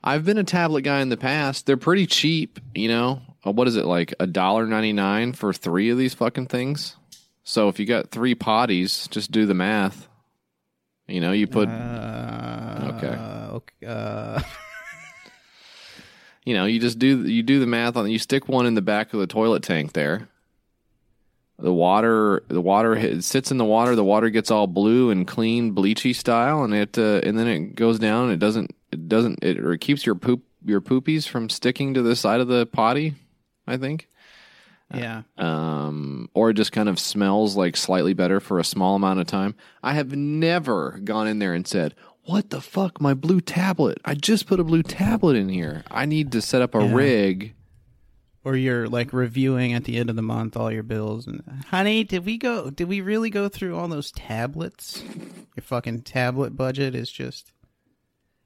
I've 0.02 0.24
been 0.24 0.38
a 0.38 0.44
tablet 0.44 0.82
guy 0.82 1.00
in 1.00 1.08
the 1.10 1.16
past. 1.16 1.66
They're 1.66 1.76
pretty 1.76 2.06
cheap, 2.06 2.58
you 2.74 2.88
know. 2.88 3.20
Uh, 3.46 3.52
What 3.52 3.68
is 3.68 3.76
it 3.76 3.84
like 3.84 4.14
a 4.20 4.26
dollar 4.26 4.66
ninety 4.66 4.92
nine 4.92 5.32
for 5.32 5.52
three 5.52 5.90
of 5.90 5.98
these 5.98 6.14
fucking 6.14 6.46
things? 6.46 6.96
So 7.44 7.68
if 7.68 7.78
you 7.78 7.86
got 7.86 8.10
three 8.10 8.34
potties, 8.34 9.08
just 9.10 9.30
do 9.30 9.46
the 9.46 9.54
math. 9.54 10.08
You 11.08 11.20
know, 11.20 11.32
you 11.32 11.46
put 11.46 11.68
Uh, 11.68 12.92
okay. 12.96 13.06
okay. 13.56 13.86
Uh, 13.86 14.40
you 16.44 16.54
know, 16.54 16.64
you 16.66 16.80
just 16.80 16.98
do 16.98 17.24
you 17.26 17.42
do 17.42 17.60
the 17.60 17.66
math 17.66 17.96
on 17.96 18.10
you 18.10 18.18
stick 18.18 18.48
one 18.48 18.66
in 18.66 18.74
the 18.74 18.82
back 18.82 19.12
of 19.12 19.20
the 19.20 19.26
toilet 19.26 19.62
tank 19.62 19.92
there. 19.92 20.28
The 21.58 21.72
water, 21.72 22.42
the 22.48 22.60
water 22.62 22.94
hit, 22.94 23.22
sits 23.22 23.50
in 23.50 23.58
the 23.58 23.66
water. 23.66 23.94
The 23.94 24.04
water 24.04 24.30
gets 24.30 24.50
all 24.50 24.66
blue 24.66 25.10
and 25.10 25.26
clean, 25.26 25.74
bleachy 25.74 26.16
style, 26.16 26.62
and 26.64 26.72
it 26.72 26.96
uh, 26.96 27.20
and 27.22 27.38
then 27.38 27.48
it 27.48 27.74
goes 27.74 27.98
down. 27.98 28.24
And 28.24 28.32
it 28.32 28.38
doesn't, 28.38 28.74
it 28.92 29.08
doesn't, 29.08 29.42
it, 29.42 29.58
or 29.58 29.72
it 29.72 29.80
keeps 29.80 30.04
your 30.04 30.14
poop, 30.14 30.42
your 30.64 30.80
poopies 30.80 31.26
from 31.28 31.48
sticking 31.48 31.94
to 31.94 32.02
the 32.02 32.16
side 32.16 32.40
of 32.40 32.48
the 32.48 32.66
potty. 32.66 33.14
I 33.66 33.76
think, 33.76 34.08
yeah. 34.92 35.22
um, 35.38 36.28
or 36.34 36.50
it 36.50 36.54
just 36.54 36.72
kind 36.72 36.88
of 36.88 36.98
smells 36.98 37.56
like 37.56 37.76
slightly 37.76 38.14
better 38.14 38.40
for 38.40 38.58
a 38.58 38.64
small 38.64 38.96
amount 38.96 39.20
of 39.20 39.26
time. 39.26 39.54
I 39.82 39.92
have 39.94 40.14
never 40.16 40.98
gone 41.04 41.28
in 41.28 41.38
there 41.38 41.54
and 41.54 41.66
said, 41.66 41.94
"What 42.24 42.50
the 42.50 42.60
fuck, 42.60 43.00
my 43.00 43.14
blue 43.14 43.40
tablet? 43.40 43.98
I 44.04 44.14
just 44.14 44.46
put 44.46 44.58
a 44.58 44.64
blue 44.64 44.82
tablet 44.82 45.36
in 45.36 45.48
here. 45.48 45.84
I 45.90 46.06
need 46.06 46.32
to 46.32 46.42
set 46.42 46.62
up 46.62 46.74
a 46.74 46.84
Yeah. 46.84 46.94
rig." 46.94 47.54
Or 48.42 48.56
you're 48.56 48.88
like 48.88 49.12
reviewing 49.12 49.74
at 49.74 49.84
the 49.84 49.98
end 49.98 50.08
of 50.08 50.16
the 50.16 50.22
month 50.22 50.56
all 50.56 50.72
your 50.72 50.82
bills 50.82 51.26
and 51.26 51.42
honey, 51.68 52.02
did 52.04 52.24
we 52.24 52.38
go 52.38 52.70
did 52.70 52.88
we 52.88 53.02
really 53.02 53.28
go 53.28 53.48
through 53.50 53.76
all 53.76 53.86
those 53.86 54.10
tablets? 54.10 55.04
Your 55.54 55.62
fucking 55.62 56.02
tablet 56.02 56.56
budget 56.56 56.94
is 56.94 57.12
just 57.12 57.52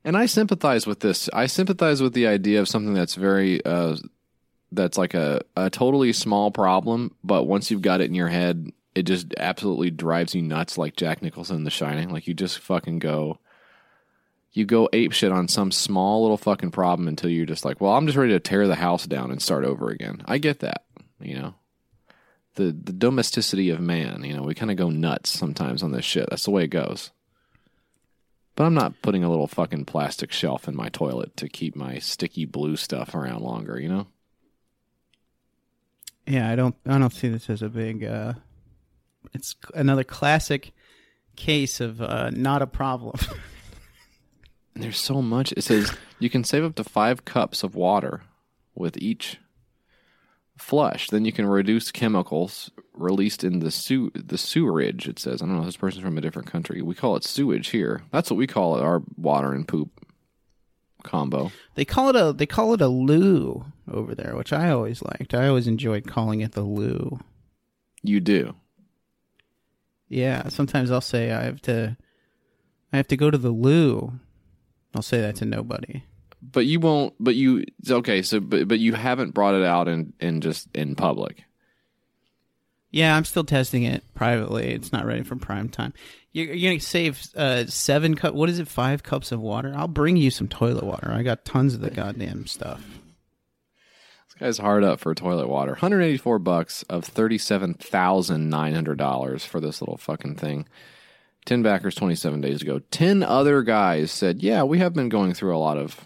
And 0.04 0.16
I 0.16 0.26
sympathize 0.26 0.86
with 0.86 1.00
this. 1.00 1.30
I 1.32 1.46
sympathize 1.46 2.02
with 2.02 2.12
the 2.12 2.26
idea 2.26 2.60
of 2.60 2.68
something 2.68 2.92
that's 2.92 3.14
very, 3.14 3.64
uh, 3.64 3.96
that's 4.70 4.98
like 4.98 5.14
a, 5.14 5.40
a 5.56 5.70
totally 5.70 6.12
small 6.12 6.50
problem, 6.50 7.14
but 7.24 7.44
once 7.44 7.70
you've 7.70 7.82
got 7.82 8.00
it 8.00 8.10
in 8.10 8.14
your 8.14 8.28
head, 8.28 8.70
it 8.94 9.04
just 9.04 9.34
absolutely 9.38 9.90
drives 9.90 10.34
you 10.34 10.42
nuts 10.42 10.78
like 10.78 10.96
Jack 10.96 11.22
Nicholson 11.22 11.56
in 11.56 11.64
The 11.64 11.70
Shining. 11.70 12.10
Like 12.10 12.26
you 12.26 12.34
just 12.34 12.58
fucking 12.58 12.98
go, 12.98 13.38
you 14.52 14.64
go 14.64 14.88
ape 14.92 15.12
shit 15.12 15.32
on 15.32 15.48
some 15.48 15.72
small 15.72 16.22
little 16.22 16.36
fucking 16.36 16.70
problem 16.70 17.08
until 17.08 17.30
you're 17.30 17.46
just 17.46 17.64
like, 17.64 17.80
well, 17.80 17.94
I'm 17.94 18.06
just 18.06 18.18
ready 18.18 18.32
to 18.32 18.40
tear 18.40 18.68
the 18.68 18.76
house 18.76 19.06
down 19.06 19.30
and 19.30 19.42
start 19.42 19.64
over 19.64 19.90
again. 19.90 20.22
I 20.26 20.38
get 20.38 20.60
that, 20.60 20.84
you 21.20 21.34
know. 21.34 21.54
The 22.56 22.66
the 22.66 22.92
domesticity 22.92 23.70
of 23.70 23.80
man, 23.80 24.22
you 24.22 24.36
know, 24.36 24.44
we 24.44 24.54
kind 24.54 24.70
of 24.70 24.76
go 24.76 24.88
nuts 24.88 25.30
sometimes 25.30 25.82
on 25.82 25.90
this 25.90 26.04
shit. 26.04 26.30
That's 26.30 26.44
the 26.44 26.52
way 26.52 26.62
it 26.62 26.68
goes. 26.68 27.10
But 28.56 28.64
I'm 28.64 28.74
not 28.74 29.02
putting 29.02 29.24
a 29.24 29.30
little 29.30 29.48
fucking 29.48 29.84
plastic 29.86 30.30
shelf 30.30 30.68
in 30.68 30.76
my 30.76 30.88
toilet 30.88 31.36
to 31.38 31.48
keep 31.48 31.74
my 31.74 31.98
sticky 31.98 32.44
blue 32.44 32.76
stuff 32.76 33.14
around 33.14 33.42
longer, 33.42 33.80
you 33.80 33.88
know? 33.88 34.06
Yeah, 36.26 36.50
I 36.50 36.56
don't 36.56 36.76
I 36.86 36.98
don't 36.98 37.12
see 37.12 37.28
this 37.28 37.50
as 37.50 37.62
a 37.62 37.68
big 37.68 38.04
uh 38.04 38.34
it's 39.32 39.56
another 39.74 40.04
classic 40.04 40.72
case 41.36 41.80
of 41.80 42.00
uh 42.00 42.30
not 42.30 42.62
a 42.62 42.66
problem. 42.66 43.16
And 44.74 44.82
there's 44.82 45.00
so 45.00 45.20
much. 45.20 45.52
It 45.52 45.62
says 45.62 45.92
you 46.18 46.30
can 46.30 46.44
save 46.44 46.64
up 46.64 46.76
to 46.76 46.84
five 46.84 47.24
cups 47.24 47.62
of 47.62 47.74
water 47.74 48.22
with 48.74 48.96
each 48.98 49.38
flush. 50.56 51.08
Then 51.08 51.24
you 51.24 51.32
can 51.32 51.46
reduce 51.46 51.90
chemicals 51.90 52.70
released 52.92 53.42
in 53.42 53.58
the 53.58 53.70
sew 53.70 54.10
the 54.14 54.38
sewerage. 54.38 55.08
It 55.08 55.18
says 55.18 55.42
I 55.42 55.46
don't 55.46 55.56
know. 55.56 55.64
This 55.64 55.76
person's 55.76 56.04
from 56.04 56.18
a 56.18 56.20
different 56.20 56.50
country. 56.50 56.82
We 56.82 56.94
call 56.94 57.16
it 57.16 57.24
sewage 57.24 57.68
here. 57.68 58.02
That's 58.12 58.30
what 58.30 58.36
we 58.36 58.46
call 58.46 58.76
it. 58.76 58.82
Our 58.82 59.02
water 59.16 59.52
and 59.52 59.66
poop 59.66 59.90
combo. 61.02 61.52
they 61.74 61.84
call 61.84 62.08
it 62.08 62.16
a 62.16 62.32
they 62.32 62.46
call 62.46 62.74
it 62.74 62.80
a 62.80 62.88
loo 62.88 63.66
over 63.90 64.14
there, 64.14 64.34
which 64.36 64.52
I 64.52 64.70
always 64.70 65.02
liked. 65.02 65.34
I 65.34 65.48
always 65.48 65.66
enjoyed 65.66 66.06
calling 66.06 66.40
it 66.40 66.52
the 66.52 66.62
loo. 66.62 67.20
You 68.02 68.20
do. 68.20 68.54
Yeah, 70.08 70.48
sometimes 70.48 70.90
I'll 70.90 71.00
say 71.00 71.32
I 71.32 71.44
have 71.44 71.60
to 71.62 71.96
I 72.92 72.96
have 72.96 73.08
to 73.08 73.16
go 73.16 73.30
to 73.30 73.38
the 73.38 73.50
loo. 73.50 74.18
I'll 74.94 75.02
say 75.02 75.20
that 75.20 75.36
to 75.36 75.44
nobody. 75.44 76.04
But 76.52 76.66
you 76.66 76.80
won't. 76.80 77.14
But 77.18 77.34
you 77.34 77.64
okay? 77.88 78.22
So 78.22 78.40
but 78.40 78.68
but 78.68 78.78
you 78.78 78.92
haven't 78.92 79.34
brought 79.34 79.54
it 79.54 79.64
out 79.64 79.88
in 79.88 80.12
in 80.20 80.40
just 80.40 80.68
in 80.74 80.94
public. 80.94 81.44
Yeah, 82.90 83.16
I'm 83.16 83.24
still 83.24 83.42
testing 83.42 83.82
it 83.82 84.04
privately. 84.14 84.72
It's 84.72 84.92
not 84.92 85.04
ready 85.04 85.24
for 85.24 85.34
prime 85.34 85.68
time. 85.68 85.92
You're, 86.30 86.54
you're 86.54 86.70
gonna 86.70 86.80
save 86.80 87.26
uh, 87.34 87.66
seven 87.66 88.14
cup. 88.14 88.34
What 88.34 88.48
is 88.48 88.60
it? 88.60 88.68
Five 88.68 89.02
cups 89.02 89.32
of 89.32 89.40
water. 89.40 89.72
I'll 89.74 89.88
bring 89.88 90.16
you 90.16 90.30
some 90.30 90.46
toilet 90.46 90.84
water. 90.84 91.10
I 91.10 91.24
got 91.24 91.44
tons 91.44 91.74
of 91.74 91.80
the 91.80 91.90
goddamn 91.90 92.46
stuff. 92.46 92.84
This 94.28 94.34
guy's 94.38 94.58
hard 94.58 94.84
up 94.84 95.00
for 95.00 95.12
toilet 95.14 95.48
water. 95.48 95.72
184 95.72 96.38
bucks 96.40 96.82
of 96.84 97.04
$37,900 97.04 99.46
for 99.46 99.60
this 99.60 99.80
little 99.80 99.96
fucking 99.96 100.36
thing. 100.36 100.66
10 101.46 101.62
backers 101.62 101.94
27 101.94 102.40
days 102.40 102.62
ago. 102.62 102.80
10 102.90 103.22
other 103.22 103.62
guys 103.62 104.10
said, 104.10 104.42
"Yeah, 104.42 104.62
we 104.62 104.78
have 104.78 104.94
been 104.94 105.08
going 105.08 105.34
through 105.34 105.56
a 105.56 105.58
lot 105.58 105.78
of 105.78 106.00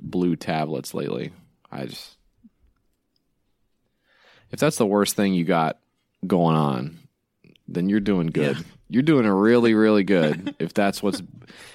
blue 0.00 0.36
tablets 0.36 0.94
lately." 0.94 1.32
I 1.70 1.86
just 1.86 2.16
If 4.50 4.60
that's 4.60 4.76
the 4.76 4.86
worst 4.86 5.16
thing 5.16 5.34
you 5.34 5.44
got 5.44 5.78
going 6.26 6.56
on, 6.56 6.98
then 7.68 7.88
you're 7.88 8.00
doing 8.00 8.28
good. 8.28 8.56
You're 8.88 9.02
doing 9.02 9.26
a 9.26 9.34
really 9.34 9.74
really 9.74 10.04
good 10.04 10.54
if 10.60 10.72
that's 10.72 11.02
what's 11.02 11.22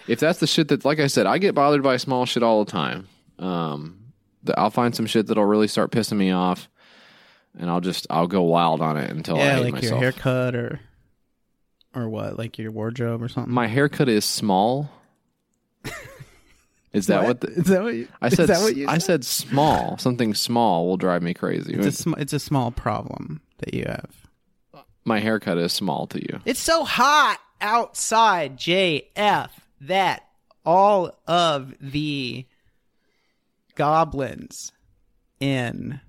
if 0.08 0.20
that's 0.20 0.40
the 0.40 0.48
shit 0.48 0.70
that 0.70 0.86
like 0.86 1.00
I 1.00 1.08
said, 1.08 1.26
I 1.26 1.38
get 1.38 1.56
bothered 1.56 1.84
by 1.84 1.98
small 1.98 2.26
shit 2.26 2.44
all 2.44 2.64
the 2.64 2.72
time. 2.72 3.08
Um 3.38 3.98
the, 4.44 4.58
I'll 4.60 4.72
find 4.72 4.96
some 4.96 5.06
shit 5.06 5.28
that'll 5.28 5.46
really 5.46 5.68
start 5.68 5.92
pissing 5.92 6.18
me 6.18 6.32
off, 6.32 6.68
and 7.60 7.70
I'll 7.70 7.82
just 7.82 8.08
I'll 8.10 8.28
go 8.28 8.42
wild 8.44 8.82
on 8.82 8.98
it 8.98 9.12
until 9.12 9.36
I 9.36 9.40
yeah, 9.40 9.56
hate 9.56 9.64
like 9.66 9.74
myself. 9.74 9.92
your 9.92 10.00
haircut 10.00 10.56
or 10.56 10.80
or 11.94 12.10
what? 12.10 12.38
Like 12.38 12.58
your 12.58 12.72
wardrobe 12.72 13.22
or 13.22 13.28
something. 13.28 13.54
My 13.54 13.68
haircut 13.68 14.08
is 14.10 14.26
small. 14.26 14.90
Is 16.94 17.08
that 17.08 17.24
what? 17.24 17.28
What? 17.28 17.42
the, 17.42 17.48
Is 17.48 17.66
that 17.68 17.84
what 17.84 17.94
you- 17.96 18.08
I 18.22 18.28
is 18.28 18.34
said? 18.36 18.50
that 18.50 18.62
what 18.62 18.76
you 18.76 18.88
I 18.88 18.98
said 18.98 19.24
small. 19.24 19.98
Something 19.98 20.34
small 20.34 20.88
will 20.88 20.98
drive 20.98 21.22
me 21.24 21.34
crazy. 21.34 21.74
It's 21.74 21.86
a 21.86 21.92
sm- 21.92 22.14
it's 22.18 22.34
a 22.34 22.40
small 22.40 22.72
problem 22.72 23.42
that 23.60 23.74
you 23.74 23.86
have. 23.88 24.84
My 25.06 25.20
haircut 25.20 25.58
is 25.58 25.72
small 25.74 26.06
to 26.08 26.20
you. 26.20 26.42
It's 26.46 26.60
so 26.60 26.84
hot 26.84 27.40
outside, 27.62 28.58
JF, 28.58 29.50
that 29.82 30.28
all 30.66 31.18
of 31.28 31.74
the 31.80 32.46
goblins 33.76 34.72
in 35.40 36.02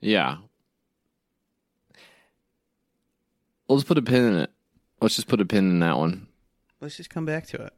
Yeah. 0.00 0.36
Let's 3.68 3.84
put 3.84 3.98
a 3.98 4.02
pin 4.02 4.24
in 4.24 4.36
it. 4.36 4.50
Let's 5.00 5.16
just 5.16 5.26
put 5.28 5.40
a 5.40 5.44
pin 5.44 5.68
in 5.68 5.80
that 5.80 5.98
one. 5.98 6.28
Let's 6.80 6.96
just 6.96 7.10
come 7.10 7.24
back 7.26 7.46
to 7.48 7.62
it. 7.64 7.72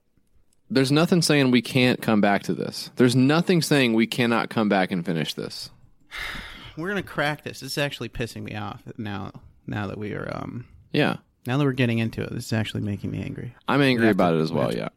There's 0.71 0.93
nothing 0.93 1.23
saying 1.23 1.51
we 1.51 1.63
can't 1.63 2.01
come 2.03 2.21
back 2.21 2.43
to 2.45 2.55
this. 2.55 2.91
There's 2.97 3.17
nothing 3.17 3.63
saying 3.63 3.95
we 3.95 4.07
cannot 4.07 4.51
come 4.51 4.69
back 4.69 4.91
and 4.93 5.05
finish 5.05 5.35
this. 5.35 5.71
We're 6.77 6.89
gonna 6.89 7.03
crack 7.03 7.43
this. 7.43 7.61
This 7.61 7.73
is 7.73 7.79
actually 7.79 8.09
pissing 8.09 8.43
me 8.45 8.55
off 8.55 8.83
now. 8.97 9.33
Now 9.67 9.87
that 9.89 9.99
we 9.99 10.13
are, 10.15 10.31
um, 10.35 10.67
Yeah. 10.93 11.17
now 11.47 11.59
that 11.59 11.65
we're 11.65 11.73
getting 11.73 11.99
into 11.99 12.23
it, 12.23 12.31
this 12.33 12.47
is 12.47 12.53
actually 12.55 12.83
making 12.83 13.11
me 13.11 13.21
angry. 13.23 13.55
I'm 13.67 13.83
angry 13.83 14.09
about 14.09 14.31
to- 14.31 14.39
it 14.39 14.43
as 14.43 14.53
we 14.53 14.59
well, 14.59 14.71
to- 14.71 14.77
yeah. 14.79 14.89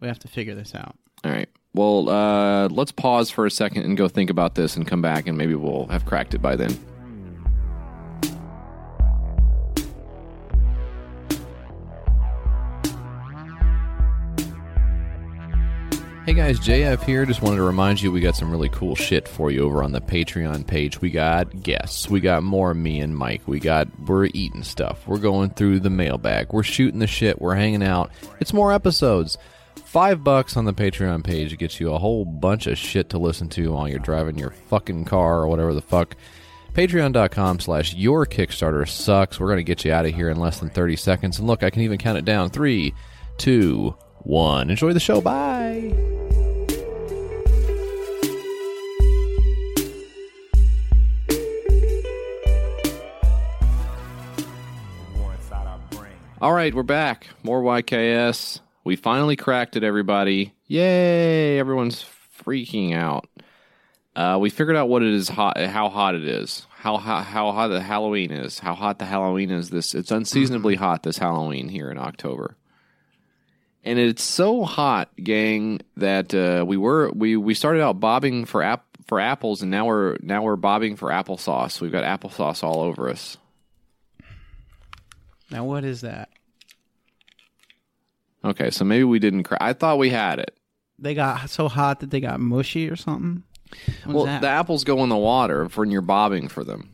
We 0.00 0.08
have 0.08 0.18
to 0.20 0.28
figure 0.28 0.54
this 0.56 0.74
out. 0.74 0.96
All 1.24 1.30
right. 1.30 1.48
Well, 1.74 2.08
uh, 2.08 2.68
let's 2.68 2.90
pause 2.90 3.30
for 3.30 3.44
a 3.46 3.50
second 3.50 3.82
and 3.84 3.96
go 3.96 4.08
think 4.08 4.30
about 4.30 4.54
this 4.56 4.76
and 4.76 4.86
come 4.86 5.02
back, 5.02 5.26
and 5.28 5.36
maybe 5.38 5.54
we'll 5.54 5.86
have 5.88 6.06
cracked 6.06 6.34
it 6.34 6.38
by 6.42 6.56
then. 6.56 6.76
Guys, 16.38 16.60
JF 16.60 17.02
here. 17.02 17.26
Just 17.26 17.42
wanted 17.42 17.56
to 17.56 17.64
remind 17.64 18.00
you 18.00 18.12
we 18.12 18.20
got 18.20 18.36
some 18.36 18.52
really 18.52 18.68
cool 18.68 18.94
shit 18.94 19.26
for 19.26 19.50
you 19.50 19.64
over 19.64 19.82
on 19.82 19.90
the 19.90 20.00
Patreon 20.00 20.64
page. 20.64 21.00
We 21.00 21.10
got 21.10 21.64
guests. 21.64 22.08
We 22.08 22.20
got 22.20 22.44
more 22.44 22.74
me 22.74 23.00
and 23.00 23.16
Mike. 23.16 23.42
We 23.46 23.58
got 23.58 23.88
we're 24.06 24.26
eating 24.26 24.62
stuff. 24.62 25.04
We're 25.08 25.18
going 25.18 25.50
through 25.50 25.80
the 25.80 25.90
mailbag. 25.90 26.52
We're 26.52 26.62
shooting 26.62 27.00
the 27.00 27.08
shit. 27.08 27.40
We're 27.40 27.56
hanging 27.56 27.82
out. 27.82 28.12
It's 28.38 28.52
more 28.52 28.72
episodes. 28.72 29.36
Five 29.84 30.22
bucks 30.22 30.56
on 30.56 30.64
the 30.64 30.72
Patreon 30.72 31.24
page 31.24 31.58
gets 31.58 31.80
you 31.80 31.92
a 31.92 31.98
whole 31.98 32.24
bunch 32.24 32.68
of 32.68 32.78
shit 32.78 33.10
to 33.10 33.18
listen 33.18 33.48
to 33.48 33.72
while 33.72 33.88
you're 33.88 33.98
driving 33.98 34.38
your 34.38 34.52
fucking 34.68 35.06
car 35.06 35.40
or 35.40 35.48
whatever 35.48 35.74
the 35.74 35.82
fuck. 35.82 36.14
Patreon.com 36.72 37.58
slash 37.58 37.94
your 37.94 38.24
Kickstarter 38.26 38.88
sucks. 38.88 39.40
We're 39.40 39.48
gonna 39.48 39.64
get 39.64 39.84
you 39.84 39.92
out 39.92 40.06
of 40.06 40.14
here 40.14 40.30
in 40.30 40.38
less 40.38 40.60
than 40.60 40.70
30 40.70 40.94
seconds. 40.94 41.40
And 41.40 41.48
look, 41.48 41.64
I 41.64 41.70
can 41.70 41.82
even 41.82 41.98
count 41.98 42.16
it 42.16 42.24
down. 42.24 42.50
Three, 42.50 42.94
two, 43.38 43.96
one. 44.20 44.70
Enjoy 44.70 44.92
the 44.92 45.00
show. 45.00 45.20
Bye. 45.20 46.27
All 56.40 56.52
right, 56.52 56.72
we're 56.72 56.84
back. 56.84 57.26
More 57.42 57.60
YKS. 57.60 58.60
We 58.84 58.94
finally 58.94 59.34
cracked 59.34 59.74
it, 59.74 59.82
everybody. 59.82 60.54
Yay! 60.68 61.58
Everyone's 61.58 62.04
freaking 62.40 62.94
out. 62.94 63.28
Uh, 64.14 64.38
we 64.40 64.48
figured 64.48 64.76
out 64.76 64.88
what 64.88 65.02
it 65.02 65.12
is 65.12 65.28
hot, 65.28 65.58
how 65.58 65.88
hot 65.88 66.14
it 66.14 66.24
is, 66.24 66.64
how 66.70 66.96
how 66.98 67.22
how 67.22 67.50
hot 67.50 67.68
the 67.68 67.80
Halloween 67.80 68.30
is, 68.30 68.60
how 68.60 68.76
hot 68.76 69.00
the 69.00 69.04
Halloween 69.04 69.50
is. 69.50 69.70
This 69.70 69.96
it's 69.96 70.12
unseasonably 70.12 70.76
hot 70.76 71.02
this 71.02 71.18
Halloween 71.18 71.68
here 71.68 71.90
in 71.90 71.98
October, 71.98 72.56
and 73.82 73.98
it's 73.98 74.22
so 74.22 74.62
hot, 74.62 75.10
gang, 75.16 75.80
that 75.96 76.32
uh, 76.32 76.64
we 76.64 76.76
were 76.76 77.10
we 77.10 77.36
we 77.36 77.54
started 77.54 77.82
out 77.82 77.98
bobbing 77.98 78.44
for 78.44 78.62
app 78.62 78.84
for 79.08 79.18
apples, 79.18 79.62
and 79.62 79.72
now 79.72 79.86
we're 79.86 80.16
now 80.22 80.44
we're 80.44 80.54
bobbing 80.54 80.94
for 80.94 81.08
applesauce. 81.08 81.80
We've 81.80 81.90
got 81.90 82.04
applesauce 82.04 82.62
all 82.62 82.80
over 82.80 83.10
us. 83.10 83.38
Now, 85.50 85.64
what 85.64 85.84
is 85.84 86.02
that? 86.02 86.28
Okay, 88.44 88.70
so 88.70 88.84
maybe 88.84 89.04
we 89.04 89.18
didn't. 89.18 89.48
I 89.60 89.72
thought 89.72 89.98
we 89.98 90.10
had 90.10 90.38
it. 90.38 90.56
They 90.98 91.14
got 91.14 91.48
so 91.50 91.68
hot 91.68 92.00
that 92.00 92.10
they 92.10 92.20
got 92.20 92.40
mushy 92.40 92.88
or 92.88 92.96
something. 92.96 93.42
What 94.04 94.14
well, 94.14 94.24
that? 94.24 94.40
the 94.40 94.48
apples 94.48 94.84
go 94.84 95.02
in 95.02 95.08
the 95.08 95.16
water 95.16 95.66
when 95.74 95.90
you're 95.90 96.00
bobbing 96.02 96.48
for 96.48 96.64
them. 96.64 96.90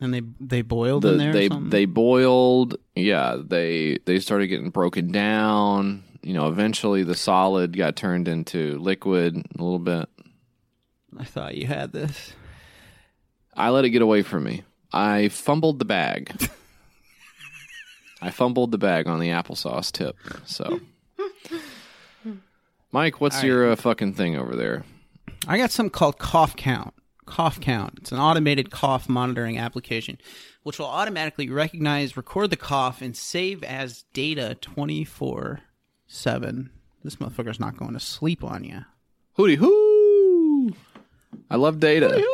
and 0.00 0.12
they 0.12 0.22
they 0.40 0.62
boiled 0.62 1.02
The- 1.02 1.12
in 1.12 1.18
there. 1.18 1.30
or 1.30 1.32
they 1.32 1.48
something? 1.48 1.70
they 1.70 1.84
boiled. 1.86 2.76
Yeah, 2.94 3.36
they 3.42 3.98
they 4.04 4.18
started 4.18 4.48
getting 4.48 4.70
broken 4.70 5.10
down. 5.12 6.04
You 6.22 6.34
know, 6.34 6.48
eventually 6.48 7.02
the 7.02 7.14
solid 7.16 7.76
got 7.76 7.96
turned 7.96 8.28
into 8.28 8.78
liquid 8.78 9.36
a 9.36 9.62
little 9.62 9.78
bit. 9.78 10.08
I 11.18 11.24
thought 11.24 11.56
you 11.56 11.66
had 11.66 11.92
this. 11.92 12.32
I 13.54 13.70
let 13.70 13.84
it 13.84 13.90
get 13.90 14.02
away 14.02 14.22
from 14.22 14.44
me. 14.44 14.62
I 14.92 15.28
fumbled 15.28 15.78
the 15.78 15.84
bag. 15.84 16.32
I 18.24 18.30
fumbled 18.30 18.70
the 18.70 18.78
bag 18.78 19.08
on 19.08 19.18
the 19.18 19.30
applesauce 19.30 19.90
tip. 19.90 20.16
So, 20.46 20.80
Mike, 22.92 23.20
what's 23.20 23.40
All 23.40 23.44
your 23.44 23.72
uh, 23.72 23.76
fucking 23.76 24.14
thing 24.14 24.36
over 24.36 24.54
there? 24.54 24.84
I 25.48 25.58
got 25.58 25.72
something 25.72 25.90
called 25.90 26.18
Cough 26.18 26.54
Count. 26.54 26.94
Cough 27.26 27.60
Count. 27.60 27.94
It's 27.98 28.12
an 28.12 28.20
automated 28.20 28.70
cough 28.70 29.08
monitoring 29.08 29.58
application, 29.58 30.18
which 30.62 30.78
will 30.78 30.86
automatically 30.86 31.50
recognize, 31.50 32.16
record 32.16 32.50
the 32.50 32.56
cough, 32.56 33.02
and 33.02 33.16
save 33.16 33.64
as 33.64 34.04
data 34.12 34.56
twenty 34.60 35.04
four 35.04 35.60
seven. 36.06 36.70
This 37.02 37.16
motherfucker's 37.16 37.58
not 37.58 37.76
going 37.76 37.94
to 37.94 38.00
sleep 38.00 38.44
on 38.44 38.62
you. 38.62 38.84
Hootie 39.36 39.56
hoo! 39.56 40.74
I 41.50 41.56
love 41.56 41.80
data. 41.80 42.24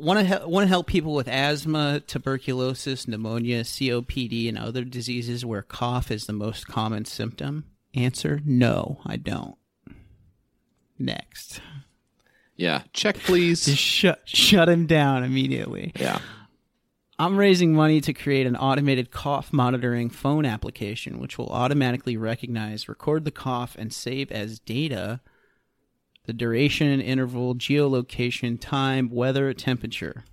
Want 0.00 0.18
to 0.20 0.24
he- 0.24 0.44
want 0.46 0.64
to 0.64 0.68
help 0.68 0.86
people 0.86 1.14
with 1.14 1.28
asthma, 1.28 2.00
tuberculosis, 2.06 3.06
pneumonia, 3.06 3.62
COPD, 3.62 4.48
and 4.48 4.58
other 4.58 4.84
diseases 4.84 5.44
where 5.44 5.62
cough 5.62 6.10
is 6.10 6.26
the 6.26 6.32
most 6.32 6.66
common 6.66 7.04
symptom? 7.04 7.64
Answer: 7.94 8.40
No, 8.44 9.00
I 9.04 9.16
don't. 9.16 9.56
Next. 10.98 11.60
Yeah, 12.56 12.82
check 12.92 13.16
please. 13.16 13.64
Just 13.64 13.78
shut 13.78 14.20
shut 14.24 14.68
him 14.68 14.86
down 14.86 15.24
immediately. 15.24 15.92
Yeah. 15.98 16.20
I'm 17.18 17.36
raising 17.36 17.74
money 17.74 18.00
to 18.00 18.14
create 18.14 18.46
an 18.46 18.56
automated 18.56 19.10
cough 19.10 19.52
monitoring 19.52 20.08
phone 20.08 20.46
application, 20.46 21.20
which 21.20 21.36
will 21.36 21.50
automatically 21.50 22.16
recognize, 22.16 22.88
record 22.88 23.26
the 23.26 23.30
cough, 23.30 23.76
and 23.78 23.92
save 23.92 24.32
as 24.32 24.58
data 24.58 25.20
the 26.26 26.32
duration, 26.32 27.00
interval, 27.00 27.54
geolocation, 27.54 28.60
time, 28.60 29.10
weather, 29.10 29.52
temperature. 29.52 30.24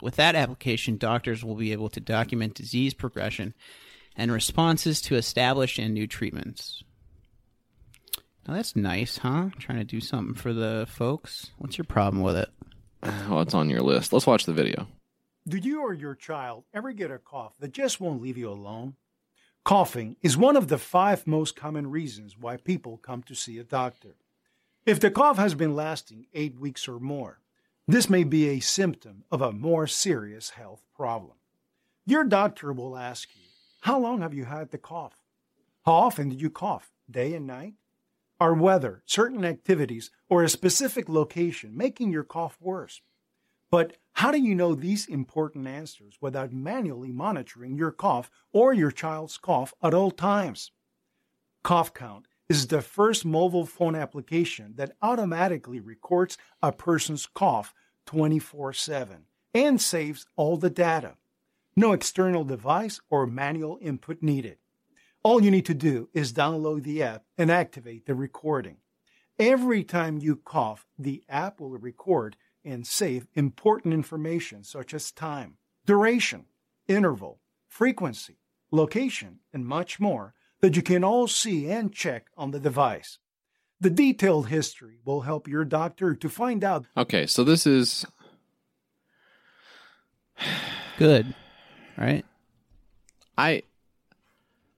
With 0.00 0.16
that 0.16 0.34
application, 0.34 0.96
doctors 0.96 1.44
will 1.44 1.54
be 1.54 1.72
able 1.72 1.88
to 1.90 2.00
document 2.00 2.54
disease 2.54 2.94
progression 2.94 3.54
and 4.16 4.30
responses 4.30 5.00
to 5.02 5.16
established 5.16 5.78
and 5.78 5.94
new 5.94 6.06
treatments. 6.06 6.82
Now 8.46 8.54
that's 8.54 8.76
nice, 8.76 9.18
huh? 9.18 9.50
Trying 9.58 9.78
to 9.78 9.84
do 9.84 10.00
something 10.00 10.34
for 10.34 10.52
the 10.52 10.86
folks. 10.88 11.50
What's 11.58 11.78
your 11.78 11.86
problem 11.86 12.22
with 12.22 12.36
it? 12.36 12.48
Well, 13.28 13.42
it's 13.42 13.54
on 13.54 13.68
your 13.68 13.82
list. 13.82 14.12
Let's 14.12 14.26
watch 14.26 14.46
the 14.46 14.52
video. 14.54 14.86
Do 15.46 15.58
you 15.58 15.82
or 15.82 15.92
your 15.92 16.14
child 16.14 16.64
ever 16.72 16.92
get 16.92 17.10
a 17.10 17.18
cough 17.18 17.54
that 17.60 17.72
just 17.72 18.00
won't 18.00 18.22
leave 18.22 18.38
you 18.38 18.48
alone? 18.48 18.94
Coughing 19.62 20.16
is 20.22 20.38
one 20.38 20.56
of 20.56 20.68
the 20.68 20.78
five 20.78 21.26
most 21.26 21.54
common 21.54 21.90
reasons 21.90 22.36
why 22.38 22.56
people 22.56 22.96
come 22.96 23.22
to 23.24 23.34
see 23.34 23.58
a 23.58 23.64
doctor. 23.64 24.16
If 24.86 25.00
the 25.00 25.10
cough 25.10 25.38
has 25.38 25.54
been 25.54 25.74
lasting 25.74 26.26
eight 26.34 26.58
weeks 26.58 26.86
or 26.88 27.00
more, 27.00 27.40
this 27.88 28.10
may 28.10 28.22
be 28.22 28.50
a 28.50 28.60
symptom 28.60 29.24
of 29.30 29.40
a 29.40 29.50
more 29.50 29.86
serious 29.86 30.50
health 30.50 30.84
problem. 30.94 31.38
Your 32.04 32.22
doctor 32.22 32.70
will 32.70 32.94
ask 32.94 33.30
you, 33.34 33.48
How 33.80 33.98
long 33.98 34.20
have 34.20 34.34
you 34.34 34.44
had 34.44 34.72
the 34.72 34.78
cough? 34.78 35.22
How 35.86 35.92
often 35.92 36.28
did 36.28 36.42
you 36.42 36.50
cough? 36.50 36.92
Day 37.10 37.32
and 37.32 37.46
night? 37.46 37.74
Are 38.38 38.52
weather, 38.52 39.02
certain 39.06 39.42
activities, 39.42 40.10
or 40.28 40.42
a 40.42 40.50
specific 40.50 41.08
location 41.08 41.74
making 41.74 42.10
your 42.10 42.24
cough 42.24 42.58
worse? 42.60 43.00
But 43.70 43.96
how 44.12 44.30
do 44.30 44.38
you 44.38 44.54
know 44.54 44.74
these 44.74 45.06
important 45.06 45.66
answers 45.66 46.18
without 46.20 46.52
manually 46.52 47.10
monitoring 47.10 47.78
your 47.78 47.90
cough 47.90 48.30
or 48.52 48.74
your 48.74 48.90
child's 48.90 49.38
cough 49.38 49.72
at 49.82 49.94
all 49.94 50.10
times? 50.10 50.72
Cough 51.62 51.94
Count 51.94 52.26
is 52.48 52.66
the 52.66 52.82
first 52.82 53.24
mobile 53.24 53.66
phone 53.66 53.94
application 53.94 54.74
that 54.76 54.96
automatically 55.00 55.80
records 55.80 56.36
a 56.62 56.72
person's 56.72 57.26
cough 57.26 57.74
24 58.06 58.72
7 58.72 59.24
and 59.54 59.80
saves 59.80 60.26
all 60.36 60.56
the 60.56 60.70
data. 60.70 61.16
No 61.76 61.92
external 61.92 62.44
device 62.44 63.00
or 63.10 63.26
manual 63.26 63.78
input 63.80 64.22
needed. 64.22 64.58
All 65.22 65.42
you 65.42 65.50
need 65.50 65.66
to 65.66 65.74
do 65.74 66.08
is 66.12 66.32
download 66.32 66.82
the 66.82 67.02
app 67.02 67.24
and 67.38 67.50
activate 67.50 68.06
the 68.06 68.14
recording. 68.14 68.76
Every 69.38 69.82
time 69.82 70.18
you 70.18 70.36
cough, 70.36 70.86
the 70.98 71.24
app 71.28 71.60
will 71.60 71.70
record 71.70 72.36
and 72.64 72.86
save 72.86 73.26
important 73.34 73.94
information 73.94 74.62
such 74.64 74.94
as 74.94 75.10
time, 75.10 75.56
duration, 75.86 76.44
interval, 76.88 77.40
frequency, 77.66 78.38
location, 78.70 79.40
and 79.52 79.66
much 79.66 79.98
more 79.98 80.34
that 80.64 80.76
you 80.76 80.82
can 80.82 81.04
all 81.04 81.28
see 81.28 81.70
and 81.70 81.92
check 81.92 82.28
on 82.38 82.50
the 82.50 82.58
device. 82.58 83.18
The 83.82 83.90
detailed 83.90 84.48
history 84.48 84.98
will 85.04 85.20
help 85.20 85.46
your 85.46 85.62
doctor 85.62 86.14
to 86.14 86.28
find 86.30 86.64
out 86.64 86.86
Okay, 86.96 87.26
so 87.26 87.44
this 87.44 87.66
is 87.66 88.06
Good. 90.96 91.34
Right? 91.98 92.24
I 93.36 93.64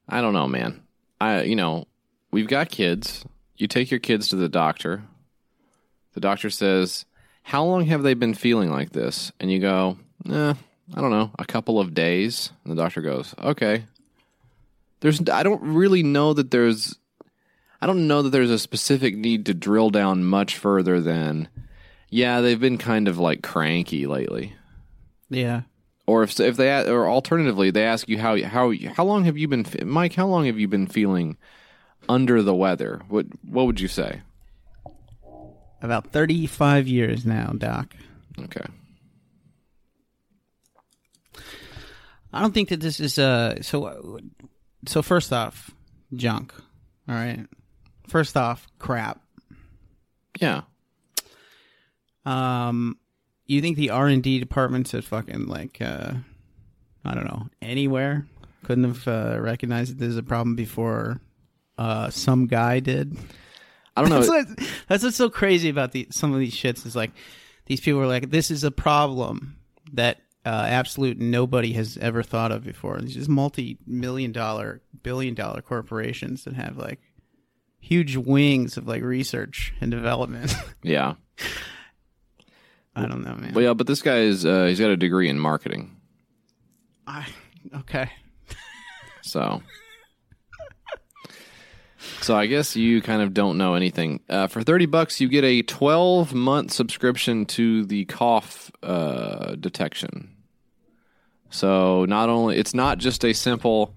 I 0.08 0.20
don't 0.20 0.32
know, 0.32 0.48
man. 0.48 0.82
I 1.20 1.42
you 1.42 1.54
know, 1.54 1.86
we've 2.32 2.48
got 2.48 2.68
kids. 2.68 3.24
You 3.56 3.68
take 3.68 3.92
your 3.92 4.00
kids 4.00 4.26
to 4.30 4.36
the 4.36 4.48
doctor. 4.48 5.04
The 6.14 6.20
doctor 6.20 6.50
says, 6.50 7.04
"How 7.44 7.64
long 7.64 7.84
have 7.86 8.02
they 8.02 8.14
been 8.14 8.34
feeling 8.34 8.72
like 8.72 8.90
this?" 8.90 9.30
And 9.38 9.52
you 9.52 9.60
go, 9.60 9.98
"Eh, 10.28 10.54
I 10.94 11.00
don't 11.00 11.12
know, 11.12 11.30
a 11.38 11.44
couple 11.44 11.78
of 11.78 11.94
days." 11.94 12.50
And 12.64 12.72
the 12.72 12.82
doctor 12.82 13.02
goes, 13.02 13.36
"Okay." 13.38 13.84
There's 15.00 15.20
I 15.28 15.42
don't 15.42 15.62
really 15.62 16.02
know 16.02 16.32
that 16.32 16.50
there's 16.50 16.96
I 17.80 17.86
don't 17.86 18.08
know 18.08 18.22
that 18.22 18.30
there's 18.30 18.50
a 18.50 18.58
specific 18.58 19.16
need 19.16 19.46
to 19.46 19.54
drill 19.54 19.90
down 19.90 20.24
much 20.24 20.56
further 20.56 21.00
than 21.00 21.48
yeah, 22.08 22.40
they've 22.40 22.60
been 22.60 22.78
kind 22.78 23.08
of 23.08 23.18
like 23.18 23.42
cranky 23.42 24.06
lately. 24.06 24.54
Yeah. 25.28 25.62
Or 26.06 26.22
if 26.22 26.38
if 26.38 26.56
they 26.56 26.88
or 26.88 27.08
alternatively 27.08 27.70
they 27.70 27.84
ask 27.84 28.08
you 28.08 28.18
how 28.18 28.40
how 28.42 28.72
how 28.94 29.04
long 29.04 29.24
have 29.24 29.36
you 29.36 29.48
been 29.48 29.66
Mike 29.84 30.14
how 30.14 30.26
long 30.26 30.46
have 30.46 30.58
you 30.58 30.68
been 30.68 30.86
feeling 30.86 31.36
under 32.08 32.42
the 32.42 32.54
weather? 32.54 33.02
What 33.08 33.26
what 33.44 33.66
would 33.66 33.80
you 33.80 33.88
say? 33.88 34.22
About 35.82 36.12
35 36.12 36.88
years 36.88 37.26
now, 37.26 37.52
Doc. 37.56 37.94
Okay. 38.38 38.64
I 42.32 42.40
don't 42.40 42.54
think 42.54 42.70
that 42.70 42.80
this 42.80 43.00
is 43.00 43.18
uh 43.18 43.60
so 43.62 44.20
so 44.86 45.02
first 45.02 45.32
off, 45.32 45.70
junk. 46.14 46.54
All 47.08 47.14
right. 47.14 47.46
First 48.08 48.36
off, 48.36 48.66
crap. 48.78 49.20
Yeah. 50.40 50.62
Um 52.24 52.98
you 53.46 53.60
think 53.60 53.76
the 53.76 53.90
R&D 53.90 54.40
departments 54.40 54.92
at 54.94 55.04
fucking 55.04 55.46
like 55.46 55.80
uh 55.80 56.14
I 57.04 57.14
don't 57.14 57.24
know, 57.24 57.48
anywhere 57.62 58.26
couldn't 58.64 58.84
have 58.84 59.06
uh, 59.06 59.40
recognized 59.40 59.92
that 59.92 59.98
there's 59.98 60.16
a 60.16 60.22
problem 60.22 60.56
before 60.56 61.20
uh 61.78 62.10
some 62.10 62.46
guy 62.46 62.80
did? 62.80 63.16
I 63.96 64.02
don't 64.02 64.10
know. 64.10 64.20
That's, 64.22 64.28
what, 64.28 64.68
that's 64.88 65.04
what's 65.04 65.16
so 65.16 65.30
crazy 65.30 65.70
about 65.70 65.92
the 65.92 66.06
some 66.10 66.34
of 66.34 66.38
these 66.38 66.54
shits 66.54 66.84
is 66.84 66.94
like 66.94 67.12
these 67.64 67.80
people 67.80 68.00
are 68.00 68.06
like 68.06 68.30
this 68.30 68.50
is 68.50 68.62
a 68.62 68.70
problem 68.70 69.56
that 69.94 70.20
uh, 70.46 70.66
absolute 70.68 71.18
nobody 71.18 71.72
has 71.72 71.98
ever 71.98 72.22
thought 72.22 72.52
of 72.52 72.62
before. 72.62 72.98
These 73.00 73.14
just 73.14 73.28
multi-million 73.28 74.30
dollar, 74.30 74.80
billion 75.02 75.34
dollar 75.34 75.60
corporations 75.60 76.44
that 76.44 76.54
have 76.54 76.76
like 76.78 77.00
huge 77.80 78.16
wings 78.16 78.76
of 78.76 78.86
like 78.86 79.02
research 79.02 79.74
and 79.80 79.90
development. 79.90 80.54
Yeah. 80.82 81.14
I 82.94 83.06
don't 83.06 83.24
know, 83.24 83.34
man. 83.34 83.52
Well, 83.54 83.64
yeah, 83.64 83.74
but 83.74 83.88
this 83.88 84.00
guy 84.02 84.18
is 84.18 84.46
uh, 84.46 84.66
he's 84.66 84.78
got 84.78 84.90
a 84.90 84.96
degree 84.96 85.28
in 85.28 85.38
marketing. 85.38 85.96
I, 87.08 87.26
okay. 87.74 88.10
So 89.22 89.62
So 92.20 92.36
I 92.36 92.46
guess 92.46 92.76
you 92.76 93.02
kind 93.02 93.20
of 93.22 93.34
don't 93.34 93.58
know 93.58 93.74
anything. 93.74 94.20
Uh, 94.28 94.46
for 94.46 94.62
30 94.62 94.86
bucks 94.86 95.20
you 95.20 95.28
get 95.28 95.42
a 95.44 95.62
12 95.62 96.34
month 96.34 96.70
subscription 96.70 97.46
to 97.46 97.84
the 97.84 98.04
cough 98.04 98.70
uh, 98.82 99.56
detection. 99.56 100.35
So 101.50 102.04
not 102.06 102.28
only 102.28 102.56
it's 102.58 102.74
not 102.74 102.98
just 102.98 103.24
a 103.24 103.32
simple 103.32 103.94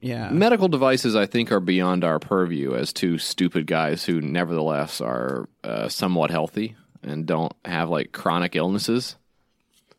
Yeah. 0.00 0.30
medical 0.30 0.68
devices 0.68 1.14
I 1.16 1.26
think 1.26 1.50
are 1.52 1.60
beyond 1.60 2.04
our 2.04 2.18
purview 2.18 2.74
as 2.74 2.92
two 2.92 3.18
stupid 3.18 3.66
guys 3.66 4.04
who 4.04 4.20
nevertheless 4.20 5.00
are 5.00 5.48
uh, 5.64 5.88
somewhat 5.88 6.30
healthy 6.30 6.76
and 7.02 7.26
don't 7.26 7.52
have 7.64 7.88
like 7.88 8.12
chronic 8.12 8.56
illnesses. 8.56 9.16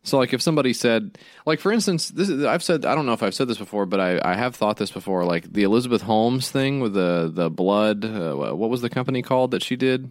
So 0.04 0.18
like 0.18 0.34
if 0.34 0.42
somebody 0.42 0.72
said 0.72 1.18
like 1.46 1.60
for 1.60 1.72
instance 1.72 2.10
this 2.10 2.30
is, 2.30 2.46
I've 2.46 2.64
said 2.64 2.86
I 2.86 2.96
don't 2.96 3.06
know 3.06 3.14
if 3.14 3.22
I've 3.22 3.36
said 3.36 3.50
this 3.50 3.58
before 3.58 3.86
but 3.86 4.00
I, 4.00 4.20
I 4.24 4.36
have 4.36 4.56
thought 4.56 4.78
this 4.78 4.92
before 4.92 5.26
like 5.26 5.52
the 5.52 5.64
Elizabeth 5.64 6.04
Holmes 6.04 6.50
thing 6.50 6.80
with 6.80 6.94
the 6.94 7.30
the 7.34 7.50
blood 7.50 8.06
uh, 8.06 8.34
what 8.34 8.70
was 8.70 8.82
the 8.82 8.90
company 8.90 9.22
called 9.22 9.52
that 9.52 9.64
she 9.64 9.76
did 9.76 10.10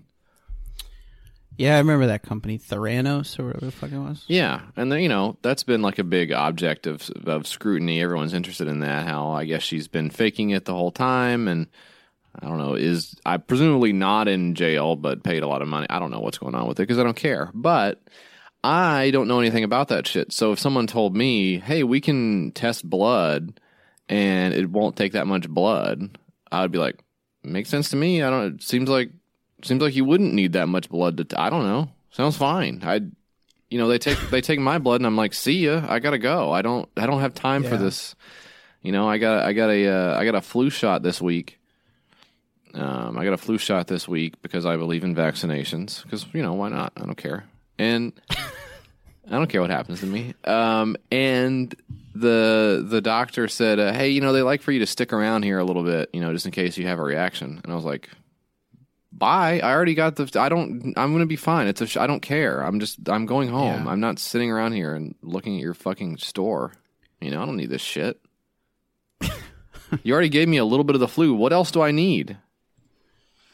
Yeah, 1.59 1.77
I 1.77 1.79
remember 1.79 2.07
that 2.09 2.23
company, 2.23 2.59
Theranos 2.59 3.39
or 3.39 3.47
whatever 3.47 3.67
the 3.67 3.73
fuck 3.73 3.91
it 3.91 3.99
was. 3.99 4.25
Yeah, 4.29 4.63
and 4.77 4.93
then 4.93 5.01
you 5.01 5.09
know 5.09 5.39
that's 5.43 5.63
been 5.63 5.83
like 5.83 5.99
a 5.99 6.05
big 6.05 6.33
object 6.33 6.87
of 6.87 7.09
of 7.27 7.47
scrutiny. 7.47 8.03
Everyone's 8.03 8.35
interested 8.35 8.69
in 8.69 8.81
that. 8.81 9.07
How 9.07 9.31
I 9.31 9.45
guess 9.45 9.63
she's 9.63 9.89
been 9.89 10.11
faking 10.11 10.51
it 10.51 10.67
the 10.67 10.75
whole 10.75 10.91
time, 10.91 11.49
and 11.49 11.67
I 12.41 12.47
don't 12.47 12.59
know 12.59 12.75
is 12.75 13.15
I 13.25 13.39
presumably 13.39 13.93
not 13.93 14.29
in 14.29 14.55
jail, 14.55 14.97
but 14.97 15.25
paid 15.25 15.43
a 15.43 15.49
lot 15.49 15.63
of 15.63 15.69
money. 15.69 15.87
I 15.89 15.99
don't 15.99 16.11
know 16.11 16.21
what's 16.21 16.39
going 16.39 16.55
on 16.55 16.69
with 16.69 16.79
it 16.79 16.83
because 16.83 16.99
I 16.99 17.05
don't 17.05 17.17
care. 17.17 17.51
But 17.55 18.03
I 18.63 19.11
don't 19.11 19.29
know 19.29 19.41
anything 19.41 19.65
about 19.65 19.89
that 19.89 20.07
shit. 20.07 20.33
So 20.33 20.53
if 20.53 20.59
someone 20.59 20.87
told 20.87 21.17
me, 21.17 21.59
"Hey, 21.59 21.85
we 21.85 22.01
can 22.01 22.53
test 22.53 22.89
blood, 22.89 23.61
and 24.09 24.53
it 24.53 24.69
won't 24.69 24.97
take 24.97 25.13
that 25.13 25.27
much 25.27 25.49
blood," 25.49 26.19
I 26.53 26.61
would 26.61 26.73
be 26.73 26.79
like, 26.79 26.99
"Makes 27.43 27.71
sense 27.71 27.89
to 27.91 27.97
me." 27.97 28.23
I 28.23 28.29
don't. 28.29 28.57
It 28.57 28.63
seems 28.63 28.91
like 28.91 29.11
seems 29.63 29.83
like 29.83 29.95
you 29.97 30.05
wouldn't 30.05 30.35
need 30.35 30.53
that 30.53 30.69
much 30.69 30.89
blood 30.89 31.17
to. 31.19 31.25
T- 31.25 31.37
I 31.37 31.51
don't 31.51 31.65
know. 31.65 31.89
Sounds 32.11 32.37
fine. 32.37 32.81
I, 32.85 33.03
you 33.71 33.79
know, 33.79 33.89
they 33.89 33.99
take 33.99 34.19
they 34.31 34.41
take 34.41 34.59
my 34.61 34.79
blood, 34.79 35.01
and 35.01 35.07
I'm 35.07 35.17
like, 35.17 35.35
"See 35.35 35.67
ya. 35.67 35.85
I 35.89 35.99
gotta 35.99 36.19
go. 36.19 36.53
I 36.53 36.63
don't. 36.63 36.89
I 36.97 37.07
don't 37.07 37.21
have 37.21 37.35
time 37.35 37.63
for 37.63 37.77
this." 37.77 38.15
You 38.83 38.93
know, 38.93 39.09
I 39.09 39.19
got 39.19 39.45
I 39.45 39.53
got 39.53 39.71
a 39.71 39.89
uh, 39.89 40.19
I 40.19 40.25
got 40.25 40.35
a 40.35 40.41
flu 40.41 40.71
shot 40.71 41.03
this 41.03 41.21
week. 41.21 41.59
Um, 42.75 43.19
I 43.19 43.25
got 43.25 43.33
a 43.33 43.39
flu 43.39 43.59
shot 43.59 43.87
this 43.87 44.07
week 44.07 44.41
because 44.43 44.67
I 44.67 44.77
believe 44.77 45.03
in 45.03 45.15
vaccinations. 45.15 46.03
Because 46.05 46.27
you 46.33 46.43
know 46.43 46.53
why 46.53 46.69
not? 46.69 46.93
I 46.97 47.01
don't 47.01 47.17
care, 47.17 47.45
and 47.79 48.13
I 48.31 49.31
don't 49.31 49.49
care 49.49 49.61
what 49.61 49.71
happens 49.71 50.01
to 50.01 50.07
me. 50.07 50.35
Um, 50.45 50.97
and 51.11 51.75
the 52.15 52.87
the 52.87 53.01
doctor 53.01 53.49
said, 53.49 53.81
uh, 53.81 53.93
"Hey, 53.93 54.11
you 54.11 54.21
know 54.21 54.33
they 54.33 54.43
like 54.43 54.63
for 54.63 54.73
you 54.73 54.79
to 54.79 54.87
stick 54.87 55.13
around 55.13 55.43
here 55.43 55.59
a 55.59 55.65
little 55.65 55.83
bit, 55.83 56.11
you 56.13 56.21
know, 56.21 56.33
just 56.33 56.47
in 56.47 56.53
case 56.53 56.79
you 56.79 56.87
have 56.87 56.99
a 56.99 57.03
reaction." 57.03 57.61
And 57.65 57.73
I 57.73 57.75
was 57.77 57.85
like, 57.85 58.09
"Bye. 59.17 59.61
I 59.61 59.73
already 59.73 59.95
got 59.95 60.17
the. 60.17 60.41
I 60.41 60.49
don't. 60.49 60.93
I'm 60.97 61.12
gonna 61.12 61.27
be 61.27 61.37
fine. 61.37 61.67
It's 61.67 61.81
a. 61.81 61.87
Sh- 61.87 61.97
I 61.97 62.07
don't 62.07 62.21
care. 62.21 62.61
I'm 62.61 62.81
just. 62.81 63.09
I'm 63.09 63.27
going 63.27 63.49
home. 63.49 63.85
Yeah. 63.85 63.91
I'm 63.91 64.01
not 64.01 64.19
sitting 64.19 64.51
around 64.51 64.73
here 64.73 64.95
and 64.95 65.14
looking 65.23 65.57
at 65.57 65.62
your 65.62 65.75
fucking 65.75 66.19
store. 66.19 66.73
You 67.21 67.31
know, 67.31 67.43
I 67.43 67.47
don't 67.47 67.57
need 67.57 67.71
this 67.71 67.83
shit." 67.83 68.21
you 70.03 70.12
already 70.12 70.29
gave 70.29 70.49
me 70.49 70.59
a 70.59 70.64
little 70.64 70.85
bit 70.85 70.97
of 70.97 71.01
the 71.01 71.09
flu. 71.09 71.35
What 71.35 71.53
else 71.53 71.71
do 71.71 71.81
I 71.81 71.93
need? 71.93 72.37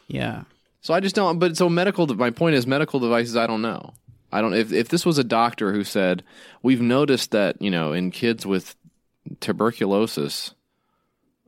Yeah. 0.09 0.45
So 0.81 0.93
I 0.95 1.01
just 1.01 1.15
don't. 1.15 1.39
But 1.39 1.57
so 1.57 1.69
medical. 1.69 2.07
My 2.15 2.31
point 2.31 2.57
is 2.57 2.67
medical 2.67 3.01
devices. 3.01 3.37
I 3.37 3.47
don't 3.47 3.63
know. 3.63 3.95
I 4.33 4.41
don't. 4.41 4.55
If 4.55 4.73
if 4.73 4.89
this 4.89 5.07
was 5.07 5.19
a 5.19 5.25
doctor 5.25 5.73
who 5.73 5.85
said 5.85 6.25
we've 6.63 6.81
noticed 6.81 7.31
that 7.31 7.61
you 7.61 7.71
know 7.71 7.93
in 7.93 8.11
kids 8.11 8.45
with 8.45 8.75
tuberculosis, 9.41 10.55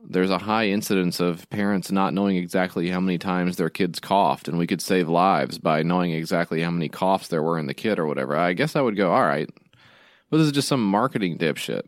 there's 0.07 0.29
a 0.29 0.37
high 0.37 0.67
incidence 0.67 1.19
of 1.19 1.49
parents 1.49 1.91
not 1.91 2.13
knowing 2.13 2.37
exactly 2.37 2.89
how 2.89 2.99
many 2.99 3.17
times 3.17 3.57
their 3.57 3.69
kids 3.69 3.99
coughed, 3.99 4.47
and 4.47 4.57
we 4.57 4.67
could 4.67 4.81
save 4.81 5.09
lives 5.09 5.57
by 5.57 5.83
knowing 5.83 6.11
exactly 6.11 6.61
how 6.61 6.71
many 6.71 6.89
coughs 6.89 7.27
there 7.27 7.43
were 7.43 7.59
in 7.59 7.67
the 7.67 7.73
kid 7.73 7.99
or 7.99 8.07
whatever. 8.07 8.35
I 8.35 8.53
guess 8.53 8.75
I 8.75 8.81
would 8.81 8.95
go. 8.95 9.11
All 9.11 9.23
right. 9.23 9.49
But 10.29 10.37
this 10.37 10.47
is 10.47 10.51
just 10.51 10.67
some 10.67 10.83
marketing 10.83 11.37
dipshit 11.37 11.83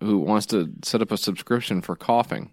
who 0.00 0.18
wants 0.18 0.46
to 0.46 0.72
set 0.82 1.02
up 1.02 1.10
a 1.10 1.16
subscription 1.16 1.82
for 1.82 1.96
coughing. 1.96 2.50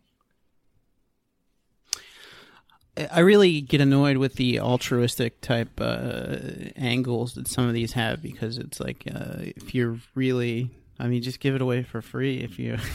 I 3.12 3.22
really 3.22 3.62
get 3.62 3.82
annoyed 3.82 4.18
with 4.18 4.36
the 4.36 4.60
altruistic 4.60 5.41
type 5.41 5.82
uh, 5.82 6.38
angles 6.76 7.34
that 7.34 7.47
some 7.47 7.68
of 7.68 7.74
these 7.74 7.93
have 7.93 8.22
because 8.22 8.60
it's 8.60 8.80
like 8.80 9.04
uh, 9.14 9.38
if 9.39 9.74
you're 9.74 9.97
really, 10.14 10.70
I 10.99 11.08
mean, 11.08 11.24
just 11.24 11.39
give 11.39 11.56
it 11.56 11.62
away 11.62 11.82
for 11.84 12.01
free 12.01 12.39
if 12.41 12.60
you. 12.60 12.78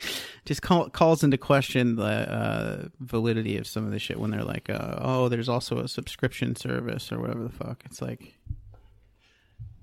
just 0.50 0.62
call, 0.62 0.90
calls 0.90 1.22
into 1.22 1.38
question 1.38 1.94
the 1.94 2.02
uh, 2.02 2.88
validity 2.98 3.56
of 3.56 3.68
some 3.68 3.84
of 3.86 3.92
this 3.92 4.02
shit 4.02 4.18
when 4.18 4.32
they're 4.32 4.42
like, 4.42 4.68
uh, 4.68 4.96
"Oh, 4.98 5.28
there's 5.28 5.48
also 5.48 5.78
a 5.78 5.86
subscription 5.86 6.56
service 6.56 7.12
or 7.12 7.20
whatever 7.20 7.44
the 7.44 7.50
fuck." 7.50 7.84
It's 7.84 8.02
like, 8.02 8.36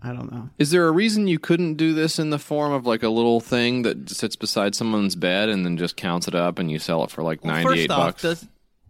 I 0.03 0.11
don't 0.11 0.29
know. 0.29 0.49
Is 0.59 0.71
there 0.71 0.85
a 0.85 0.91
reason 0.91 1.25
you 1.25 1.39
couldn't 1.39 1.75
do 1.75 1.93
this 1.93 2.19
in 2.19 2.31
the 2.31 2.37
form 2.37 2.73
of 2.73 2.85
like 2.85 3.01
a 3.01 3.07
little 3.07 3.39
thing 3.39 3.83
that 3.83 4.09
sits 4.09 4.35
beside 4.35 4.75
someone's 4.75 5.15
bed 5.15 5.47
and 5.47 5.65
then 5.65 5.77
just 5.77 5.95
counts 5.95 6.27
it 6.27 6.35
up 6.35 6.59
and 6.59 6.69
you 6.69 6.79
sell 6.79 7.01
it 7.05 7.11
for 7.11 7.23
like 7.23 7.45
Well, 7.45 7.53
ninety 7.53 7.83
eight 7.83 7.87
bucks? 7.87 8.23
Does 8.23 8.45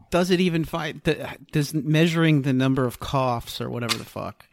does 0.09 0.31
it 0.31 0.39
even 0.39 0.65
find 0.65 0.99
does 1.51 1.75
measuring 1.75 2.41
the 2.41 2.53
number 2.53 2.85
of 2.87 2.99
coughs 2.99 3.61
or 3.61 3.69
whatever 3.69 3.99
the 3.99 4.05
fuck 4.05 4.47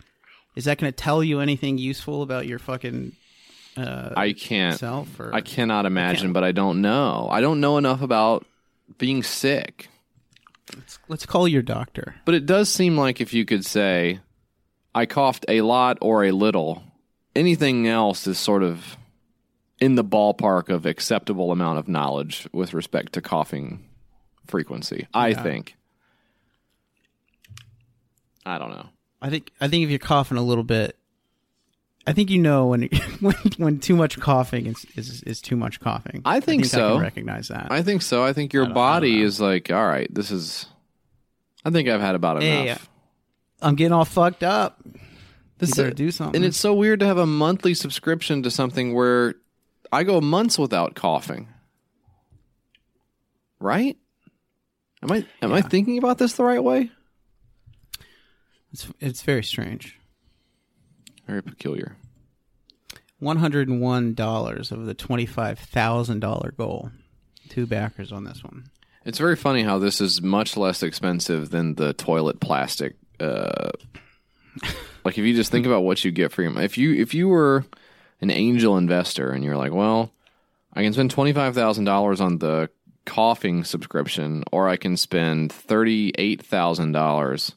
is 0.56 0.66
that 0.66 0.76
going 0.76 0.92
to 0.92 0.96
tell 0.96 1.24
you 1.24 1.40
anything 1.40 1.78
useful 1.78 2.20
about 2.22 2.46
your 2.46 2.58
fucking 2.58 3.12
uh, 3.76 4.10
I 4.16 4.32
can't. 4.32 4.78
self? 4.78 5.18
Or 5.18 5.34
I 5.34 5.40
cannot 5.40 5.86
imagine, 5.86 6.32
but 6.32 6.44
I 6.44 6.52
don't 6.52 6.80
know. 6.80 7.28
I 7.30 7.40
don't 7.40 7.60
know 7.60 7.76
enough 7.78 8.02
about 8.02 8.46
being 8.98 9.22
sick. 9.22 9.88
let's 11.08 11.26
call 11.26 11.46
your 11.48 11.62
doctor. 11.62 12.14
But 12.24 12.34
it 12.34 12.46
does 12.46 12.68
seem 12.68 12.96
like 12.96 13.20
if 13.20 13.34
you 13.34 13.44
could 13.44 13.64
say, 13.64 14.20
I 14.94 15.06
coughed 15.06 15.44
a 15.48 15.60
lot 15.62 15.98
or 16.00 16.24
a 16.24 16.30
little, 16.32 16.82
anything 17.34 17.86
else 17.88 18.26
is 18.26 18.38
sort 18.38 18.62
of 18.62 18.96
in 19.80 19.96
the 19.96 20.04
ballpark 20.04 20.68
of 20.68 20.86
acceptable 20.86 21.50
amount 21.50 21.78
of 21.80 21.88
knowledge 21.88 22.48
with 22.52 22.72
respect 22.74 23.12
to 23.14 23.20
coughing 23.20 23.84
frequency. 24.46 25.06
I 25.12 25.28
Yeah. 25.28 25.42
think. 25.42 25.76
I 28.46 28.58
don't 28.58 28.70
know. 28.70 28.88
I 29.22 29.30
think 29.30 29.50
I 29.60 29.68
think 29.68 29.84
if 29.84 29.90
you're 29.90 29.98
coughing 29.98 30.36
a 30.36 30.42
little 30.42 30.64
bit, 30.64 30.96
I 32.06 32.12
think 32.12 32.30
you 32.30 32.40
know 32.40 32.66
when 32.66 32.82
when 33.20 33.34
when 33.56 33.78
too 33.80 33.96
much 33.96 34.18
coughing 34.18 34.66
is 34.66 34.86
is, 34.96 35.22
is 35.22 35.40
too 35.40 35.56
much 35.56 35.80
coughing. 35.80 36.22
I 36.24 36.40
think, 36.40 36.64
I 36.64 36.66
so. 36.66 36.92
can 36.94 37.02
recognize 37.02 37.48
that. 37.48 37.68
I 37.70 37.82
think 37.82 38.02
so. 38.02 38.22
I 38.24 38.32
think 38.32 38.52
your 38.52 38.66
I 38.66 38.70
I 38.70 38.72
body 38.72 39.22
is 39.22 39.40
like, 39.40 39.70
all 39.70 39.86
right, 39.86 40.12
this 40.12 40.30
is. 40.30 40.66
I 41.64 41.70
think 41.70 41.88
I've 41.88 42.00
had 42.00 42.14
about 42.14 42.42
Hey, 42.42 42.68
enough. 42.68 42.88
Uh, 43.62 43.66
I'm 43.66 43.74
getting 43.74 43.92
all 43.92 44.04
fucked 44.04 44.42
up. 44.42 44.82
This 45.58 45.70
you 45.70 45.76
better 45.76 45.94
do 45.94 46.10
something. 46.10 46.36
And 46.36 46.44
it's 46.44 46.58
so 46.58 46.74
weird 46.74 47.00
to 47.00 47.06
have 47.06 47.16
a 47.16 47.26
monthly 47.26 47.72
subscription 47.74 48.42
to 48.42 48.50
something 48.50 48.92
where 48.92 49.36
I 49.90 50.04
go 50.04 50.20
months 50.20 50.58
without 50.58 50.94
coughing. 50.94 51.48
Right? 53.60 53.96
Am 55.02 55.10
I 55.10 55.24
am 55.40 55.52
I 55.52 55.62
thinking 55.62 55.96
about 55.96 56.18
this 56.18 56.34
the 56.34 56.44
right 56.44 56.62
way? 56.62 56.90
it's, 58.74 58.88
it's 59.00 59.22
very 59.22 59.44
strange. 59.44 59.98
Very 61.26 61.42
peculiar. 61.42 61.96
One 63.18 63.38
hundred 63.38 63.68
and 63.68 63.80
one 63.80 64.14
dollars 64.14 64.70
of 64.70 64.86
the 64.86 64.94
twenty 64.94 65.26
five 65.26 65.58
thousand 65.58 66.20
dollar 66.20 66.52
goal. 66.52 66.90
Two 67.48 67.66
backers 67.66 68.12
on 68.12 68.24
this 68.24 68.42
one. 68.42 68.70
It's 69.04 69.18
very 69.18 69.36
funny 69.36 69.62
how 69.62 69.78
this 69.78 70.00
is 70.00 70.22
much 70.22 70.56
less 70.56 70.82
expensive 70.82 71.50
than 71.50 71.74
the 71.74 71.92
toilet 71.92 72.40
plastic. 72.40 72.96
Uh, 73.20 73.70
like 75.04 75.18
if 75.18 75.24
you 75.24 75.34
just 75.34 75.50
think 75.50 75.66
about 75.66 75.84
what 75.84 76.04
you 76.04 76.10
get 76.10 76.32
for 76.32 76.42
your 76.42 76.58
if 76.60 76.78
you 76.78 76.94
if 76.94 77.14
you 77.14 77.28
were 77.28 77.64
an 78.20 78.30
angel 78.30 78.76
investor 78.76 79.30
and 79.30 79.44
you're 79.44 79.56
like, 79.56 79.72
well, 79.72 80.12
I 80.72 80.82
can 80.82 80.92
spend 80.92 81.10
twenty 81.10 81.32
five 81.32 81.54
thousand 81.54 81.84
dollars 81.84 82.20
on 82.20 82.38
the 82.38 82.70
coughing 83.04 83.64
subscription, 83.64 84.44
or 84.50 84.68
I 84.68 84.76
can 84.76 84.96
spend 84.96 85.52
thirty 85.52 86.12
eight 86.16 86.44
thousand 86.44 86.92
dollars 86.92 87.52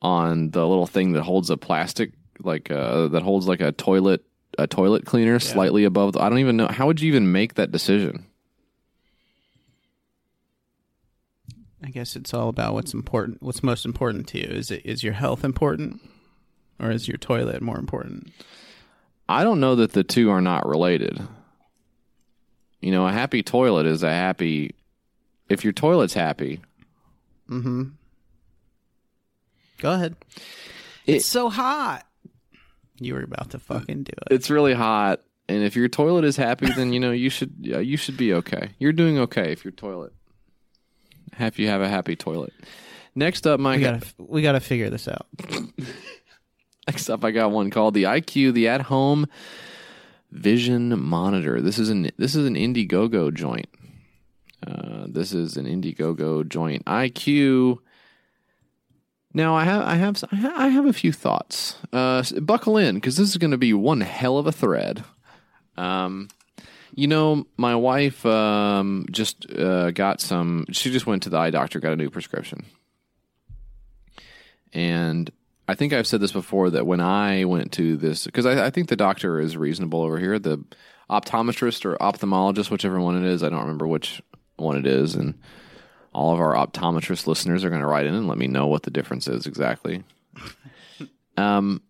on 0.00 0.50
the 0.50 0.66
little 0.66 0.86
thing 0.86 1.12
that 1.12 1.22
holds 1.22 1.50
a 1.50 1.56
plastic 1.56 2.12
like 2.42 2.70
uh, 2.70 3.08
that 3.08 3.22
holds 3.22 3.46
like 3.48 3.60
a 3.60 3.72
toilet 3.72 4.24
a 4.56 4.66
toilet 4.66 5.04
cleaner 5.06 5.38
slightly 5.38 5.84
above. 5.84 6.14
The, 6.14 6.20
I 6.22 6.28
don't 6.28 6.38
even 6.38 6.56
know 6.56 6.66
how 6.68 6.86
would 6.86 7.00
you 7.00 7.08
even 7.08 7.30
make 7.32 7.54
that 7.54 7.70
decision. 7.70 8.26
I 11.82 11.90
guess 11.90 12.16
it's 12.16 12.34
all 12.34 12.48
about 12.48 12.74
what's 12.74 12.92
important. 12.92 13.42
What's 13.42 13.62
most 13.62 13.84
important 13.84 14.26
to 14.28 14.38
you? 14.38 14.46
Is 14.48 14.70
it 14.70 14.82
is 14.84 15.04
your 15.04 15.12
health 15.12 15.44
important, 15.44 16.00
or 16.80 16.90
is 16.90 17.06
your 17.06 17.18
toilet 17.18 17.62
more 17.62 17.78
important? 17.78 18.32
I 19.28 19.44
don't 19.44 19.60
know 19.60 19.76
that 19.76 19.92
the 19.92 20.02
two 20.04 20.30
are 20.30 20.40
not 20.40 20.66
related. 20.66 21.20
You 22.80 22.90
know, 22.92 23.06
a 23.06 23.12
happy 23.12 23.42
toilet 23.42 23.86
is 23.86 24.02
a 24.02 24.10
happy. 24.10 24.74
If 25.48 25.64
your 25.64 25.72
toilet's 25.72 26.14
happy, 26.14 26.60
Mm-hmm. 27.48 27.84
Go 29.80 29.92
ahead. 29.92 30.16
it's 31.06 31.24
so 31.24 31.48
hot. 31.48 32.04
You 33.00 33.14
were 33.14 33.22
about 33.22 33.50
to 33.50 33.58
fucking 33.58 34.04
do 34.04 34.12
it. 34.12 34.32
it's 34.32 34.50
really 34.50 34.74
hot, 34.74 35.20
and 35.48 35.62
if 35.62 35.76
your 35.76 35.88
toilet 35.88 36.24
is 36.24 36.36
happy, 36.36 36.70
then 36.72 36.92
you 36.92 37.00
know 37.00 37.12
you 37.12 37.30
should 37.30 37.54
yeah, 37.60 37.78
you 37.78 37.96
should 37.96 38.16
be 38.16 38.34
okay. 38.34 38.70
You're 38.78 38.92
doing 38.92 39.18
okay 39.18 39.52
if 39.52 39.64
your 39.64 39.72
toilet. 39.72 40.12
If 41.38 41.58
you 41.58 41.68
have 41.68 41.80
a 41.80 41.88
happy 41.88 42.16
toilet. 42.16 42.52
Next 43.14 43.46
up, 43.46 43.60
Mike. 43.60 43.78
We 43.78 43.84
gotta 43.84 44.06
we 44.18 44.42
gotta 44.42 44.60
figure 44.60 44.90
this 44.90 45.08
out. 45.08 45.26
Next 46.88 47.10
up, 47.10 47.24
I 47.24 47.30
got 47.32 47.50
one 47.50 47.70
called 47.70 47.94
the 47.94 48.04
EyeQue, 48.04 48.52
the 48.52 48.68
at 48.68 48.82
home 48.82 49.26
vision 50.30 50.98
monitor. 51.00 51.60
This 51.60 51.78
is 51.78 51.88
an 51.90 52.10
this 52.16 52.34
is 52.34 52.46
an 52.46 52.54
Indiegogo 52.54 53.32
joint. 53.32 53.68
Uh, 54.66 55.06
this 55.08 55.32
is 55.32 55.56
an 55.56 55.66
Indiegogo 55.66 56.46
joint. 56.48 56.84
EyeQue. 56.86 57.78
Now 59.38 59.54
I 59.54 59.62
have 59.62 59.82
I 59.84 59.94
have 59.94 60.24
I 60.34 60.66
have 60.66 60.84
a 60.84 60.92
few 60.92 61.12
thoughts. 61.12 61.76
Uh, 61.92 62.24
buckle 62.40 62.76
in 62.76 62.96
because 62.96 63.16
this 63.16 63.28
is 63.28 63.36
going 63.36 63.52
to 63.52 63.56
be 63.56 63.72
one 63.72 64.00
hell 64.00 64.36
of 64.36 64.48
a 64.48 64.52
thread. 64.52 65.04
Um, 65.76 66.28
you 66.92 67.06
know, 67.06 67.46
my 67.56 67.76
wife 67.76 68.26
um, 68.26 69.06
just 69.12 69.48
uh, 69.52 69.92
got 69.92 70.20
some. 70.20 70.66
She 70.72 70.90
just 70.90 71.06
went 71.06 71.22
to 71.22 71.30
the 71.30 71.38
eye 71.38 71.50
doctor, 71.50 71.78
got 71.78 71.92
a 71.92 71.96
new 71.96 72.10
prescription, 72.10 72.66
and 74.72 75.30
I 75.68 75.76
think 75.76 75.92
I've 75.92 76.08
said 76.08 76.20
this 76.20 76.32
before 76.32 76.70
that 76.70 76.84
when 76.84 77.00
I 77.00 77.44
went 77.44 77.70
to 77.74 77.96
this, 77.96 78.24
because 78.24 78.44
I, 78.44 78.66
I 78.66 78.70
think 78.70 78.88
the 78.88 78.96
doctor 78.96 79.38
is 79.38 79.56
reasonable 79.56 80.02
over 80.02 80.18
here, 80.18 80.40
the 80.40 80.64
optometrist 81.08 81.84
or 81.84 81.96
ophthalmologist, 81.98 82.72
whichever 82.72 83.00
one 83.00 83.24
it 83.24 83.30
is, 83.30 83.44
I 83.44 83.50
don't 83.50 83.60
remember 83.60 83.86
which 83.86 84.20
one 84.56 84.76
it 84.76 84.86
is, 84.86 85.14
and 85.14 85.38
all 86.12 86.32
of 86.32 86.40
our 86.40 86.54
optometrist 86.54 87.26
listeners 87.26 87.64
are 87.64 87.70
going 87.70 87.82
to 87.82 87.86
write 87.86 88.06
in 88.06 88.14
and 88.14 88.28
let 88.28 88.38
me 88.38 88.46
know 88.46 88.66
what 88.66 88.82
the 88.82 88.90
difference 88.90 89.28
is 89.28 89.46
exactly. 89.46 90.02
um, 91.36 91.82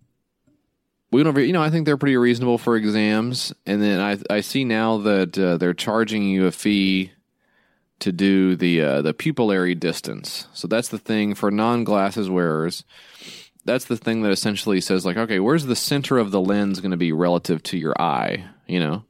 we 1.11 1.23
don't, 1.23 1.37
you 1.39 1.53
know, 1.53 1.63
I 1.63 1.71
think 1.71 1.87
they're 1.87 1.97
pretty 1.97 2.17
reasonable 2.17 2.59
for 2.59 2.77
exams, 2.77 3.53
and 3.65 3.83
then 3.83 4.01
I 4.01 4.19
I 4.35 4.41
see 4.43 4.65
now 4.65 4.99
that 4.99 5.39
uh, 5.39 5.57
they're 5.57 5.75
charging 5.75 6.25
you 6.25 6.47
a 6.47 6.53
fee 6.53 7.13
to 8.01 8.13
do 8.13 8.57
the 8.57 8.83
uh, 8.83 9.03
the 9.03 9.15
pupillary 9.15 9.79
distance. 9.79 10.47
So 10.53 10.69
that's 10.69 10.89
the 10.89 10.99
thing 10.99 11.35
for 11.35 11.51
non 11.51 11.85
glasses 11.85 12.29
wearers. 12.29 12.85
That's 13.65 13.87
the 13.87 13.97
thing 13.97 14.23
that 14.23 14.33
essentially 14.33 14.81
says 14.81 15.05
like, 15.05 15.17
okay, 15.17 15.41
where's 15.41 15.67
the 15.67 15.77
center 15.77 16.19
of 16.19 16.31
the 16.31 16.41
lens 16.41 16.81
going 16.81 16.93
to 16.93 16.97
be 16.97 17.13
relative 17.13 17.63
to 17.65 17.79
your 17.79 18.01
eye? 18.01 18.45
You 18.67 18.81
know, 18.81 19.05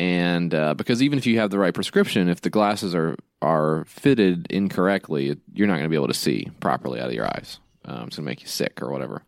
and 0.00 0.54
uh, 0.54 0.72
because 0.72 1.02
even 1.02 1.18
if 1.18 1.26
you 1.26 1.38
have 1.38 1.50
the 1.50 1.58
right 1.58 1.74
prescription, 1.74 2.30
if 2.30 2.40
the 2.40 2.48
glasses 2.48 2.94
are 2.94 3.16
are 3.42 3.84
fitted 3.84 4.46
incorrectly, 4.48 5.36
you're 5.52 5.66
not 5.66 5.74
going 5.74 5.84
to 5.84 5.90
be 5.90 5.94
able 5.94 6.08
to 6.08 6.14
see 6.14 6.48
properly 6.58 6.98
out 6.98 7.08
of 7.08 7.14
your 7.14 7.26
eyes. 7.26 7.60
Um, 7.84 8.06
it's 8.06 8.16
going 8.16 8.24
to 8.24 8.30
make 8.30 8.40
you 8.40 8.48
sick 8.48 8.80
or 8.80 8.90
whatever. 8.90 9.22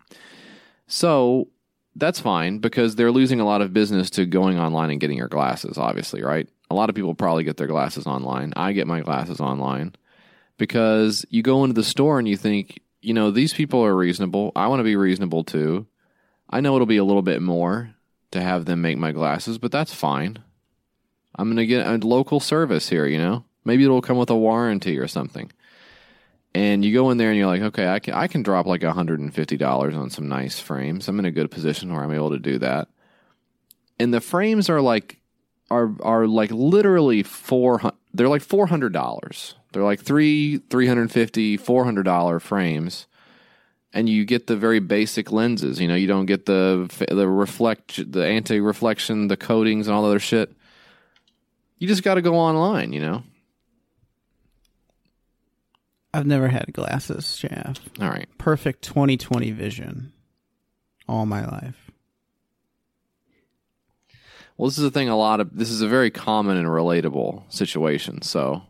So 0.87 1.49
that's 1.95 2.21
fine 2.21 2.59
because 2.59 2.97
they're 2.97 3.13
losing 3.13 3.39
a 3.39 3.45
lot 3.45 3.61
of 3.61 3.75
business 3.75 4.09
to 4.11 4.25
going 4.25 4.59
online 4.59 4.91
and 4.91 4.99
getting 4.99 5.19
your 5.19 5.29
glasses, 5.29 5.77
obviously, 5.77 6.23
right? 6.23 6.49
A 6.71 6.75
lot 6.75 6.89
of 6.89 6.95
people 6.95 7.15
probably 7.15 7.45
get 7.45 7.59
their 7.59 7.67
glasses 7.67 8.07
online. 8.07 8.55
I 8.57 8.73
get 8.73 8.87
my 8.87 9.01
glasses 9.01 9.41
online 9.41 9.95
because 10.57 11.27
you 11.29 11.43
go 11.43 11.65
into 11.65 11.75
the 11.75 11.85
store 11.85 12.19
and 12.19 12.27
you 12.27 12.39
think, 12.39 12.81
you 13.03 13.13
know, 13.13 13.31
these 13.31 13.53
people 13.53 13.85
are 13.85 13.95
reasonable. 13.95 14.53
I 14.57 14.69
want 14.69 14.81
to 14.81 14.85
be 14.85 14.97
reasonable 14.97 15.45
too. 15.45 15.87
I 16.49 16.63
know 16.63 16.75
it'll 16.75 16.87
be 16.87 16.97
a 16.97 17.05
little 17.05 17.23
bit 17.23 17.43
more 17.43 17.95
to 18.31 18.41
have 18.41 18.65
them 18.65 18.81
make 18.81 18.97
my 18.97 19.13
glasses, 19.13 19.59
but 19.59 19.71
that's 19.71 19.93
fine. 19.93 20.39
I'm 21.35 21.49
going 21.49 21.57
to 21.57 21.67
get 21.67 21.87
a 21.87 22.07
local 22.07 22.41
service 22.41 22.89
here, 22.89 23.07
you 23.07 23.19
know? 23.19 23.45
Maybe 23.65 23.85
it'll 23.85 24.03
come 24.03 24.19
with 24.19 24.31
a 24.31 24.37
warranty 24.37 24.99
or 24.99 25.09
something. 25.09 25.51
And 26.55 26.85
you 26.85 26.93
go 26.93 27.11
in 27.11 27.17
there 27.17 27.31
and 27.31 27.39
you're 27.39 27.47
like, 27.47 27.63
okay, 27.63 27.89
I 27.89 27.99
can 27.99 28.15
I 28.15 28.27
can 28.27 28.43
drop 28.43 28.67
like 28.67 28.83
$150 28.83 29.97
on 29.97 30.11
some 30.11 30.29
nice 30.29 30.61
frames. 30.61 31.09
I'm 31.09 31.19
in 31.19 31.25
a 31.25 31.31
good 31.31 31.51
position 31.51 31.93
where 31.93 32.03
I'm 32.03 32.13
able 32.13 32.31
to 32.31 32.39
do 32.39 32.59
that. 32.59 32.89
And 33.99 34.13
the 34.13 34.21
frames 34.21 34.69
are 34.69 34.81
like 34.81 35.19
are 35.71 35.91
are 36.03 36.27
like 36.27 36.51
literally 36.51 37.23
four 37.23 37.79
hun- 37.79 37.97
they're 38.13 38.29
like 38.29 38.43
$400. 38.43 39.55
They're 39.73 39.83
like 39.83 40.03
3 40.03 40.59
350 40.59 41.57
$400 41.57 42.43
frames. 42.43 43.07
And 43.95 44.09
you 44.09 44.25
get 44.25 44.47
the 44.47 44.57
very 44.57 44.81
basic 44.81 45.33
lenses, 45.33 45.81
you 45.81 45.89
know, 45.89 45.95
you 45.95 46.07
don't 46.07 46.27
get 46.27 46.45
the 46.45 46.91
the 47.11 47.29
reflect 47.29 48.13
the 48.13 48.27
anti-reflection, 48.27 49.29
the 49.29 49.37
coatings 49.39 49.87
and 49.87 49.95
all 49.95 50.05
other 50.05 50.19
shit. 50.19 50.55
You 51.83 51.89
just 51.89 52.05
got 52.05 52.15
to 52.15 52.23
go 52.23 52.37
online, 52.37 52.93
you 52.93 53.01
know. 53.01 53.25
I've 56.15 56.27
never 56.27 56.47
had 56.47 56.73
glasses, 56.73 57.37
Jeff. 57.37 57.81
All 58.01 58.09
right. 58.09 58.29
Perfect 58.39 58.83
2020 58.83 59.51
vision 59.51 60.13
all 61.09 61.27
my 61.27 61.45
life. 61.45 61.91
Well, 64.57 64.69
this 64.69 64.79
is 64.79 64.85
a 64.85 64.93
thing. 64.93 65.09
A 65.09 65.17
lot 65.17 65.41
of 65.41 65.57
this 65.57 65.71
is 65.71 65.83
a 65.83 65.89
very 65.89 66.13
common 66.13 66.57
and 66.57 66.69
relatable 66.69 67.53
situation. 67.53 68.23
So, 68.23 68.63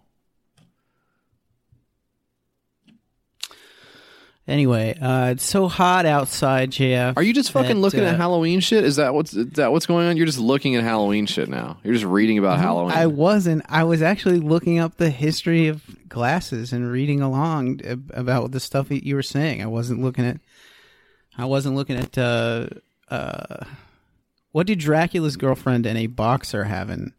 Anyway, 4.49 4.99
uh, 5.01 5.31
it's 5.31 5.45
so 5.45 5.69
hot 5.69 6.05
outside, 6.05 6.73
JF. 6.73 7.17
are 7.17 7.23
you 7.23 7.33
just 7.33 7.53
fucking 7.53 7.77
that, 7.77 7.81
looking 7.81 8.01
uh, 8.01 8.09
at 8.09 8.17
Halloween 8.17 8.59
shit? 8.59 8.83
Is 8.83 8.97
that 8.97 9.15
what's 9.15 9.35
is 9.35 9.51
that 9.53 9.71
what's 9.71 9.87
going 9.87 10.09
on? 10.09 10.17
You're 10.17 10.27
just 10.27 10.41
looking 10.41 10.75
at 10.75 10.83
Halloween 10.83 11.27
shit 11.27 11.49
now. 11.49 11.79
You're 11.85 11.95
just 11.95 12.05
reading 12.05 12.39
about 12.39 12.59
Halloween. 12.59 12.91
I 12.91 13.07
wasn't. 13.07 13.63
I 13.69 13.85
was 13.85 14.03
actually 14.03 14.41
looking 14.41 14.81
up 14.81 14.97
the 14.97 15.11
history 15.11 15.69
of 15.69 15.85
glasses 16.09 16.73
and 16.73 16.91
reading 16.91 17.21
along 17.21 17.81
about 18.13 18.51
the 18.51 18.59
stuff 18.59 18.89
that 18.89 19.07
you 19.07 19.15
were 19.15 19.23
saying. 19.23 19.63
I 19.63 19.67
wasn't 19.67 20.03
looking 20.03 20.27
at. 20.27 20.41
I 21.39 21.45
wasn't 21.45 21.77
looking 21.77 21.97
at. 21.97 22.19
Uh, 22.19 22.67
uh, 23.11 23.65
what 24.51 24.67
did 24.67 24.81
Dracula's 24.81 25.37
girlfriend 25.37 25.87
and 25.87 25.97
a 25.97 26.09
boxer 26.09 26.65
have 26.65 26.91
in 26.91 27.13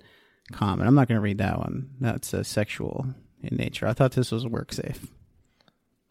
common? 0.52 0.88
I'm 0.88 0.96
not 0.96 1.08
going 1.08 1.18
to 1.18 1.22
read 1.22 1.38
that 1.38 1.58
one. 1.58 1.90
That's 2.02 2.34
uh, 2.34 2.44
sexual 2.44 3.08
in 3.42 3.56
nature. 3.56 3.88
I 3.88 3.94
thought 3.94 4.12
this 4.12 4.32
was 4.32 4.46
work 4.46 4.74
safe. 4.74 5.08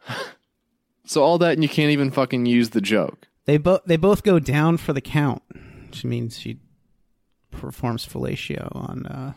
so 1.13 1.23
all 1.23 1.39
that, 1.39 1.53
and 1.53 1.63
you 1.63 1.69
can't 1.69 1.91
even 1.91 2.11
fucking 2.11 2.47
use 2.47 2.71
the 2.71 2.81
joke. 2.81 3.29
They 3.45 3.59
both 3.59 3.83
they 3.87 3.97
both 3.97 4.23
go 4.23 4.39
down 4.39 4.77
for 4.77 4.93
the 4.93 5.01
count, 5.01 5.43
which 5.87 6.05
means 6.05 6.39
she 6.39 6.59
performs 7.51 8.07
fellatio 8.07 8.75
on 8.75 9.07
uh, 9.07 9.33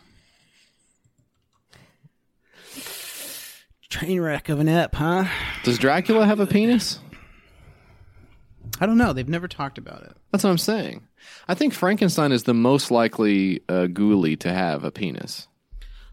train 3.88 4.20
wreck 4.20 4.48
of 4.48 4.60
an 4.60 4.68
ep, 4.68 4.94
huh? 4.94 5.24
Does 5.64 5.78
Dracula 5.78 6.26
have 6.26 6.40
a 6.40 6.46
penis? 6.46 6.98
I 8.80 8.86
don't 8.86 8.98
know. 8.98 9.12
They've 9.12 9.28
never 9.28 9.48
talked 9.48 9.78
about 9.78 10.02
it. 10.02 10.12
That's 10.32 10.44
what 10.44 10.50
I'm 10.50 10.58
saying. 10.58 11.06
I 11.48 11.54
think 11.54 11.72
Frankenstein 11.72 12.32
is 12.32 12.42
the 12.42 12.54
most 12.54 12.90
likely 12.90 13.62
uh, 13.68 13.86
ghoulie 13.86 14.38
to 14.40 14.52
have 14.52 14.84
a 14.84 14.90
penis. 14.90 15.48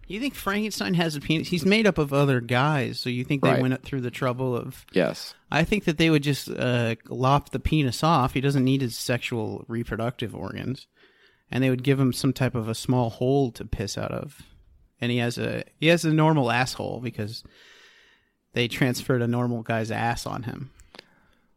You 0.07 0.19
think 0.19 0.35
Frankenstein 0.35 0.93
has 0.95 1.15
a 1.15 1.21
penis? 1.21 1.47
He's 1.47 1.65
made 1.65 1.87
up 1.87 1.97
of 1.97 2.11
other 2.13 2.41
guys, 2.41 2.99
so 2.99 3.09
you 3.09 3.23
think 3.23 3.41
they 3.41 3.49
Right. 3.51 3.61
went 3.61 3.83
through 3.83 4.01
the 4.01 4.11
trouble 4.11 4.55
of? 4.55 4.85
Yes. 4.91 5.33
I 5.49 5.63
think 5.63 5.85
that 5.85 5.97
they 5.97 6.09
would 6.09 6.23
just 6.23 6.49
uh, 6.49 6.95
lop 7.07 7.49
the 7.51 7.59
penis 7.59 8.03
off. 8.03 8.33
He 8.33 8.41
doesn't 8.41 8.65
need 8.65 8.81
his 8.81 8.97
sexual 8.97 9.63
reproductive 9.67 10.35
organs, 10.35 10.87
and 11.49 11.63
they 11.63 11.69
would 11.69 11.83
give 11.83 11.99
him 11.99 12.11
some 12.11 12.33
type 12.33 12.53
of 12.53 12.67
a 12.67 12.75
small 12.75 13.09
hole 13.11 13.49
to 13.51 13.63
piss 13.65 13.97
out 13.97 14.11
of. 14.11 14.41
And 14.99 15.11
he 15.11 15.17
has 15.19 15.37
a 15.37 15.63
he 15.79 15.87
has 15.87 16.03
a 16.05 16.13
normal 16.13 16.51
asshole 16.51 16.99
because 17.01 17.43
they 18.53 18.67
transferred 18.67 19.21
a 19.21 19.27
normal 19.27 19.61
guy's 19.63 19.89
ass 19.91 20.25
on 20.25 20.43
him. 20.43 20.69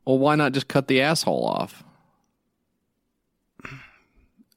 Well, 0.05 0.19
why 0.19 0.37
not 0.37 0.53
just 0.53 0.69
cut 0.69 0.87
the 0.89 1.01
asshole 1.03 1.45
off? 1.47 1.83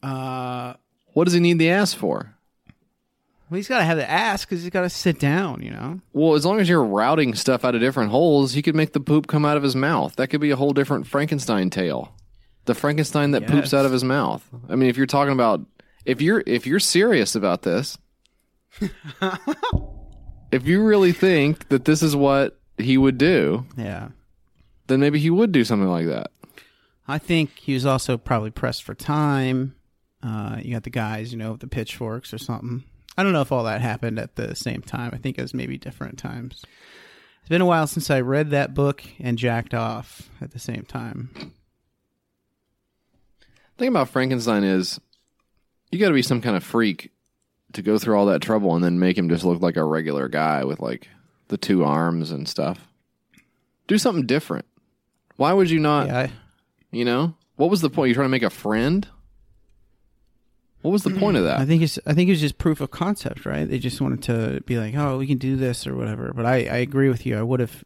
Uh, 0.02 0.74
What 1.14 1.26
does 1.26 1.34
he 1.34 1.40
need 1.40 1.58
the 1.60 1.70
ass 1.72 1.94
for? 1.94 2.36
Well, 3.50 3.56
he's 3.58 3.68
got 3.68 3.80
to 3.80 3.84
have 3.86 3.98
the 3.98 4.10
ass 4.10 4.46
because 4.46 4.62
he's 4.62 4.70
got 4.72 4.82
to 4.82 4.90
sit 4.90 5.20
down. 5.20 5.62
You 5.62 5.72
know. 5.72 6.00
Well, 6.14 6.36
as 6.36 6.46
long 6.46 6.60
as 6.60 6.70
you're 6.70 6.84
routing 6.84 7.34
stuff 7.36 7.66
out 7.66 7.76
of 7.76 7.82
different 7.82 8.12
holes, 8.12 8.54
he 8.54 8.62
could 8.62 8.76
make 8.76 8.94
the 8.94 9.00
poop 9.00 9.28
come 9.28 9.46
out 9.46 9.58
of 9.58 9.64
his 9.64 9.76
mouth. 9.76 10.16
That 10.18 10.28
could 10.28 10.42
be 10.42 10.52
a 10.52 10.56
whole 10.56 10.74
different 10.74 11.08
Frankenstein 11.08 11.70
tale. 11.70 12.14
The 12.66 12.76
Frankenstein 12.76 13.32
that 13.32 13.48
poops 13.48 13.74
out 13.74 13.86
of 13.86 13.92
his 13.92 14.04
mouth. 14.04 14.48
I 14.70 14.76
mean, 14.76 14.90
if 14.90 14.98
you're 14.98 15.08
talking 15.08 15.34
about 15.34 15.62
if 16.06 16.22
you're 16.22 16.44
if 16.46 16.68
you're 16.68 16.80
serious 16.80 17.36
about 17.36 17.64
this, 17.64 17.98
if 20.52 20.66
you 20.68 20.84
really 20.84 21.12
think 21.12 21.70
that 21.70 21.86
this 21.86 22.02
is 22.04 22.16
what 22.16 22.60
he 22.78 22.98
would 22.98 23.18
do, 23.18 23.66
Yeah. 23.78 24.10
then 24.88 25.00
maybe 25.00 25.20
he 25.20 25.30
would 25.30 25.52
do 25.52 25.64
something 25.64 25.90
like 25.90 26.08
that. 26.08 26.32
I 27.08 27.18
think 27.18 27.52
he 27.58 27.74
was 27.74 27.86
also 27.86 28.18
probably 28.18 28.52
pressed 28.52 28.84
for 28.84 28.94
time. 28.94 29.76
Uh, 30.22 30.60
you 30.62 30.74
got 30.74 30.84
the 30.84 30.90
guys, 30.90 31.32
you 31.32 31.38
know, 31.38 31.52
with 31.54 31.62
the 31.62 31.68
pitchforks 31.68 32.34
or 32.34 32.38
something. 32.38 32.84
I 33.20 33.24
don't 33.24 33.34
know 33.34 33.42
if 33.42 33.52
all 33.52 33.66
that 33.66 33.82
happened 33.82 34.18
at 34.18 34.38
the 34.38 34.56
same 34.56 34.82
time. 34.82 35.10
I 35.14 35.18
think 35.18 35.38
it 35.38 35.42
was 35.42 35.54
maybe 35.54 35.78
different 35.78 36.18
times. 36.18 36.64
It's 37.42 37.50
been 37.50 37.60
a 37.60 37.66
while 37.66 37.86
since 37.86 38.10
I 38.10 38.22
read 38.22 38.52
that 38.52 38.74
book 38.74 39.04
and 39.20 39.38
jacked 39.38 39.74
off 39.74 40.30
at 40.40 40.52
the 40.52 40.60
same 40.60 40.84
time. 40.84 41.30
thing 43.78 43.90
about 43.90 44.08
Frankenstein 44.10 44.64
is 44.64 45.00
you 45.92 46.00
got 46.00 46.08
to 46.10 46.14
be 46.14 46.22
some 46.22 46.42
kind 46.42 46.56
of 46.56 46.64
freak 46.64 47.12
to 47.74 47.82
go 47.82 47.98
through 47.98 48.18
all 48.18 48.26
that 48.28 48.42
trouble 48.42 48.76
and 48.76 48.84
then 48.84 49.00
make 49.00 49.18
him 49.18 49.30
just 49.30 49.44
look 49.44 49.62
like 49.62 49.78
a 49.78 49.84
regular 49.84 50.28
guy 50.28 50.64
with 50.64 50.80
like 50.80 51.08
the 51.50 51.58
two 51.58 51.84
arms 51.84 52.32
and 52.32 52.48
stuff. 52.48 52.88
Do 53.88 53.98
something 53.98 54.26
different. 54.26 54.66
Why 55.36 55.52
would 55.54 55.70
you 55.70 55.80
not? 55.80 56.08
Yeah, 56.08 56.20
I- 56.20 56.32
You 56.92 57.06
know, 57.06 57.36
what 57.58 57.70
was 57.70 57.82
the 57.82 57.90
point? 57.90 58.10
You 58.10 58.16
trying 58.16 58.26
to 58.26 58.30
make 58.30 58.44
a 58.44 58.50
friend? 58.50 59.08
What 60.82 60.92
was 60.92 61.04
the 61.04 61.10
point 61.12 61.36
of 61.36 61.44
that? 61.44 61.60
I 61.60 61.66
think 61.66 61.82
it's 61.82 62.00
I 62.06 62.14
think 62.14 62.30
it's 62.30 62.40
just 62.40 62.58
proof 62.58 62.80
of 62.80 62.90
concept, 62.90 63.46
right? 63.46 63.70
They 63.70 63.80
just 63.80 64.00
wanted 64.00 64.24
to 64.24 64.62
be 64.66 64.78
like, 64.78 64.96
oh, 64.96 65.18
we 65.18 65.28
can 65.28 65.38
do 65.38 65.56
this 65.58 65.86
or 65.86 65.96
whatever. 65.96 66.32
But 66.34 66.46
I, 66.46 66.54
I 66.66 66.78
agree 66.78 67.10
with 67.10 67.26
you. 67.26 67.38
I 67.38 67.42
would 67.42 67.60
have 67.60 67.84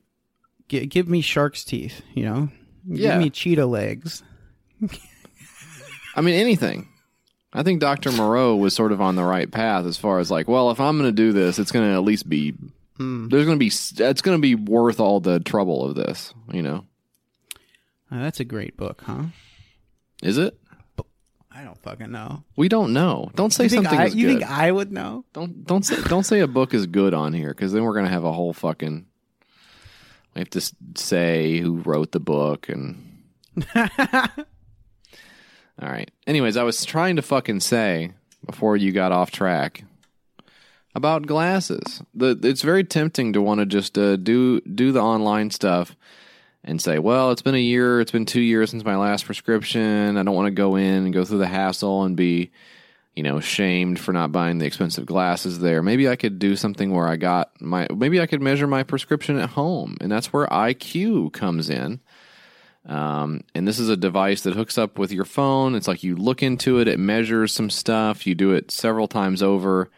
gi- 0.70 0.86
give 0.86 1.08
me 1.10 1.22
shark's 1.22 1.64
teeth, 1.64 2.02
you 2.14 2.24
know, 2.26 2.50
Yeah. 2.88 3.14
give 3.14 3.22
me 3.24 3.30
cheetah 3.32 3.66
legs. 3.66 4.22
I 6.16 6.22
mean, 6.22 6.36
anything. 6.36 6.90
I 7.52 7.64
think 7.64 7.80
Dr. 7.82 8.12
Moreau 8.12 8.56
was 8.56 8.74
sort 8.76 8.92
of 8.92 9.02
on 9.02 9.16
the 9.16 9.24
right 9.24 9.50
path 9.50 9.86
as 9.86 9.98
far 9.98 10.20
as 10.20 10.30
like, 10.32 10.48
well, 10.48 10.72
if 10.72 10.80
I'm 10.80 10.98
going 10.98 11.08
to 11.10 11.16
do 11.16 11.32
this, 11.34 11.60
it's 11.60 11.72
going 11.72 11.88
to 11.90 11.94
at 11.96 12.04
least 12.04 12.28
be 12.30 12.54
there's 13.00 13.46
going 13.46 13.58
to 13.58 13.60
be 13.60 13.68
it's 13.68 14.22
going 14.22 14.38
to 14.38 14.42
be 14.42 14.56
worth 14.56 15.00
all 15.00 15.20
the 15.20 15.40
trouble 15.40 15.84
of 15.84 15.96
this, 15.96 16.34
you 16.52 16.62
know. 16.62 16.86
Uh, 18.12 18.20
that's 18.22 18.40
a 18.40 18.46
great 18.46 18.78
book, 18.78 19.02
huh? 19.06 19.24
Is 20.22 20.38
it? 20.38 20.58
I 21.64 21.66
don't 21.66 21.82
fucking 21.82 22.12
know. 22.12 22.44
We 22.58 22.68
don't 22.68 22.92
know. 22.92 23.32
Don't 23.36 23.54
say 23.54 23.64
you 23.64 23.70
something 23.70 23.98
I, 23.98 24.08
you 24.08 24.28
good. 24.28 24.40
think 24.40 24.52
I 24.52 24.70
would 24.70 24.92
know? 24.92 25.24
Don't 25.32 25.66
don't 25.66 25.86
say 25.86 25.96
don't 26.10 26.26
say 26.26 26.42
a 26.42 26.48
book 26.48 26.74
is 26.74 26.88
good 26.88 27.14
on 27.14 27.32
here 27.32 27.54
because 27.54 27.72
then 27.72 27.86
we're 27.86 27.94
gonna 27.94 28.10
have 28.10 28.26
a 28.26 28.34
whole 28.34 28.52
fucking. 28.52 29.06
We 30.36 30.40
have 30.40 30.50
to 30.50 30.74
say 30.96 31.60
who 31.60 31.78
wrote 31.78 32.12
the 32.12 32.20
book 32.20 32.68
and. 32.68 33.24
All 33.76 33.88
right. 35.80 36.12
Anyways, 36.28 36.58
I 36.58 36.64
was 36.64 36.84
trying 36.84 37.16
to 37.16 37.22
fucking 37.22 37.62
say 37.62 38.12
before 38.46 38.76
you 38.76 38.92
got 38.92 39.14
off 39.14 39.32
track 39.32 39.86
about 40.94 41.28
glasses. 41.28 42.02
The 42.14 42.38
it's 42.44 42.62
very 42.62 42.84
tempting 42.84 43.32
to 43.32 43.42
want 43.42 43.62
to 43.62 43.66
just 43.66 43.98
uh, 43.98 44.18
do 44.18 44.60
do 44.60 44.92
the 44.92 45.02
online 45.02 45.50
stuff 45.50 45.96
and 46.64 46.82
say, 46.82 47.00
well, 47.00 47.32
it's 47.32 47.42
been 47.42 47.56
a 47.56 47.60
year, 47.60 48.00
it's 48.00 48.12
been 48.12 48.26
two 48.26 48.42
years 48.42 48.72
since 48.72 48.86
my 48.86 48.96
last 48.96 49.26
prescription. 49.26 50.18
I 50.18 50.24
don't 50.24 50.36
want 50.36 50.48
to 50.48 50.52
go 50.52 50.76
in 50.76 51.06
and 51.06 51.14
go 51.14 51.26
through 51.26 51.40
the 51.40 51.48
hassle 51.48 52.04
and 52.04 52.16
be 52.16 52.52
you 53.16 53.22
know, 53.22 53.40
shamed 53.40 54.00
for 54.00 54.12
not 54.12 54.32
buying 54.32 54.58
the 54.58 54.66
expensive 54.66 55.06
glasses 55.06 55.60
there. 55.60 55.84
Maybe 55.84 56.10
I 56.10 56.16
could 56.16 56.40
do 56.40 56.56
something 56.56 56.92
where 56.92 57.08
I 57.08 57.16
got 57.16 57.62
my, 57.62 57.88
maybe 57.96 58.20
I 58.20 58.26
could 58.26 58.42
measure 58.42 58.66
my 58.66 58.84
prescription 58.84 59.38
at 59.38 59.52
home. 59.52 59.98
And 60.02 60.12
that's 60.12 60.34
where 60.34 60.48
EyeQue 60.48 61.32
comes 61.32 61.70
in. 61.70 62.00
Um, 62.86 63.44
and 63.54 63.68
this 63.68 63.80
is 63.80 63.90
a 63.90 63.96
device 63.96 64.42
that 64.42 64.56
hooks 64.56 64.78
up 64.78 64.98
with 64.98 65.12
your 65.12 65.26
phone. 65.26 65.76
It's 65.76 65.88
like 65.88 66.04
you 66.04 66.16
look 66.16 66.42
into 66.42 66.80
it, 66.80 66.88
it 66.88 67.00
measures 67.00 67.54
some 67.54 67.70
stuff. 67.70 68.26
You 68.26 68.36
do 68.36 68.52
it 68.52 68.72
several 68.72 69.08
times 69.08 69.44
over. 69.44 69.90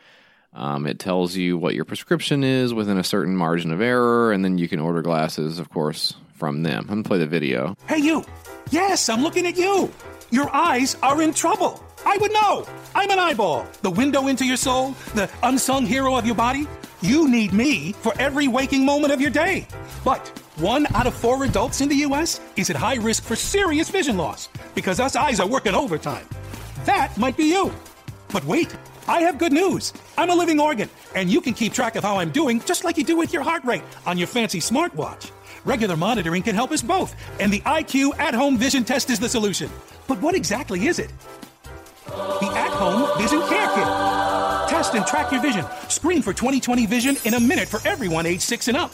Um, 0.54 0.86
it 0.86 1.00
tells 1.00 1.36
you 1.36 1.58
what 1.58 1.74
your 1.74 1.86
prescription 1.86 2.44
is 2.44 2.74
within 2.74 2.98
a 2.98 3.04
certain 3.04 3.36
margin 3.36 3.72
of 3.72 3.82
error. 3.82 4.34
And 4.34 4.44
then 4.44 4.58
you 4.58 4.68
can 4.68 4.80
order 4.80 5.02
glasses, 5.02 5.58
of 5.58 5.70
course, 5.70 6.16
from 6.36 6.64
them. 6.64 6.82
I'm 6.82 6.88
going 6.88 7.04
to 7.04 7.08
play 7.08 7.18
the 7.18 7.28
video. 7.28 7.76
Hey, 7.88 7.98
you! 7.98 8.24
Yes, 8.70 9.10
I'm 9.10 9.22
looking 9.22 9.48
at 9.48 9.58
you! 9.58 9.92
Your 10.32 10.54
eyes 10.54 10.96
are 11.02 11.22
in 11.22 11.34
trouble! 11.34 11.84
I 12.06 12.18
would 12.18 12.32
know! 12.32 12.68
I'm 12.94 13.10
an 13.10 13.20
eyeball, 13.20 13.66
the 13.82 13.90
window 13.90 14.28
into 14.28 14.46
your 14.46 14.58
soul, 14.58 14.92
the 15.16 15.30
unsung 15.44 15.86
hero 15.86 16.16
of 16.16 16.26
your 16.26 16.36
body. 16.36 16.68
You 17.02 17.28
need 17.28 17.54
me 17.54 17.94
for 17.94 18.14
every 18.20 18.48
waking 18.48 18.86
moment 18.86 19.14
of 19.14 19.22
your 19.22 19.30
day. 19.30 19.68
But 20.04 20.28
one 20.58 20.88
out 20.96 21.08
of 21.08 21.14
four 21.14 21.44
adults 21.44 21.82
in 21.82 21.90
the 21.90 21.96
U.S. 21.96 22.40
is 22.56 22.70
at 22.70 22.76
high 22.76 22.96
risk 22.96 23.24
for 23.24 23.36
serious 23.36 23.90
vision 23.90 24.18
loss 24.18 24.50
because 24.74 25.00
us 25.00 25.16
eyes 25.16 25.40
are 25.40 25.48
working 25.48 25.74
overtime. 25.74 26.28
That 26.86 27.18
might 27.18 27.38
be 27.38 27.46
you. 27.46 27.74
But 28.30 28.44
wait, 28.46 28.76
I 29.08 29.22
have 29.22 29.38
good 29.38 29.52
news. 29.54 29.94
I'm 30.18 30.30
a 30.30 30.36
living 30.36 30.60
organ, 30.60 30.90
and 31.14 31.30
you 31.30 31.42
can 31.42 31.54
keep 31.54 31.74
track 31.74 31.96
of 31.96 32.04
how 32.04 32.18
I'm 32.18 32.32
doing 32.32 32.60
just 32.62 32.84
like 32.84 32.98
you 32.98 33.04
do 33.04 33.18
with 33.18 33.34
your 33.34 33.44
heart 33.44 33.64
rate 33.64 33.84
on 34.06 34.18
your 34.18 34.28
fancy 34.28 34.60
smartwatch. 34.60 35.32
Regular 35.66 35.98
monitoring 35.98 36.44
can 36.44 36.54
help 36.54 36.72
us 36.72 36.84
both, 36.84 37.16
and 37.40 37.52
the 37.52 37.60
EyeQue 37.62 38.18
at 38.20 38.36
home 38.36 38.58
vision 38.58 38.84
test 38.84 39.10
is 39.10 39.20
the 39.20 39.28
solution. 39.28 39.70
But 40.08 40.22
what 40.22 40.36
exactly 40.36 40.86
is 40.86 41.00
it? 41.00 41.12
The 42.06 42.52
at 42.56 42.70
home 42.70 43.18
vision 43.20 43.40
care 43.50 43.68
kit. 43.74 44.70
Test 44.70 44.94
and 44.94 45.06
track 45.08 45.32
your 45.32 45.42
vision. 45.42 45.66
Screen 45.90 46.22
for 46.22 46.34
2020 46.34 46.86
vision 46.86 47.18
in 47.26 47.34
a 47.34 47.40
minute 47.40 47.68
for 47.68 47.86
everyone 47.88 48.28
age 48.28 48.42
6 48.42 48.68
and 48.68 48.78
up. 48.78 48.92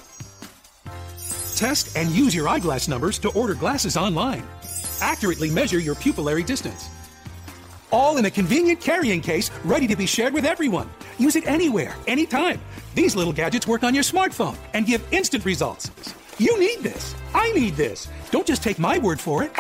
Test 1.55 1.95
and 1.97 2.09
use 2.09 2.33
your 2.33 2.47
eyeglass 2.47 2.87
numbers 2.87 3.19
to 3.19 3.29
order 3.29 3.53
glasses 3.53 3.97
online. 3.97 4.43
Accurately 5.01 5.49
measure 5.49 5.79
your 5.79 5.95
pupillary 5.95 6.45
distance. 6.45 6.89
All 7.91 8.15
in 8.15 8.25
a 8.25 8.31
convenient 8.31 8.79
carrying 8.79 9.19
case 9.19 9.51
ready 9.65 9.87
to 9.87 9.97
be 9.97 10.05
shared 10.05 10.33
with 10.33 10.45
everyone. 10.45 10.89
Use 11.19 11.35
it 11.35 11.45
anywhere, 11.47 11.97
anytime. 12.07 12.61
These 12.95 13.15
little 13.17 13.33
gadgets 13.33 13.67
work 13.67 13.83
on 13.83 13.93
your 13.93 14.03
smartphone 14.03 14.55
and 14.73 14.85
give 14.85 15.05
instant 15.11 15.43
results. 15.43 15.91
You 16.41 16.59
need 16.59 16.79
this. 16.79 17.13
I 17.35 17.51
need 17.51 17.75
this. 17.75 18.07
Don't 18.31 18.47
just 18.47 18.63
take 18.63 18.79
my 18.79 18.97
word 18.97 19.19
for 19.19 19.43
it. 19.43 19.53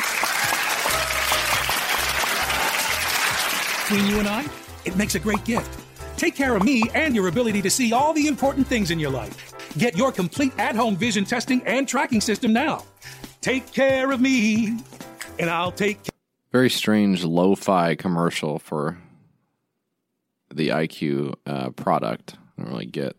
Between 3.83 4.07
you 4.09 4.17
and 4.17 4.27
I, 4.27 4.49
it 4.83 4.95
makes 4.97 5.13
a 5.13 5.19
great 5.19 5.45
gift. 5.45 5.79
Take 6.17 6.35
care 6.35 6.55
of 6.55 6.63
me 6.63 6.81
and 6.95 7.13
your 7.13 7.27
ability 7.27 7.61
to 7.61 7.69
see 7.69 7.93
all 7.93 8.13
the 8.13 8.25
important 8.25 8.65
things 8.65 8.89
in 8.89 8.97
your 8.97 9.11
life. 9.11 9.53
Get 9.77 9.95
your 9.95 10.11
complete 10.11 10.53
at 10.57 10.75
home 10.75 10.95
vision 10.95 11.23
testing 11.23 11.61
and 11.67 11.87
tracking 11.87 12.19
system 12.19 12.51
now. 12.51 12.83
Take 13.41 13.71
care 13.71 14.09
of 14.09 14.19
me, 14.19 14.79
and 15.37 15.51
I'll 15.51 15.71
take 15.71 15.99
Very 16.51 16.71
strange 16.71 17.23
lo 17.23 17.53
fi 17.53 17.93
commercial 17.93 18.57
for 18.57 18.97
the 20.51 20.69
EyeQue 20.69 21.35
uh, 21.45 21.69
product. 21.71 22.37
I 22.57 22.63
don't 22.63 22.71
really 22.71 22.87
get. 22.87 23.15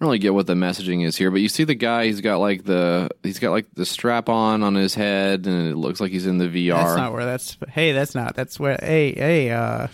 I 0.00 0.04
don't 0.04 0.08
really 0.08 0.18
get 0.18 0.32
what 0.32 0.46
the 0.46 0.54
messaging 0.54 1.04
is 1.04 1.14
here, 1.14 1.30
but 1.30 1.42
you 1.42 1.50
see 1.50 1.64
the 1.64 1.74
guy. 1.74 2.06
He's 2.06 2.22
got 2.22 2.38
like 2.38 2.64
the 2.64 3.10
he's 3.22 3.38
got 3.38 3.50
like 3.50 3.66
the 3.74 3.84
strap 3.84 4.30
on 4.30 4.62
on 4.62 4.74
his 4.74 4.94
head, 4.94 5.46
and 5.46 5.68
it 5.68 5.76
looks 5.76 6.00
like 6.00 6.10
he's 6.10 6.24
in 6.26 6.38
the 6.38 6.46
VR. 6.46 6.72
That's 6.76 6.96
not 6.96 7.12
where 7.12 7.26
that's. 7.26 7.58
Hey, 7.68 7.92
that's 7.92 8.14
not. 8.14 8.34
That's 8.34 8.58
where. 8.58 8.78
Hey, 8.82 9.12
hey. 9.12 9.50
Uh, 9.50 9.88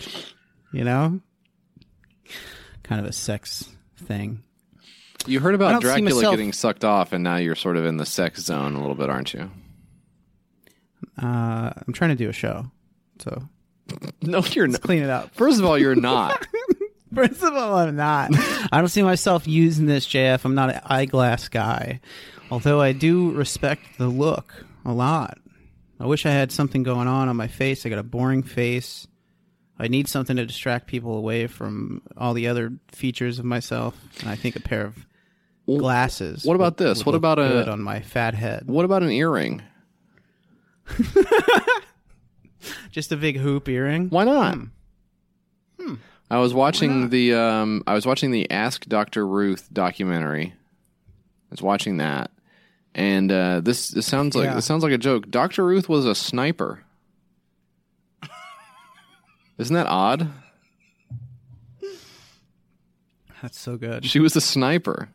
you 0.73 0.85
know, 0.85 1.21
kind 2.85 3.01
of 3.01 3.07
a 3.09 3.13
sex 3.13 3.69
thing. 3.99 4.45
you 5.27 5.41
heard 5.41 5.57
about 5.57 5.81
Dracula 5.83 6.15
myself- 6.15 6.33
getting 6.35 6.53
sucked 6.53 6.85
off, 6.85 7.13
and 7.13 7.25
now 7.25 7.37
you're 7.37 7.57
sort 7.57 7.77
of 7.77 7.85
in 7.85 7.97
the 7.97 8.07
sex 8.07 8.43
zone 8.43 8.77
a 8.77 8.81
little 8.81 8.95
bit, 8.95 9.11
aren't 9.11 9.35
you? 9.35 9.51
Uh, 11.21 11.71
I'm 11.87 11.93
trying 11.93 12.11
to 12.11 12.17
do 12.17 12.29
a 12.29 12.33
show, 12.33 12.71
so 13.19 13.43
No, 14.23 14.41
you're 14.51 14.67
not. 14.67 14.83
Clean 14.83 15.03
it 15.03 15.11
up. 15.11 15.35
First 15.35 15.59
of 15.59 15.65
all, 15.65 15.79
you're 15.79 15.95
not. 16.01 16.47
First 17.17 17.43
of 17.43 17.55
all, 17.55 17.77
I'm 17.77 17.97
not. 17.97 18.31
I 18.71 18.79
don't 18.79 18.89
see 18.89 19.03
myself 19.03 19.49
using 19.49 19.87
this, 19.87 20.07
JF. 20.07 20.45
I'm 20.45 20.55
not 20.55 20.71
an 20.75 20.81
eyeglass 20.85 21.49
guy. 21.49 22.01
Although 22.51 22.81
I 22.81 22.93
do 22.93 23.33
respect 23.33 23.83
the 23.99 24.07
look 24.09 24.65
a 24.85 24.93
lot. 24.93 25.39
I 25.99 26.07
wish 26.07 26.27
I 26.27 26.31
had 26.31 26.53
something 26.53 26.83
going 26.83 27.09
on 27.09 27.29
on 27.29 27.37
my 27.37 27.49
face. 27.49 27.85
I 27.85 27.89
got 27.89 27.99
a 27.99 28.03
boring 28.05 28.43
face. 28.43 29.07
I 29.79 29.89
need 29.89 30.09
something 30.09 30.37
to 30.37 30.47
distract 30.47 30.87
people 30.87 31.17
away 31.17 31.47
from 31.49 32.03
all 32.17 32.35
the 32.35 32.49
other 32.49 32.73
features 32.93 33.39
of 33.39 33.45
myself. 33.45 33.99
And 34.21 34.29
I 34.31 34.37
think 34.37 34.57
a 34.57 34.61
pair 34.61 34.85
of 34.87 35.07
glasses. 35.67 36.45
What 36.45 36.55
about 36.55 36.79
would- 36.79 36.87
this? 36.87 36.99
would 36.99 37.13
What 37.13 37.17
about 37.17 37.39
a- 37.39 37.71
on 37.71 37.81
my 37.83 38.01
fat 38.01 38.35
head? 38.35 38.65
What 38.67 38.85
about 38.85 39.03
an 39.03 39.11
earring? 39.11 39.63
Just 42.91 43.13
a 43.13 43.17
big 43.17 43.37
hoop 43.37 43.69
earring? 43.69 44.09
Why 44.11 44.25
not? 44.25 44.55
Hmm. 44.55 44.65
I 46.31 46.39
was 46.39 46.53
watching 46.53 47.11
the 47.11 47.35
um, 47.35 47.83
I 47.87 47.95
was 47.95 48.05
watching 48.07 48.31
the 48.33 48.51
Ask 48.51 48.85
Dr. 48.87 49.27
Ruth 49.27 49.69
documentary. 49.73 50.55
I 50.55 51.51
was 51.51 51.63
watching 51.63 51.99
that, 51.99 52.31
and 52.95 53.31
uh, 53.31 53.61
this 53.61 53.89
this 53.91 54.07
sounds 54.07 54.35
like 54.35 54.47
Yeah. 54.47 54.55
this 54.55 54.65
sounds 54.65 54.83
like 54.83 54.93
a 54.93 54.99
joke. 54.99 55.31
Dr. 55.31 55.65
Ruth 55.65 55.89
was 55.89 56.05
a 56.05 56.15
sniper. 56.15 56.83
Isn't 59.59 59.75
that 59.75 59.87
odd? 59.87 60.29
That's 63.43 63.59
so 63.59 63.77
good. 63.77 64.05
She 64.05 64.19
was 64.19 64.35
a 64.37 64.41
sniper. 64.41 65.09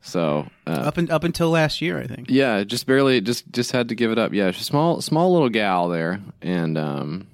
So 0.00 0.48
uh, 0.66 0.70
Up 0.70 0.96
and 0.96 1.10
up 1.10 1.24
until 1.24 1.50
last 1.50 1.80
year, 1.82 2.00
I 2.00 2.06
think. 2.06 2.30
yeah, 2.30 2.64
just 2.64 2.86
barely 2.86 3.20
just 3.20 3.50
just 3.52 3.72
had 3.72 3.88
to 3.90 3.94
give 3.94 4.10
it 4.10 4.18
up. 4.18 4.32
Yeah, 4.32 4.50
she's 4.52 4.62
a 4.62 4.64
small 4.64 5.00
small 5.00 5.32
little 5.32 5.48
gal 5.50 5.88
there, 5.88 6.20
and 6.40 6.78
um, 6.78 7.26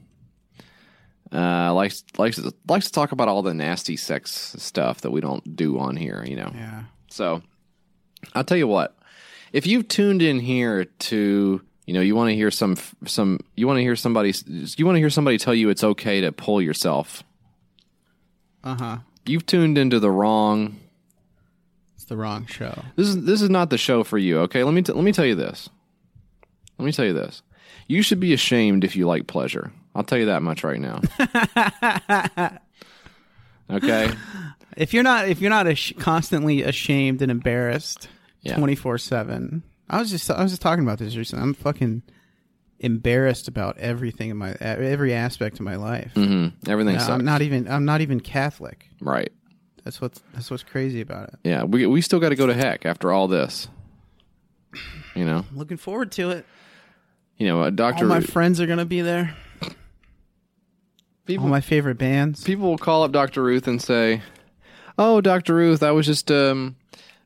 uh, 1.35 1.75
likes 1.75 2.05
likes 2.17 2.41
likes 2.69 2.87
to 2.87 2.93
talk 2.93 3.13
about 3.13 3.29
all 3.29 3.43
the 3.43 3.55
nasty 3.55 3.97
sex 3.97 4.55
stuff 4.59 5.01
that 5.01 5.11
we 5.11 5.21
don't 5.21 5.57
do 5.57 5.79
on 5.79 5.97
here. 5.97 6.25
You 6.27 6.37
know. 6.37 6.53
Yeah. 6.55 6.85
So 7.11 7.43
I'll 8.35 8.45
tell 8.45 8.57
you 8.57 8.69
what. 8.69 8.97
If 9.53 9.67
you've 9.67 9.89
tuned 9.89 10.23
in 10.23 10.41
here 10.41 10.85
to 10.85 11.61
you 11.87 11.95
know 11.95 12.01
you 12.01 12.17
want 12.17 12.31
to 12.31 12.35
hear 12.35 12.51
some 12.51 12.77
some 13.07 13.41
you 13.57 13.67
want 13.67 13.79
to 13.79 13.83
hear 13.83 13.97
somebody 13.97 14.33
you 14.47 14.87
want 14.87 14.97
to 14.97 15.01
hear 15.01 15.11
somebody 15.11 15.39
tell 15.39 15.55
you 15.55 15.69
it's 15.71 15.85
okay 15.85 16.21
to 16.21 16.33
pull 16.33 16.63
yourself. 16.63 17.23
Uh 18.63 18.77
huh. 18.77 18.97
You've 19.27 19.47
tuned 19.47 19.77
into 19.79 20.01
the 20.01 20.11
wrong 20.11 20.77
It's 21.97 22.05
the 22.05 22.17
wrong 22.17 22.47
show. 22.47 22.83
This 22.97 23.09
is 23.09 23.25
this 23.25 23.43
is 23.43 23.51
not 23.51 23.71
the 23.71 23.79
show 23.79 24.05
for 24.05 24.19
you. 24.19 24.41
Okay, 24.41 24.65
let 24.65 24.75
me 24.75 24.83
t- 24.83 24.93
let 24.93 25.05
me 25.05 25.13
tell 25.13 25.27
you 25.27 25.35
this. 25.35 25.69
Let 26.79 26.87
me 26.87 26.93
tell 26.93 27.05
you 27.05 27.13
this. 27.13 27.43
You 27.87 28.03
should 28.03 28.21
be 28.21 28.33
ashamed 28.33 28.83
if 28.85 28.97
you 28.97 29.07
like 29.07 29.27
pleasure. 29.27 29.73
I'll 29.95 30.05
tell 30.05 30.19
you 30.19 30.27
that 30.27 30.43
much 30.43 30.65
right 30.65 30.81
now. 30.81 31.01
okay. 33.71 34.11
If 34.77 34.93
you're 34.93 35.03
not 35.03 35.29
if 35.29 35.41
you're 35.41 35.51
not 35.51 35.67
ash- 35.69 35.95
constantly 35.99 36.63
ashamed 36.63 37.23
and 37.23 37.31
embarrassed 37.31 38.09
twenty 38.47 38.75
four 38.75 38.99
seven, 38.99 39.63
I 39.89 40.01
was 40.01 40.11
just 40.11 40.31
I 40.31 40.43
was 40.43 40.53
just 40.53 40.63
talking 40.63 40.85
about 40.85 40.99
this 40.99 41.17
recently. 41.17 41.43
I'm 41.43 41.55
fucking 41.55 42.03
embarrassed 42.81 43.49
about 43.49 43.79
everything 43.79 44.31
in 44.31 44.37
my 44.37 44.53
every 44.61 45.15
aspect 45.15 45.57
of 45.57 45.65
my 45.65 45.77
life. 45.77 46.13
Mm-hmm. 46.15 46.71
Everything. 46.71 46.99
I'm 46.99 47.25
not 47.25 47.43
even 47.43 47.69
I'm 47.69 47.85
not 47.85 48.01
even 48.01 48.21
Catholic. 48.21 48.89
right. 49.01 49.31
That's 49.85 50.01
what's 50.01 50.23
that's 50.33 50.51
what's 50.51 50.63
crazy 50.63 51.03
about 51.03 51.29
it. 51.29 51.35
Yeah. 51.45 51.65
We 51.65 51.87
we 51.87 52.01
still 52.01 52.19
got 52.19 52.31
to 52.31 52.37
go 52.37 52.47
to 52.47 52.55
heck 52.55 52.87
after 52.87 53.13
all 53.13 53.29
this. 53.29 53.69
You 55.15 55.27
know. 55.27 55.45
Looking 55.53 55.77
forward 55.77 56.11
to 56.13 56.31
it. 56.31 56.47
You 57.37 57.49
know, 57.49 57.63
uh, 57.63 57.71
Doctor. 57.71 58.05
All 58.05 58.09
my 58.09 58.21
friends 58.21 58.61
are 58.61 58.67
gonna 58.67 58.87
be 58.87 59.03
there. 59.03 59.37
People, 61.27 61.45
All 61.47 61.51
my 61.51 61.61
favorite 61.61 61.97
bands. 61.99 62.45
people 62.45 62.69
will 62.69 62.79
call 62.79 63.03
up 63.03 63.13
Dr. 63.13 63.43
Ruth 63.43 63.67
and 63.67 63.81
say, 63.81 64.21
"Oh, 64.99 65.21
Dr. 65.21 65.55
Ruth, 65.55 65.83
I 65.83 65.91
was 65.93 66.05
just 66.07 66.31
um, 66.31 66.77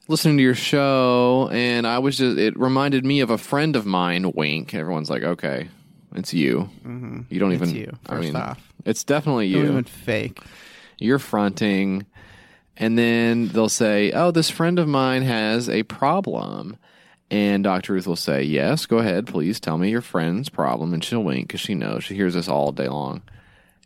listening 0.06 0.36
to 0.36 0.42
your 0.42 0.54
show, 0.54 1.48
and 1.52 1.86
I 1.86 1.98
was 1.98 2.16
just 2.18 2.38
it 2.38 2.56
reminded 2.58 3.04
me 3.04 3.20
of 3.20 3.30
a 3.30 3.38
friend 3.38 3.74
of 3.74 3.86
mine." 3.86 4.30
Wink. 4.32 4.72
Everyone's 4.74 5.10
like, 5.10 5.24
"Okay, 5.24 5.68
it's 6.14 6.32
you. 6.32 6.70
Mhm. 6.86 7.24
You 7.28 7.40
don't 7.40 7.50
It's 7.52 7.62
even. 7.62 7.74
you, 7.74 7.92
I 8.08 8.18
mean, 8.20 8.36
off. 8.36 8.60
it's 8.84 9.02
definitely 9.02 9.52
Don't 9.52 9.64
you. 9.64 9.70
even 9.70 9.84
fake. 9.84 10.40
You're 10.98 11.18
fronting." 11.18 12.06
And 12.76 12.96
then 12.96 13.48
they'll 13.48 13.68
say, 13.68 14.12
"Oh, 14.12 14.30
this 14.30 14.48
friend 14.50 14.78
of 14.78 14.86
mine 14.86 15.22
has 15.22 15.68
a 15.68 15.82
problem." 15.82 16.76
And 17.30 17.62
Dr. 17.64 17.92
Ruth 17.92 18.06
will 18.06 18.16
say, 18.16 18.42
Yes, 18.42 18.86
go 18.86 18.98
ahead, 18.98 19.26
please 19.26 19.60
tell 19.60 19.76
me 19.76 19.90
your 19.90 20.00
friend's 20.00 20.48
problem. 20.48 20.94
And 20.94 21.04
she'll 21.04 21.22
wink 21.22 21.48
because 21.48 21.60
she 21.60 21.74
knows. 21.74 22.04
She 22.04 22.14
hears 22.14 22.32
this 22.32 22.48
all 22.48 22.72
day 22.72 22.88
long. 22.88 23.20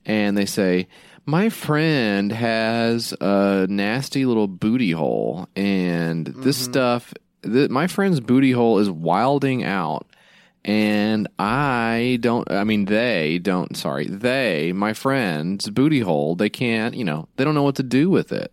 And 0.04 0.36
they 0.36 0.46
say, 0.46 0.88
My 1.26 1.48
friend 1.48 2.32
has 2.32 3.12
a 3.20 3.66
nasty 3.68 4.24
little 4.24 4.48
booty 4.48 4.92
hole. 4.92 5.48
And 5.54 6.26
this 6.26 6.60
mm-hmm. 6.60 6.72
stuff, 6.72 7.14
th- 7.42 7.70
my 7.70 7.86
friend's 7.86 8.20
booty 8.20 8.52
hole 8.52 8.78
is 8.78 8.90
wilding 8.90 9.64
out. 9.64 10.06
And 10.64 11.28
I 11.38 12.18
don't, 12.20 12.50
I 12.50 12.62
mean, 12.62 12.84
they 12.84 13.40
don't, 13.40 13.76
sorry, 13.76 14.06
they, 14.06 14.72
my 14.72 14.92
friend's 14.92 15.68
booty 15.68 15.98
hole, 15.98 16.36
they 16.36 16.50
can't, 16.50 16.94
you 16.94 17.04
know, 17.04 17.26
they 17.34 17.42
don't 17.42 17.56
know 17.56 17.64
what 17.64 17.76
to 17.76 17.82
do 17.82 18.08
with 18.08 18.30
it. 18.30 18.52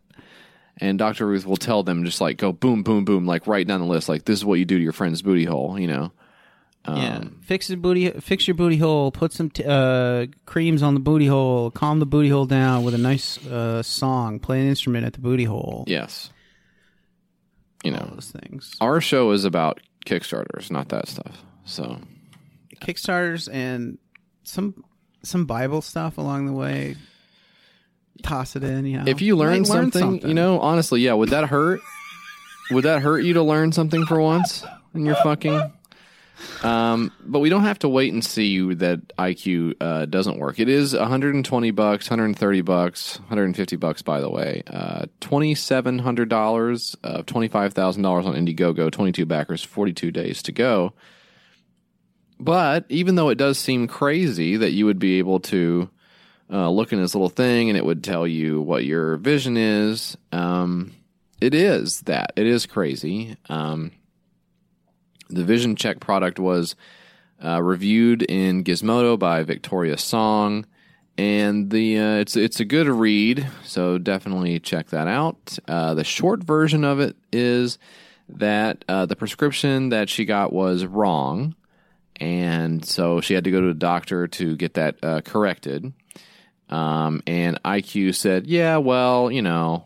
And 0.78 0.98
Dr. 0.98 1.28
Ruth 1.28 1.46
will 1.46 1.58
tell 1.58 1.84
them 1.84 2.06
just 2.06 2.22
like 2.22 2.38
go 2.38 2.52
boom, 2.52 2.82
boom, 2.84 3.06
boom, 3.06 3.28
like 3.28 3.46
right 3.46 3.68
down 3.68 3.82
the 3.82 3.86
list. 3.86 4.10
Like 4.10 4.26
this 4.26 4.40
is 4.40 4.46
what 4.46 4.58
you 4.60 4.66
do 4.66 4.78
to 4.78 4.84
your 4.84 4.94
friend's 4.94 5.22
booty 5.22 5.46
hole, 5.46 5.78
you 5.80 5.88
know? 5.88 6.12
Yeah, 6.88 7.18
Um, 7.18 7.40
fix 7.44 7.68
the 7.68 7.76
booty. 7.76 8.10
Fix 8.10 8.48
your 8.48 8.56
booty 8.56 8.78
hole. 8.78 9.12
Put 9.12 9.32
some 9.34 9.50
t- 9.50 9.64
uh, 9.66 10.28
creams 10.46 10.82
on 10.82 10.94
the 10.94 11.00
booty 11.00 11.28
hole. 11.28 11.72
Calm 11.72 12.00
the 12.00 12.06
booty 12.06 12.30
hole 12.30 12.46
down 12.46 12.84
with 12.84 12.94
a 12.94 12.98
nice 12.98 13.38
uh, 13.48 13.84
song. 13.84 14.40
Play 14.40 14.62
an 14.62 14.68
instrument 14.68 15.06
at 15.06 15.14
the 15.14 15.20
booty 15.20 15.44
hole. 15.44 15.84
Yes. 15.88 16.32
You 17.84 17.94
All 17.94 18.00
know, 18.00 18.12
those 18.14 18.32
things. 18.32 18.76
our 18.82 19.00
show 19.02 19.32
is 19.32 19.46
about 19.46 19.80
Kickstarters, 20.06 20.70
not 20.72 20.90
that 20.90 21.08
stuff. 21.08 21.44
So, 21.66 22.00
Kickstarters 22.82 23.48
and 23.52 23.98
some 24.44 24.84
some 25.24 25.46
Bible 25.46 25.82
stuff 25.82 26.18
along 26.18 26.46
the 26.46 26.54
way. 26.54 26.96
Toss 28.24 28.56
it 28.58 28.64
in. 28.64 28.86
You 28.86 28.98
know, 28.98 29.04
if 29.08 29.22
you 29.22 29.38
learn, 29.38 29.60
Might 29.60 29.68
something, 29.68 30.28
you 30.28 30.34
know, 30.34 30.60
honestly, 30.60 31.02
yeah, 31.02 31.14
would 31.14 31.30
that 31.30 31.46
hurt? 31.46 31.80
would 32.72 32.84
that 32.86 33.02
hurt 33.02 33.20
you 33.24 33.34
to 33.34 33.44
learn 33.44 33.72
something 33.72 34.06
for 34.06 34.20
once 34.20 34.64
in 34.94 35.06
your 35.06 35.16
fucking? 35.16 35.72
Um, 36.64 37.12
but 37.26 37.40
we 37.40 37.50
don't 37.50 37.64
have 37.64 37.80
to 37.80 37.90
wait 37.90 38.14
and 38.14 38.24
see 38.24 38.74
that 38.76 39.16
EyeQue 39.18 39.76
uh, 39.80 40.06
doesn't 40.06 40.40
work. 40.40 40.60
It 40.60 40.70
is 40.70 40.94
120 40.94 41.72
bucks, 41.72 42.10
130 42.10 42.62
bucks, 42.62 43.20
150 43.20 43.76
bucks. 43.78 44.02
By 44.02 44.20
the 44.20 44.30
way, 44.30 44.64
uh, 44.68 45.06
twenty 45.20 45.56
seven 45.56 46.00
hundred 46.00 46.30
dollars, 46.30 46.96
twenty 47.26 47.48
five 47.48 47.74
thousand 47.74 48.04
dollars 48.04 48.26
on 48.26 48.36
Indiegogo, 48.36 48.92
22 48.92 49.26
backers, 49.26 49.64
42 49.64 50.12
days 50.12 50.44
to 50.44 50.52
go. 50.52 50.94
But 52.40 52.86
even 52.90 53.16
though 53.16 53.30
it 53.30 53.38
does 53.38 53.58
seem 53.60 53.88
crazy 53.88 54.58
that 54.58 54.72
you 54.72 54.86
would 54.86 55.00
be 55.00 55.20
able 55.20 55.42
to 55.42 55.90
uh, 56.50 56.70
look 56.70 56.94
in 56.94 57.02
this 57.02 57.14
little 57.14 57.30
thing 57.30 57.70
and 57.70 57.78
it 57.78 57.86
would 57.86 58.04
tell 58.04 58.26
you 58.26 58.62
what 58.62 58.86
your 58.86 59.18
vision 59.18 59.58
is, 59.58 60.18
um, 60.32 60.94
it 61.42 61.54
is 61.54 62.02
that. 62.02 62.32
It 62.38 62.48
is 62.48 62.66
crazy. 62.66 63.36
Um, 63.50 63.92
the 65.30 65.44
Vision 65.44 65.76
Check 65.76 66.00
product 66.00 66.40
was 66.40 66.76
uh, 67.44 67.62
reviewed 67.62 68.24
in 68.24 68.64
Gizmodo 68.64 69.18
by 69.18 69.44
Victoria 69.44 69.98
Song, 69.98 70.66
and 71.18 71.70
the 71.70 72.00
uh, 72.00 72.16
it's 72.16 72.36
it's 72.36 72.60
a 72.60 72.66
good 72.66 72.88
read. 72.88 73.48
So 73.64 73.98
definitely 73.98 74.60
check 74.60 74.90
that 74.90 75.08
out. 75.08 75.58
Uh, 75.68 75.94
the 75.94 76.04
short 76.04 76.44
version 76.44 76.84
of 76.84 77.00
it 77.00 77.16
is 77.32 77.78
that 78.30 78.84
uh, 78.88 79.06
the 79.06 79.16
prescription 79.16 79.90
that 79.90 80.10
she 80.10 80.26
got 80.26 80.52
was 80.52 80.86
wrong, 80.86 81.56
and 82.18 82.84
so 82.86 83.22
she 83.22 83.34
had 83.34 83.44
to 83.46 83.52
go 83.52 83.62
to 83.62 83.70
a 83.70 83.74
doctor 83.74 84.28
to 84.28 84.56
get 84.56 84.74
that 84.76 84.98
uh, 85.04 85.22
corrected. 85.22 85.94
Um, 86.70 87.24
and 87.26 87.62
EyeQue 87.64 88.14
said, 88.14 88.48
"Yeah, 88.48 88.78
well, 88.78 89.32
you 89.32 89.42
know, 89.42 89.86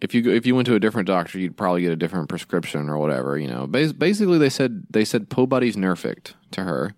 if 0.00 0.14
you 0.14 0.30
if 0.30 0.46
you 0.46 0.54
went 0.54 0.66
to 0.66 0.74
a 0.74 0.80
different 0.80 1.06
doctor, 1.06 1.38
you'd 1.38 1.56
probably 1.56 1.82
get 1.82 1.92
a 1.92 1.96
different 1.96 2.28
prescription 2.28 2.88
or 2.88 2.98
whatever. 2.98 3.36
You 3.38 3.48
know, 3.48 3.66
Bas- 3.66 3.92
basically, 3.92 4.38
they 4.38 4.48
said 4.48 4.84
they 4.90 5.04
said 5.04 5.28
Po 5.28 5.46
Buddy's 5.46 5.76
Nerfict 5.76 6.34
to 6.52 6.64
her. 6.64 6.94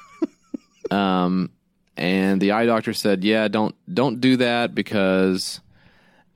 um, 0.90 1.50
and 1.96 2.40
the 2.40 2.52
eye 2.52 2.66
doctor 2.66 2.92
said, 2.92 3.24
"Yeah, 3.24 3.48
don't 3.48 3.74
don't 3.92 4.20
do 4.20 4.36
that 4.36 4.74
because 4.74 5.60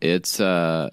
it's 0.01 0.41
uh, 0.41 0.91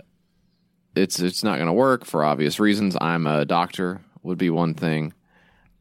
it's 0.95 1.19
it's 1.19 1.43
not 1.43 1.55
going 1.55 1.67
to 1.67 1.73
work 1.73 2.05
for 2.05 2.23
obvious 2.23 2.59
reasons. 2.59 2.95
I'm 3.01 3.25
a 3.25 3.45
doctor 3.45 4.01
would 4.21 4.37
be 4.37 4.51
one 4.51 4.75
thing, 4.75 5.13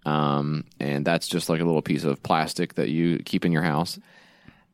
um, 0.07 0.65
and 0.81 1.05
that's 1.05 1.29
just 1.29 1.49
like 1.51 1.61
a 1.61 1.65
little 1.65 1.83
piece 1.83 2.05
of 2.05 2.23
plastic 2.23 2.75
that 2.75 2.89
you 2.89 3.19
keep 3.19 3.45
in 3.45 3.53
your 3.53 3.63
house." 3.63 3.99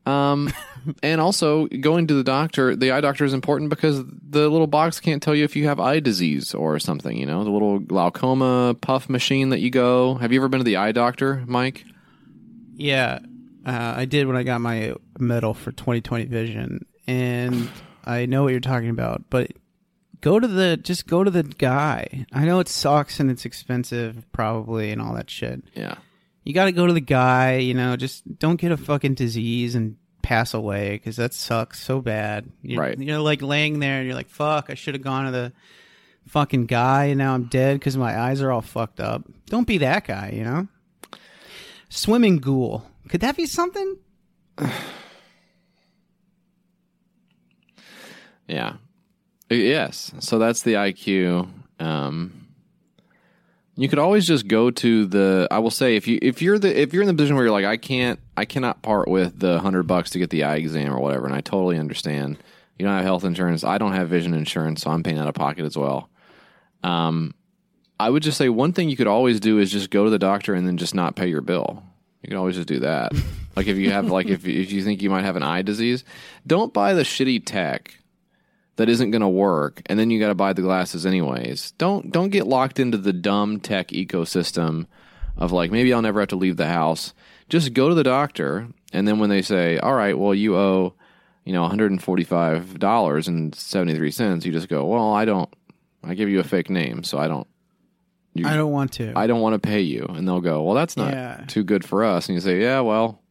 Um, 0.05 0.51
and 1.03 1.21
also 1.21 1.67
going 1.67 2.07
to 2.07 2.13
the 2.13 2.23
doctor, 2.23 2.75
the 2.75 2.91
eye 2.91 3.01
doctor 3.01 3.23
is 3.25 3.33
important 3.33 3.69
because 3.69 4.03
the 4.05 4.49
little 4.49 4.67
box 4.67 4.99
can't 4.99 5.21
tell 5.21 5.35
you 5.35 5.43
if 5.43 5.55
you 5.55 5.67
have 5.67 5.79
eye 5.79 5.99
disease 5.99 6.53
or 6.53 6.79
something. 6.79 7.15
You 7.17 7.25
know, 7.25 7.43
the 7.43 7.51
little 7.51 7.79
glaucoma 7.79 8.75
puff 8.81 9.09
machine 9.09 9.49
that 9.49 9.59
you 9.59 9.69
go. 9.69 10.15
Have 10.15 10.31
you 10.31 10.39
ever 10.39 10.47
been 10.49 10.59
to 10.59 10.63
the 10.63 10.77
eye 10.77 10.91
doctor, 10.91 11.43
Mike? 11.47 11.85
Yeah, 12.75 13.19
Uh, 13.63 13.93
I 13.97 14.05
did 14.05 14.25
when 14.25 14.35
I 14.35 14.41
got 14.43 14.59
my 14.59 14.95
medal 15.19 15.53
for 15.53 15.71
2020 15.71 16.25
vision, 16.25 16.85
and 17.05 17.69
I 18.03 18.25
know 18.25 18.41
what 18.43 18.51
you're 18.51 18.59
talking 18.59 18.89
about. 18.89 19.25
But 19.29 19.51
go 20.21 20.39
to 20.39 20.47
the 20.47 20.77
just 20.77 21.05
go 21.05 21.23
to 21.23 21.29
the 21.29 21.43
guy. 21.43 22.25
I 22.33 22.45
know 22.45 22.59
it 22.59 22.67
sucks 22.67 23.19
and 23.19 23.29
it's 23.29 23.45
expensive, 23.45 24.25
probably, 24.31 24.91
and 24.91 24.99
all 24.99 25.13
that 25.13 25.29
shit. 25.29 25.63
Yeah. 25.75 25.95
You 26.43 26.53
got 26.53 26.65
to 26.65 26.71
go 26.71 26.87
to 26.87 26.93
the 26.93 26.99
guy. 27.01 27.57
You 27.57 27.73
know, 27.73 27.95
just 27.95 28.23
don't 28.39 28.59
get 28.59 28.71
a 28.71 28.77
fucking 28.77 29.13
disease 29.13 29.75
and 29.75 29.97
pass 30.21 30.53
away 30.53 30.91
because 30.91 31.15
that 31.17 31.33
sucks 31.33 31.81
so 31.83 32.01
bad. 32.01 32.49
You're, 32.61 32.81
Right. 32.81 32.97
You're 32.99 33.19
like 33.19 33.41
laying 33.41 33.79
there 33.79 33.97
and 33.99 34.05
you're 34.07 34.15
like, 34.15 34.29
"Fuck, 34.29 34.69
I 34.69 34.73
should 34.75 34.95
have 34.95 35.03
gone 35.03 35.25
to 35.25 35.31
the 35.31 35.53
fucking 36.27 36.65
guy, 36.67 37.05
and 37.05 37.17
now 37.17 37.33
I'm 37.33 37.45
dead 37.45 37.79
because 37.79 37.97
my 37.97 38.19
eyes 38.19 38.41
are 38.41 38.51
all 38.51 38.61
fucked 38.61 38.99
up." 38.99 39.23
Don't 39.47 39.67
be 39.67 39.79
that 39.79 40.05
guy. 40.07 40.31
You 40.33 40.43
know. 40.43 40.67
Swimming 41.89 42.37
ghoul. 42.37 42.85
Could 43.09 43.21
that 43.21 43.35
be 43.35 43.45
something? 43.45 43.97
Yeah. 48.47 48.73
Yes. 49.49 50.11
So 50.19 50.37
that's 50.39 50.63
the 50.63 50.73
EyeQue. 50.73 51.47
Um, 51.79 52.40
you 53.75 53.87
could 53.87 53.99
always 53.99 54.27
just 54.27 54.47
go 54.47 54.69
to 54.69 55.05
the. 55.05 55.47
I 55.49 55.59
will 55.59 55.71
say 55.71 55.95
if 55.95 56.07
you 56.07 56.19
if 56.21 56.41
you're 56.41 56.59
the 56.59 56.79
if 56.79 56.93
you're 56.93 57.03
in 57.03 57.07
the 57.07 57.13
position 57.13 57.35
where 57.35 57.45
you're 57.45 57.53
like 57.53 57.65
I 57.65 57.77
can't 57.77 58.19
I 58.35 58.45
cannot 58.45 58.81
part 58.81 59.07
with 59.07 59.39
the 59.39 59.59
hundred 59.59 59.83
bucks 59.83 60.09
to 60.11 60.19
get 60.19 60.29
the 60.29 60.43
eye 60.43 60.57
exam 60.57 60.93
or 60.93 60.99
whatever, 60.99 61.25
and 61.25 61.35
I 61.35 61.41
totally 61.41 61.77
understand. 61.77 62.37
You 62.77 62.85
don't 62.85 62.95
have 62.95 63.05
health 63.05 63.23
insurance. 63.23 63.63
I 63.63 63.77
don't 63.77 63.93
have 63.93 64.09
vision 64.09 64.33
insurance, 64.33 64.81
so 64.81 64.89
I'm 64.89 65.03
paying 65.03 65.19
out 65.19 65.27
of 65.27 65.35
pocket 65.35 65.65
as 65.65 65.77
well. 65.77 66.09
Um, 66.83 67.35
I 67.99 68.09
would 68.09 68.23
just 68.23 68.39
say 68.39 68.49
one 68.49 68.73
thing 68.73 68.89
you 68.89 68.97
could 68.97 69.07
always 69.07 69.39
do 69.39 69.59
is 69.59 69.71
just 69.71 69.91
go 69.91 70.03
to 70.03 70.09
the 70.09 70.17
doctor 70.17 70.55
and 70.55 70.65
then 70.65 70.77
just 70.77 70.95
not 70.95 71.15
pay 71.15 71.27
your 71.27 71.41
bill. 71.41 71.83
You 72.23 72.29
can 72.29 72.37
always 72.37 72.55
just 72.55 72.67
do 72.67 72.79
that. 72.79 73.13
like 73.55 73.67
if 73.67 73.77
you 73.77 73.91
have 73.91 74.07
like 74.09 74.27
if 74.27 74.47
if 74.47 74.71
you 74.71 74.83
think 74.83 75.01
you 75.01 75.09
might 75.09 75.23
have 75.23 75.35
an 75.35 75.43
eye 75.43 75.61
disease, 75.61 76.03
don't 76.45 76.73
buy 76.73 76.93
the 76.93 77.03
shitty 77.03 77.43
tech 77.45 78.00
that 78.77 78.89
isn't 78.89 79.11
going 79.11 79.21
to 79.21 79.27
work 79.29 79.81
and 79.87 79.99
then 79.99 80.09
you 80.09 80.19
got 80.19 80.29
to 80.29 80.35
buy 80.35 80.53
the 80.53 80.61
glasses 80.61 81.05
anyways. 81.05 81.71
Don't 81.77 82.11
don't 82.11 82.29
get 82.29 82.47
locked 82.47 82.79
into 82.79 82.97
the 82.97 83.13
dumb 83.13 83.59
tech 83.59 83.89
ecosystem 83.89 84.87
of 85.37 85.51
like 85.51 85.71
maybe 85.71 85.93
I'll 85.93 86.01
never 86.01 86.19
have 86.19 86.29
to 86.29 86.35
leave 86.35 86.57
the 86.57 86.67
house. 86.67 87.13
Just 87.49 87.73
go 87.73 87.89
to 87.89 87.95
the 87.95 88.03
doctor 88.03 88.67
and 88.93 89.07
then 89.07 89.19
when 89.19 89.29
they 89.29 89.41
say, 89.41 89.77
"All 89.77 89.93
right, 89.93 90.17
well 90.17 90.33
you 90.33 90.55
owe, 90.55 90.93
you 91.45 91.53
know, 91.53 91.67
$145.73." 91.67 94.45
You 94.45 94.51
just 94.51 94.69
go, 94.69 94.85
"Well, 94.85 95.13
I 95.13 95.25
don't 95.25 95.49
I 96.03 96.13
give 96.15 96.29
you 96.29 96.39
a 96.39 96.43
fake 96.43 96.69
name, 96.69 97.03
so 97.03 97.19
I 97.19 97.27
don't 97.27 97.47
you- 98.33 98.47
I 98.47 98.55
don't 98.55 98.71
want 98.71 98.93
to. 98.93 99.13
I 99.15 99.27
don't 99.27 99.41
want 99.41 99.61
to 99.61 99.67
pay 99.67 99.81
you." 99.81 100.05
And 100.09 100.27
they'll 100.27 100.41
go, 100.41 100.63
"Well, 100.63 100.75
that's 100.75 100.97
not 100.97 101.13
Yeah. 101.13 101.43
too 101.47 101.63
good 101.63 101.85
for 101.85 102.03
us." 102.03 102.27
And 102.27 102.35
you 102.35 102.41
say, 102.41 102.61
"Yeah, 102.61 102.79
well, 102.79 103.21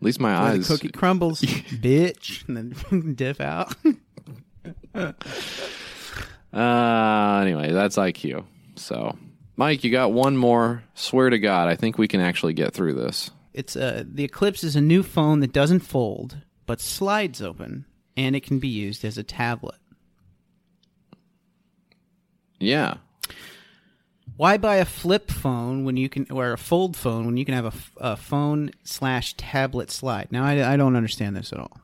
at 0.00 0.04
least 0.04 0.20
my 0.20 0.32
Where 0.40 0.52
the 0.52 0.58
eyes 0.60 0.68
cookie 0.68 0.88
crumbles, 0.90 1.40
bitch, 1.42 2.46
and 2.48 2.56
then 2.56 3.14
dip 3.16 3.40
out. 3.40 3.74
Uh, 6.50 7.40
anyway, 7.42 7.70
that's 7.72 7.96
EyeQue. 7.96 8.42
So, 8.76 9.16
Mike, 9.56 9.84
you 9.84 9.90
got 9.90 10.12
one 10.12 10.36
more. 10.36 10.82
Swear 10.94 11.28
to 11.28 11.38
God, 11.38 11.68
I 11.68 11.76
think 11.76 11.98
we 11.98 12.08
can 12.08 12.22
actually 12.22 12.54
get 12.54 12.72
through 12.72 12.94
this. 12.94 13.30
It's 13.52 13.76
uh, 13.76 14.04
the 14.06 14.24
Eclipse 14.24 14.64
is 14.64 14.74
a 14.74 14.80
new 14.80 15.02
phone 15.02 15.40
that 15.40 15.52
doesn't 15.52 15.80
fold 15.80 16.38
but 16.68 16.82
slides 16.82 17.40
open, 17.40 17.86
and 18.14 18.36
it 18.36 18.44
can 18.44 18.58
be 18.58 18.68
used 18.68 19.04
as 19.04 19.16
a 19.16 19.22
tablet. 19.22 19.78
Yeah. 22.60 22.98
Why 24.36 24.58
buy 24.58 24.76
a 24.76 24.84
flip 24.84 25.30
phone 25.30 25.84
when 25.84 25.96
you 25.96 26.10
can, 26.10 26.26
or 26.30 26.52
a 26.52 26.58
fold 26.58 26.94
phone 26.94 27.24
when 27.24 27.38
you 27.38 27.46
can 27.46 27.54
have 27.54 27.64
a, 27.64 27.72
a 28.12 28.16
phone 28.16 28.70
slash 28.84 29.32
tablet 29.34 29.90
slide? 29.90 30.28
Now, 30.30 30.44
I, 30.44 30.74
I 30.74 30.76
don't 30.76 30.94
understand 30.94 31.34
this 31.34 31.52
at 31.52 31.58
all. 31.58 31.80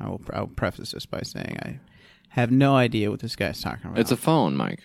I 0.00 0.08
will, 0.08 0.20
I 0.32 0.40
will 0.40 0.48
preface 0.48 0.90
this 0.90 1.06
by 1.06 1.20
saying 1.22 1.56
I 1.62 1.78
have 2.32 2.50
no 2.50 2.76
idea 2.76 3.10
what 3.10 3.20
this 3.20 3.36
guy's 3.36 3.60
talking 3.60 3.86
about. 3.86 3.98
It's 3.98 4.10
a 4.12 4.16
phone, 4.16 4.56
Mike. 4.56 4.82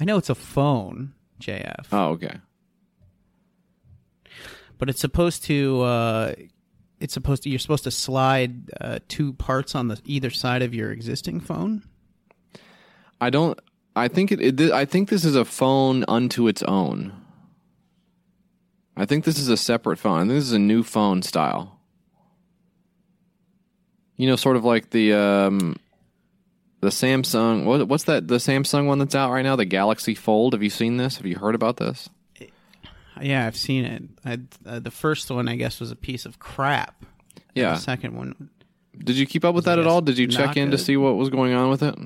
I 0.00 0.04
know 0.04 0.16
it's 0.18 0.30
a 0.30 0.34
phone, 0.34 1.14
JF, 1.40 1.86
Oh, 1.92 2.10
okay. 2.10 2.38
but 4.78 4.88
it's 4.88 5.00
supposed 5.00 5.44
to. 5.44 5.82
Uh, 5.82 6.34
it's 7.00 7.14
supposed 7.14 7.42
to. 7.44 7.50
You're 7.50 7.58
supposed 7.58 7.84
to 7.84 7.90
slide 7.90 8.70
uh, 8.80 8.98
two 9.08 9.32
parts 9.34 9.74
on 9.74 9.88
the 9.88 10.00
either 10.04 10.30
side 10.30 10.62
of 10.62 10.74
your 10.74 10.90
existing 10.92 11.40
phone. 11.40 11.82
I 13.20 13.30
don't. 13.30 13.58
I 13.94 14.08
think 14.08 14.32
it, 14.32 14.40
it. 14.60 14.72
I 14.72 14.84
think 14.84 15.08
this 15.08 15.24
is 15.24 15.36
a 15.36 15.44
phone 15.44 16.04
unto 16.08 16.48
its 16.48 16.62
own. 16.64 17.12
I 18.96 19.04
think 19.06 19.24
this 19.24 19.38
is 19.38 19.48
a 19.48 19.56
separate 19.56 19.98
phone. 19.98 20.16
I 20.18 20.20
think 20.22 20.30
this 20.32 20.44
is 20.44 20.52
a 20.52 20.58
new 20.58 20.82
phone 20.82 21.22
style. 21.22 21.78
You 24.22 24.28
know, 24.28 24.36
sort 24.36 24.54
of 24.54 24.64
like 24.64 24.90
the 24.90 25.14
um, 25.14 25.74
the 26.80 26.90
Samsung. 26.90 27.64
What, 27.64 27.88
what's 27.88 28.04
that? 28.04 28.28
The 28.28 28.36
Samsung 28.36 28.86
one 28.86 29.00
that's 29.00 29.16
out 29.16 29.32
right 29.32 29.42
now, 29.42 29.56
the 29.56 29.64
Galaxy 29.64 30.14
Fold. 30.14 30.52
Have 30.52 30.62
you 30.62 30.70
seen 30.70 30.96
this? 30.96 31.16
Have 31.16 31.26
you 31.26 31.36
heard 31.36 31.56
about 31.56 31.78
this? 31.78 32.08
Yeah, 33.20 33.44
I've 33.44 33.56
seen 33.56 33.84
it. 33.84 34.02
I, 34.24 34.38
uh, 34.64 34.78
the 34.78 34.92
first 34.92 35.28
one, 35.28 35.48
I 35.48 35.56
guess, 35.56 35.80
was 35.80 35.90
a 35.90 35.96
piece 35.96 36.24
of 36.24 36.38
crap. 36.38 37.04
Yeah. 37.56 37.74
The 37.74 37.80
second 37.80 38.14
one, 38.14 38.48
Did 38.96 39.16
you 39.16 39.26
keep 39.26 39.44
up 39.44 39.56
with 39.56 39.64
that 39.64 39.80
at 39.80 39.88
all? 39.88 40.00
Did 40.00 40.18
you 40.18 40.28
check 40.28 40.56
in 40.56 40.70
to 40.70 40.78
see 40.78 40.96
what 40.96 41.16
was 41.16 41.28
going 41.28 41.52
on 41.52 41.68
with 41.68 41.82
it? 41.82 41.96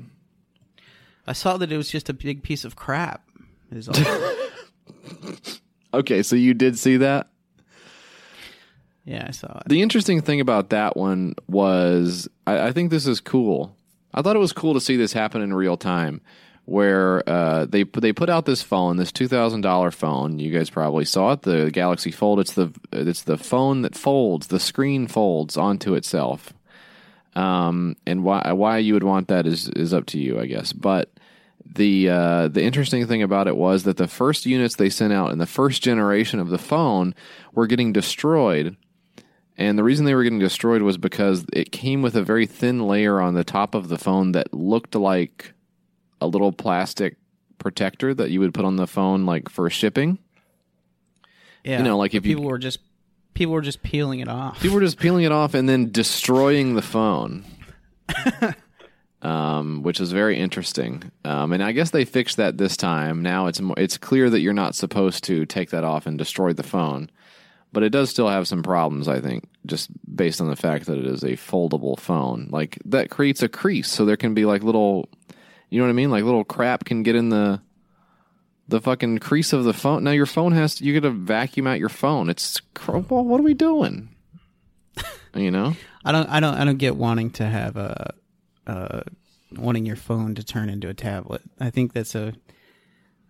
I 1.27 1.35
saw 1.35 1.59
that 1.59 1.71
it 1.71 1.77
was 1.77 1.91
just 1.91 2.09
a 2.09 2.15
big 2.15 2.43
piece 2.43 2.65
of 2.65 2.77
crap. 2.77 3.29
Is 3.71 3.91
all. 3.91 3.95
Okay, 5.93 6.23
so 6.23 6.35
you 6.35 6.55
did 6.55 6.79
see 6.79 6.97
that. 6.97 7.29
Yeah, 9.07 9.25
I 9.29 9.31
saw 9.31 9.59
it. 9.59 9.69
The 9.69 9.83
interesting 9.83 10.21
thing 10.21 10.41
about 10.41 10.71
that 10.71 10.97
one 10.97 11.37
was 11.47 12.29
I, 12.47 12.69
I 12.69 12.73
think 12.73 12.91
this 12.91 13.07
is 13.07 13.21
cool. 13.21 13.75
I 14.13 14.21
thought 14.21 14.37
it 14.37 14.41
was 14.41 14.53
cool 14.53 14.75
to 14.75 14.81
see 14.81 14.97
this 14.97 15.13
happen 15.13 15.43
in 15.43 15.55
real 15.55 15.77
time, 15.77 16.21
where 16.65 17.27
uh, 17.29 17.67
they 17.67 17.85
they 17.85 18.13
put 18.13 18.29
out 18.29 18.47
this 18.47 18.63
phone, 18.63 18.97
this 18.97 19.13
two 19.13 19.29
thousand 19.29 19.61
dollar 19.61 19.93
phone. 19.93 20.41
You 20.41 20.51
guys 20.51 20.71
probably 20.71 21.05
saw 21.05 21.33
it, 21.33 21.43
the 21.43 21.71
Galaxy 21.71 22.11
Fold. 22.11 22.41
It's 22.41 22.55
the 22.55 22.73
it's 22.93 23.23
the 23.23 23.39
phone 23.39 23.83
that 23.83 23.95
folds, 23.95 24.49
the 24.49 24.61
screen 24.61 25.07
folds 25.07 25.57
onto 25.57 25.95
itself. 25.95 26.53
Um, 27.37 27.97
and 28.07 28.25
why 28.25 28.53
why 28.53 28.79
you 28.79 28.95
would 28.95 29.05
want 29.05 29.29
that 29.29 29.47
is 29.47 29.69
is 29.69 29.95
up 29.95 30.07
to 30.07 30.19
you, 30.19 30.41
I 30.41 30.47
guess. 30.47 30.73
But 30.73 31.13
the 31.65 32.09
uh, 32.09 32.49
the 32.49 32.63
interesting 32.63 33.07
thing 33.07 33.23
about 33.23 33.47
it 33.47 33.57
was 33.57 33.85
that 33.85 33.99
the 33.99 34.09
first 34.09 34.47
units 34.47 34.75
they 34.75 34.91
sent 34.91 35.13
out 35.13 35.31
in 35.31 35.39
the 35.39 35.47
first 35.47 35.83
generation 35.83 36.41
of 36.41 36.49
the 36.49 36.59
phone 36.59 37.15
were 37.53 37.69
getting 37.69 37.93
destroyed. 37.93 38.77
And 39.59 39.79
the 39.79 39.85
reason 39.85 40.05
they 40.05 40.15
were 40.15 40.23
getting 40.23 40.39
destroyed 40.39 40.83
was 40.83 40.99
because 40.99 41.47
it 41.53 41.73
came 41.73 42.03
with 42.03 42.15
a 42.15 42.23
very 42.23 42.47
thin 42.47 42.87
layer 42.87 43.21
on 43.21 43.35
the 43.35 43.45
top 43.45 43.75
of 43.75 43.89
the 43.89 43.97
phone 43.99 44.33
that 44.33 44.53
looked 44.53 44.95
like 44.95 45.53
a 46.21 46.27
little 46.27 46.53
plastic 46.53 47.17
protector 47.59 48.13
that 48.15 48.31
you 48.31 48.41
would 48.41 48.53
put 48.53 48.65
on 48.67 48.77
the 48.77 48.87
phone 48.87 49.25
like 49.25 49.49
for 49.49 49.69
shipping. 49.71 50.19
Yeah, 51.65 51.79
You 51.79 51.85
know, 51.85 51.97
like 51.97 52.15
if 52.15 52.27
you- 52.27 52.37
people 52.37 52.51
were 52.51 52.59
just 52.59 52.81
people 53.35 53.53
were 53.55 53.63
just 53.63 53.83
peeling 53.83 54.21
it 54.21 54.29
off. 54.29 54.61
People 54.61 54.75
were 54.77 54.81
just 54.83 54.99
peeling 54.99 55.25
it 55.25 55.33
off 55.33 55.55
and 55.55 55.69
then 55.69 55.91
destroying 55.91 56.75
the 56.75 56.83
phone. 56.83 57.45
um, 59.23 59.83
which 59.83 60.01
is 60.01 60.13
very 60.13 60.39
interesting. 60.39 61.11
Um, 61.25 61.53
and 61.53 61.63
I 61.63 61.73
guess 61.73 61.91
they 61.91 62.05
fixed 62.05 62.37
that 62.37 62.59
this 62.59 62.77
time. 62.77 63.23
Now 63.23 63.47
it's 63.47 63.61
it's 63.77 63.99
clear 63.99 64.31
that 64.31 64.41
you're 64.41 64.53
not 64.53 64.75
supposed 64.75 65.25
to 65.25 65.47
take 65.47 65.71
that 65.71 65.85
off 65.85 66.07
and 66.07 66.17
destroy 66.19 66.53
the 66.53 66.63
phone. 66.63 67.11
But 67.77 67.83
it 67.83 67.91
does 67.91 68.09
still 68.09 68.31
have 68.31 68.49
some 68.49 68.63
problems, 68.63 69.07
I 69.07 69.21
think, 69.21 69.45
just 69.67 69.91
based 70.17 70.41
on 70.41 70.49
the 70.49 70.57
fact 70.57 70.87
that 70.87 70.97
it 70.97 71.05
is 71.05 71.23
a 71.23 71.33
foldable 71.33 72.01
phone. 72.01 72.49
Like 72.51 72.79
that 72.87 73.11
creates 73.11 73.43
a 73.43 73.51
crease, 73.51 73.91
so 73.91 74.07
there 74.07 74.17
can 74.17 74.33
be 74.33 74.47
like 74.47 74.63
little, 74.63 75.11
you 75.69 75.79
know 75.79 75.85
what 75.85 75.91
I 75.91 75.93
mean? 75.93 76.11
Like 76.11 76.25
little 76.25 76.43
crap 76.43 76.87
can 76.87 77.03
get 77.03 77.17
in 77.17 77.29
the 77.29 77.61
the 78.67 78.81
fucking 78.81 79.19
crease 79.19 79.53
of 79.53 79.65
the 79.65 79.75
phone. 79.75 80.05
Now 80.05 80.13
your 80.13 80.25
phone 80.25 80.53
has 80.53 80.77
to, 80.77 80.85
you 80.85 80.99
got 80.99 81.07
to 81.07 81.13
vacuum 81.13 81.67
out 81.67 81.79
your 81.79 81.91
phone. 81.91 82.31
It's 82.31 82.63
well, 82.89 83.03
what 83.03 83.41
are 83.41 83.45
we 83.45 83.53
doing? 83.53 84.09
you 85.35 85.51
know? 85.51 85.77
I 86.03 86.13
don't 86.13 86.31
I 86.31 86.41
don't 86.41 86.55
I 86.55 86.65
don't 86.65 86.79
get 86.79 86.97
wanting 86.97 87.29
to 87.33 87.45
have 87.45 87.77
a 87.77 88.15
uh 88.67 89.03
wanting 89.53 89.85
your 89.85 89.97
phone 89.97 90.35
to 90.37 90.43
turn 90.43 90.71
into 90.71 90.89
a 90.89 90.95
tablet. 90.95 91.43
I 91.61 91.69
think 91.69 91.93
that's 91.93 92.15
a 92.15 92.33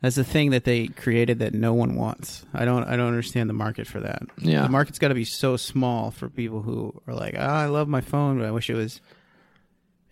that's 0.02 0.18
a 0.18 0.24
thing 0.24 0.50
that 0.50 0.64
they 0.64 0.88
created 0.88 1.38
that 1.38 1.54
no 1.54 1.72
one 1.74 1.96
wants. 1.96 2.44
I 2.52 2.64
don't 2.64 2.84
I 2.84 2.96
don't 2.96 3.08
understand 3.08 3.48
the 3.48 3.54
market 3.54 3.86
for 3.86 4.00
that. 4.00 4.22
Yeah. 4.38 4.62
The 4.62 4.68
market's 4.68 4.98
got 4.98 5.08
to 5.08 5.14
be 5.14 5.24
so 5.24 5.56
small 5.56 6.10
for 6.10 6.28
people 6.28 6.62
who 6.62 7.00
are 7.06 7.14
like, 7.14 7.34
oh, 7.36 7.40
I 7.40 7.66
love 7.66 7.88
my 7.88 8.00
phone, 8.00 8.38
but 8.38 8.46
I 8.46 8.50
wish 8.50 8.68
it 8.70 8.74
was 8.74 9.00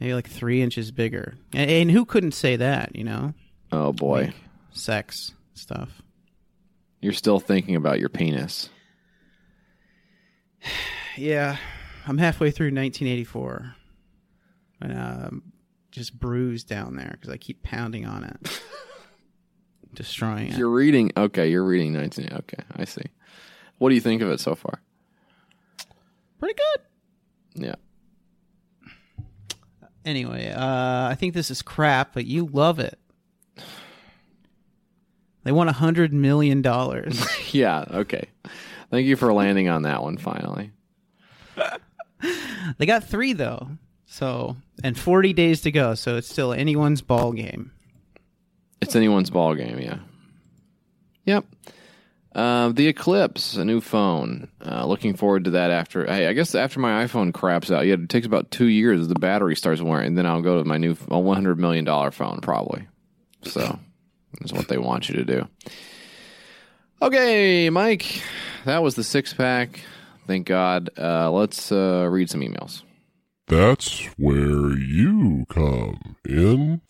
maybe 0.01 0.15
like 0.15 0.29
3 0.29 0.63
inches 0.63 0.91
bigger." 0.91 1.35
And, 1.53 1.71
and 1.71 1.91
who 1.91 2.05
couldn't 2.05 2.33
say 2.33 2.57
that, 2.57 2.97
you 2.97 3.05
know? 3.05 3.35
Oh 3.73 3.93
boy. 3.93 4.25
Like, 4.27 4.35
sex 4.73 5.33
stuff. 5.55 6.03
You're 7.01 7.13
still 7.13 7.41
thinking 7.41 7.77
about 7.77 8.01
your 8.01 8.09
penis. 8.09 8.69
Yeah, 11.17 11.59
I'm 12.09 12.19
halfway 12.19 12.51
through 12.51 12.73
1984, 12.73 13.77
and 14.81 14.93
I'm 14.93 15.53
just 15.93 16.19
bruised 16.19 16.69
down 16.69 16.97
there 16.97 17.11
because 17.13 17.33
I 17.33 17.37
keep 17.37 17.63
pounding 17.63 18.05
on 18.05 18.25
it, 18.25 18.61
destroying 19.95 20.49
it. 20.49 20.59
You're 20.59 20.71
reading. 20.71 21.13
Okay, 21.17 21.49
you're 21.51 21.65
reading 21.65 21.93
19. 21.93 22.29
Okay, 22.33 22.63
I 22.77 22.85
see. 22.85 23.03
What 23.79 23.89
do 23.89 23.95
you 23.95 24.01
think 24.01 24.23
of 24.23 24.31
it 24.31 24.41
so 24.41 24.55
far? 24.55 24.81
Pretty 26.39 26.55
good. 26.55 27.65
Yeah. 27.67 27.75
Anyway, 30.05 30.51
uh, 30.51 31.09
I 31.09 31.17
think 31.19 31.33
this 31.35 31.51
is 31.51 31.63
crap, 31.63 32.13
but 32.13 32.27
you 32.27 32.47
love 32.47 32.79
it. 32.79 32.99
They 35.45 35.53
won 35.53 35.69
a 35.69 35.73
hundred 35.73 36.13
million 36.13 36.63
dollars. 36.63 37.25
Yeah. 37.53 37.85
Okay. 37.89 38.27
Thank 38.91 39.07
you 39.07 39.15
for 39.15 39.33
landing 39.33 39.69
on 39.69 39.83
that 39.83 40.03
one 40.03 40.17
finally. 40.19 40.73
they 42.79 42.85
got 42.87 43.05
three 43.05 43.33
though, 43.33 43.69
so 44.07 44.57
and 44.83 44.99
forty 44.99 45.33
days 45.33 45.61
to 45.61 45.71
go, 45.71 45.95
so 45.95 46.17
it's 46.17 46.29
still 46.29 46.53
anyone's 46.53 47.01
ball 47.01 47.31
game. 47.31 47.71
It's 48.81 48.97
anyone's 48.97 49.31
ball 49.31 49.55
game. 49.55 49.79
Yeah. 49.79 49.99
Yep. 51.25 51.47
Uh, 52.35 52.71
the 52.71 52.89
Eclipse, 52.89 53.57
a 53.57 53.65
new 53.65 53.81
phone. 53.81 54.49
Uh, 54.65 54.85
looking 54.87 55.15
forward 55.15 55.45
to 55.45 55.51
that 55.51 55.71
after. 55.71 56.05
Hey, 56.05 56.27
I 56.27 56.33
guess 56.33 56.55
after 56.55 56.81
my 56.81 57.05
iPhone 57.05 57.33
craps 57.33 57.71
out, 57.71 57.87
yeah, 57.87 57.95
it 57.95 58.09
takes 58.09 58.27
about 58.27 58.51
two 58.51 58.67
years. 58.67 59.07
The 59.07 59.15
battery 59.15 59.55
starts 59.55 59.81
wearing, 59.81 60.09
and 60.09 60.19
then 60.19 60.27
I'll 60.27 60.43
go 60.43 60.59
to 60.59 60.65
my 60.65 60.77
new 60.77 60.95
one 60.95 61.37
hundred 61.37 61.59
million 61.59 61.85
dollar 61.85 62.11
phone 62.11 62.41
probably. 62.41 62.89
So 63.43 63.79
that's 64.41 64.53
what 64.53 64.69
they 64.69 64.79
want 64.79 65.09
you 65.09 65.15
to 65.17 65.25
do. 65.25 65.49
Okay, 67.01 67.71
Mike, 67.71 68.23
that 68.65 68.83
was 68.83 68.97
the 68.97 69.05
six 69.05 69.33
pack. 69.33 69.81
Thank 70.27 70.47
God. 70.47 70.91
Uh, 70.99 71.31
let's 71.31 71.71
uh, 71.71 72.09
read 72.11 72.31
some 72.31 72.41
emails. 72.41 72.83
That's 73.47 74.07
where 74.17 74.77
you 74.77 75.45
come 75.49 76.17
in. 76.27 76.81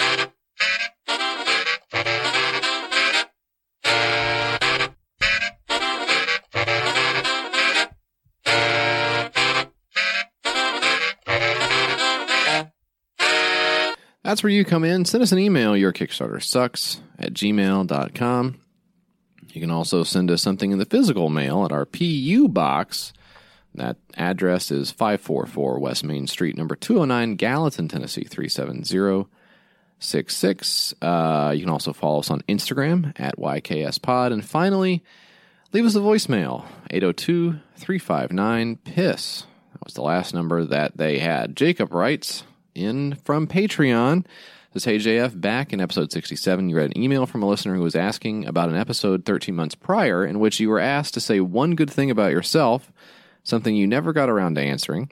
That's 14.24 14.42
where 14.42 14.50
you 14.50 14.64
come 14.64 14.82
in. 14.84 15.04
Send 15.04 15.22
us 15.22 15.32
an 15.32 15.38
email. 15.38 15.76
Your 15.76 15.92
Kickstarter 15.92 16.42
sucks 16.42 17.02
at 17.18 17.34
gmail.com. 17.34 18.58
You 19.52 19.60
can 19.60 19.70
also 19.70 20.02
send 20.02 20.30
us 20.30 20.40
something 20.40 20.72
in 20.72 20.78
the 20.78 20.86
physical 20.86 21.28
mail 21.28 21.62
at 21.64 21.72
our 21.72 21.84
PU 21.84 22.48
box. 22.48 23.12
That 23.74 23.98
address 24.16 24.70
is 24.70 24.90
544 24.90 25.78
West 25.78 26.04
Main 26.04 26.26
Street, 26.26 26.56
number 26.56 26.74
209, 26.74 27.36
Gallatin, 27.36 27.86
Tennessee 27.86 28.24
37066. 28.24 30.94
Uh, 31.02 31.52
you 31.54 31.60
can 31.60 31.70
also 31.70 31.92
follow 31.92 32.20
us 32.20 32.30
on 32.30 32.40
Instagram 32.48 33.12
at 33.20 33.36
YKSPod. 33.36 34.32
And 34.32 34.42
finally, 34.42 35.04
leave 35.72 35.84
us 35.84 35.96
a 35.96 36.00
voicemail 36.00 36.64
802 36.90 37.60
359 37.76 38.76
PISS. 38.76 39.46
That 39.72 39.84
was 39.84 39.92
the 39.92 40.02
last 40.02 40.32
number 40.32 40.64
that 40.64 40.96
they 40.96 41.18
had. 41.18 41.56
Jacob 41.56 41.92
writes 41.92 42.44
in 42.74 43.14
from 43.24 43.46
Patreon. 43.46 44.26
This 44.72 44.84
Hey 44.84 44.96
JF, 44.96 45.40
back 45.40 45.72
in 45.72 45.80
episode 45.80 46.10
67, 46.10 46.68
you 46.68 46.76
read 46.76 46.90
an 46.94 47.00
email 47.00 47.26
from 47.26 47.42
a 47.42 47.46
listener 47.46 47.76
who 47.76 47.82
was 47.82 47.94
asking 47.94 48.46
about 48.46 48.68
an 48.68 48.76
episode 48.76 49.24
13 49.24 49.54
months 49.54 49.76
prior 49.76 50.26
in 50.26 50.40
which 50.40 50.58
you 50.58 50.68
were 50.68 50.80
asked 50.80 51.14
to 51.14 51.20
say 51.20 51.38
one 51.38 51.76
good 51.76 51.90
thing 51.90 52.10
about 52.10 52.32
yourself, 52.32 52.92
something 53.44 53.76
you 53.76 53.86
never 53.86 54.12
got 54.12 54.28
around 54.28 54.56
to 54.56 54.60
answering. 54.60 55.10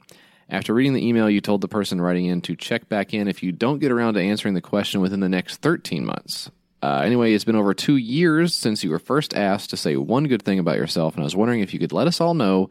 After 0.49 0.73
reading 0.73 0.93
the 0.93 1.07
email, 1.07 1.29
you 1.29 1.39
told 1.39 1.61
the 1.61 1.69
person 1.69 2.01
writing 2.01 2.25
in 2.25 2.41
to 2.41 2.55
check 2.55 2.89
back 2.89 3.13
in 3.13 3.29
if 3.29 3.41
you 3.41 3.53
don't 3.53 3.79
get 3.79 3.91
around 3.91 4.15
to 4.15 4.21
answering 4.21 4.53
the 4.53 4.61
question 4.61 4.99
within 4.99 5.21
the 5.21 5.29
next 5.29 5.61
13 5.61 6.05
months. 6.05 6.51
Uh, 6.81 7.01
anyway, 7.05 7.33
it's 7.33 7.45
been 7.45 7.55
over 7.55 7.73
two 7.73 7.95
years 7.95 8.53
since 8.53 8.83
you 8.83 8.89
were 8.89 8.99
first 8.99 9.33
asked 9.33 9.69
to 9.69 9.77
say 9.77 9.95
one 9.95 10.27
good 10.27 10.43
thing 10.43 10.59
about 10.59 10.75
yourself, 10.75 11.13
and 11.13 11.21
I 11.21 11.23
was 11.23 11.35
wondering 11.35 11.61
if 11.61 11.73
you 11.73 11.79
could 11.79 11.93
let 11.93 12.07
us 12.07 12.19
all 12.19 12.33
know 12.33 12.69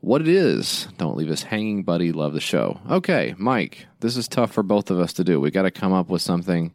what 0.00 0.20
it 0.20 0.28
is. 0.28 0.88
Don't 0.98 1.16
leave 1.16 1.30
us 1.30 1.42
hanging, 1.42 1.82
buddy. 1.82 2.12
Love 2.12 2.32
the 2.32 2.40
show. 2.40 2.80
Okay, 2.90 3.34
Mike, 3.38 3.86
this 4.00 4.16
is 4.16 4.28
tough 4.28 4.52
for 4.52 4.62
both 4.62 4.90
of 4.90 4.98
us 5.00 5.12
to 5.14 5.24
do. 5.24 5.40
We 5.40 5.50
got 5.50 5.62
to 5.62 5.70
come 5.70 5.92
up 5.92 6.08
with 6.08 6.22
something 6.22 6.74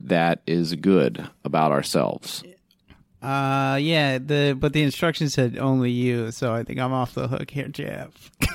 that 0.00 0.40
is 0.46 0.74
good 0.74 1.28
about 1.44 1.72
ourselves. 1.72 2.42
Uh, 3.22 3.78
yeah. 3.80 4.18
The 4.18 4.56
but 4.58 4.72
the 4.72 4.82
instructions 4.82 5.34
said 5.34 5.56
only 5.58 5.90
you, 5.90 6.30
so 6.30 6.52
I 6.54 6.62
think 6.62 6.78
I'm 6.78 6.92
off 6.92 7.14
the 7.14 7.28
hook 7.28 7.50
here, 7.50 7.68
Jeff. 7.68 8.30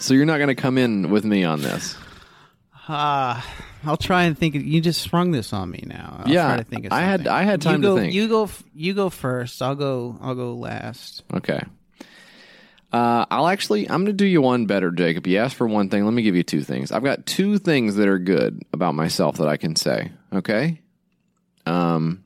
So 0.00 0.14
you're 0.14 0.26
not 0.26 0.36
going 0.36 0.46
to 0.46 0.54
come 0.54 0.78
in 0.78 1.10
with 1.10 1.24
me 1.24 1.42
on 1.42 1.60
this. 1.60 1.96
Ah, 2.88 3.44
I'll 3.84 3.96
try 3.96 4.22
and 4.24 4.38
think. 4.38 4.54
Of, 4.54 4.62
you 4.62 4.80
just 4.80 5.02
sprung 5.02 5.32
this 5.32 5.52
on 5.52 5.68
me 5.70 5.82
now. 5.86 6.20
I'll 6.20 6.32
Yeah, 6.32 6.46
try 6.46 6.56
to 6.58 6.62
think 6.62 6.86
of 6.86 6.92
I 6.92 7.00
had-. 7.00 7.26
I 7.26 7.42
had 7.42 7.60
time 7.60 7.82
you 7.82 7.96
to 7.96 8.00
think. 8.02 8.14
You 8.14 8.28
go. 8.28 8.48
You 8.74 8.94
go 8.94 9.10
first. 9.10 9.60
I'll 9.60 9.74
go. 9.74 10.16
I'll 10.20 10.36
go 10.36 10.54
last. 10.54 11.24
Okay. 11.34 11.60
Uh, 12.92 13.26
I'll 13.30 13.48
actually, 13.48 13.88
I'm 13.88 14.04
going 14.04 14.06
to 14.06 14.12
do 14.12 14.24
you 14.24 14.40
one 14.40 14.66
better, 14.66 14.90
Jacob. 14.90 15.26
You 15.26 15.38
asked 15.38 15.56
for 15.56 15.66
one 15.66 15.90
thing. 15.90 16.04
Let 16.04 16.14
me 16.14 16.22
give 16.22 16.36
you 16.36 16.42
two 16.42 16.62
things. 16.62 16.90
I've 16.90 17.04
got 17.04 17.26
two 17.26 17.58
things 17.58 17.96
that 17.96 18.08
are 18.08 18.18
good 18.18 18.62
about 18.72 18.94
myself 18.94 19.36
that 19.36 19.48
I 19.48 19.58
can 19.58 19.76
say. 19.76 20.10
Okay. 20.32 20.80
Um, 21.66 22.24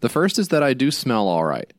the 0.00 0.08
first 0.08 0.38
is 0.38 0.48
that 0.48 0.62
I 0.62 0.72
do 0.72 0.90
smell 0.90 1.28
all 1.28 1.44
right. 1.44 1.70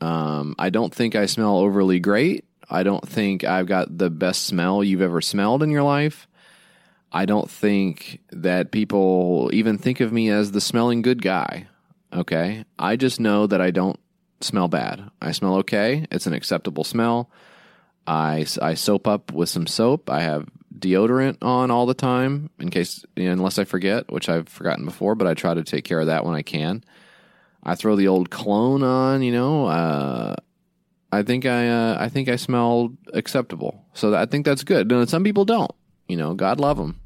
Um, 0.00 0.54
I 0.58 0.70
don't 0.70 0.94
think 0.94 1.14
I 1.14 1.26
smell 1.26 1.58
overly 1.58 2.00
great. 2.00 2.46
I 2.70 2.84
don't 2.84 3.06
think 3.06 3.44
I've 3.44 3.66
got 3.66 3.98
the 3.98 4.08
best 4.08 4.44
smell 4.44 4.82
you've 4.82 5.02
ever 5.02 5.20
smelled 5.20 5.62
in 5.62 5.70
your 5.70 5.82
life. 5.82 6.26
I 7.12 7.26
don't 7.26 7.50
think 7.50 8.20
that 8.30 8.70
people 8.70 9.50
even 9.52 9.76
think 9.76 10.00
of 10.00 10.12
me 10.12 10.30
as 10.30 10.52
the 10.52 10.60
smelling 10.60 11.02
good 11.02 11.20
guy. 11.20 11.66
Okay. 12.12 12.64
I 12.78 12.96
just 12.96 13.20
know 13.20 13.46
that 13.46 13.60
I 13.60 13.72
don't 13.72 13.98
smell 14.40 14.68
bad. 14.68 15.10
I 15.20 15.32
smell 15.32 15.56
okay. 15.56 16.06
It's 16.10 16.26
an 16.26 16.32
acceptable 16.32 16.84
smell. 16.84 17.30
I, 18.06 18.46
I 18.60 18.74
soap 18.74 19.06
up 19.06 19.32
with 19.32 19.48
some 19.48 19.66
soap. 19.66 20.10
I 20.10 20.20
have 20.20 20.48
deodorant 20.76 21.38
on 21.42 21.70
all 21.70 21.86
the 21.86 21.94
time 21.94 22.50
in 22.58 22.70
case, 22.70 23.04
unless 23.16 23.58
I 23.58 23.64
forget, 23.64 24.10
which 24.10 24.28
I've 24.28 24.48
forgotten 24.48 24.84
before, 24.84 25.14
but 25.14 25.26
I 25.26 25.34
try 25.34 25.54
to 25.54 25.62
take 25.62 25.84
care 25.84 26.00
of 26.00 26.06
that 26.06 26.24
when 26.24 26.34
I 26.34 26.42
can. 26.42 26.82
I 27.62 27.74
throw 27.74 27.96
the 27.96 28.08
old 28.08 28.30
cologne 28.30 28.82
on, 28.82 29.22
you 29.22 29.32
know. 29.32 29.66
Uh, 29.66 30.36
I 31.12 31.22
think 31.22 31.44
I, 31.44 31.68
uh, 31.68 31.96
I 32.00 32.08
think 32.08 32.28
I 32.28 32.36
smell 32.36 32.92
acceptable. 33.12 33.84
So 33.92 34.14
I 34.14 34.26
think 34.26 34.46
that's 34.46 34.64
good. 34.64 34.88
Now, 34.88 35.04
some 35.04 35.24
people 35.24 35.44
don't. 35.44 35.72
You 36.08 36.16
know, 36.16 36.34
God 36.34 36.58
love 36.58 36.78
them, 36.78 36.98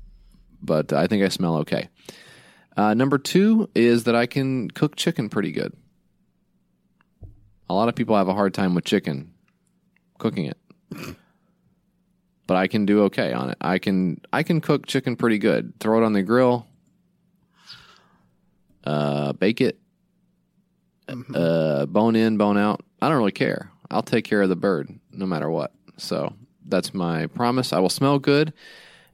but 0.62 0.92
I 0.92 1.06
think 1.06 1.24
I 1.24 1.28
smell 1.28 1.56
okay. 1.56 1.88
Uh, 2.76 2.94
number 2.94 3.18
two 3.18 3.68
is 3.74 4.04
that 4.04 4.14
I 4.14 4.26
can 4.26 4.70
cook 4.70 4.96
chicken 4.96 5.28
pretty 5.28 5.52
good. 5.52 5.74
A 7.68 7.74
lot 7.74 7.88
of 7.88 7.94
people 7.94 8.16
have 8.16 8.28
a 8.28 8.34
hard 8.34 8.52
time 8.52 8.74
with 8.74 8.84
chicken, 8.84 9.32
cooking 10.18 10.44
it, 10.46 10.58
but 12.46 12.56
I 12.56 12.66
can 12.66 12.84
do 12.84 13.04
okay 13.04 13.32
on 13.32 13.50
it. 13.50 13.58
I 13.60 13.78
can 13.78 14.20
I 14.32 14.42
can 14.42 14.60
cook 14.60 14.86
chicken 14.86 15.16
pretty 15.16 15.38
good. 15.38 15.72
Throw 15.80 16.02
it 16.02 16.04
on 16.04 16.12
the 16.12 16.22
grill, 16.22 16.66
uh, 18.84 19.32
bake 19.32 19.60
it, 19.60 19.78
uh, 21.34 21.86
bone 21.86 22.16
in, 22.16 22.36
bone 22.36 22.58
out. 22.58 22.82
I 23.00 23.08
don't 23.08 23.18
really 23.18 23.32
care. 23.32 23.70
I'll 23.90 24.02
take 24.02 24.24
care 24.24 24.42
of 24.42 24.48
the 24.48 24.56
bird 24.56 24.98
no 25.10 25.26
matter 25.26 25.50
what. 25.50 25.72
So 25.96 26.34
that's 26.66 26.92
my 26.92 27.26
promise. 27.28 27.72
I 27.72 27.78
will 27.78 27.88
smell 27.88 28.18
good, 28.18 28.52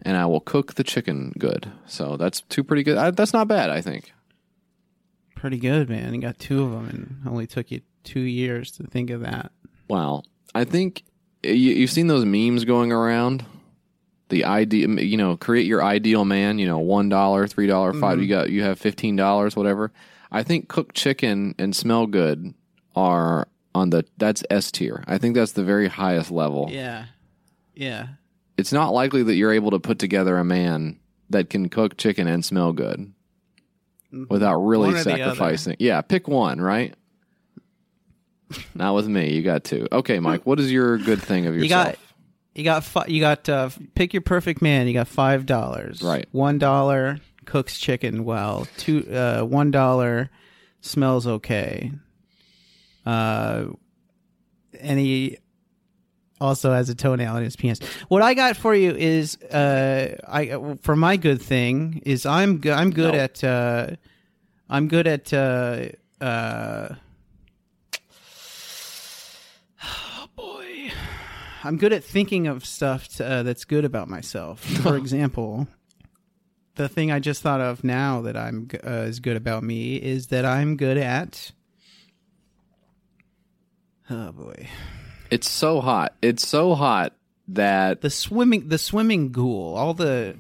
and 0.03 0.17
I 0.17 0.27
will 0.27 0.41
cook 0.41 0.75
the 0.75 0.85
chicken 0.85 1.33
good. 1.39 1.71
So 1.87 2.17
that's 2.17 2.41
two 2.43 2.65
pretty 2.65 2.83
good. 2.83 2.99
I, 2.99 3.11
that's 3.11 3.33
not 3.33 3.49
bad, 3.49 3.71
I 3.71 3.81
think. 3.81 4.13
Pretty 5.37 5.59
good, 5.59 5.89
man. 5.89 6.15
You 6.15 6.21
got 6.21 6.39
two 6.39 6.65
of 6.65 6.71
them, 6.73 6.89
and 6.89 7.29
only 7.29 7.47
took 7.47 7.71
you 7.71 7.81
two 8.05 8.21
years 8.21 8.71
to 8.73 8.85
think 8.85 9.11
of 9.11 9.21
that. 9.23 9.53
Wow. 9.89 10.23
I 10.55 10.65
think 10.65 11.03
you, 11.43 11.53
you've 11.53 11.91
seen 11.91 12.07
those 12.07 12.25
memes 12.25 12.65
going 12.65 12.93
around. 12.93 13.45
The 14.29 14.45
idea, 14.45 14.87
you 14.89 15.17
know, 15.17 15.37
create 15.37 15.67
your 15.67 15.83
ideal 15.83 16.25
man. 16.25 16.59
You 16.59 16.67
know, 16.67 16.79
one 16.79 17.09
dollar, 17.09 17.47
three 17.49 17.67
dollar, 17.67 17.93
five. 17.93 18.19
Mhm. 18.19 18.23
You 18.23 18.29
got 18.29 18.51
you 18.51 18.63
have 18.63 18.79
fifteen 18.79 19.17
dollars, 19.17 19.57
whatever. 19.57 19.93
I 20.31 20.45
think 20.45 20.69
cooked 20.69 20.95
chicken 20.95 21.55
and 21.59 21.75
smell 21.75 22.07
good 22.07 22.55
are 22.95 23.49
on 23.75 23.91
the 23.91 24.05
that's 24.19 24.45
S 24.49 24.71
tier. 24.71 25.03
I 25.09 25.19
think 25.19 25.35
that's 25.35 25.53
the 25.53 25.65
very 25.65 25.89
highest 25.89 26.31
level. 26.31 26.69
Yeah, 26.71 27.07
yeah. 27.75 28.07
It's 28.57 28.73
not 28.73 28.93
likely 28.93 29.25
that 29.25 29.35
you're 29.35 29.53
able 29.53 29.73
to 29.73 29.81
put 29.81 29.99
together 29.99 30.37
a 30.39 30.45
man 30.45 31.01
that 31.31 31.51
can 31.51 31.69
cook 31.69 31.97
chicken 31.97 32.29
and 32.29 32.45
smell 32.45 32.73
good 32.73 33.13
without 34.29 34.59
really 34.61 34.89
One 34.89 34.97
or 34.97 35.03
the 35.05 35.13
other. 35.13 35.23
sacrificing. 35.25 35.77
Yeah, 35.81 36.03
pick 36.03 36.29
one, 36.29 36.61
right? 36.61 36.95
Not 38.75 38.95
with 38.95 39.07
me. 39.09 39.33
You 39.33 39.43
got 39.43 39.65
two. 39.65 39.87
Okay, 39.93 40.19
Mike. 40.19 40.45
What 40.47 40.59
is 40.61 40.71
your 40.73 40.99
good 40.99 41.23
thing 41.23 41.47
of 41.47 41.55
yourself? 41.55 41.63
You 41.63 41.69
got, 41.95 41.99
you 42.55 42.65
got, 42.65 42.85
fi- 42.85 43.07
you 43.09 43.21
got. 43.21 43.49
Uh, 43.49 43.71
pick 43.95 44.13
your 44.13 44.23
perfect 44.23 44.61
man. 44.63 44.87
You 44.89 44.93
got 44.95 45.09
five 45.09 45.47
dollars. 45.47 46.03
Right. 46.03 46.27
One 46.33 46.59
dollar 46.59 47.19
cooks 47.45 47.79
chicken 47.79 48.25
well. 48.25 48.67
Two. 48.77 49.09
Uh, 49.13 49.43
one 49.43 49.71
dollar 49.71 50.31
smells 50.81 51.27
okay. 51.27 51.93
Uh, 53.07 53.67
and 54.81 54.99
he 54.99 55.39
also 56.41 56.73
has 56.73 56.89
a 56.89 56.95
toenail 56.95 57.37
in 57.37 57.45
his 57.45 57.57
penis. 57.57 57.81
What 58.09 58.23
I 58.23 58.35
got 58.35 58.57
for 58.57 58.75
you 58.75 58.93
is, 58.93 59.37
uh, 59.43 60.17
I 60.27 60.77
for 60.83 60.97
my 60.97 61.17
good 61.17 61.41
thing 61.43 62.03
is 62.07 62.25
I'm 62.27 62.59
go- 62.59 62.73
I'm 62.73 62.91
good 62.91 63.15
No. 63.15 63.21
at 63.21 63.45
uh, 63.45 63.87
I'm 64.69 64.89
good 64.89 65.07
at 65.07 65.33
uh, 65.33 65.87
uh, 66.21 66.95
I'm 71.63 71.77
good 71.77 71.93
at 71.93 72.05
thinking 72.05 72.47
of 72.47 72.65
stuff 72.65 73.09
to, 73.17 73.27
uh, 73.27 73.43
that's 73.43 73.65
good 73.65 73.85
about 73.85 74.09
myself. 74.09 74.61
For 74.61 74.97
example, 74.99 75.69
the 76.77 76.89
thing 76.89 77.13
I 77.13 77.19
just 77.19 77.43
thought 77.43 77.61
of 77.61 77.85
now 77.85 78.23
that 78.23 78.37
I'm 78.37 78.69
uh, 78.85 78.91
is 79.07 79.21
good 79.21 79.37
about 79.37 79.63
me 79.63 79.97
is 79.97 80.29
that 80.29 80.45
I'm 80.45 80.77
good 80.77 80.97
at. 80.97 81.53
Oh 84.09 84.33
boy, 84.33 84.69
It's 85.31 85.49
so 85.49 85.81
hot. 85.81 86.15
It's 86.21 86.47
so 86.47 86.75
hot 86.75 87.15
that 87.49 88.01
the 88.01 88.11
swimming, 88.11 88.69
the 88.69 88.79
swimming 88.79 89.31
ghoul, 89.31 89.75
all 89.77 89.95
the. 89.95 90.37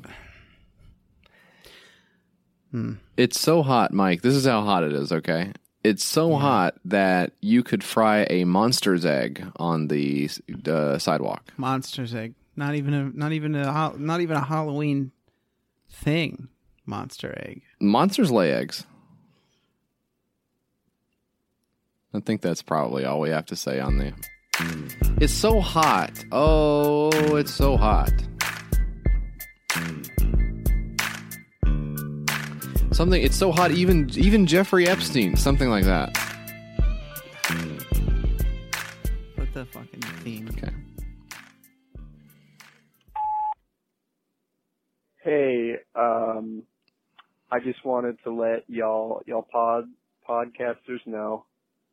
Hmm. 2.70 2.94
It's 3.16 3.38
so 3.38 3.62
hot, 3.62 3.92
Mike. 3.92 4.22
This 4.22 4.34
is 4.34 4.46
how 4.46 4.62
hot 4.62 4.84
it 4.84 4.92
is, 4.92 5.12
okay? 5.12 5.52
It's 5.82 6.04
so 6.04 6.36
hot 6.36 6.74
that 6.84 7.32
you 7.40 7.62
could 7.62 7.82
fry 7.82 8.26
a 8.28 8.44
monster's 8.44 9.06
egg 9.06 9.44
on 9.56 9.88
the 9.88 10.28
uh, 10.66 10.98
sidewalk. 10.98 11.52
Monster's 11.56 12.14
egg. 12.14 12.34
Not 12.54 12.74
even 12.74 12.92
a 12.92 13.04
not 13.04 13.32
even 13.32 13.54
a 13.54 13.94
not 13.96 14.20
even 14.20 14.36
a 14.36 14.44
Halloween 14.44 15.12
thing. 15.90 16.48
Monster 16.84 17.34
egg. 17.46 17.62
Monsters 17.80 18.30
lay 18.30 18.52
eggs. 18.52 18.84
I 22.12 22.20
think 22.20 22.42
that's 22.42 22.62
probably 22.62 23.04
all 23.04 23.20
we 23.20 23.30
have 23.30 23.46
to 23.46 23.56
say 23.56 23.80
on 23.80 23.98
the. 23.98 24.12
It's 25.20 25.32
so 25.32 25.60
hot. 25.60 26.24
Oh, 26.32 27.36
it's 27.36 27.54
so 27.54 27.76
hot. 27.76 28.12
Something. 33.00 33.22
It's 33.22 33.36
so 33.36 33.50
hot. 33.50 33.70
Even 33.70 34.10
even 34.14 34.46
Jeffrey 34.46 34.86
Epstein. 34.86 35.34
Something 35.34 35.70
like 35.70 35.84
that. 35.84 36.14
What 39.36 39.54
the 39.54 39.64
fucking 39.64 40.02
theme. 40.22 40.50
Okay. 40.50 40.70
Hey, 45.24 45.76
um, 45.94 46.62
I 47.50 47.60
just 47.60 47.82
wanted 47.86 48.18
to 48.24 48.34
let 48.34 48.68
y'all 48.68 49.22
y'all 49.24 49.48
pod 49.50 49.88
podcasters 50.28 51.00
know. 51.06 51.46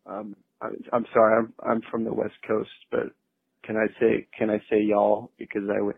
Um, 0.05 0.35
I'm, 0.61 0.83
I'm 0.91 1.05
sorry, 1.13 1.37
I'm 1.37 1.53
I'm 1.65 1.81
from 1.89 2.03
the 2.03 2.13
West 2.13 2.35
Coast, 2.45 2.69
but 2.91 3.13
can 3.63 3.77
I 3.77 3.87
say 3.97 4.27
can 4.37 4.49
I 4.49 4.57
say 4.69 4.81
y'all 4.81 5.31
because 5.37 5.69
I 5.73 5.79
would. 5.79 5.95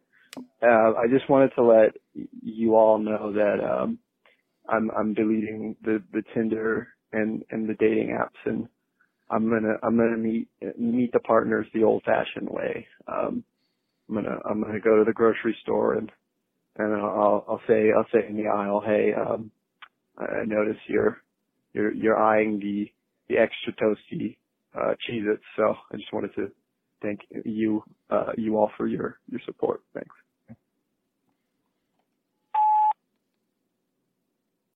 Uh, 0.61 0.93
I 0.93 1.07
just 1.09 1.27
wanted 1.27 1.49
to 1.55 1.63
let 1.63 1.95
you 2.43 2.75
all 2.75 2.99
know 2.99 3.33
that 3.33 3.57
um, 3.59 3.97
I'm 4.71 4.91
I'm 4.91 5.13
deleting 5.13 5.75
the 5.83 6.03
the 6.13 6.23
Tinder 6.33 6.89
and 7.13 7.43
and 7.51 7.69
the 7.69 7.75
dating 7.75 8.09
apps, 8.19 8.39
and 8.49 8.67
I'm 9.29 9.49
gonna 9.49 9.75
I'm 9.83 9.97
gonna 9.97 10.17
meet 10.17 10.47
meet 10.77 11.11
the 11.13 11.19
partners 11.19 11.67
the 11.73 11.83
old-fashioned 11.83 12.49
way. 12.49 12.87
Um, 13.07 13.43
I'm 14.09 14.15
gonna 14.15 14.37
I'm 14.49 14.61
gonna 14.61 14.79
go 14.79 14.97
to 14.97 15.03
the 15.05 15.13
grocery 15.13 15.57
store 15.63 15.95
and 15.95 16.11
and 16.77 16.93
I'll 16.95 17.45
I'll 17.47 17.61
say 17.67 17.91
I'll 17.95 18.07
say 18.13 18.27
in 18.27 18.37
the 18.37 18.47
aisle, 18.49 18.81
hey, 18.85 19.11
um, 19.13 19.51
I 20.17 20.45
notice 20.45 20.77
you're 20.87 21.21
you're 21.73 21.93
you're 21.93 22.19
eyeing 22.19 22.59
the 22.59 22.91
the 23.29 23.37
extra 23.39 23.73
toasty 23.73 24.37
uh, 24.75 24.93
Cheez-Its, 25.07 25.43
so 25.55 25.75
I 25.91 25.97
just 25.97 26.13
wanted 26.13 26.33
to 26.35 26.51
thank 27.01 27.21
you 27.45 27.83
uh, 28.09 28.33
you 28.37 28.57
all 28.57 28.71
for 28.77 28.87
your 28.87 29.19
your 29.29 29.41
support. 29.45 29.81
Thanks. 29.93 30.15